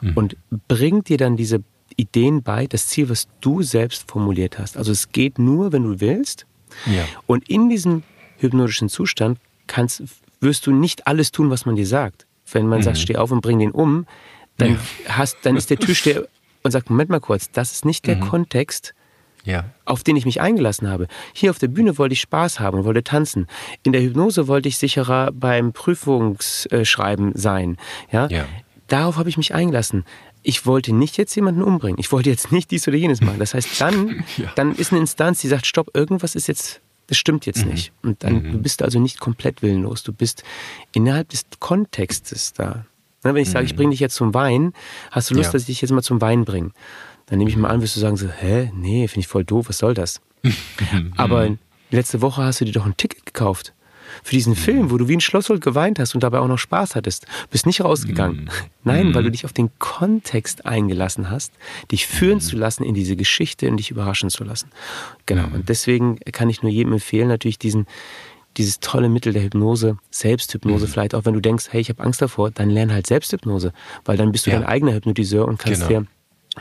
mhm. 0.00 0.12
und 0.16 0.36
bringt 0.68 1.08
dir 1.08 1.16
dann 1.16 1.36
diese 1.36 1.62
Ideen 1.96 2.42
bei, 2.42 2.66
das 2.66 2.88
Ziel, 2.88 3.08
was 3.08 3.28
du 3.40 3.62
selbst 3.62 4.10
formuliert 4.10 4.58
hast. 4.58 4.76
Also 4.76 4.90
es 4.90 5.12
geht 5.12 5.38
nur, 5.38 5.72
wenn 5.72 5.84
du 5.84 6.00
willst. 6.00 6.44
Ja. 6.86 7.04
Und 7.26 7.48
in 7.48 7.68
diesem 7.68 8.02
hypnotischen 8.38 8.88
Zustand 8.88 9.38
kannst, 9.68 10.02
wirst 10.40 10.66
du 10.66 10.72
nicht 10.72 11.06
alles 11.06 11.30
tun, 11.30 11.50
was 11.50 11.66
man 11.66 11.76
dir 11.76 11.86
sagt. 11.86 12.26
Wenn 12.50 12.66
man 12.66 12.80
mhm. 12.80 12.82
sagt, 12.82 12.98
steh 12.98 13.16
auf 13.16 13.30
und 13.30 13.40
bring 13.40 13.60
den 13.60 13.70
um, 13.70 14.06
dann, 14.58 14.72
ja. 14.72 14.78
hast, 15.08 15.38
dann 15.44 15.56
ist 15.56 15.70
der 15.70 15.78
Türsteher 15.78 16.26
und 16.64 16.72
sagt, 16.72 16.90
Moment 16.90 17.10
mal 17.10 17.20
kurz, 17.20 17.50
das 17.52 17.72
ist 17.72 17.84
nicht 17.84 18.06
der 18.08 18.16
mhm. 18.16 18.28
Kontext, 18.28 18.92
ja. 19.46 19.64
auf 19.84 20.02
den 20.02 20.16
ich 20.16 20.26
mich 20.26 20.40
eingelassen 20.40 20.88
habe. 20.88 21.06
Hier 21.32 21.50
auf 21.50 21.58
der 21.58 21.68
Bühne 21.68 21.96
wollte 21.96 22.12
ich 22.12 22.20
Spaß 22.20 22.60
haben 22.60 22.78
und 22.78 22.84
wollte 22.84 23.02
tanzen. 23.02 23.46
In 23.82 23.92
der 23.92 24.02
Hypnose 24.02 24.48
wollte 24.48 24.68
ich 24.68 24.76
sicherer 24.76 25.30
beim 25.32 25.72
Prüfungsschreiben 25.72 27.32
sein. 27.34 27.78
Ja? 28.12 28.26
ja. 28.28 28.44
Darauf 28.88 29.16
habe 29.16 29.28
ich 29.28 29.36
mich 29.36 29.54
eingelassen. 29.54 30.04
Ich 30.42 30.66
wollte 30.66 30.92
nicht 30.92 31.16
jetzt 31.16 31.34
jemanden 31.34 31.62
umbringen. 31.62 31.98
Ich 31.98 32.12
wollte 32.12 32.30
jetzt 32.30 32.52
nicht 32.52 32.70
dies 32.70 32.86
oder 32.86 32.96
jenes 32.96 33.20
machen. 33.20 33.38
Das 33.38 33.54
heißt, 33.54 33.80
dann, 33.80 34.24
ja. 34.36 34.52
dann 34.54 34.74
ist 34.74 34.92
eine 34.92 35.00
Instanz, 35.00 35.40
die 35.40 35.48
sagt, 35.48 35.66
stopp, 35.66 35.90
irgendwas 35.94 36.34
ist 36.34 36.46
jetzt, 36.46 36.80
das 37.06 37.16
stimmt 37.16 37.46
jetzt 37.46 37.64
mhm. 37.64 37.72
nicht. 37.72 37.92
Und 38.02 38.22
dann 38.22 38.42
mhm. 38.42 38.52
du 38.52 38.58
bist 38.58 38.82
also 38.82 38.98
nicht 39.00 39.18
komplett 39.18 39.62
willenlos. 39.62 40.02
Du 40.02 40.12
bist 40.12 40.44
innerhalb 40.92 41.30
des 41.30 41.46
Kontextes 41.58 42.52
da. 42.52 42.84
Wenn 43.22 43.42
ich 43.42 43.50
sage, 43.50 43.66
ich 43.66 43.74
bringe 43.74 43.90
dich 43.90 44.00
jetzt 44.00 44.14
zum 44.14 44.34
Wein, 44.34 44.72
hast 45.10 45.30
du 45.30 45.34
Lust, 45.34 45.48
Ja. 45.48 45.52
dass 45.52 45.62
ich 45.62 45.66
dich 45.66 45.80
jetzt 45.80 45.90
mal 45.90 46.02
zum 46.02 46.20
Wein 46.20 46.44
bringe? 46.44 46.70
Dann 47.26 47.38
nehme 47.38 47.50
ich 47.50 47.56
mal 47.56 47.68
an, 47.68 47.82
wirst 47.82 47.96
du 47.96 48.00
sagen 48.00 48.16
so, 48.16 48.28
hä, 48.28 48.70
nee, 48.74 49.08
finde 49.08 49.20
ich 49.20 49.26
voll 49.28 49.44
doof, 49.44 49.68
was 49.68 49.78
soll 49.78 49.94
das? 49.94 50.20
Aber 51.16 51.56
letzte 51.90 52.22
Woche 52.22 52.42
hast 52.44 52.60
du 52.60 52.64
dir 52.64 52.72
doch 52.72 52.86
ein 52.86 52.96
Ticket 52.96 53.26
gekauft. 53.26 53.72
Für 54.22 54.34
diesen 54.36 54.54
Film, 54.54 54.90
wo 54.92 54.96
du 54.98 55.08
wie 55.08 55.16
ein 55.16 55.20
Schlosshund 55.20 55.60
geweint 55.60 55.98
hast 55.98 56.14
und 56.14 56.22
dabei 56.22 56.38
auch 56.38 56.46
noch 56.46 56.58
Spaß 56.58 56.94
hattest. 56.94 57.26
Bist 57.50 57.66
nicht 57.66 57.82
rausgegangen. 57.82 58.48
Nein, 58.84 59.12
weil 59.14 59.24
du 59.24 59.30
dich 59.32 59.44
auf 59.44 59.52
den 59.52 59.68
Kontext 59.80 60.64
eingelassen 60.64 61.28
hast, 61.28 61.52
dich 61.90 62.06
führen 62.06 62.40
zu 62.40 62.56
lassen 62.56 62.84
in 62.84 62.94
diese 62.94 63.16
Geschichte 63.16 63.68
und 63.68 63.78
dich 63.78 63.90
überraschen 63.90 64.30
zu 64.30 64.44
lassen. 64.44 64.70
Genau. 65.26 65.44
Und 65.52 65.68
deswegen 65.68 66.18
kann 66.32 66.48
ich 66.48 66.62
nur 66.62 66.70
jedem 66.70 66.92
empfehlen, 66.94 67.26
natürlich 67.28 67.58
diesen, 67.58 67.86
dieses 68.56 68.78
tolle 68.78 69.08
Mittel 69.08 69.32
der 69.32 69.42
Hypnose, 69.42 69.98
Selbsthypnose 70.10 70.86
vielleicht, 70.86 71.14
auch 71.14 71.24
wenn 71.24 71.34
du 71.34 71.40
denkst, 71.40 71.66
hey, 71.70 71.80
ich 71.80 71.88
habe 71.90 72.02
Angst 72.04 72.22
davor, 72.22 72.52
dann 72.52 72.70
lern 72.70 72.92
halt 72.92 73.08
Selbsthypnose, 73.08 73.72
weil 74.04 74.16
dann 74.16 74.30
bist 74.30 74.46
du 74.46 74.50
Ja. 74.50 74.60
dein 74.60 74.66
eigener 74.68 74.94
Hypnotiseur 74.94 75.46
und 75.48 75.58
kannst 75.58 75.86
Genau. 75.88 76.02
dir 76.02 76.06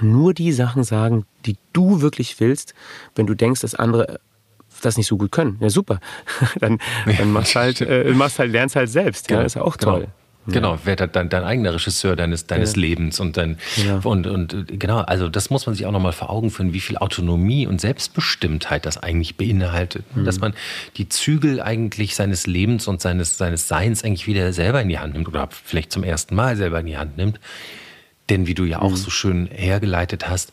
nur 0.02 0.34
die 0.34 0.52
Sachen 0.52 0.84
sagen, 0.84 1.26
die 1.46 1.58
du 1.74 2.02
wirklich 2.02 2.40
willst, 2.40 2.74
wenn 3.16 3.28
du 3.28 3.34
denkst, 3.34 3.62
dass 3.62 3.76
andere 3.76 4.20
das 4.82 4.98
nicht 4.98 5.08
so 5.08 5.18
gut 5.18 5.32
können. 5.32 5.58
Ja, 5.62 5.70
super. 5.70 6.00
dann 6.60 6.80
dann 7.18 7.32
machst 7.32 7.56
halt, 7.56 7.82
äh, 7.82 8.12
machst 8.14 8.40
halt, 8.40 8.52
lernst 8.52 8.76
halt 8.76 8.90
selbst. 8.90 9.30
Ja, 9.32 9.42
ist 9.42 9.56
ja 9.56 9.62
auch 9.62 9.78
toll. 9.78 10.08
Genau, 10.48 10.74
genau. 10.74 10.86
werd 10.86 11.16
dein, 11.16 11.30
dein 11.30 11.44
eigener 11.44 11.74
Regisseur 11.74 12.16
deines, 12.16 12.46
deines 12.46 12.76
Ja. 12.76 12.82
Lebens 12.82 13.20
und 13.20 13.36
dein 13.36 13.58
Ja. 13.78 14.00
und, 14.04 14.28
und 14.28 14.54
äh, 14.54 14.78
genau, 14.78 15.00
also 15.00 15.28
das 15.28 15.50
muss 15.50 15.66
man 15.66 15.74
sich 15.74 15.86
auch 15.88 15.92
nochmal 15.92 16.12
vor 16.12 16.30
Augen 16.30 16.52
führen, 16.52 16.74
wie 16.74 16.82
viel 16.82 16.98
Autonomie 16.98 17.66
und 17.66 17.82
Selbstbestimmtheit 17.82 18.86
das 18.86 18.98
eigentlich 19.02 19.38
beinhaltet. 19.38 20.06
Mhm. 20.16 20.26
Dass 20.26 20.40
man 20.40 20.54
die 20.98 21.10
Zügel 21.10 21.62
eigentlich 21.62 22.16
seines 22.16 22.46
Lebens 22.46 22.88
und 22.88 23.02
seines, 23.02 23.38
seines 23.38 23.68
Seins 23.68 24.04
eigentlich 24.04 24.28
wieder 24.28 24.54
selber 24.54 24.82
in 24.82 24.90
die 24.90 25.00
Hand 25.00 25.14
nimmt 25.14 25.28
oder 25.28 25.50
vielleicht 25.52 25.92
zum 25.92 26.04
ersten 26.04 26.36
Mal 26.36 26.56
selber 26.58 26.80
in 26.80 26.86
die 26.86 26.98
Hand 26.98 27.18
nimmt. 27.18 27.40
Denn 28.30 28.48
wie 28.48 28.54
du 28.56 28.64
ja 28.66 28.82
auch 28.82 28.92
Mhm. 28.92 28.96
so 28.96 29.10
schön 29.10 29.48
hergeleitet 29.52 30.28
hast, 30.30 30.52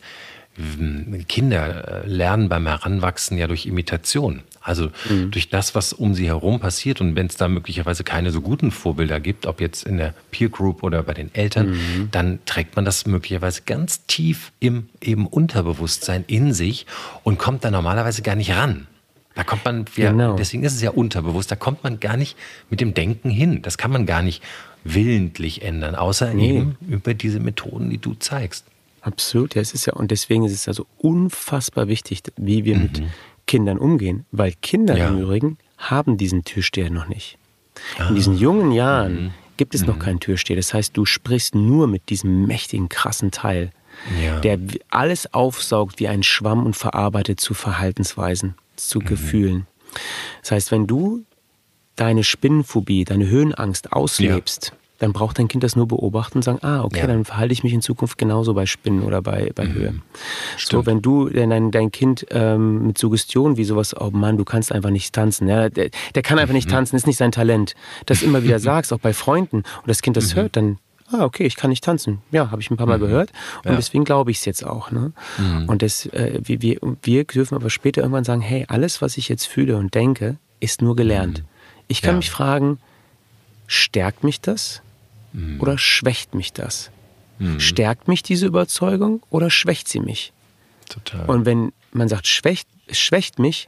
Kinder 1.27 2.03
äh, 2.03 2.07
lernen 2.07 2.49
beim 2.49 2.67
Heranwachsen 2.67 3.37
ja 3.37 3.47
durch 3.47 3.65
Imitation. 3.65 4.41
Also 4.61 4.89
Mhm. 5.09 5.31
durch 5.31 5.49
das, 5.49 5.75
was 5.75 5.91
um 5.93 6.13
sie 6.13 6.27
herum 6.27 6.59
passiert. 6.59 7.01
Und 7.01 7.15
wenn 7.15 7.25
es 7.27 7.35
da 7.35 7.47
möglicherweise 7.47 8.03
keine 8.03 8.31
so 8.31 8.39
guten 8.41 8.71
Vorbilder 8.71 9.19
gibt, 9.19 9.45
ob 9.45 9.59
jetzt 9.59 9.83
in 9.85 9.97
der 9.97 10.13
Peer 10.31 10.49
Group 10.49 10.83
oder 10.83 11.03
bei 11.03 11.13
den 11.13 11.33
Eltern, 11.33 11.71
Mhm. 11.71 12.09
dann 12.11 12.39
trägt 12.45 12.75
man 12.75 12.85
das 12.85 13.05
möglicherweise 13.05 13.63
ganz 13.65 14.05
tief 14.05 14.51
im 14.59 14.89
eben 15.01 15.27
Unterbewusstsein 15.27 16.23
in 16.27 16.53
sich 16.53 16.85
und 17.23 17.39
kommt 17.39 17.63
da 17.65 17.71
normalerweise 17.71 18.21
gar 18.21 18.35
nicht 18.35 18.51
ran. 18.51 18.87
Da 19.35 19.43
kommt 19.43 19.65
man, 19.65 19.85
ja, 19.95 20.11
Genau. 20.11 20.35
deswegen 20.35 20.63
ist 20.63 20.75
es 20.75 20.81
ja 20.83 20.91
unterbewusst, 20.91 21.49
da 21.51 21.55
kommt 21.55 21.83
man 21.83 21.99
gar 21.99 22.15
nicht 22.17 22.37
mit 22.69 22.79
dem 22.79 22.93
Denken 22.93 23.31
hin. 23.31 23.63
Das 23.63 23.79
kann 23.79 23.89
man 23.91 24.05
gar 24.05 24.21
nicht 24.21 24.43
willentlich 24.83 25.61
ändern, 25.61 25.95
außer 25.95 26.33
Nee. 26.33 26.57
eben 26.59 26.77
über 26.87 27.13
diese 27.13 27.39
Methoden, 27.39 27.89
die 27.89 27.97
du 27.97 28.13
zeigst. 28.15 28.65
Absolut, 29.01 29.55
ja, 29.55 29.61
es 29.61 29.73
ist 29.73 29.85
ja, 29.85 29.93
und 29.93 30.11
deswegen 30.11 30.43
ist 30.45 30.53
es 30.53 30.67
also 30.67 30.85
unfassbar 30.97 31.87
wichtig, 31.87 32.23
wie 32.37 32.63
wir 32.63 32.77
mit 32.77 33.01
Kindern 33.47 33.77
umgehen, 33.77 34.25
weil 34.31 34.53
Kinder 34.61 34.93
Mhm. 34.93 34.99
Ja. 34.99 35.07
im 35.09 35.19
Übrigen 35.19 35.57
haben 35.77 36.17
diesen 36.17 36.43
Türsteher 36.45 36.89
noch 36.89 37.07
nicht. 37.07 37.37
Ah. 37.97 38.07
In 38.09 38.15
diesen 38.15 38.37
jungen 38.37 38.71
Jahren 38.71 39.13
Mhm. 39.25 39.31
gibt 39.57 39.75
es 39.75 39.85
noch 39.85 39.99
keinen 39.99 40.19
Türsteher. 40.21 40.55
Das 40.55 40.73
heißt, 40.73 40.95
du 40.95 41.05
sprichst 41.05 41.53
nur 41.55 41.87
mit 41.87 42.09
diesem 42.09 42.45
mächtigen, 42.45 42.87
krassen 42.87 43.31
Teil, 43.31 43.71
Ja. 44.23 44.39
der 44.39 44.57
alles 44.89 45.33
aufsaugt 45.33 45.99
wie 45.99 46.07
ein 46.07 46.23
Schwamm 46.23 46.65
und 46.65 46.75
verarbeitet 46.75 47.39
zu 47.41 47.53
Verhaltensweisen, 47.53 48.55
zu 48.77 48.99
Mhm. 48.99 49.05
Gefühlen. 49.05 49.67
Das 50.41 50.51
heißt, 50.51 50.71
wenn 50.71 50.87
du 50.87 51.23
deine 51.95 52.23
Spinnenphobie, 52.23 53.03
deine 53.05 53.27
Höhenangst 53.27 53.93
auslebst, 53.93 54.73
dann 54.99 55.11
braucht 55.11 55.37
dein 55.37 55.47
Kind 55.49 55.63
das 55.63 55.75
nur 55.75 55.87
beobachten 55.87 56.37
und 56.37 56.43
sagen, 56.43 56.59
ah, 56.61 56.83
okay, 56.83 56.99
Ja. 57.01 57.07
dann 57.07 57.25
verhalte 57.25 57.51
ich 57.51 57.63
mich 57.63 57.73
in 57.73 57.81
Zukunft 57.81 58.17
genauso 58.17 58.53
bei 58.53 58.65
Spinnen 58.65 59.03
oder 59.03 59.21
bei, 59.21 59.51
bei 59.53 59.67
Höhe. 59.67 59.87
So, 59.87 59.91
Mhm. 59.91 60.01
Stimmt. 60.57 60.85
wenn 60.85 61.01
du 61.01 61.29
dein, 61.29 61.71
dein 61.71 61.91
Kind 61.91 62.25
ähm, 62.31 62.87
mit 62.87 62.97
Suggestion 62.97 63.57
wie 63.57 63.65
sowas, 63.65 63.95
oh 63.99 64.11
Mann, 64.11 64.37
du 64.37 64.45
kannst 64.45 64.71
einfach 64.71 64.91
nicht 64.91 65.13
tanzen, 65.13 65.47
ja, 65.47 65.69
der, 65.69 65.89
der 66.15 66.21
kann 66.23 66.39
einfach 66.39 66.53
Mhm. 66.53 66.57
nicht 66.57 66.69
tanzen, 66.69 66.95
ist 66.95 67.05
nicht 67.07 67.17
sein 67.17 67.31
Talent, 67.33 67.75
das 68.05 68.21
immer 68.21 68.43
wieder 68.43 68.59
sagst, 68.59 68.93
auch 68.93 68.99
bei 68.99 69.13
Freunden, 69.13 69.57
und 69.57 69.87
das 69.87 70.01
Kind 70.01 70.15
Mhm. 70.15 70.19
das 70.21 70.35
hört, 70.35 70.55
dann 70.55 70.77
Ah, 71.11 71.25
okay, 71.25 71.43
ich 71.45 71.57
kann 71.57 71.69
nicht 71.69 71.83
tanzen. 71.83 72.23
Ja, 72.31 72.49
habe 72.49 72.61
ich 72.61 72.71
ein 72.71 72.77
paar 72.77 72.87
Mal 72.87 72.97
gehört. 72.97 73.31
Und 73.65 73.71
Ja. 73.71 73.75
deswegen 73.75 74.03
glaube 74.03 74.31
ich 74.31 74.37
es 74.37 74.45
jetzt 74.45 74.65
auch. 74.65 74.89
Ne? 74.89 75.11
Und 75.67 75.83
das, 75.83 76.07
äh, 76.07 76.39
wir, 76.41 76.61
wir, 76.63 76.77
wir 77.03 77.23
dürfen 77.25 77.53
aber 77.55 77.69
später 77.69 78.01
irgendwann 78.01 78.23
sagen, 78.23 78.41
hey, 78.41 78.65
alles, 78.67 78.99
was 79.01 79.17
ich 79.17 79.29
jetzt 79.29 79.45
fühle 79.45 79.77
und 79.77 79.93
denke, 79.93 80.37
ist 80.59 80.81
nur 80.81 80.95
gelernt. 80.95 81.43
Ich 81.87 82.01
kann 82.01 82.11
Ja. 82.15 82.17
mich 82.17 82.31
fragen, 82.31 82.79
stärkt 83.67 84.23
mich 84.23 84.41
das 84.41 84.81
oder 85.59 85.77
schwächt 85.77 86.35
mich 86.35 86.53
das? 86.53 86.91
Stärkt 87.57 88.07
mich 88.07 88.23
diese 88.23 88.45
Überzeugung 88.45 89.21
oder 89.29 89.49
schwächt 89.49 89.87
sie 89.89 89.99
mich? 89.99 90.31
Total. 90.87 91.25
Und 91.25 91.45
wenn 91.45 91.73
man 91.91 92.07
sagt, 92.07 92.27
schwächt, 92.27 92.67
es 92.87 92.99
schwächt 92.99 93.39
mich, 93.39 93.67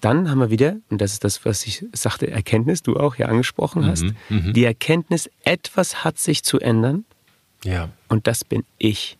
dann 0.00 0.30
haben 0.30 0.38
wir 0.38 0.50
wieder, 0.50 0.76
und 0.90 1.00
das 1.00 1.12
ist 1.14 1.24
das, 1.24 1.44
was 1.44 1.66
ich 1.66 1.84
sagte, 1.92 2.30
Erkenntnis, 2.30 2.82
du 2.82 2.96
auch 2.96 3.16
hier 3.16 3.28
angesprochen 3.28 3.86
hast, 3.86 4.04
die 4.28 4.64
Erkenntnis, 4.64 5.28
etwas 5.42 6.04
hat 6.04 6.18
sich 6.18 6.44
zu 6.44 6.60
ändern 6.60 7.04
ja. 7.64 7.88
und 8.08 8.26
das 8.28 8.44
bin 8.44 8.64
ich. 8.78 9.16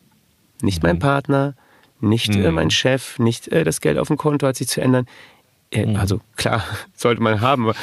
Nicht 0.62 0.82
mein 0.82 0.99
Partner, 1.01 1.55
nicht 2.01 2.34
äh, 2.36 2.51
mein 2.53 2.70
Chef, 2.70 3.18
nicht 3.18 3.49
äh, 3.49 3.64
das 3.64 3.80
Geld 3.80 3.99
auf 3.99 4.09
dem 4.09 4.16
Konto 4.18 4.47
hat 4.47 4.57
sich 4.57 4.68
zu 4.68 4.80
ändern. 4.80 5.07
Äh, 5.70 5.97
Also 5.97 6.20
klar, 6.36 6.62
sollte 6.95 7.22
man 7.22 7.41
haben, 7.41 7.64
aber 7.64 7.74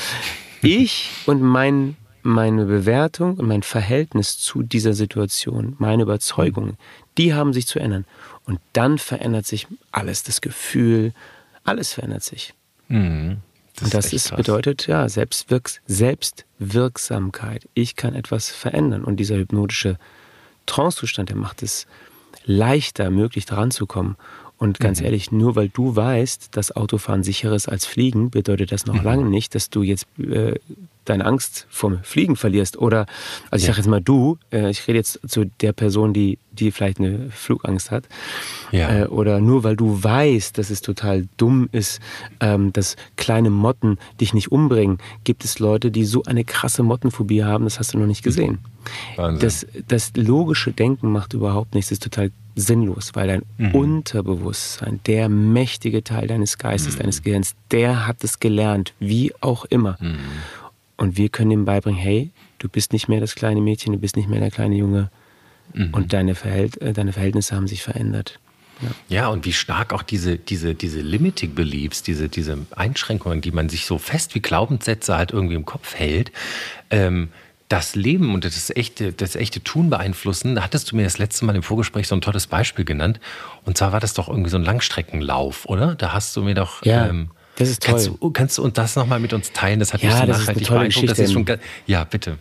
ich 0.66 1.12
und 1.26 1.42
mein, 1.42 1.96
meine 2.24 2.66
Bewertung 2.66 3.38
und 3.38 3.48
mein 3.48 3.64
Verhältnis 3.64 4.38
zu 4.38 4.64
dieser 4.64 4.94
Situation, 4.94 5.76
meine 5.80 6.04
Überzeugungen, 6.04 6.78
die 7.18 7.34
haben 7.34 7.54
sich 7.54 7.68
zu 7.68 7.80
ändern. 7.80 8.06
Und 8.46 8.60
dann 8.74 8.98
verändert 8.98 9.46
sich 9.46 9.68
alles, 9.92 10.24
das 10.24 10.42
Gefühl, 10.42 11.14
alles 11.64 11.94
verändert 11.94 12.24
sich. 12.24 12.54
Mhm. 12.88 13.38
und 13.82 13.94
das 13.94 14.14
ist, 14.14 14.30
krass. 14.30 14.38
bedeutet, 14.38 14.86
ja, 14.88 15.10
Selbstwirks 15.10 15.82
Selbstwirksamkeit. 15.88 17.68
Ich 17.74 17.96
kann 17.96 18.14
etwas 18.14 18.50
verändern. 18.50 19.04
Und 19.04 19.18
dieser 19.18 19.38
hypnotische 19.38 19.98
Trancezustand, 20.66 21.30
der 21.30 21.38
macht 21.38 21.64
es 21.64 21.88
leichter, 22.46 23.10
möglich 23.10 23.46
daran 23.46 23.72
zu 23.72 23.88
kommen. 23.88 24.16
Und 24.58 24.80
ganz 24.80 25.00
Mhm. 25.00 25.06
ehrlich, 25.08 25.32
nur 25.32 25.56
weil 25.56 25.68
du 25.70 25.96
weißt, 25.96 26.56
dass 26.56 26.74
Autofahren 26.76 27.24
sicherer 27.24 27.56
ist 27.56 27.68
als 27.68 27.86
Fliegen, 27.86 28.30
bedeutet 28.30 28.72
das 28.72 28.86
Mhm. 28.86 28.94
noch 28.96 29.04
lange 29.04 29.26
nicht, 29.26 29.54
dass 29.54 29.70
du 29.70 29.84
jetzt 29.84 30.08
äh, 30.18 30.56
deine 31.04 31.26
Angst 31.26 31.68
vom 31.70 32.00
Fliegen 32.04 32.36
verlierst. 32.36 32.78
Oder, 32.78 33.06
also 33.52 33.62
ich 33.64 33.68
Ja. 33.68 33.74
sage 33.74 33.78
jetzt 33.82 33.88
mal 33.90 34.02
du, 34.02 34.38
äh, 34.52 34.72
ich 34.72 34.88
rede 34.88 34.98
jetzt 34.98 35.20
zu 35.28 35.46
der 35.62 35.72
Person, 35.74 36.14
die, 36.14 36.40
die 36.52 36.72
vielleicht 36.72 37.00
eine 37.00 37.30
Flugangst 37.32 37.92
hat. 37.92 38.06
Ja. 38.72 39.04
Äh, 39.04 39.08
oder 39.08 39.40
nur 39.40 39.64
weil 39.64 39.76
du 39.76 40.02
weißt, 40.04 40.58
dass 40.58 40.70
es 40.72 40.82
total 40.82 41.28
dumm 41.38 41.68
ist, 41.74 42.00
ähm, 42.40 42.72
dass 42.74 42.96
kleine 43.18 43.50
Motten 43.52 44.00
dich 44.20 44.34
nicht 44.34 44.52
umbringen, 44.52 44.98
gibt 45.26 45.44
es 45.46 45.60
Leute, 45.60 45.92
die 45.92 46.06
so 46.06 46.24
eine 46.24 46.44
krasse 46.46 46.82
Mottenphobie 46.82 47.44
haben, 47.44 47.66
das 47.66 47.78
hast 47.78 47.94
du 47.94 48.00
noch 48.00 48.08
nicht 48.08 48.24
gesehen. 48.24 48.60
Wahnsinn. 49.18 49.42
Das, 49.42 49.68
das 49.88 50.12
logische 50.16 50.72
Denken 50.72 51.12
macht 51.12 51.34
überhaupt 51.34 51.76
nichts, 51.76 51.90
das 51.90 51.98
ist 51.98 52.04
total 52.04 52.32
sinnlos, 52.56 53.12
weil 53.14 53.28
dein 53.28 53.42
Mhm. 53.58 53.76
Unterbewusstsein, 53.76 55.00
der 55.06 55.30
mächtige 55.30 56.04
Teil 56.04 56.28
deines 56.28 56.58
Geistes, 56.58 56.96
Mhm. 56.96 57.00
deines 57.00 57.22
Gehirns, 57.24 57.56
der 57.72 58.08
hat 58.08 58.24
es 58.24 58.40
gelernt, 58.40 58.94
wie 59.00 59.34
auch 59.42 59.66
immer. 59.66 59.98
Mhm. 60.00 60.18
Und 60.98 61.18
wir 61.18 61.30
können 61.30 61.52
ihm 61.52 61.66
beibringen, 61.66 62.00
hey, 62.00 62.32
du 62.60 62.70
bist 62.70 62.94
nicht 62.94 63.08
mehr 63.10 63.20
das 63.20 63.36
kleine 63.36 63.60
Mädchen, 63.62 63.94
du 63.94 64.00
bist 64.00 64.16
nicht 64.16 64.30
mehr 64.30 64.40
der 64.40 64.52
kleine 64.52 64.76
Junge 64.76 65.10
Mhm. 65.74 65.94
und 65.94 66.14
deine, 66.14 66.36
Verhält 66.36 66.82
äh, 66.82 66.94
deine 66.94 67.12
Verhältnisse 67.12 67.56
haben 67.56 67.68
sich 67.68 67.84
verändert. 67.84 68.40
Ja, 69.08 69.30
und 69.30 69.46
wie 69.46 69.54
stark 69.54 69.94
auch 69.94 70.04
diese, 70.04 70.38
diese, 70.38 70.76
diese 70.76 71.00
Limiting 71.00 71.56
Beliefs, 71.56 72.04
diese, 72.04 72.28
diese 72.28 72.58
Einschränkungen, 72.76 73.40
die 73.40 73.52
man 73.52 73.70
sich 73.70 73.86
so 73.86 73.98
fest 73.98 74.36
wie 74.36 74.42
Glaubenssätze 74.42 75.16
halt 75.16 75.32
irgendwie 75.32 75.56
im 75.56 75.66
Kopf 75.66 75.96
hält, 75.96 76.32
ähm, 76.90 77.30
das 77.68 77.96
Leben 77.96 78.34
und 78.36 78.46
das 78.46 78.70
echte, 78.76 79.12
das 79.12 79.36
echte 79.36 79.64
Tun 79.64 79.90
beeinflussen. 79.90 80.56
Da 80.56 80.64
hattest 80.64 80.92
du 80.92 80.96
mir 80.96 81.04
das 81.04 81.18
letzte 81.18 81.46
Mal 81.46 81.56
im 81.56 81.64
Vorgespräch 81.64 82.08
so 82.08 82.16
ein 82.16 82.22
tolles 82.22 82.46
Beispiel 82.48 82.86
genannt. 82.86 83.20
Und 83.64 83.78
zwar 83.78 83.92
war 83.92 84.00
das 84.00 84.14
doch 84.14 84.28
irgendwie 84.30 84.50
so 84.52 84.58
ein 84.58 84.64
Langstreckenlauf, 84.64 85.66
oder? 85.66 85.96
Da 85.96 86.14
hast 86.14 86.36
du 86.36 86.44
mir 86.44 86.54
doch. 86.54 86.84
Ja, 86.86 87.12
das 87.58 87.70
ist 87.70 87.82
Kannst 87.82 88.08
toll. 88.08 88.18
du, 88.20 88.32
kannst 88.32 88.58
du 88.58 88.64
uns 88.64 88.74
das 88.74 88.96
nochmal 88.96 89.20
mit 89.20 89.34
uns 89.34 89.52
teilen? 89.52 89.80
Das 89.80 89.94
hat 89.94 90.02
Ja, 90.04 90.10
mich 90.10 90.18
so 90.18 90.26
nachhaltig 90.26 90.68
tolle 90.68 90.80
beeindruckt. 90.82 91.10
Das 91.10 91.20
ist 91.20 91.32
schon, 91.34 91.46
ja, 91.88 92.04
bitte. 92.04 92.38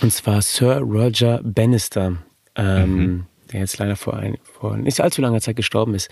Und 0.00 0.12
zwar 0.12 0.42
Sir 0.42 0.78
Roger 0.78 1.40
Bannister, 1.44 2.16
ähm, 2.56 2.96
Mhm. 2.96 3.26
der 3.52 3.60
jetzt 3.60 3.78
leider 3.78 3.96
vor, 3.96 4.14
ein, 4.16 4.36
vor 4.58 4.76
nicht 4.76 5.00
allzu 5.00 5.20
langer 5.22 5.40
Zeit 5.40 5.56
gestorben 5.56 5.94
ist, 5.94 6.10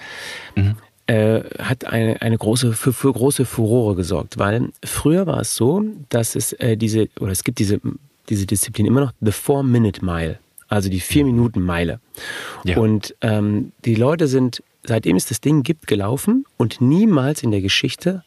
Mhm. 0.55 0.77
äh, 1.07 1.41
hat 1.59 1.87
eine, 1.87 2.23
eine 2.23 2.39
große, 2.39 2.73
für, 2.75 2.93
für 2.93 3.13
große 3.13 3.45
Furore 3.47 3.95
gesorgt. 3.97 4.39
Weil 4.39 4.69
früher 4.85 5.27
war 5.27 5.41
es 5.41 5.55
so, 5.57 5.83
dass 6.09 6.35
es 6.37 6.53
äh, 6.55 6.77
diese, 6.77 7.09
oder 7.21 7.33
es 7.33 7.45
gibt 7.45 7.59
diese, 7.59 7.81
diese 8.29 8.47
Disziplin 8.47 8.87
immer 8.87 9.01
noch, 9.01 9.13
the 9.21 9.33
Four-Minute-Mile, 9.33 10.39
also 10.69 10.89
die 10.89 11.01
Vier-Minuten-Meile. 11.01 12.01
Ja. 12.65 12.79
Und 12.79 13.15
ähm, 13.21 13.73
die 13.85 13.95
Leute 13.95 14.27
sind, 14.27 14.63
seitdem 14.83 15.17
es 15.17 15.27
das 15.27 15.41
Ding 15.41 15.63
gibt, 15.63 15.87
gelaufen 15.87 16.47
und 16.57 16.81
niemals 16.81 17.43
in 17.43 17.51
der 17.51 17.61
Geschichte 17.61 18.25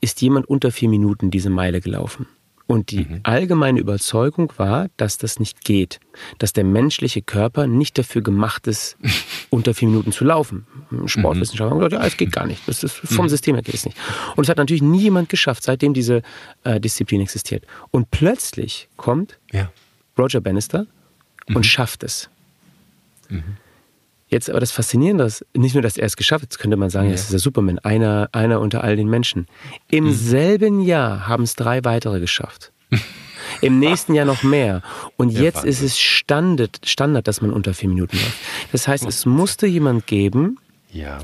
ist 0.00 0.20
jemand 0.20 0.46
unter 0.46 0.70
vier 0.70 0.88
Minuten 0.88 1.30
diese 1.30 1.50
Meile 1.50 1.80
gelaufen. 1.80 2.26
Und 2.68 2.90
die 2.90 3.04
mhm. 3.04 3.20
allgemeine 3.22 3.78
Überzeugung 3.78 4.52
war, 4.56 4.88
dass 4.96 5.18
das 5.18 5.38
nicht 5.38 5.64
geht. 5.64 6.00
Dass 6.38 6.52
der 6.52 6.64
menschliche 6.64 7.22
Körper 7.22 7.68
nicht 7.68 7.96
dafür 7.96 8.22
gemacht 8.22 8.66
ist, 8.66 8.96
unter 9.50 9.72
vier 9.72 9.88
Minuten 9.88 10.10
zu 10.10 10.24
laufen. 10.24 10.66
Sportwissenschaftler 11.06 11.70
haben 11.70 11.78
gesagt, 11.78 12.02
ja, 12.02 12.06
es 12.06 12.16
geht 12.16 12.32
gar 12.32 12.46
nicht. 12.46 12.66
Das 12.66 12.82
ist, 12.82 12.94
vom 12.94 13.26
mhm. 13.26 13.30
System 13.30 13.54
her 13.54 13.62
geht 13.62 13.74
es 13.74 13.84
nicht. 13.84 13.96
Und 14.34 14.44
es 14.44 14.48
hat 14.48 14.56
natürlich 14.56 14.82
nie 14.82 15.02
jemand 15.02 15.28
geschafft, 15.28 15.62
seitdem 15.62 15.94
diese 15.94 16.22
äh, 16.64 16.80
Disziplin 16.80 17.20
existiert. 17.20 17.64
Und 17.92 18.10
plötzlich 18.10 18.88
kommt 18.96 19.38
ja. 19.52 19.70
Roger 20.18 20.40
Bannister 20.40 20.86
und 21.48 21.58
mhm. 21.58 21.62
schafft 21.62 22.02
es. 22.02 22.28
Mhm. 23.28 23.42
Jetzt 24.28 24.50
aber 24.50 24.58
das 24.58 24.72
Faszinierende 24.72 25.24
ist, 25.24 25.46
nicht 25.54 25.74
nur, 25.74 25.82
dass 25.82 25.96
er 25.96 26.06
es 26.06 26.16
geschafft 26.16 26.42
hat, 26.42 26.52
jetzt 26.52 26.58
könnte 26.58 26.76
man 26.76 26.90
sagen, 26.90 27.08
ja. 27.08 27.14
es 27.14 27.22
ist 27.22 27.32
der 27.32 27.38
Superman, 27.38 27.78
einer, 27.78 28.28
einer 28.32 28.60
unter 28.60 28.82
all 28.82 28.96
den 28.96 29.08
Menschen. 29.08 29.46
Im 29.88 30.04
mhm. 30.04 30.14
selben 30.14 30.80
Jahr 30.80 31.28
haben 31.28 31.44
es 31.44 31.54
drei 31.54 31.84
weitere 31.84 32.18
geschafft. 32.18 32.72
Im 33.60 33.78
nächsten 33.78 34.14
Jahr 34.14 34.26
noch 34.26 34.42
mehr. 34.42 34.82
Und 35.16 35.30
ja, 35.30 35.42
jetzt 35.42 35.58
Wahnsinn. 35.58 35.70
ist 35.70 35.82
es 35.82 35.98
Standard, 35.98 36.80
Standard, 36.84 37.28
dass 37.28 37.40
man 37.40 37.52
unter 37.52 37.72
vier 37.74 37.88
Minuten 37.88 38.16
läuft. 38.16 38.36
Das 38.72 38.88
heißt, 38.88 39.06
es 39.06 39.26
musste 39.26 39.66
jemand 39.66 40.06
geben, 40.08 40.58
ja. 40.90 41.18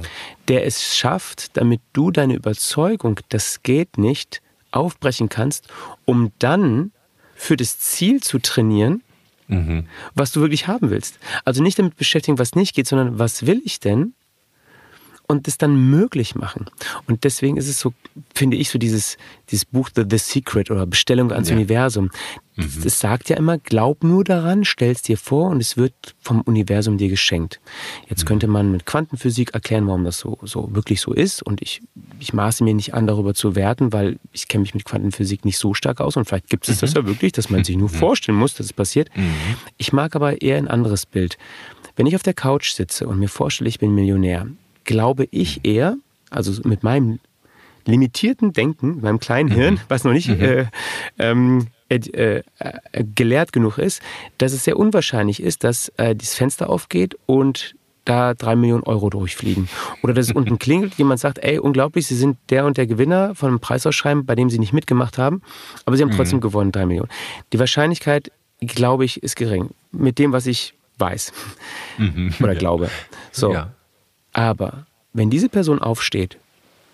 der 0.46 0.64
es 0.64 0.96
schafft, 0.96 1.56
damit 1.56 1.80
du 1.92 2.12
deine 2.12 2.34
Überzeugung, 2.34 3.18
das 3.30 3.64
geht 3.64 3.98
nicht, 3.98 4.40
aufbrechen 4.70 5.28
kannst, 5.28 5.68
um 6.04 6.32
dann 6.38 6.92
für 7.34 7.56
das 7.56 7.78
Ziel 7.80 8.22
zu 8.22 8.38
trainieren, 8.38 9.02
mhm. 9.52 9.86
was 10.14 10.32
du 10.32 10.40
wirklich 10.40 10.66
haben 10.66 10.90
willst. 10.90 11.18
Also 11.44 11.62
nicht 11.62 11.78
damit 11.78 11.96
beschäftigen, 11.96 12.38
was 12.38 12.54
nicht 12.54 12.74
geht, 12.74 12.86
sondern 12.86 13.18
was 13.18 13.46
will 13.46 13.62
ich 13.64 13.80
denn? 13.80 14.14
Und 15.32 15.46
das 15.46 15.58
dann 15.58 15.90
möglich 15.90 16.34
machen. 16.34 16.66
Und 17.06 17.24
deswegen 17.24 17.56
ist 17.56 17.68
es 17.68 17.80
so, 17.80 17.92
finde 18.34 18.56
ich, 18.56 18.70
so 18.70 18.78
dieses, 18.78 19.16
dieses 19.50 19.64
Buch 19.64 19.88
The, 19.94 20.04
The 20.08 20.18
Secret 20.18 20.70
oder 20.70 20.86
Bestellung 20.86 21.32
ans 21.32 21.48
ja. 21.48 21.56
Universum. 21.56 22.10
Mhm. 22.56 22.82
Das 22.84 23.00
sagt 23.00 23.30
ja 23.30 23.36
immer, 23.36 23.58
glaub 23.58 24.04
nur 24.04 24.24
daran, 24.24 24.64
stell 24.64 24.92
es 24.92 25.00
dir 25.02 25.16
vor 25.16 25.48
und 25.50 25.60
es 25.60 25.76
wird 25.76 25.94
vom 26.20 26.42
Universum 26.42 26.98
dir 26.98 27.08
geschenkt. 27.08 27.60
Jetzt 28.08 28.24
mhm. 28.24 28.28
könnte 28.28 28.46
man 28.46 28.70
mit 28.70 28.84
Quantenphysik 28.84 29.54
erklären, 29.54 29.86
warum 29.86 30.04
das 30.04 30.18
so, 30.18 30.38
so 30.42 30.74
wirklich 30.74 31.00
so 31.00 31.12
ist. 31.12 31.42
Und 31.42 31.62
ich, 31.62 31.80
ich 32.18 32.34
maße 32.34 32.62
mir 32.62 32.74
nicht 32.74 32.94
an, 32.94 33.06
darüber 33.06 33.34
zu 33.34 33.56
werten, 33.56 33.92
weil 33.92 34.18
ich 34.32 34.48
kenne 34.48 34.62
mich 34.62 34.74
mit 34.74 34.84
Quantenphysik 34.84 35.44
nicht 35.44 35.58
so 35.58 35.72
stark 35.72 36.00
aus. 36.00 36.16
Und 36.16 36.26
vielleicht 36.26 36.50
gibt 36.50 36.68
es 36.68 36.76
mhm. 36.76 36.80
das 36.80 36.94
ja 36.94 37.06
wirklich, 37.06 37.32
dass 37.32 37.48
man 37.48 37.64
sich 37.64 37.76
nur 37.76 37.88
mhm. 37.88 37.94
vorstellen 37.94 38.38
muss, 38.38 38.54
dass 38.54 38.66
es 38.66 38.72
passiert. 38.72 39.08
Mhm. 39.16 39.34
Ich 39.78 39.92
mag 39.92 40.14
aber 40.14 40.42
eher 40.42 40.58
ein 40.58 40.68
anderes 40.68 41.06
Bild. 41.06 41.38
Wenn 41.96 42.06
ich 42.06 42.14
auf 42.14 42.22
der 42.22 42.34
Couch 42.34 42.72
sitze 42.72 43.06
und 43.06 43.18
mir 43.18 43.28
vorstelle, 43.28 43.68
ich 43.68 43.78
bin 43.78 43.94
Millionär, 43.94 44.46
glaube 44.84 45.28
ich 45.30 45.58
mhm. 45.58 45.62
eher, 45.64 45.96
also 46.30 46.60
mit 46.68 46.82
meinem 46.82 47.18
limitierten 47.84 48.52
Denken, 48.52 49.00
meinem 49.00 49.18
kleinen 49.18 49.50
Hirn, 49.50 49.80
was 49.88 50.04
noch 50.04 50.12
nicht 50.12 50.28
äh, 50.28 50.66
ähm, 51.18 51.66
äh, 51.88 52.42
äh, 52.58 53.04
gelehrt 53.14 53.52
genug 53.52 53.78
ist, 53.78 54.00
dass 54.38 54.52
es 54.52 54.64
sehr 54.64 54.78
unwahrscheinlich 54.78 55.42
ist, 55.42 55.64
dass 55.64 55.88
äh, 55.96 56.14
das 56.14 56.34
Fenster 56.34 56.70
aufgeht 56.70 57.16
und 57.26 57.74
da 58.04 58.34
drei 58.34 58.56
Millionen 58.56 58.82
Euro 58.82 59.10
durchfliegen. 59.10 59.68
Oder 60.02 60.14
dass 60.14 60.26
es 60.26 60.32
unten 60.32 60.58
klingelt, 60.60 60.94
jemand 60.94 61.20
sagt, 61.20 61.38
ey, 61.38 61.58
unglaublich, 61.58 62.06
Sie 62.06 62.16
sind 62.16 62.36
der 62.50 62.64
und 62.66 62.76
der 62.76 62.86
Gewinner 62.86 63.34
von 63.34 63.48
einem 63.48 63.60
Preisausschreiben, 63.60 64.26
bei 64.26 64.34
dem 64.34 64.50
Sie 64.50 64.58
nicht 64.58 64.72
mitgemacht 64.72 65.18
haben, 65.18 65.42
aber 65.84 65.96
Sie 65.96 66.02
haben 66.02 66.10
trotzdem 66.10 66.38
mhm. 66.38 66.42
gewonnen, 66.42 66.72
drei 66.72 66.86
Millionen. 66.86 67.10
Die 67.52 67.58
Wahrscheinlichkeit, 67.58 68.32
glaube 68.60 69.04
ich, 69.04 69.22
ist 69.22 69.36
gering. 69.36 69.70
Mit 69.92 70.18
dem, 70.18 70.32
was 70.32 70.46
ich 70.46 70.74
weiß 70.98 71.32
mhm. 71.98 72.34
oder 72.40 72.54
glaube. 72.56 72.90
So. 73.30 73.52
Ja. 73.52 73.72
Aber 74.32 74.86
wenn 75.12 75.30
diese 75.30 75.48
Person 75.48 75.78
aufsteht 75.78 76.38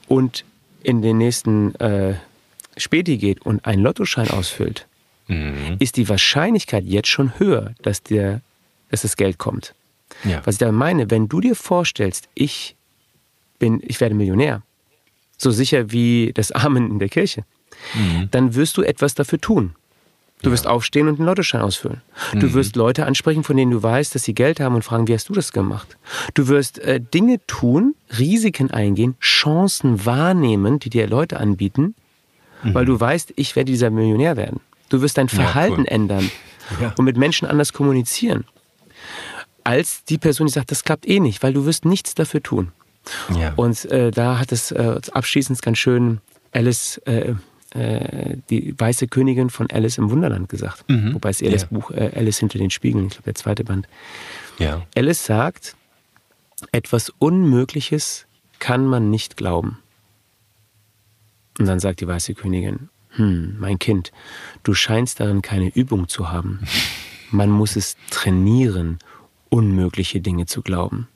und 0.09 0.45
in 0.83 1.03
den 1.03 1.19
nächsten 1.19 1.75
äh, 1.77 2.15
Späti 2.77 3.19
geht 3.19 3.45
und 3.45 3.65
einen 3.65 3.83
Lottoschein 3.83 4.31
ausfüllt, 4.31 4.87
mhm. 5.29 5.77
ist 5.79 5.97
die 5.97 6.09
Wahrscheinlichkeit 6.09 6.85
jetzt 6.85 7.09
schon 7.09 7.39
höher, 7.39 7.75
dass, 7.83 8.03
der, 8.03 8.41
dass 8.91 9.03
das 9.03 9.17
Geld 9.17 9.39
kommt. 9.39 9.75
Ja. 10.25 10.43
Was 10.45 10.57
ich 10.57 10.59
da 10.59 10.73
meine, 10.73 11.11
wenn 11.11 11.29
du 11.29 11.41
dir 11.41 11.55
vorstellst, 11.55 12.29
ich 12.35 12.77
bin, 13.59 13.81
ich 13.85 14.01
werde 14.01 14.15
Millionär, 14.15 14.63
so 15.37 15.51
sicher 15.51 15.93
wie 15.93 16.33
das 16.35 16.51
Amen 16.53 16.91
in 16.91 16.99
der 16.99 17.09
Kirche, 17.09 17.45
mhm. 17.95 18.29
dann 18.31 18.55
wirst 18.55 18.77
du 18.77 18.83
etwas 18.83 19.15
dafür 19.15 19.41
tun. 19.41 19.75
Du 20.43 20.51
ja. 20.51 20.53
wirst 20.53 20.67
aufstehen 20.67 21.09
und 21.09 21.19
einen 21.19 21.27
Lottoschein 21.27 21.61
ausfüllen. 21.61 22.01
Mhm. 22.33 22.41
Du 22.41 22.55
wirst 22.55 22.77
Leute 22.77 23.07
ansprechen, 23.07 23.43
von 23.43 23.57
denen 23.57 23.73
du 23.73 23.83
weißt, 23.83 24.15
dass 24.15 24.23
sie 24.23 24.35
Geld 24.35 24.61
haben 24.61 24.75
und 24.75 24.83
fragen, 24.83 25.09
wie 25.09 25.15
hast 25.15 25.29
du 25.29 25.33
das 25.33 25.53
gemacht? 25.53 25.97
Du 26.35 26.49
wirst 26.49 26.79
äh, 26.79 27.01
Dinge 27.01 27.45
tun, 27.47 27.95
Risiken 28.19 28.71
eingehen, 28.71 29.17
Chancen 29.21 30.05
wahrnehmen, 30.07 30.79
die 30.79 30.91
dir 30.91 31.09
Leute 31.09 31.39
anbieten, 31.39 31.95
mhm. 32.63 32.75
weil 32.75 32.85
du 32.85 32.99
weißt, 32.99 33.33
ich 33.37 33.57
werde 33.57 33.73
dieser 33.73 33.91
Millionär 33.91 34.37
werden. 34.37 34.61
Du 34.89 35.03
wirst 35.03 35.19
dein 35.19 35.29
Verhalten 35.29 35.85
ja, 35.85 35.91
cool. 35.91 35.95
ändern 35.95 36.31
ja. 36.81 36.95
und 36.97 37.05
mit 37.05 37.17
Menschen 37.17 37.47
anders 37.47 37.73
kommunizieren. 37.73 38.45
Als 39.65 40.05
die 40.05 40.19
Person, 40.19 40.47
die 40.47 40.53
sagt, 40.53 40.71
das 40.71 40.85
klappt 40.85 41.07
eh 41.07 41.21
nicht, 41.21 41.43
weil 41.43 41.53
du 41.53 41.67
wirst 41.67 41.85
nichts 41.85 42.15
dafür 42.15 42.43
tun. 42.43 42.73
Ja. 43.39 43.53
Und 43.57 43.85
äh, 43.87 44.11
da 44.11 44.39
hat 44.39 44.53
es 44.53 44.71
äh, 44.71 45.01
abschließend 45.13 45.61
ganz 45.63 45.79
schön 45.79 46.21
Alice, 46.53 46.99
äh, 47.05 47.35
äh, 47.75 48.37
die 48.51 48.75
weiße 48.79 49.09
Königin 49.09 49.51
von 49.51 49.71
Alice 49.71 49.99
im 49.99 50.11
Wunderland 50.11 50.49
gesagt. 50.49 50.89
Mhm. 50.89 51.15
Wobei 51.15 51.31
es 51.31 51.41
eher 51.41 51.53
das 51.53 51.67
Buch 51.67 51.91
äh, 51.91 52.13
Alice 52.15 52.39
hinter 52.39 52.59
den 52.59 52.71
Spiegeln, 52.71 53.07
ich 53.07 53.13
glaube 53.13 53.25
der 53.25 53.35
zweite 53.35 53.65
Band. 53.65 53.89
Ja. 54.59 54.87
Alice 54.97 55.25
sagt, 55.25 55.77
etwas 56.73 57.11
Unmögliches 57.19 58.27
kann 58.59 58.87
man 58.87 59.11
nicht 59.11 59.37
glauben. 59.37 59.79
Und 61.59 61.67
dann 61.67 61.81
sagt 61.81 62.01
die 62.01 62.09
weiße 62.09 62.35
Königin, 62.35 62.89
hm, 63.11 63.57
mein 63.59 63.79
Kind, 63.79 64.13
du 64.63 64.75
scheinst 64.75 65.21
darin 65.21 65.43
keine 65.43 65.69
Übung 65.69 66.09
zu 66.09 66.31
haben. 66.31 66.61
Man 67.31 67.51
muss 67.51 67.77
es 67.77 67.97
trainieren, 68.11 68.99
unmögliche 69.51 70.21
Dinge 70.21 70.47
zu 70.47 70.63
glauben. 70.63 71.09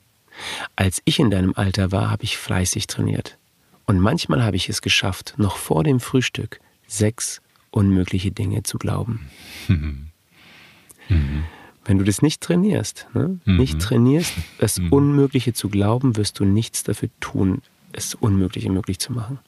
Als 0.75 1.01
ich 1.05 1.19
in 1.19 1.31
deinem 1.31 1.53
Alter 1.55 1.91
war, 1.91 2.09
habe 2.09 2.23
ich 2.23 2.37
fleißig 2.37 2.87
trainiert. 2.87 3.37
Und 3.85 3.99
manchmal 3.99 4.43
habe 4.43 4.55
ich 4.55 4.69
es 4.69 4.81
geschafft, 4.81 5.35
noch 5.37 5.57
vor 5.57 5.83
dem 5.83 5.99
Frühstück 5.99 6.59
sechs 6.87 7.41
unmögliche 7.71 8.31
Dinge 8.31 8.63
zu 8.63 8.77
glauben. 8.77 9.29
Mhm. 9.67 10.07
Mhm. 11.09 11.43
Wenn 11.85 11.97
du 11.97 12.05
das 12.05 12.21
nicht 12.21 12.41
trainierst, 12.41 13.07
ne? 13.13 13.39
mhm. 13.43 13.57
nicht 13.57 13.79
trainierst, 13.79 14.33
das 14.59 14.79
mhm. 14.79 14.93
Unmögliche 14.93 15.53
zu 15.53 15.69
glauben, 15.69 16.15
wirst 16.15 16.39
du 16.39 16.45
nichts 16.45 16.83
dafür 16.83 17.09
tun, 17.19 17.61
es 17.91 18.15
Unmögliche 18.15 18.71
möglich 18.71 18.99
zu 18.99 19.11
machen. 19.11 19.39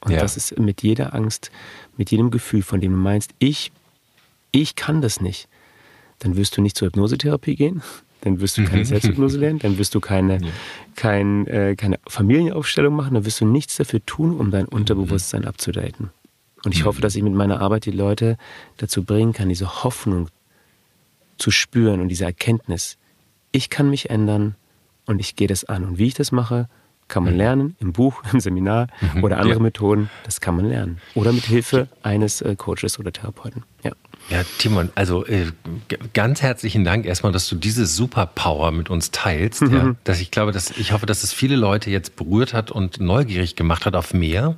Und 0.00 0.12
ja. 0.12 0.18
das 0.18 0.36
ist 0.36 0.58
mit 0.58 0.82
jeder 0.82 1.14
Angst, 1.14 1.50
mit 1.96 2.10
jedem 2.10 2.30
Gefühl, 2.30 2.62
von 2.62 2.80
dem 2.80 2.92
du 2.92 2.98
meinst, 2.98 3.32
ich, 3.38 3.72
ich 4.50 4.74
kann 4.74 5.00
das 5.00 5.20
nicht, 5.20 5.48
dann 6.18 6.36
wirst 6.36 6.56
du 6.56 6.62
nicht 6.62 6.76
zur 6.76 6.88
Hypnosetherapie 6.88 7.54
gehen, 7.54 7.82
dann 8.24 8.40
wirst 8.40 8.56
du 8.56 8.64
keine 8.64 8.78
mhm. 8.78 8.86
Selbsthypnose 8.86 9.38
lernen, 9.38 9.58
dann 9.58 9.76
wirst 9.78 9.94
du 9.94 10.00
keine, 10.00 10.38
ja. 10.40 10.48
kein, 10.96 11.46
äh, 11.46 11.76
keine 11.76 11.98
Familienaufstellung 12.08 12.96
machen, 12.96 13.14
dann 13.14 13.26
wirst 13.26 13.40
du 13.40 13.46
nichts 13.46 13.76
dafür 13.76 14.04
tun, 14.04 14.36
um 14.38 14.50
dein 14.50 14.64
Unterbewusstsein 14.64 15.42
mhm. 15.42 15.48
abzudaten. 15.48 16.10
Und 16.64 16.74
ich 16.74 16.82
mhm. 16.82 16.86
hoffe, 16.86 17.00
dass 17.02 17.14
ich 17.14 17.22
mit 17.22 17.34
meiner 17.34 17.60
Arbeit 17.60 17.84
die 17.84 17.90
Leute 17.90 18.38
dazu 18.78 19.04
bringen 19.04 19.34
kann, 19.34 19.50
diese 19.50 19.84
Hoffnung 19.84 20.28
zu 21.36 21.50
spüren 21.50 22.00
und 22.00 22.08
diese 22.08 22.24
Erkenntnis, 22.24 22.96
ich 23.52 23.68
kann 23.68 23.90
mich 23.90 24.08
ändern 24.08 24.54
und 25.04 25.20
ich 25.20 25.36
gehe 25.36 25.48
das 25.48 25.64
an. 25.64 25.84
Und 25.84 25.98
wie 25.98 26.06
ich 26.06 26.14
das 26.14 26.32
mache, 26.32 26.68
kann 27.08 27.24
man 27.24 27.36
lernen 27.36 27.76
im 27.78 27.92
Buch, 27.92 28.22
im 28.32 28.40
Seminar 28.40 28.88
oder 29.22 29.36
andere 29.36 29.58
ja. 29.58 29.62
Methoden. 29.62 30.08
Das 30.24 30.40
kann 30.40 30.56
man 30.56 30.66
lernen. 30.66 30.98
Oder 31.14 31.32
mit 31.32 31.44
Hilfe 31.44 31.88
eines 32.02 32.40
äh, 32.40 32.56
Coaches 32.56 32.98
oder 32.98 33.12
Therapeuten. 33.12 33.64
Ja. 33.82 33.92
Ja, 34.30 34.42
Timon, 34.58 34.90
also 34.94 35.26
äh, 35.26 35.46
ganz 36.14 36.40
herzlichen 36.40 36.84
Dank 36.84 37.04
erstmal, 37.04 37.32
dass 37.32 37.48
du 37.48 37.56
diese 37.56 37.84
Superpower 37.84 38.72
mit 38.72 38.88
uns 38.88 39.10
teilst. 39.10 39.62
Mhm. 39.62 39.74
Ja, 39.74 39.96
dass 40.04 40.20
ich 40.20 40.30
glaube, 40.30 40.52
dass 40.52 40.70
ich 40.70 40.92
hoffe, 40.92 41.06
dass 41.06 41.22
es 41.22 41.32
viele 41.32 41.56
Leute 41.56 41.90
jetzt 41.90 42.16
berührt 42.16 42.54
hat 42.54 42.70
und 42.70 43.00
neugierig 43.00 43.54
gemacht 43.54 43.84
hat 43.84 43.94
auf 43.94 44.14
mehr. 44.14 44.56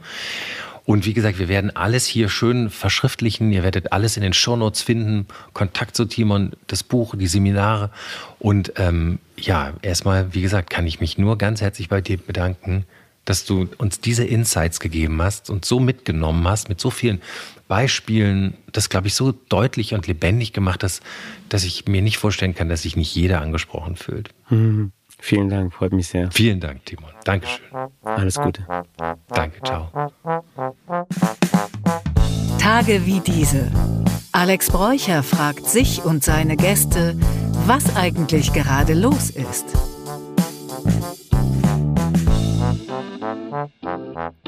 Und 0.85 1.05
wie 1.05 1.15
gesagt, 1.15 1.41
wir 1.41 1.49
werden 1.49 1.75
alles 1.75 2.07
hier 2.07 2.29
schön 2.29 2.71
verschriftlichen. 2.71 3.51
Ihr 3.51 3.65
werdet 3.65 3.93
alles 3.93 4.17
in 4.17 4.23
den 4.23 4.33
Shownotes 4.33 4.83
finden. 4.83 5.27
Kontakt 5.53 5.97
zu 5.97 6.05
Timon, 6.05 6.53
das 6.69 6.85
Buch, 6.85 7.17
die 7.17 7.27
Seminare. 7.27 7.91
Und 8.39 8.73
ähm, 8.77 9.19
ja, 9.37 9.73
erstmal, 9.83 10.33
wie 10.33 10.43
gesagt, 10.43 10.71
kann 10.71 10.87
ich 10.87 11.01
mich 11.01 11.19
nur 11.19 11.39
ganz 11.39 11.61
herzlich 11.61 11.89
bei 11.89 12.01
dir 12.01 12.19
bedanken, 12.19 12.85
dass 13.27 13.45
du 13.45 13.69
uns 13.77 14.01
diese 14.01 14.25
Insights 14.25 14.81
gegeben 14.81 15.21
hast 15.21 15.51
und 15.51 15.67
so 15.67 15.79
mitgenommen 15.79 16.49
hast 16.49 16.71
mit 16.71 16.81
so 16.81 16.91
vielen 16.91 17.21
Beispielen, 17.69 18.55
das 18.73 18.89
glaube 18.89 19.09
ich 19.09 19.15
so 19.15 19.33
deutlich 19.33 19.93
und 19.93 20.07
lebendig 20.07 20.53
gemacht 20.55 20.83
hast, 20.83 21.03
dass 21.51 21.65
ich 21.65 21.87
mir 21.87 22.01
nicht 22.01 22.17
vorstellen 22.17 22.55
kann, 22.55 22.69
dass 22.71 22.83
sich 22.83 22.97
nicht 22.97 23.15
jeder 23.15 23.43
angesprochen 23.43 23.97
fühlt. 23.97 24.31
Mhm. 24.49 24.93
Vielen 25.19 25.49
Dank, 25.49 25.73
freut 25.73 25.93
mich 25.93 26.09
sehr. 26.09 26.31
Vielen 26.31 26.61
Dank, 26.61 26.85
Timon. 26.85 27.11
Dankeschön. 27.25 27.67
Alles 28.03 28.37
Gute. 28.37 28.67
Danke, 29.29 29.61
ciao. 29.65 29.91
Tage 32.59 33.07
wie 33.07 33.21
diese. 33.21 33.73
Alex 34.33 34.71
Bräucher 34.71 35.23
fragt 35.23 35.67
sich 35.67 36.05
und 36.05 36.23
seine 36.23 36.57
Gäste, 36.57 37.17
was 37.67 37.97
eigentlich 37.97 38.53
gerade 38.53 38.93
los 38.93 39.31
ist. 39.31 39.96
Thank 43.57 43.73
you. 43.83 44.46